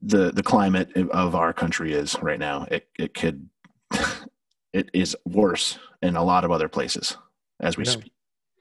the 0.00 0.32
the 0.32 0.42
climate 0.42 0.90
of 0.96 1.34
our 1.34 1.52
country 1.52 1.92
is 1.92 2.16
right 2.20 2.38
now. 2.38 2.66
It 2.70 2.88
it 2.98 3.14
could 3.14 3.48
it 4.72 4.90
is 4.94 5.14
worse 5.26 5.78
in 6.00 6.16
a 6.16 6.24
lot 6.24 6.44
of 6.44 6.50
other 6.50 6.68
places 6.68 7.16
as 7.60 7.76
we 7.76 7.84
yeah. 7.84 7.90
speak, 7.90 8.12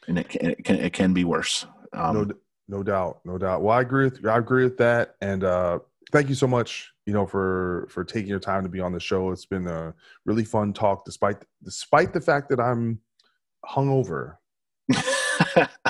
and 0.08 0.20
it 0.20 0.30
can, 0.30 0.50
it 0.52 0.64
can 0.64 0.76
it 0.76 0.94
can 0.94 1.14
be 1.14 1.24
worse. 1.24 1.66
Um, 1.94 2.16
no, 2.16 2.36
no 2.68 2.84
doubt, 2.84 3.22
no 3.24 3.38
doubt. 3.38 3.62
Well, 3.62 3.76
I 3.76 3.82
agree 3.82 4.06
with 4.06 4.26
I 4.26 4.38
agree 4.38 4.66
with 4.66 4.78
that, 4.78 5.16
and 5.22 5.46
uh, 5.46 5.80
thank 6.12 6.28
you 6.28 6.36
so 6.36 6.48
much. 6.48 6.92
You 7.06 7.14
know, 7.14 7.26
for 7.26 7.88
for 7.90 8.04
taking 8.04 8.30
your 8.30 8.40
time 8.40 8.64
to 8.64 8.70
be 8.70 8.82
on 8.82 8.92
the 8.92 9.00
show. 9.00 9.32
It's 9.32 9.46
been 9.46 9.68
a 9.68 9.94
really 10.26 10.44
fun 10.44 10.74
talk, 10.74 11.06
despite 11.06 11.38
despite 11.64 12.12
the 12.12 12.22
fact 12.22 12.50
that 12.50 12.60
I'm 12.60 13.00
hungover. 13.66 14.36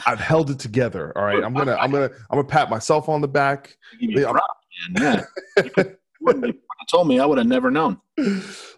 I've 0.05 0.19
held 0.19 0.49
it 0.49 0.59
together. 0.59 1.11
All 1.15 1.23
right, 1.23 1.43
I'm 1.43 1.53
gonna 1.53 1.75
I'm 1.75 1.91
gonna 1.91 2.09
I'm 2.29 2.37
gonna 2.37 2.43
pat 2.43 2.69
myself 2.69 3.09
on 3.09 3.21
the 3.21 3.27
back. 3.27 3.75
Yeah, 3.99 5.23
you 6.21 6.63
told 6.91 7.07
me, 7.07 7.19
I 7.19 7.25
would 7.25 7.37
have 7.37 7.47
never 7.47 7.71
known. 7.71 7.99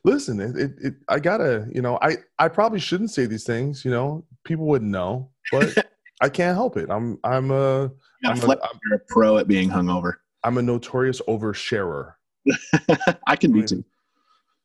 Listen, 0.04 0.40
it, 0.40 0.56
it, 0.56 0.72
it, 0.82 0.94
I 1.10 1.20
gotta, 1.20 1.68
you 1.74 1.82
know, 1.82 1.98
I, 2.02 2.18
I 2.40 2.48
probably 2.48 2.80
shouldn't 2.80 3.12
say 3.12 3.26
these 3.26 3.44
things. 3.44 3.84
You 3.84 3.92
know, 3.92 4.26
people 4.44 4.66
wouldn't 4.66 4.92
know, 4.92 5.32
but 5.52 5.86
I 6.22 6.30
can't 6.30 6.56
help 6.56 6.78
it. 6.78 6.90
I'm, 6.90 7.20
I'm 7.24 7.52
a, 7.52 7.92
I'm 8.26 8.42
a, 8.42 8.52
I'm, 8.52 8.80
you're 8.86 8.98
a 8.98 9.02
pro 9.08 9.38
at 9.38 9.48
being 9.48 9.70
hungover. 9.70 10.14
I'm 10.44 10.58
a 10.58 10.62
notorious 10.62 11.22
oversharer. 11.28 12.14
I 13.28 13.36
can 13.36 13.52
be 13.52 13.64
too. 13.64 13.84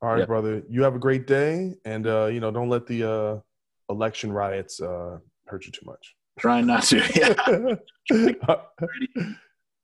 All 0.02 0.10
right, 0.10 0.20
yep. 0.20 0.28
brother. 0.28 0.62
You 0.68 0.82
have 0.82 0.94
a 0.94 0.98
great 0.98 1.26
day, 1.26 1.74
and 1.84 2.06
uh, 2.06 2.26
you 2.26 2.40
know, 2.40 2.50
don't 2.50 2.68
let 2.68 2.86
the 2.86 3.10
uh, 3.10 3.40
election 3.92 4.32
riots 4.32 4.80
uh, 4.80 5.18
hurt 5.48 5.66
you 5.66 5.72
too 5.72 5.84
much. 5.84 6.14
Trying 6.38 6.66
not 6.66 6.84
to, 6.84 7.78
yeah. 8.10 8.54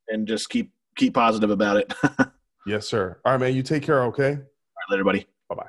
and 0.09 0.29
just 0.29 0.49
keep 0.51 0.73
keep 0.97 1.15
positive 1.15 1.51
about 1.51 1.77
it. 1.79 1.93
Yes, 2.67 2.87
sir. 2.87 3.21
All 3.25 3.33
right, 3.33 3.41
man. 3.41 3.55
You 3.55 3.63
take 3.63 3.83
care, 3.83 4.05
okay? 4.05 4.31
All 4.31 4.31
right, 4.31 4.91
later, 4.91 5.05
buddy. 5.05 5.27
Bye 5.49 5.57
bye. 5.57 5.69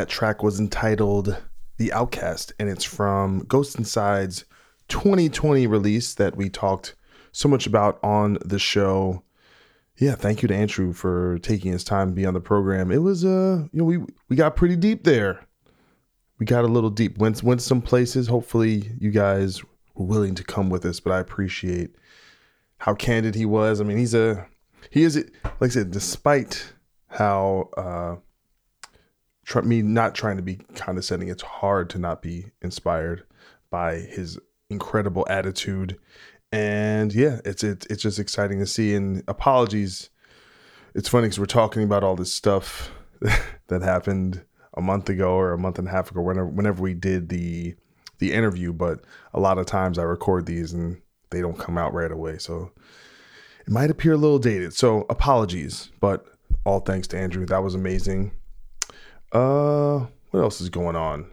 that 0.00 0.08
track 0.08 0.42
was 0.42 0.58
entitled 0.58 1.36
The 1.76 1.92
Outcast, 1.92 2.54
and 2.58 2.70
it's 2.70 2.84
from 2.84 3.40
Ghost 3.40 3.76
Inside's 3.76 4.46
2020 4.88 5.66
release 5.66 6.14
that 6.14 6.36
we 6.36 6.48
talked 6.48 6.94
so 7.32 7.50
much 7.50 7.66
about 7.66 8.02
on 8.02 8.38
the 8.42 8.58
show. 8.58 9.22
Yeah, 9.98 10.14
thank 10.14 10.40
you 10.40 10.48
to 10.48 10.54
Andrew 10.54 10.94
for 10.94 11.38
taking 11.40 11.72
his 11.72 11.84
time 11.84 12.08
to 12.08 12.14
be 12.14 12.24
on 12.24 12.32
the 12.32 12.40
program. 12.40 12.90
It 12.90 13.02
was 13.02 13.26
uh, 13.26 13.66
you 13.72 13.78
know, 13.78 13.84
we 13.84 13.98
we 14.30 14.36
got 14.36 14.56
pretty 14.56 14.74
deep 14.74 15.04
there. 15.04 15.46
We 16.38 16.46
got 16.46 16.64
a 16.64 16.68
little 16.68 16.88
deep. 16.88 17.18
Went 17.18 17.42
went 17.42 17.60
some 17.60 17.82
places. 17.82 18.26
Hopefully 18.26 18.92
you 18.98 19.10
guys 19.10 19.62
were 19.94 20.06
willing 20.06 20.34
to 20.36 20.42
come 20.42 20.70
with 20.70 20.86
us, 20.86 20.98
but 20.98 21.12
I 21.12 21.18
appreciate 21.18 21.94
how 22.78 22.94
candid 22.94 23.34
he 23.34 23.44
was. 23.44 23.82
I 23.82 23.84
mean, 23.84 23.98
he's 23.98 24.14
a 24.14 24.46
he 24.88 25.02
is 25.02 25.16
like 25.44 25.60
I 25.60 25.68
said, 25.68 25.90
despite 25.90 26.72
how 27.08 27.68
uh 27.76 28.16
try, 29.50 29.62
me 29.62 29.82
not 29.82 30.14
trying 30.14 30.36
to 30.36 30.42
be 30.42 30.56
condescending, 30.76 31.28
it's 31.28 31.42
hard 31.42 31.90
to 31.90 31.98
not 31.98 32.22
be 32.22 32.46
inspired 32.62 33.24
by 33.68 33.96
his 33.96 34.38
incredible 34.70 35.26
attitude. 35.28 35.98
And 36.52 37.12
yeah, 37.12 37.40
it's 37.44 37.64
it's 37.64 37.84
it's 37.86 38.02
just 38.02 38.18
exciting 38.18 38.60
to 38.60 38.66
see. 38.66 38.94
And 38.94 39.24
apologies, 39.28 40.10
it's 40.94 41.08
funny 41.08 41.26
because 41.26 41.40
we're 41.40 41.46
talking 41.46 41.82
about 41.82 42.04
all 42.04 42.16
this 42.16 42.32
stuff 42.32 42.92
that 43.66 43.82
happened 43.82 44.42
a 44.74 44.80
month 44.80 45.08
ago 45.08 45.32
or 45.32 45.52
a 45.52 45.58
month 45.58 45.78
and 45.80 45.88
a 45.88 45.90
half 45.90 46.10
ago, 46.10 46.20
whenever 46.20 46.48
whenever 46.48 46.82
we 46.82 46.94
did 46.94 47.28
the 47.28 47.74
the 48.18 48.32
interview. 48.32 48.72
But 48.72 49.00
a 49.34 49.40
lot 49.40 49.58
of 49.58 49.66
times 49.66 49.98
I 49.98 50.04
record 50.04 50.46
these 50.46 50.72
and 50.72 51.00
they 51.30 51.40
don't 51.40 51.58
come 51.58 51.76
out 51.76 51.92
right 51.92 52.10
away, 52.10 52.38
so 52.38 52.70
it 53.66 53.72
might 53.72 53.90
appear 53.90 54.12
a 54.12 54.16
little 54.16 54.38
dated. 54.38 54.74
So 54.74 55.06
apologies, 55.10 55.90
but 56.00 56.24
all 56.64 56.80
thanks 56.80 57.08
to 57.08 57.18
Andrew. 57.18 57.46
That 57.46 57.64
was 57.64 57.74
amazing. 57.74 58.32
Uh, 59.32 60.06
what 60.30 60.40
else 60.40 60.60
is 60.60 60.68
going 60.68 60.96
on? 60.96 61.30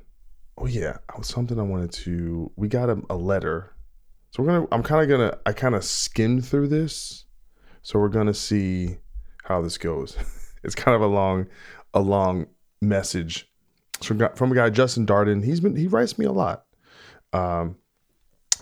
Oh 0.58 0.66
yeah, 0.66 0.98
something 1.22 1.60
I 1.60 1.64
wanted 1.64 1.92
to. 1.94 2.52
We 2.56 2.68
got 2.68 2.90
a, 2.90 3.02
a 3.10 3.16
letter, 3.16 3.74
so 4.32 4.44
we're 4.44 4.50
gonna. 4.50 4.68
I'm 4.72 4.84
kind 4.84 5.04
of 5.04 5.10
gonna. 5.10 5.38
I 5.46 5.54
kind 5.54 5.76
of 5.76 5.84
skimmed 5.84 6.46
through 6.46 6.68
this, 6.68 7.26
so 7.82 8.00
we're 8.00 8.10
gonna 8.10 8.34
see 8.34 8.98
how 9.44 9.62
this 9.62 9.78
goes. 9.78 10.18
it's 10.64 10.76
kind 10.76 10.96
of 10.96 11.02
a 11.02 11.08
long, 11.08 11.48
a 11.94 12.00
long 12.00 12.48
message 12.82 13.50
from, 14.02 14.28
from 14.36 14.52
a 14.52 14.56
guy 14.56 14.70
Justin 14.70 15.06
Darden. 15.06 15.44
He's 15.44 15.60
been 15.60 15.76
he 15.76 15.88
writes 15.88 16.18
me 16.18 16.26
a 16.26 16.32
lot, 16.32 16.66
um, 17.34 17.78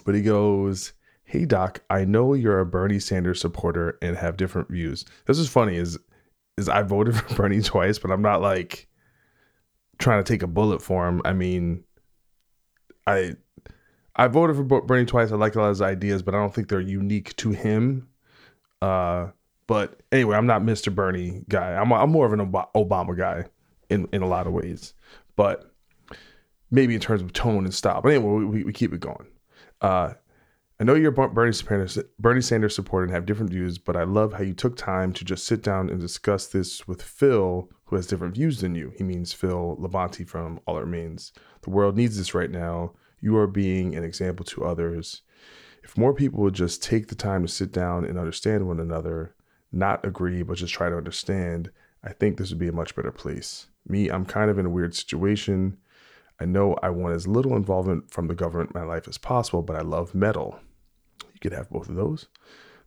but 0.06 0.16
he 0.16 0.22
goes. 0.22 0.94
Hey 1.28 1.44
Doc, 1.46 1.82
I 1.90 2.06
know 2.06 2.36
you're 2.36 2.60
a 2.60 2.68
Bernie 2.68 3.00
Sanders 3.00 3.42
supporter 3.42 3.98
and 4.00 4.16
have 4.16 4.38
different 4.38 4.70
views. 4.70 5.06
This 5.26 5.40
is 5.40 5.50
funny. 5.50 5.76
Is 5.76 5.98
is 6.56 6.70
I 6.70 6.84
voted 6.84 7.16
for 7.20 7.36
Bernie 7.36 7.64
twice, 7.64 7.98
but 7.98 8.12
I'm 8.12 8.22
not 8.22 8.44
like 8.44 8.88
trying 9.98 10.24
to 10.24 10.34
take 10.34 10.44
a 10.44 10.48
bullet 10.48 10.82
for 10.82 11.08
him. 11.08 11.22
I 11.26 11.34
mean, 11.34 11.84
I 13.08 13.36
I 14.16 14.28
voted 14.28 14.56
for 14.56 14.82
Bernie 14.82 15.06
twice. 15.06 15.32
I 15.32 15.36
like 15.36 15.56
a 15.56 15.60
lot 15.60 15.66
of 15.66 15.72
his 15.72 15.82
ideas, 15.82 16.22
but 16.22 16.34
I 16.34 16.38
don't 16.38 16.54
think 16.54 16.70
they're 16.70 16.80
unique 16.80 17.36
to 17.38 17.52
him. 17.52 18.08
Uh, 18.82 19.28
but 19.68 20.02
anyway, 20.12 20.38
I'm 20.38 20.48
not 20.48 20.62
Mr. 20.62 20.94
Bernie 20.94 21.42
guy. 21.50 21.74
I'm 21.74 21.92
I'm 21.92 22.12
more 22.12 22.26
of 22.26 22.34
an 22.34 22.52
Obama 22.76 23.18
guy 23.18 23.46
in 23.90 24.08
in 24.14 24.22
a 24.22 24.28
lot 24.28 24.48
of 24.48 24.54
ways, 24.54 24.94
but 25.36 25.72
maybe 26.72 26.94
in 26.94 27.02
terms 27.02 27.22
of 27.22 27.34
tone 27.34 27.66
and 27.66 27.74
style. 27.74 28.02
But 28.02 28.14
anyway, 28.14 28.44
we, 28.46 28.64
we 28.64 28.74
keep 28.74 28.94
it 28.94 29.00
going. 29.00 29.28
Uh, 29.82 30.14
I 30.78 30.84
know 30.84 30.96
you're 30.96 31.12
Bernie 31.12 31.54
Sanders, 31.54 31.98
Bernie 32.20 32.42
Sanders 32.42 32.76
supporter 32.76 33.06
and 33.06 33.14
have 33.14 33.26
different 33.26 33.50
views, 33.50 33.78
but 33.78 33.96
I 33.96 34.04
love 34.04 34.34
how 34.34 34.44
you 34.44 34.54
took 34.54 34.76
time 34.76 35.14
to 35.14 35.24
just 35.24 35.46
sit 35.46 35.64
down 35.64 35.90
and 35.90 36.02
discuss 36.02 36.48
this 36.48 36.86
with 36.86 37.02
Phil, 37.02 37.70
who 37.86 37.96
has 37.96 38.08
different 38.08 38.36
views 38.36 38.60
than 38.60 38.76
you. 38.76 38.92
He 38.98 39.04
means 39.06 39.32
Phil 39.32 39.78
Labonte 39.80 40.28
from 40.28 40.60
All 40.68 40.76
That 40.76 40.82
Remains. 40.82 41.32
The 41.62 41.70
world 41.70 41.96
needs 41.96 42.18
this 42.18 42.34
right 42.34 42.52
now. 42.52 42.92
You 43.22 43.38
are 43.38 43.48
being 43.48 43.96
an 43.96 44.04
example 44.04 44.44
to 44.48 44.66
others. 44.66 45.22
If 45.82 45.98
more 45.98 46.14
people 46.14 46.44
would 46.44 46.56
just 46.56 46.84
take 46.84 47.08
the 47.08 47.16
time 47.16 47.44
to 47.44 47.48
sit 47.48 47.72
down 47.72 48.04
and 48.04 48.20
understand 48.20 48.68
one 48.68 48.82
another, 48.82 49.34
not 49.72 50.06
agree, 50.06 50.44
but 50.44 50.58
just 50.58 50.74
try 50.74 50.90
to 50.90 50.98
understand, 50.98 51.72
I 52.04 52.12
think 52.12 52.38
this 52.38 52.50
would 52.50 52.60
be 52.60 52.68
a 52.68 52.74
much 52.74 52.98
better 52.98 53.14
place. 53.14 53.68
Me, 53.88 54.10
I'm 54.10 54.26
kind 54.26 54.52
of 54.52 54.60
in 54.60 54.66
a 54.66 54.70
weird 54.70 54.94
situation. 54.94 55.78
I 56.38 56.44
know 56.44 56.76
I 56.84 56.90
want 56.90 57.16
as 57.16 57.30
little 57.30 57.56
involvement 57.56 58.12
from 58.12 58.28
the 58.28 58.36
government 58.36 58.72
in 58.76 58.82
my 58.82 58.86
life 58.86 59.08
as 59.08 59.18
possible, 59.18 59.62
but 59.62 59.78
I 59.78 59.82
love 59.82 60.14
metal. 60.14 60.60
You 61.36 61.40
could 61.42 61.54
have 61.54 61.70
both 61.70 61.90
of 61.90 61.96
those. 61.96 62.28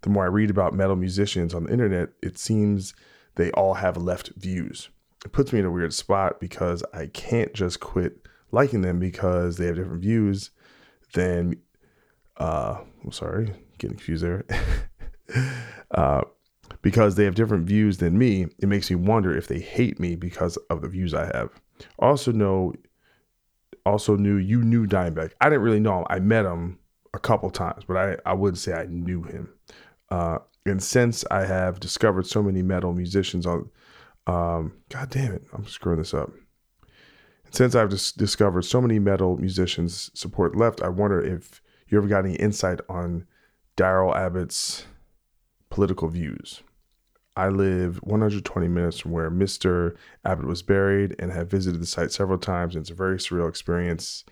The 0.00 0.10
more 0.10 0.24
I 0.24 0.28
read 0.28 0.50
about 0.50 0.74
metal 0.74 0.96
musicians 0.96 1.54
on 1.54 1.64
the 1.64 1.72
internet, 1.72 2.10
it 2.22 2.38
seems 2.38 2.94
they 3.34 3.50
all 3.52 3.74
have 3.74 3.96
left 3.96 4.32
views. 4.36 4.88
It 5.24 5.32
puts 5.32 5.52
me 5.52 5.58
in 5.58 5.64
a 5.64 5.70
weird 5.70 5.92
spot 5.92 6.40
because 6.40 6.82
I 6.94 7.06
can't 7.06 7.52
just 7.52 7.80
quit 7.80 8.26
liking 8.52 8.80
them 8.80 8.98
because 8.98 9.56
they 9.56 9.66
have 9.66 9.76
different 9.76 10.02
views 10.02 10.50
than 11.14 11.56
uh 12.38 12.78
I'm 13.04 13.12
sorry, 13.12 13.52
getting 13.78 13.96
confused 13.96 14.24
there. 14.24 14.44
uh 15.90 16.22
because 16.80 17.16
they 17.16 17.24
have 17.24 17.34
different 17.34 17.66
views 17.66 17.98
than 17.98 18.16
me, 18.16 18.46
it 18.58 18.68
makes 18.68 18.88
me 18.88 18.96
wonder 18.96 19.36
if 19.36 19.48
they 19.48 19.58
hate 19.58 19.98
me 19.98 20.14
because 20.14 20.56
of 20.70 20.80
the 20.80 20.88
views 20.88 21.12
I 21.12 21.26
have. 21.36 21.50
Also 21.98 22.32
know 22.32 22.72
also 23.84 24.16
knew 24.16 24.36
you 24.36 24.62
knew 24.62 24.86
Dimebag. 24.86 25.32
I 25.40 25.48
didn't 25.48 25.62
really 25.62 25.80
know 25.80 26.00
him. 26.00 26.06
I 26.08 26.20
met 26.20 26.44
him 26.44 26.78
a 27.14 27.18
couple 27.18 27.50
times, 27.50 27.84
but 27.86 27.96
I, 27.96 28.16
I 28.30 28.34
wouldn't 28.34 28.58
say 28.58 28.72
I 28.72 28.86
knew 28.86 29.22
him. 29.22 29.52
Uh, 30.10 30.38
and 30.66 30.82
since 30.82 31.24
I 31.30 31.44
have 31.44 31.80
discovered 31.80 32.26
so 32.26 32.42
many 32.42 32.62
metal 32.62 32.92
musicians 32.92 33.46
on, 33.46 33.70
um, 34.26 34.74
God 34.88 35.10
damn 35.10 35.32
it, 35.32 35.42
I'm 35.52 35.66
screwing 35.66 35.98
this 35.98 36.14
up. 36.14 36.30
And 37.44 37.54
since 37.54 37.74
I've 37.74 37.90
dis- 37.90 38.12
discovered 38.12 38.62
so 38.62 38.80
many 38.80 38.98
metal 38.98 39.36
musicians 39.36 40.10
support 40.14 40.56
left, 40.56 40.82
I 40.82 40.88
wonder 40.88 41.20
if 41.20 41.62
you 41.88 41.98
ever 41.98 42.08
got 42.08 42.24
any 42.24 42.36
insight 42.36 42.80
on 42.88 43.26
Darrell 43.76 44.14
Abbott's 44.14 44.86
political 45.70 46.08
views. 46.08 46.62
I 47.36 47.48
live 47.48 47.98
120 48.02 48.66
minutes 48.66 48.98
from 48.98 49.12
where 49.12 49.30
Mr. 49.30 49.96
Abbott 50.24 50.46
was 50.46 50.60
buried 50.60 51.14
and 51.20 51.30
have 51.30 51.48
visited 51.48 51.80
the 51.80 51.86
site 51.86 52.10
several 52.10 52.38
times. 52.38 52.74
And 52.74 52.82
it's 52.82 52.90
a 52.90 52.94
very 52.94 53.16
surreal 53.16 53.48
experience. 53.48 54.24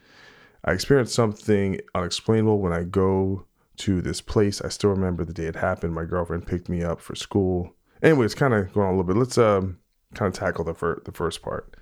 I 0.66 0.72
experienced 0.72 1.14
something 1.14 1.80
unexplainable 1.94 2.58
when 2.58 2.72
I 2.72 2.84
go 2.84 3.46
to 3.78 4.02
this 4.02 4.20
place. 4.20 4.60
I 4.60 4.68
still 4.68 4.90
remember 4.90 5.24
the 5.24 5.32
day 5.32 5.44
it 5.44 5.56
happened. 5.56 5.94
My 5.94 6.04
girlfriend 6.04 6.46
picked 6.46 6.68
me 6.68 6.82
up 6.82 7.00
for 7.00 7.14
school. 7.14 7.74
Anyways, 8.02 8.34
kind 8.34 8.52
of 8.52 8.72
going 8.72 8.86
on 8.86 8.94
a 8.94 8.96
little 8.96 9.04
bit. 9.04 9.16
Let's 9.16 9.38
um 9.38 9.78
kind 10.14 10.32
of 10.32 10.38
tackle 10.38 10.64
the 10.64 10.74
fir- 10.74 11.02
the 11.04 11.12
first 11.12 11.42
part. 11.42 11.76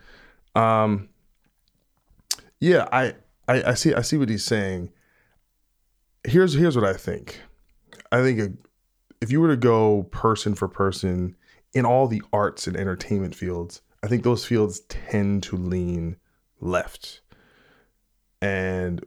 Um, 0.55 1.09
yeah, 2.61 2.89
I, 2.93 3.15
I 3.48 3.70
I 3.70 3.74
see 3.74 3.94
I 3.94 4.02
see 4.02 4.16
what 4.16 4.28
he's 4.28 4.44
saying. 4.44 4.90
Here's 6.24 6.55
here's 6.55 6.77
what 6.77 6.86
I 6.86 6.94
think. 6.94 7.40
I 8.12 8.23
think 8.23 8.40
a, 8.40 8.52
if 9.20 9.32
you 9.32 9.40
were 9.40 9.48
to 9.48 9.56
go 9.56 10.05
person 10.05 10.55
for 10.55 10.69
person 10.69 11.36
in 11.73 11.85
all 11.85 12.06
the 12.06 12.23
arts 12.32 12.66
and 12.66 12.77
entertainment 12.77 13.35
fields, 13.35 13.82
I 14.02 14.09
think 14.09 14.23
those 14.23 14.44
fields 14.44 14.81
tend 14.89 15.43
to 15.44 15.56
lean 15.56 16.16
left. 16.61 17.20
And 18.44 19.04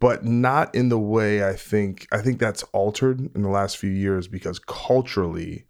but 0.00 0.24
not 0.24 0.74
in 0.74 0.88
the 0.88 0.98
way 0.98 1.46
I 1.46 1.54
think 1.54 2.06
I 2.12 2.18
think 2.18 2.38
that's 2.38 2.62
altered 2.72 3.20
in 3.34 3.42
the 3.42 3.48
last 3.48 3.76
few 3.76 3.90
years 3.90 4.28
because 4.28 4.58
culturally 4.58 5.64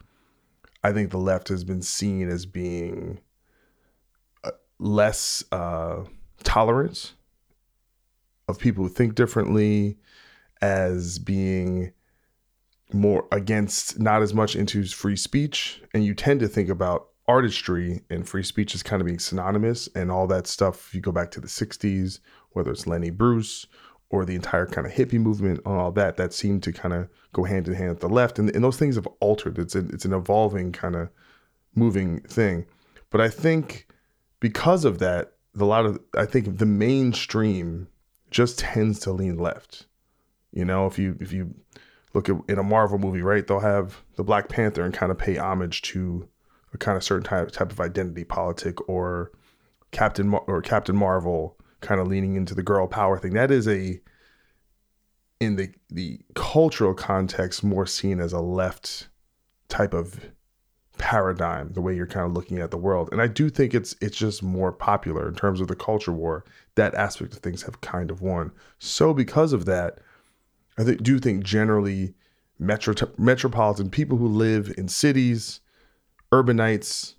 I 0.83 0.93
think 0.93 1.11
the 1.11 1.19
left 1.19 1.49
has 1.49 1.65
been 1.65 1.83
seen 1.83 2.29
as 2.29 2.47
being 2.47 3.21
uh, 4.45 4.53
less 4.79 5.45
uh, 5.51 6.05
tolerant 6.45 7.15
of 8.49 8.59
people 8.59 8.85
who 8.85 8.91
think 8.91 9.15
differently, 9.15 9.99
as 10.63 11.19
being 11.19 11.93
more 12.93 13.27
against, 13.31 13.99
not 14.01 14.23
as 14.23 14.33
much 14.33 14.57
into 14.57 14.85
free 14.87 15.17
speech. 15.17 15.83
And 15.93 16.05
you 16.05 16.15
tend 16.15 16.41
to 16.41 16.49
think 16.49 16.69
about 16.69 17.09
artistry 17.27 18.03
and 18.09 18.27
free 18.27 18.43
speech 18.43 18.75
as 18.75 18.83
kind 18.83 19.03
of 19.03 19.07
being 19.07 19.19
synonymous 19.19 19.89
and 19.95 20.11
all 20.11 20.27
that 20.29 20.47
stuff. 20.47 20.89
If 20.89 20.95
you 20.95 21.01
go 21.01 21.13
back 21.13 21.31
to 21.33 21.41
the 21.41 21.47
60s, 21.47 22.21
whether 22.59 22.73
it's 22.73 22.87
Lenny 22.87 23.11
Bruce 23.11 23.67
or 24.11 24.25
the 24.25 24.35
entire 24.35 24.67
kind 24.67 24.87
of 24.87 24.93
hippie 24.93 25.21
movement 25.21 25.61
and 25.65 25.75
all 25.75 25.93
that, 25.93 26.17
that 26.17 26.33
seemed 26.33 26.63
to 26.65 26.73
kind 26.73 26.93
of 26.93 27.09
go 27.33 27.45
hand 27.45 27.69
in 27.69 27.75
hand 27.75 27.91
with 27.91 28.01
the 28.01 28.09
left. 28.09 28.39
And, 28.39 28.51
and 28.55 28.65
those 28.65 28.77
things 28.77 28.97
have 28.97 29.09
altered. 29.21 29.59
It's, 29.59 29.75
a, 29.75 29.81
it's 29.89 30.05
an 30.05 30.13
evolving 30.13 30.73
kind 30.73 30.97
of 30.97 31.09
moving 31.75 32.21
thing. 32.23 32.67
But 33.11 33.21
I 33.21 33.29
think 33.29 33.87
because 34.41 34.85
of 34.85 34.99
that, 34.99 35.33
a 35.59 35.65
lot 35.65 35.87
of, 35.87 35.99
I 36.17 36.25
think 36.25 36.59
the 36.59 36.67
mainstream 36.67 37.89
just 38.31 38.59
tends 38.59 38.99
to 39.01 39.13
lean 39.13 39.39
left. 39.39 39.87
You 40.53 40.65
know, 40.65 40.87
if 40.87 40.99
you, 40.99 41.17
if 41.21 41.33
you 41.33 41.55
look 42.15 42.29
at 42.29 42.37
in 42.49 42.59
a 42.59 42.63
Marvel 42.63 42.99
movie, 42.99 43.23
right, 43.23 43.47
they'll 43.47 43.61
have 43.61 44.03
the 44.17 44.25
Black 44.25 44.49
Panther 44.49 44.83
and 44.83 44.95
kind 44.95 45.13
of 45.13 45.19
pay 45.19 45.37
homage 45.37 45.83
to 45.83 46.29
a 46.73 46.79
kind 46.79 46.97
of 46.97 47.05
certain 47.05 47.25
type, 47.25 47.51
type 47.51 47.73
of 47.73 47.81
identity 47.81 48.25
politic 48.25 48.89
or 48.89 49.33
Captain 49.91 50.29
Mar- 50.29 50.45
or 50.47 50.63
Captain 50.63 50.97
Marvel 50.97 51.58
kind 51.81 52.01
of 52.01 52.09
leaning 52.09 52.37
into 52.37 52.55
the 52.55 52.63
girl 52.63 52.87
power 52.87 53.19
thing. 53.19 53.35
That 53.35 53.51
is 53.51 53.69
a 53.69 54.01
in 55.41 55.57
the 55.57 55.71
the 55.91 56.21
cultural 56.35 56.95
context 56.95 57.63
more 57.63 57.87
seen 57.87 58.21
as 58.21 58.33
a 58.33 58.41
left 58.41 59.09
type 59.69 59.95
of 59.95 60.31
paradigm, 60.99 61.73
the 61.73 61.81
way 61.81 61.95
you're 61.95 62.07
kind 62.07 62.27
of 62.27 62.33
looking 62.33 62.59
at 62.59 62.71
the 62.71 62.77
world. 62.77 63.09
And 63.13 63.23
I 63.23 63.29
do 63.29 63.49
think 63.49 63.73
it's 63.73 63.95
it's 64.01 64.17
just 64.17 64.43
more 64.43 64.73
popular 64.73 65.29
in 65.29 65.35
terms 65.35 65.61
of 65.61 65.69
the 65.69 65.77
culture 65.77 66.13
war. 66.13 66.45
That 66.75 66.95
aspect 66.95 67.33
of 67.35 67.39
things 67.39 67.63
have 67.63 67.81
kind 67.81 68.11
of 68.11 68.21
won. 68.21 68.53
So 68.79 69.15
because 69.15 69.53
of 69.53 69.65
that, 69.67 70.01
I 70.77 70.85
th- 70.85 70.99
do 70.99 71.19
think 71.19 71.45
generally 71.45 72.15
metro 72.59 72.95
metropolitan 73.17 73.91
people 73.91 74.19
who 74.19 74.29
live 74.29 74.75
in 74.77 74.89
cities, 74.89 75.61
urbanites, 76.33 77.15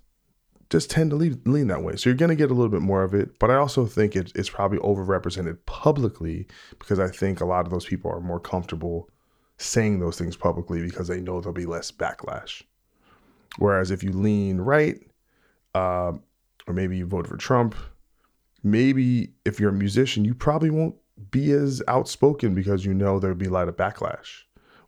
just 0.70 0.88
tend 0.88 1.10
to 1.10 1.16
lean, 1.16 1.42
lean 1.44 1.66
that 1.66 1.82
way. 1.82 1.96
So 1.96 2.08
you're 2.08 2.16
going 2.16 2.30
to 2.30 2.36
get 2.36 2.50
a 2.50 2.54
little 2.54 2.70
bit 2.70 2.80
more 2.80 3.02
of 3.02 3.12
it. 3.12 3.38
But 3.40 3.50
I 3.50 3.56
also 3.56 3.86
think 3.86 4.14
it, 4.14 4.32
it's 4.36 4.48
probably 4.48 4.78
overrepresented 4.78 5.58
publicly 5.66 6.46
because 6.78 7.00
I 7.00 7.08
think 7.08 7.40
a 7.40 7.44
lot 7.44 7.66
of 7.66 7.72
those 7.72 7.84
people 7.84 8.10
are 8.10 8.20
more 8.20 8.40
comfortable 8.40 9.10
saying 9.58 9.98
those 9.98 10.16
things 10.16 10.36
publicly 10.36 10.82
because 10.82 11.08
they 11.08 11.20
know 11.20 11.40
there'll 11.40 11.52
be 11.52 11.66
less 11.66 11.90
backlash. 11.90 12.62
Whereas 13.58 13.90
if 13.90 14.04
you 14.04 14.12
lean 14.12 14.58
right, 14.58 14.98
uh, 15.74 16.12
or 16.66 16.74
maybe 16.74 16.96
you 16.96 17.04
vote 17.04 17.26
for 17.26 17.36
Trump, 17.36 17.74
maybe 18.62 19.32
if 19.44 19.58
you're 19.58 19.70
a 19.70 19.74
musician, 19.74 20.24
you 20.24 20.34
probably 20.34 20.70
won't 20.70 20.94
be 21.32 21.50
as 21.50 21.82
outspoken 21.88 22.54
because 22.54 22.84
you 22.84 22.94
know 22.94 23.18
there'll 23.18 23.36
be 23.36 23.46
a 23.46 23.50
lot 23.50 23.68
of 23.68 23.76
backlash, 23.76 24.44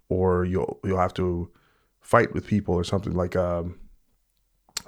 or 0.08 0.44
you'll 0.44 0.78
you'll 0.84 0.98
have 0.98 1.14
to 1.14 1.50
fight 2.00 2.32
with 2.32 2.46
people 2.46 2.74
or 2.74 2.84
something 2.84 3.14
like. 3.14 3.34
Um, 3.34 3.78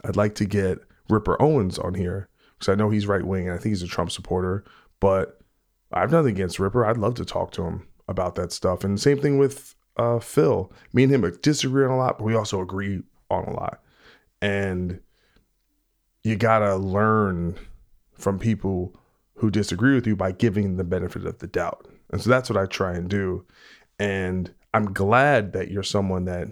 I'd 0.05 0.17
like 0.17 0.35
to 0.37 0.45
get 0.45 0.79
Ripper 1.09 1.41
Owens 1.41 1.79
on 1.79 1.95
here 1.95 2.29
because 2.59 2.73
I 2.73 2.75
know 2.75 2.91
he's 2.91 3.07
right 3.07 3.25
wing 3.25 3.49
and 3.49 3.55
I 3.55 3.59
think 3.59 3.71
he's 3.71 3.83
a 3.83 3.89
Trump 3.89 4.11
supporter, 4.11 4.65
but 5.01 5.41
I've 5.93 6.11
nothing 6.11 6.35
against 6.35 6.59
Ripper. 6.59 6.85
I'd 6.85 6.97
love 6.97 7.15
to 7.17 7.25
talk 7.25 7.53
to 7.53 7.63
him 7.63 7.87
about 8.09 8.35
that 8.35 8.53
stuff. 8.53 8.85
And 8.85 9.01
same 9.01 9.19
thing 9.19 9.39
with 9.39 9.75
uh, 9.97 10.19
Phil. 10.19 10.73
Me 10.93 11.05
and 11.05 11.13
him 11.13 11.39
disagree 11.43 11.85
on 11.85 11.91
a 11.91 11.97
lot, 11.97 12.19
but 12.19 12.25
we 12.25 12.35
also 12.35 12.61
agree 12.61 13.03
on 13.31 13.45
a 13.45 13.53
lot. 13.53 13.83
And 14.43 15.01
you 16.23 16.37
gotta 16.37 16.77
learn 16.77 17.57
from 18.13 18.39
people 18.39 18.95
who 19.37 19.51
disagree 19.51 19.95
with 19.95 20.07
you 20.07 20.17
by 20.17 20.33
giving 20.33 20.77
the 20.77 20.85
benefit 20.85 21.27
of 21.27 21.39
the 21.39 21.47
doubt. 21.47 21.87
And 22.11 22.21
so 22.21 22.31
that's 22.31 22.49
what 22.49 22.57
I 22.57 22.67
try 22.67 22.95
and 22.95 23.09
do. 23.09 23.45
And 23.99 24.53
I'm 24.73 24.93
glad 24.93 25.53
that 25.53 25.71
you're 25.71 25.83
someone 25.83 26.25
that 26.25 26.49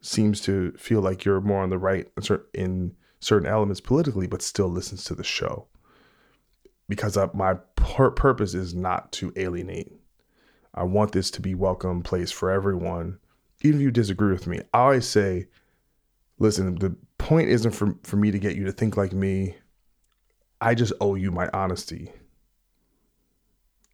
seems 0.00 0.40
to 0.42 0.72
feel 0.72 1.00
like 1.00 1.24
you're 1.24 1.40
more 1.40 1.62
on 1.62 1.70
the 1.70 1.78
right 1.78 2.08
in 2.54 2.94
certain 3.20 3.48
elements 3.48 3.80
politically, 3.80 4.26
but 4.26 4.42
still 4.42 4.68
listens 4.68 5.04
to 5.04 5.14
the 5.14 5.24
show. 5.24 5.66
Because 6.88 7.18
my 7.34 7.54
purpose 7.74 8.54
is 8.54 8.74
not 8.74 9.10
to 9.12 9.32
alienate. 9.36 9.92
I 10.74 10.84
want 10.84 11.12
this 11.12 11.30
to 11.32 11.40
be 11.40 11.54
welcome 11.54 12.02
place 12.02 12.30
for 12.30 12.50
everyone, 12.50 13.18
even 13.62 13.80
if 13.80 13.82
you 13.82 13.90
disagree 13.90 14.30
with 14.30 14.46
me. 14.46 14.60
I 14.72 14.78
always 14.78 15.06
say, 15.06 15.48
listen, 16.38 16.74
the 16.76 16.94
point 17.18 17.48
isn't 17.48 17.72
for, 17.72 17.96
for 18.02 18.16
me 18.16 18.30
to 18.30 18.38
get 18.38 18.56
you 18.56 18.64
to 18.66 18.72
think 18.72 18.96
like 18.96 19.12
me. 19.12 19.56
I 20.60 20.74
just 20.74 20.92
owe 21.00 21.14
you 21.14 21.32
my 21.32 21.48
honesty. 21.52 22.12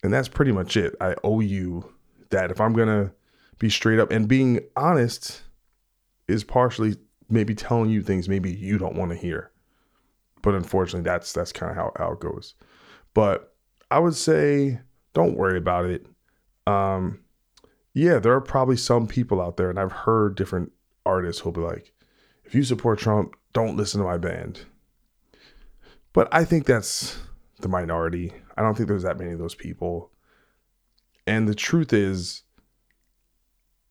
And 0.03 0.13
that's 0.13 0.29
pretty 0.29 0.53
much 0.53 0.77
it. 0.77 0.95
I 1.01 1.15
owe 1.23 1.41
you 1.41 1.95
that 2.31 2.51
if 2.51 2.61
I'm 2.61 2.73
going 2.73 2.89
to 2.89 3.13
be 3.59 3.71
straight 3.71 4.01
up 4.01 4.11
and 4.11 4.27
being 4.27 4.61
honest 4.77 5.43
is 6.33 6.45
partially 6.45 6.97
maybe 7.29 7.55
telling 7.55 7.91
you 7.91 8.03
things 8.03 8.29
maybe 8.29 8.51
you 8.51 8.79
don't 8.79 8.97
want 8.97 9.11
to 9.11 9.17
hear. 9.17 9.51
But 10.43 10.55
unfortunately, 10.55 11.05
that's 11.05 11.33
that's 11.33 11.53
kind 11.53 11.71
of 11.71 11.77
how, 11.77 11.93
how 11.97 12.13
it 12.13 12.21
goes. 12.21 12.55
But 13.15 13.55
I 13.91 13.99
would 13.99 14.17
say 14.17 14.81
don't 15.13 15.37
worry 15.37 15.59
about 15.59 15.85
it. 15.85 16.07
Um, 16.67 17.21
yeah, 17.95 18.19
there 18.19 18.33
are 18.33 18.41
probably 18.41 18.77
some 18.77 19.07
people 19.07 19.41
out 19.41 19.57
there, 19.57 19.71
and 19.71 19.79
I've 19.79 19.93
heard 19.93 20.35
different 20.35 20.73
artists 21.05 21.43
who'll 21.43 21.53
be 21.53 21.61
like, 21.61 21.93
if 22.45 22.55
you 22.55 22.65
support 22.65 22.99
Trump, 22.99 23.35
don't 23.53 23.77
listen 23.77 24.01
to 24.01 24.07
my 24.07 24.17
band. 24.17 24.63
But 26.13 26.29
I 26.33 26.45
think 26.45 26.67
that's 26.67 27.19
the 27.61 27.69
minority. 27.69 28.33
I 28.57 28.63
don't 28.63 28.75
think 28.75 28.89
there's 28.89 29.03
that 29.03 29.19
many 29.19 29.33
of 29.33 29.39
those 29.39 29.55
people. 29.55 30.11
And 31.27 31.47
the 31.47 31.55
truth 31.55 31.93
is, 31.93 32.43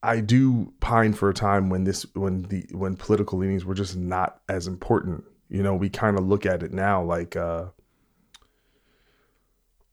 I 0.02 0.20
do 0.20 0.72
pine 0.80 1.12
for 1.12 1.28
a 1.30 1.34
time 1.34 1.70
when 1.70 1.84
this 1.84 2.04
when 2.14 2.42
the 2.42 2.66
when 2.72 2.96
political 2.96 3.38
leanings 3.38 3.64
were 3.64 3.74
just 3.74 3.96
not 3.96 4.40
as 4.48 4.66
important. 4.66 5.24
You 5.48 5.62
know, 5.62 5.74
we 5.74 5.88
kind 5.88 6.18
of 6.18 6.26
look 6.26 6.44
at 6.44 6.62
it 6.62 6.72
now 6.72 7.02
like 7.02 7.36
uh 7.36 7.66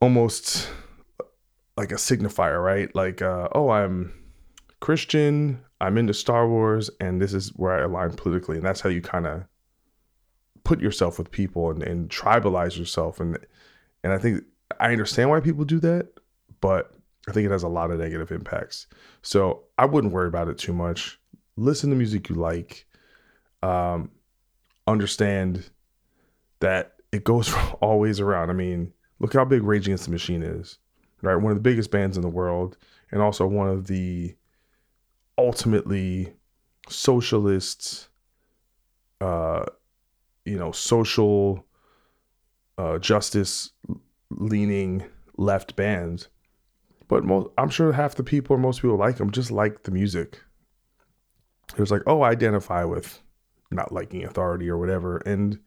almost 0.02 0.70
like 1.78 1.92
a 1.92 1.96
signifier, 1.96 2.64
right? 2.64 2.94
Like 2.96 3.22
uh 3.22 3.50
oh, 3.54 3.70
I'm 3.70 4.14
Christian, 4.80 5.62
I'm 5.80 5.98
into 5.98 6.14
Star 6.14 6.48
Wars 6.48 6.90
and 7.00 7.22
this 7.22 7.34
is 7.34 7.50
where 7.56 7.74
I 7.74 7.84
align 7.84 8.14
politically 8.14 8.58
and 8.58 8.66
that's 8.66 8.82
how 8.82 8.90
you 8.90 9.02
kind 9.02 9.28
of 9.28 9.44
put 10.64 10.82
yourself 10.82 11.18
with 11.18 11.32
people 11.32 11.70
and, 11.70 11.84
and 11.84 12.10
tribalize 12.10 12.78
yourself 12.78 13.20
and 13.20 13.38
and 14.04 14.14
I 14.14 14.18
think 14.18 14.44
I 14.80 14.92
understand 14.92 15.30
why 15.30 15.40
people 15.40 15.66
do 15.66 15.80
that, 15.80 16.08
but 16.62 16.94
I 17.28 17.32
think 17.32 17.46
it 17.46 17.52
has 17.52 17.64
a 17.64 17.68
lot 17.68 17.92
of 17.92 18.00
negative 18.00 18.32
impacts. 18.32 18.88
So 19.22 19.64
I 19.78 19.86
wouldn't 19.86 20.14
worry 20.14 20.28
about 20.28 20.48
it 20.48 20.58
too 20.58 20.74
much. 20.74 21.20
Listen 21.58 21.90
to 21.90 21.96
music 21.96 22.30
you 22.30 22.36
like. 22.36 22.86
Um, 23.62 24.12
understand 24.88 25.70
that 26.60 26.94
it 27.12 27.24
goes 27.24 27.54
always 27.82 28.20
around. 28.20 28.50
I 28.50 28.54
mean, 28.54 28.94
look 29.20 29.34
how 29.34 29.46
big 29.46 29.64
Rage 29.64 29.88
Against 29.88 30.06
the 30.06 30.12
Machine 30.12 30.44
is, 30.44 30.78
right? 31.22 31.36
One 31.36 31.52
of 31.52 31.58
the 31.58 31.62
biggest 31.62 31.92
bands 31.92 32.18
in 32.18 32.22
the 32.22 32.30
world, 32.30 32.78
and 33.12 33.22
also 33.22 33.46
one 33.46 33.68
of 33.68 33.88
the 33.88 34.36
ultimately 35.38 36.34
socialist, 36.88 38.08
uh, 39.22 39.66
you 40.46 40.58
know, 40.58 40.72
social 40.72 41.66
uh, 42.78 42.98
justice 42.98 43.72
leaning 44.30 45.04
left 45.38 45.76
bands 45.76 46.30
but 47.10 47.26
most, 47.26 47.50
I'm 47.58 47.70
sure 47.70 47.92
half 47.92 48.16
the 48.16 48.24
people 48.24 48.56
or 48.56 48.60
most 48.60 48.82
people 48.82 48.96
like 48.96 49.18
them 49.18 49.32
just 49.32 49.52
like 49.52 49.84
the 49.84 49.92
music. 49.92 50.40
It 51.74 51.80
was 51.80 51.92
like, 51.92 52.04
oh, 52.08 52.22
I 52.22 52.30
identify 52.30 52.86
with 52.86 53.22
not 53.72 53.92
liking 53.92 54.24
authority 54.24 54.70
or 54.70 54.78
whatever, 54.78 55.18
and 55.18 55.60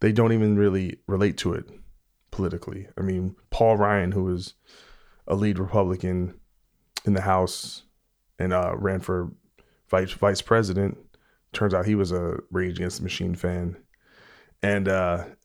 they 0.00 0.12
don't 0.12 0.32
even 0.32 0.56
really 0.56 0.98
relate 1.06 1.38
to 1.38 1.54
it 1.54 1.64
politically. 2.30 2.88
I 2.98 3.02
mean, 3.02 3.36
Paul 3.50 3.76
Ryan, 3.76 4.12
who 4.12 4.24
was 4.24 4.54
a 5.26 5.34
lead 5.34 5.58
Republican 5.58 6.38
in 7.04 7.14
the 7.14 7.20
House 7.22 7.84
and 8.38 8.52
uh, 8.52 8.74
ran 8.76 9.00
for 9.00 9.32
vice 9.88 10.12
vice 10.12 10.42
president, 10.42 10.98
turns 11.52 11.72
out 11.72 11.86
he 11.86 11.94
was 11.94 12.12
a 12.12 12.38
Rage 12.50 12.78
Against 12.78 12.98
the 12.98 13.04
Machine 13.04 13.34
fan, 13.34 13.76
and 14.62 14.88
uh, 14.88 15.24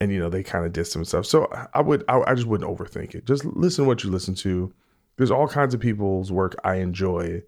and 0.00 0.10
you 0.10 0.18
know 0.18 0.30
they 0.30 0.42
kind 0.42 0.64
of 0.64 0.72
him 0.94 1.00
and 1.00 1.08
stuff. 1.08 1.26
So 1.26 1.48
I 1.74 1.80
would 1.80 2.04
I, 2.08 2.20
I 2.26 2.34
just 2.34 2.46
wouldn't 2.46 2.70
overthink 2.70 3.14
it. 3.14 3.26
Just 3.26 3.44
listen 3.44 3.86
what 3.86 4.02
you 4.02 4.10
listen 4.10 4.34
to. 4.36 4.72
There's 5.16 5.30
all 5.30 5.46
kinds 5.46 5.74
of 5.74 5.80
people's 5.80 6.32
work 6.32 6.56
I 6.64 6.76
enjoy 6.76 7.42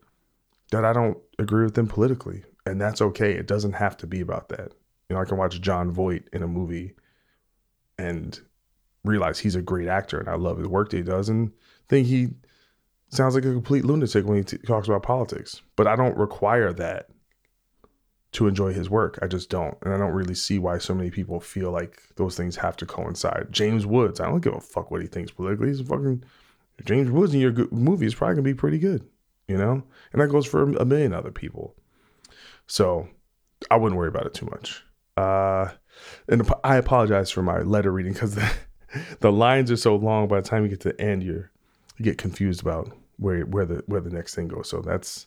that 0.71 0.85
I 0.85 0.93
don't 0.93 1.19
agree 1.39 1.65
with 1.65 1.75
them 1.75 1.87
politically, 1.87 2.45
and 2.67 2.81
that's 2.81 3.01
okay. 3.01 3.33
It 3.33 3.47
doesn't 3.47 3.73
have 3.73 3.97
to 3.99 4.07
be 4.07 4.21
about 4.21 4.49
that. 4.51 4.73
You 5.09 5.17
know, 5.17 5.23
I 5.23 5.25
can 5.25 5.39
watch 5.39 5.61
Jon 5.61 5.91
Voight 5.91 6.29
in 6.33 6.43
a 6.43 6.49
movie 6.49 6.95
and 7.99 8.39
realize 9.05 9.39
he's 9.39 9.57
a 9.57 9.63
great 9.63 9.89
actor, 9.89 10.19
and 10.19 10.29
I 10.29 10.35
love 10.35 10.59
his 10.59 10.69
work 10.69 10.91
that 10.91 10.99
he 10.99 11.03
does, 11.03 11.29
and 11.29 11.53
think 11.89 12.07
he 12.07 12.29
sounds 13.09 13.35
like 13.35 13.45
a 13.45 13.53
complete 13.53 13.85
lunatic 13.85 14.25
when 14.25 14.39
he 14.39 14.45
t- 14.45 14.59
talks 14.59 14.89
about 14.89 15.03
politics. 15.03 15.63
But 15.77 15.87
I 15.87 15.97
don't 15.97 16.17
require 16.17 16.73
that 16.75 17.09
to 18.33 18.47
enjoy 18.47 18.73
his 18.73 18.89
work. 18.89 19.19
I 19.23 19.27
just 19.27 19.51
don't. 19.51 19.77
And 19.83 19.93
I 19.93 19.99
don't 19.99 20.13
really 20.13 20.35
see 20.35 20.59
why 20.59 20.79
so 20.79 20.95
many 20.95 21.11
people 21.11 21.39
feel 21.39 21.71
like 21.71 22.03
those 22.17 22.37
things 22.37 22.57
have 22.57 22.77
to 22.79 22.87
coincide. 22.87 23.49
James 23.51 23.87
Woods, 23.87 24.21
I 24.21 24.27
don't 24.27 24.41
give 24.41 24.55
a 24.55 24.61
fuck 24.61 24.91
what 24.91 25.03
he 25.03 25.07
thinks 25.07 25.31
politically. 25.31 25.69
He's 25.69 25.83
fucking 25.83 26.25
James 26.85 27.11
Woods 27.11 27.35
in 27.35 27.41
your 27.41 27.53
movie 27.71 28.07
is 28.07 28.15
probably 28.15 28.37
gonna 28.37 28.45
be 28.45 28.55
pretty 28.55 28.79
good, 28.79 29.07
you 29.47 29.57
know? 29.57 29.83
And 30.13 30.23
that 30.23 30.29
goes 30.29 30.47
for 30.47 30.63
a 30.63 30.85
million 30.85 31.13
other 31.13 31.31
people. 31.31 31.75
So 32.67 33.09
I 33.71 33.77
wouldn't 33.77 33.99
worry 33.99 34.09
about 34.09 34.27
it 34.27 34.35
too 34.35 34.47
much. 34.47 34.83
Uh 35.17 35.69
and 36.29 36.51
I 36.65 36.77
apologize 36.77 37.31
for 37.31 37.43
my 37.43 37.59
letter 37.61 37.93
reading 37.93 38.15
because 38.15 38.35
the, 38.35 38.51
the 39.21 39.33
lines 39.33 39.71
are 39.71 39.77
so 39.77 39.95
long 39.95 40.27
by 40.27 40.41
the 40.41 40.49
time 40.49 40.63
you 40.63 40.71
get 40.71 40.81
to 40.81 40.89
the 40.89 41.01
end 41.01 41.23
you're 41.23 41.51
you 41.99 42.05
get 42.05 42.17
confused 42.17 42.63
about 42.63 42.91
where 43.19 43.43
where 43.43 43.67
the 43.67 43.85
where 43.87 44.01
the 44.01 44.11
next 44.11 44.35
thing 44.35 44.49
goes. 44.49 44.71
So 44.71 44.81
that's 44.81 45.27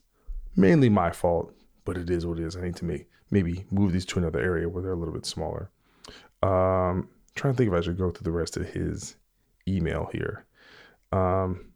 mainly 0.55 0.89
my 0.89 1.11
fault 1.11 1.53
but 1.85 1.97
it 1.97 2.09
is 2.09 2.25
what 2.25 2.39
it 2.39 2.45
is. 2.45 2.55
I 2.55 2.61
need 2.61 2.75
to 2.77 2.85
make 2.85 3.07
maybe 3.31 3.65
move 3.71 3.93
these 3.93 4.05
to 4.07 4.19
another 4.19 4.39
area 4.39 4.67
where 4.67 4.83
they're 4.83 4.93
a 4.93 4.97
little 4.97 5.13
bit 5.13 5.25
smaller. 5.25 5.69
Um, 6.43 7.09
trying 7.35 7.53
to 7.53 7.57
think 7.57 7.71
if 7.71 7.77
I 7.77 7.81
should 7.81 7.97
go 7.97 8.11
through 8.11 8.23
the 8.23 8.31
rest 8.31 8.57
of 8.57 8.67
his 8.69 9.15
email 9.67 10.09
here. 10.11 10.45
Um, 11.11 11.71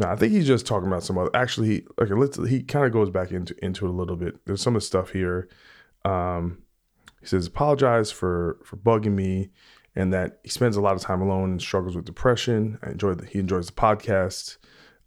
no, 0.00 0.08
I 0.08 0.16
think 0.16 0.32
he's 0.32 0.46
just 0.46 0.66
talking 0.66 0.88
about 0.88 1.02
some 1.02 1.18
other. 1.18 1.30
Actually, 1.34 1.86
okay, 2.00 2.14
let's. 2.14 2.36
He 2.48 2.62
kind 2.62 2.86
of 2.86 2.92
goes 2.92 3.10
back 3.10 3.32
into 3.32 3.54
into 3.62 3.84
it 3.86 3.90
a 3.90 3.92
little 3.92 4.16
bit. 4.16 4.44
There's 4.46 4.62
some 4.62 4.74
of 4.74 4.80
the 4.80 4.86
stuff 4.86 5.10
here. 5.10 5.48
Um, 6.06 6.62
he 7.20 7.26
says 7.26 7.46
apologize 7.46 8.10
for 8.10 8.58
for 8.64 8.76
bugging 8.76 9.14
me, 9.14 9.50
and 9.94 10.12
that 10.14 10.40
he 10.42 10.48
spends 10.48 10.76
a 10.76 10.80
lot 10.80 10.94
of 10.94 11.02
time 11.02 11.20
alone 11.20 11.50
and 11.50 11.60
struggles 11.60 11.96
with 11.96 12.06
depression. 12.06 12.78
I 12.82 12.90
enjoy 12.90 13.12
the, 13.12 13.26
he 13.26 13.38
enjoys 13.38 13.66
the 13.66 13.72
podcast. 13.72 14.56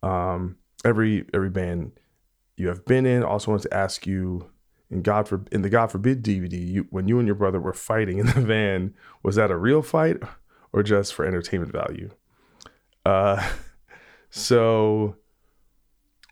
Um, 0.03 0.57
every 0.83 1.25
every 1.33 1.49
band 1.49 1.91
you 2.55 2.67
have 2.67 2.85
been 2.85 3.05
in. 3.05 3.23
Also 3.23 3.51
want 3.51 3.63
to 3.63 3.73
ask 3.73 4.05
you 4.05 4.49
in 4.89 5.01
God 5.01 5.27
for 5.27 5.43
in 5.51 5.61
the 5.61 5.69
God 5.69 5.91
forbid 5.91 6.23
DVD, 6.23 6.67
you 6.67 6.87
when 6.89 7.07
you 7.07 7.19
and 7.19 7.27
your 7.27 7.35
brother 7.35 7.59
were 7.59 7.73
fighting 7.73 8.19
in 8.19 8.27
the 8.27 8.33
van, 8.41 8.93
was 9.23 9.35
that 9.35 9.51
a 9.51 9.57
real 9.57 9.81
fight 9.81 10.17
or 10.71 10.83
just 10.83 11.13
for 11.13 11.25
entertainment 11.25 11.71
value? 11.71 12.09
Uh 13.05 13.45
so 14.29 15.15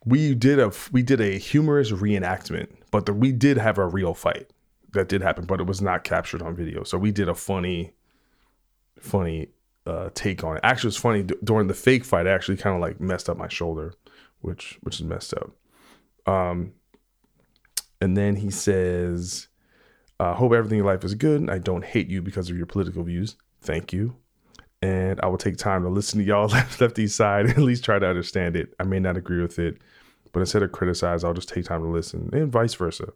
we 0.06 0.34
did 0.34 0.60
a 0.60 0.72
we 0.92 1.04
did 1.04 1.22
a 1.22 1.38
humorous 1.38 1.92
reenactment, 1.92 2.68
but 2.92 3.06
the, 3.06 3.14
we 3.14 3.32
did 3.32 3.58
have 3.58 3.78
a 3.78 3.88
real 3.88 4.14
fight 4.14 4.50
that 4.94 5.08
did 5.08 5.22
happen, 5.22 5.46
but 5.46 5.60
it 5.60 5.68
was 5.68 5.82
not 5.82 6.04
captured 6.04 6.42
on 6.42 6.56
video. 6.56 6.84
So 6.84 6.98
we 6.98 7.12
did 7.12 7.30
a 7.30 7.36
funny, 7.36 7.94
funny 9.00 9.50
uh, 9.86 10.10
take 10.14 10.44
on 10.44 10.58
it. 10.58 10.62
Actually, 10.64 10.90
it's 10.90 10.98
funny 10.98 11.24
d- 11.24 11.36
during 11.44 11.68
the 11.68 11.74
fake 11.74 12.04
fight. 12.04 12.28
I 12.28 12.32
actually 12.32 12.58
kind 12.58 12.76
of 12.76 12.82
like 12.82 13.00
messed 13.00 13.30
up 13.30 13.38
my 13.38 13.48
shoulder 13.48 13.94
which 14.42 14.78
which 14.82 14.96
is 14.96 15.04
messed 15.04 15.34
up. 15.34 15.52
Um, 16.26 16.74
and 18.00 18.18
then 18.18 18.36
he 18.36 18.52
says, 18.52 19.48
"I 20.20 20.34
"Hope 20.34 20.54
everything 20.54 20.80
in 20.80 20.86
life 20.86 21.04
is 21.04 21.16
good. 21.16 21.50
I 21.50 21.58
don't 21.58 21.86
hate 21.86 22.10
you 22.10 22.22
because 22.22 22.50
of 22.50 22.58
your 22.58 22.66
political 22.66 23.04
views. 23.04 23.36
Thank 23.62 23.94
you." 23.94 24.16
And 24.82 25.20
I 25.22 25.28
will 25.28 25.38
take 25.38 25.58
time 25.58 25.84
to 25.84 25.90
listen 25.90 26.20
to 26.20 26.26
y'all 26.26 26.48
left 26.50 26.82
lefty 26.82 27.08
side 27.08 27.46
and 27.46 27.58
at 27.58 27.64
least 27.64 27.86
try 27.86 28.00
to 28.00 28.08
understand 28.08 28.56
it. 28.56 28.74
I 28.80 28.84
may 28.84 29.00
not 29.00 29.18
agree 29.18 29.42
with 29.42 29.60
it, 29.60 29.78
but 30.32 30.40
instead 30.40 30.64
of 30.64 30.72
criticize, 30.72 31.24
I'll 31.24 31.34
just 31.34 31.50
take 31.50 31.66
time 31.66 31.84
to 31.84 31.90
listen, 31.90 32.30
and 32.34 32.52
vice 32.52 32.74
versa. 32.74 33.14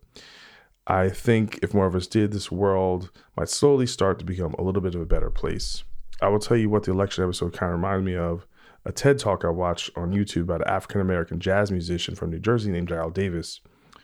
I 0.88 1.10
think 1.10 1.60
if 1.64 1.74
more 1.74 1.88
of 1.88 1.96
us 1.96 2.06
did, 2.06 2.32
this 2.32 2.52
world 2.52 3.10
might 3.36 3.50
slowly 3.50 3.88
start 3.88 4.20
to 4.20 4.26
become 4.26 4.54
a 4.60 4.62
little 4.62 4.82
bit 4.82 4.94
of 4.94 5.02
a 5.02 5.06
better 5.06 5.32
place. 5.32 5.84
I 6.22 6.30
will 6.30 6.40
tell 6.40 6.58
you 6.58 6.70
what 6.70 6.84
the 6.84 6.92
election 6.92 7.24
episode 7.24 7.54
kind 7.54 7.74
of 7.74 7.80
reminds 7.80 8.06
me 8.06 8.16
of 8.16 8.46
a 8.86 8.91
TED 8.91 9.18
talk 9.18 9.44
I 9.44 9.49
watched 9.49 9.90
on 9.95 10.12
YouTube 10.12 10.45
by 10.45 10.57
an 10.57 10.64
African 10.66 11.02
American 11.02 11.40
jazz 11.40 11.72
musician 11.72 12.16
from 12.16 12.30
New 12.30 12.40
Jersey 12.40 12.72
named 12.72 12.90
Daryl 12.90 13.14
Davis, 13.14 13.62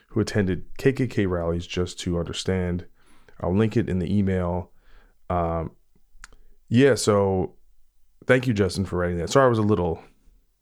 who 0.09 0.19
attended 0.19 0.65
KKK 0.77 1.29
rallies 1.29 1.67
just 1.67 1.99
to 1.99 2.17
understand. 2.17 2.85
I'll 3.39 3.55
link 3.55 3.77
it 3.77 3.89
in 3.89 3.99
the 3.99 4.13
email. 4.13 4.71
Um, 5.29 5.71
yeah, 6.67 6.95
so 6.95 7.55
thank 8.25 8.47
you, 8.47 8.53
Justin, 8.53 8.85
for 8.85 8.97
writing 8.97 9.17
that. 9.17 9.29
Sorry, 9.29 9.45
it 9.45 9.49
was 9.49 9.59
a 9.59 9.63
little 9.63 10.01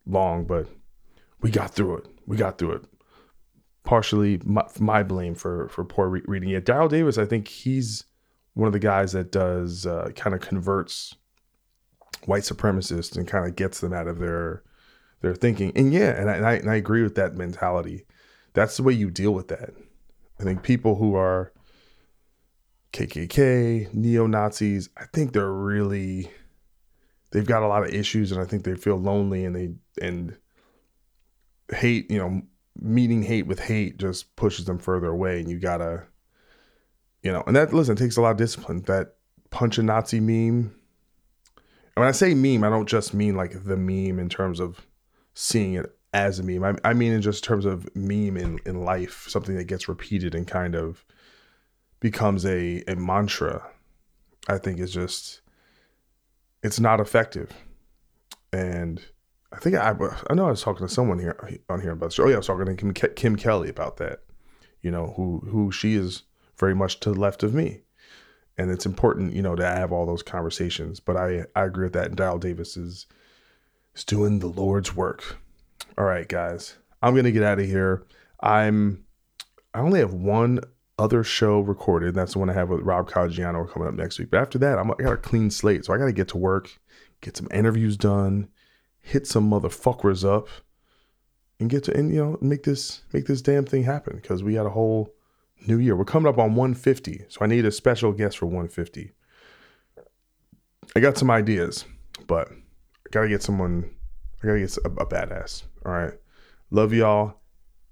long, 0.05 0.45
but 0.45 0.67
we 1.41 1.49
got 1.49 1.71
through 1.71 1.97
it. 1.97 2.07
We 2.25 2.35
got 2.35 2.57
through 2.57 2.73
it. 2.73 2.85
Partially 3.83 4.39
my, 4.43 4.65
my 4.79 5.01
blame 5.01 5.33
for 5.33 5.69
for 5.69 5.85
poor 5.85 6.09
re- 6.09 6.21
reading. 6.25 6.49
Yeah, 6.49 6.59
Daryl 6.59 6.89
Davis, 6.89 7.17
I 7.17 7.25
think 7.25 7.47
he's 7.47 8.03
one 8.53 8.67
of 8.67 8.73
the 8.73 8.79
guys 8.79 9.13
that 9.13 9.31
does 9.31 9.85
uh, 9.85 10.09
kind 10.15 10.35
of 10.35 10.41
converts 10.41 11.15
white 12.25 12.43
supremacists 12.43 13.15
and 13.17 13.27
kind 13.27 13.47
of 13.47 13.55
gets 13.55 13.79
them 13.79 13.93
out 13.93 14.07
of 14.07 14.19
their 14.19 14.63
their 15.21 15.35
thinking. 15.35 15.71
And 15.75 15.93
yeah, 15.93 16.11
and 16.19 16.29
I, 16.29 16.35
and 16.35 16.45
I, 16.45 16.53
and 16.53 16.69
I 16.69 16.75
agree 16.75 17.03
with 17.03 17.15
that 17.15 17.35
mentality. 17.35 18.05
That's 18.53 18.77
the 18.77 18.83
way 18.83 18.93
you 18.93 19.09
deal 19.11 19.31
with 19.31 19.49
that. 19.49 19.71
I 20.39 20.43
think 20.43 20.63
people 20.63 20.95
who 20.95 21.15
are 21.15 21.51
KKK, 22.93 23.93
neo 23.93 24.27
Nazis, 24.27 24.89
I 24.97 25.05
think 25.13 25.33
they're 25.33 25.51
really 25.51 26.31
they've 27.31 27.45
got 27.45 27.63
a 27.63 27.67
lot 27.67 27.83
of 27.83 27.93
issues, 27.93 28.31
and 28.31 28.41
I 28.41 28.45
think 28.45 28.63
they 28.63 28.75
feel 28.75 28.97
lonely, 28.97 29.45
and 29.45 29.55
they 29.55 29.73
and 30.01 30.37
hate, 31.71 32.09
you 32.09 32.17
know, 32.17 32.41
meeting 32.79 33.21
hate 33.21 33.45
with 33.45 33.59
hate 33.59 33.97
just 33.97 34.35
pushes 34.35 34.65
them 34.65 34.79
further 34.79 35.07
away, 35.07 35.39
and 35.39 35.49
you 35.49 35.59
gotta, 35.59 36.03
you 37.21 37.31
know, 37.31 37.43
and 37.45 37.55
that 37.55 37.73
listen 37.73 37.95
takes 37.95 38.17
a 38.17 38.21
lot 38.21 38.31
of 38.31 38.37
discipline. 38.37 38.81
That 38.83 39.15
punch 39.51 39.77
a 39.77 39.83
Nazi 39.83 40.19
meme 40.19 40.73
when 41.95 42.07
I 42.07 42.11
say 42.11 42.33
meme, 42.33 42.63
I 42.63 42.69
don't 42.69 42.87
just 42.87 43.13
mean 43.13 43.35
like 43.35 43.63
the 43.65 43.77
meme 43.77 44.19
in 44.19 44.29
terms 44.29 44.59
of 44.59 44.87
seeing 45.33 45.73
it 45.73 45.95
as 46.13 46.39
a 46.39 46.43
meme. 46.43 46.63
I, 46.63 46.89
I 46.89 46.93
mean 46.93 47.13
in 47.13 47.21
just 47.21 47.43
terms 47.43 47.65
of 47.65 47.87
meme 47.95 48.37
in, 48.37 48.59
in 48.65 48.83
life, 48.83 49.25
something 49.27 49.55
that 49.55 49.65
gets 49.65 49.87
repeated 49.87 50.35
and 50.35 50.47
kind 50.47 50.75
of 50.75 51.05
becomes 51.99 52.45
a, 52.45 52.83
a 52.87 52.95
mantra, 52.95 53.67
I 54.47 54.57
think 54.57 54.79
is 54.79 54.93
just, 54.93 55.41
it's 56.63 56.79
not 56.79 56.99
effective. 56.99 57.51
And 58.51 59.01
I 59.51 59.57
think 59.57 59.75
I, 59.75 59.95
I 60.29 60.33
know 60.33 60.47
I 60.47 60.51
was 60.51 60.61
talking 60.61 60.87
to 60.87 60.93
someone 60.93 61.19
here 61.19 61.59
on 61.69 61.81
here 61.81 61.91
about 61.91 62.07
this. 62.07 62.19
Oh 62.19 62.27
yeah, 62.27 62.35
I 62.35 62.37
was 62.37 62.47
talking 62.47 62.65
to 62.65 62.75
Kim, 62.75 62.93
Kim 62.93 63.35
Kelly 63.35 63.69
about 63.69 63.97
that, 63.97 64.21
you 64.81 64.91
know, 64.91 65.13
who, 65.17 65.39
who 65.49 65.71
she 65.71 65.95
is 65.95 66.23
very 66.57 66.75
much 66.75 66.99
to 67.01 67.11
the 67.11 67.19
left 67.19 67.43
of 67.43 67.53
me 67.53 67.81
and 68.59 68.69
it's 68.69 68.85
important, 68.85 69.33
you 69.33 69.41
know, 69.41 69.55
to 69.55 69.65
have 69.65 69.93
all 69.93 70.05
those 70.05 70.21
conversations. 70.21 70.99
But 70.99 71.15
I 71.15 71.45
I 71.55 71.63
agree 71.63 71.85
with 71.85 71.93
that. 71.93 72.07
And 72.07 72.17
Daryl 72.17 72.39
Davis 72.39 72.75
is 72.75 73.07
is 73.95 74.03
doing 74.03 74.39
the 74.39 74.47
Lord's 74.47 74.95
work. 74.95 75.37
All 75.97 76.05
right, 76.05 76.27
guys, 76.27 76.75
I'm 77.01 77.15
gonna 77.15 77.31
get 77.31 77.43
out 77.43 77.59
of 77.59 77.65
here. 77.65 78.05
I'm 78.41 79.05
I 79.73 79.79
only 79.79 80.01
have 80.01 80.13
one 80.13 80.59
other 80.97 81.23
show 81.23 81.61
recorded. 81.61 82.13
That's 82.13 82.33
the 82.33 82.39
one 82.39 82.49
I 82.49 82.53
have 82.53 82.69
with 82.69 82.81
Rob 82.81 83.09
Caggiano 83.09 83.71
coming 83.71 83.87
up 83.87 83.93
next 83.93 84.19
week. 84.19 84.29
But 84.29 84.41
after 84.41 84.57
that, 84.59 84.77
I'm 84.77 84.91
I 84.91 84.95
got 84.95 85.13
a 85.13 85.17
clean 85.17 85.49
slate, 85.49 85.85
so 85.85 85.93
I 85.93 85.97
got 85.97 86.05
to 86.05 86.11
get 86.11 86.27
to 86.29 86.37
work, 86.37 86.77
get 87.21 87.37
some 87.37 87.47
interviews 87.51 87.95
done, 87.95 88.49
hit 88.99 89.25
some 89.25 89.49
motherfuckers 89.49 90.27
up, 90.27 90.49
and 91.61 91.69
get 91.69 91.85
to 91.85 91.95
and 91.95 92.13
you 92.13 92.21
know 92.21 92.37
make 92.41 92.63
this 92.63 93.03
make 93.13 93.25
this 93.25 93.41
damn 93.41 93.65
thing 93.65 93.83
happen 93.83 94.17
because 94.17 94.43
we 94.43 94.55
got 94.55 94.65
a 94.65 94.71
whole 94.71 95.13
New 95.67 95.77
Year. 95.77 95.95
We're 95.95 96.05
coming 96.05 96.27
up 96.27 96.37
on 96.37 96.55
150, 96.55 97.25
so 97.29 97.39
I 97.41 97.47
need 97.47 97.65
a 97.65 97.71
special 97.71 98.11
guest 98.11 98.37
for 98.37 98.45
150. 98.45 99.11
I 100.95 100.99
got 100.99 101.17
some 101.17 101.29
ideas, 101.29 101.85
but 102.27 102.49
I 102.49 103.09
gotta 103.11 103.29
get 103.29 103.43
someone. 103.43 103.89
I 104.41 104.47
gotta 104.47 104.59
get 104.59 104.77
a, 104.77 104.87
a 104.87 105.05
badass. 105.05 105.63
All 105.85 105.91
right, 105.91 106.13
love 106.71 106.93
y'all. 106.93 107.35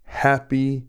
Happy 0.03 0.87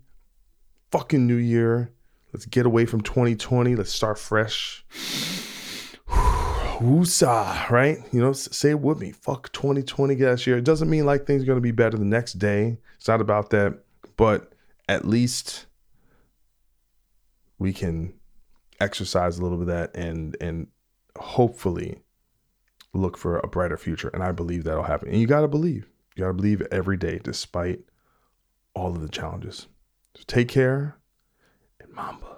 fucking 0.90 1.26
New 1.26 1.36
Year. 1.36 1.92
Let's 2.32 2.46
get 2.46 2.66
away 2.66 2.86
from 2.86 3.00
2020. 3.00 3.74
Let's 3.74 3.92
start 3.92 4.18
fresh. 4.18 4.84
Woosah, 6.78 7.68
right? 7.70 7.98
You 8.12 8.20
know, 8.20 8.32
say 8.32 8.70
it 8.70 8.80
with 8.80 9.00
me. 9.00 9.10
Fuck 9.10 9.52
2020 9.52 10.14
last 10.16 10.46
year. 10.46 10.56
It 10.56 10.64
doesn't 10.64 10.88
mean 10.88 11.04
like 11.06 11.26
things 11.26 11.42
are 11.42 11.46
gonna 11.46 11.60
be 11.60 11.72
better 11.72 11.98
the 11.98 12.04
next 12.04 12.34
day. 12.34 12.78
It's 12.96 13.08
not 13.08 13.20
about 13.20 13.50
that 13.50 13.80
but 14.18 14.52
at 14.88 15.06
least 15.06 15.64
we 17.58 17.72
can 17.72 18.14
exercise 18.80 19.38
a 19.38 19.42
little 19.42 19.58
bit 19.58 19.68
of 19.68 19.74
that 19.74 19.96
and 19.96 20.36
and 20.40 20.68
hopefully 21.16 21.98
look 22.94 23.16
for 23.16 23.38
a 23.38 23.48
brighter 23.48 23.76
future. 23.76 24.10
And 24.14 24.22
I 24.22 24.32
believe 24.32 24.64
that'll 24.64 24.84
happen. 24.84 25.08
And 25.08 25.20
you 25.20 25.26
got 25.26 25.42
to 25.42 25.48
believe. 25.48 25.88
You 26.16 26.24
got 26.24 26.28
to 26.28 26.34
believe 26.34 26.62
every 26.70 26.96
day, 26.96 27.20
despite 27.22 27.80
all 28.74 28.88
of 28.88 29.02
the 29.02 29.08
challenges. 29.08 29.68
So 30.16 30.22
take 30.26 30.48
care. 30.48 30.98
And 31.80 31.92
Mamba 31.92 32.37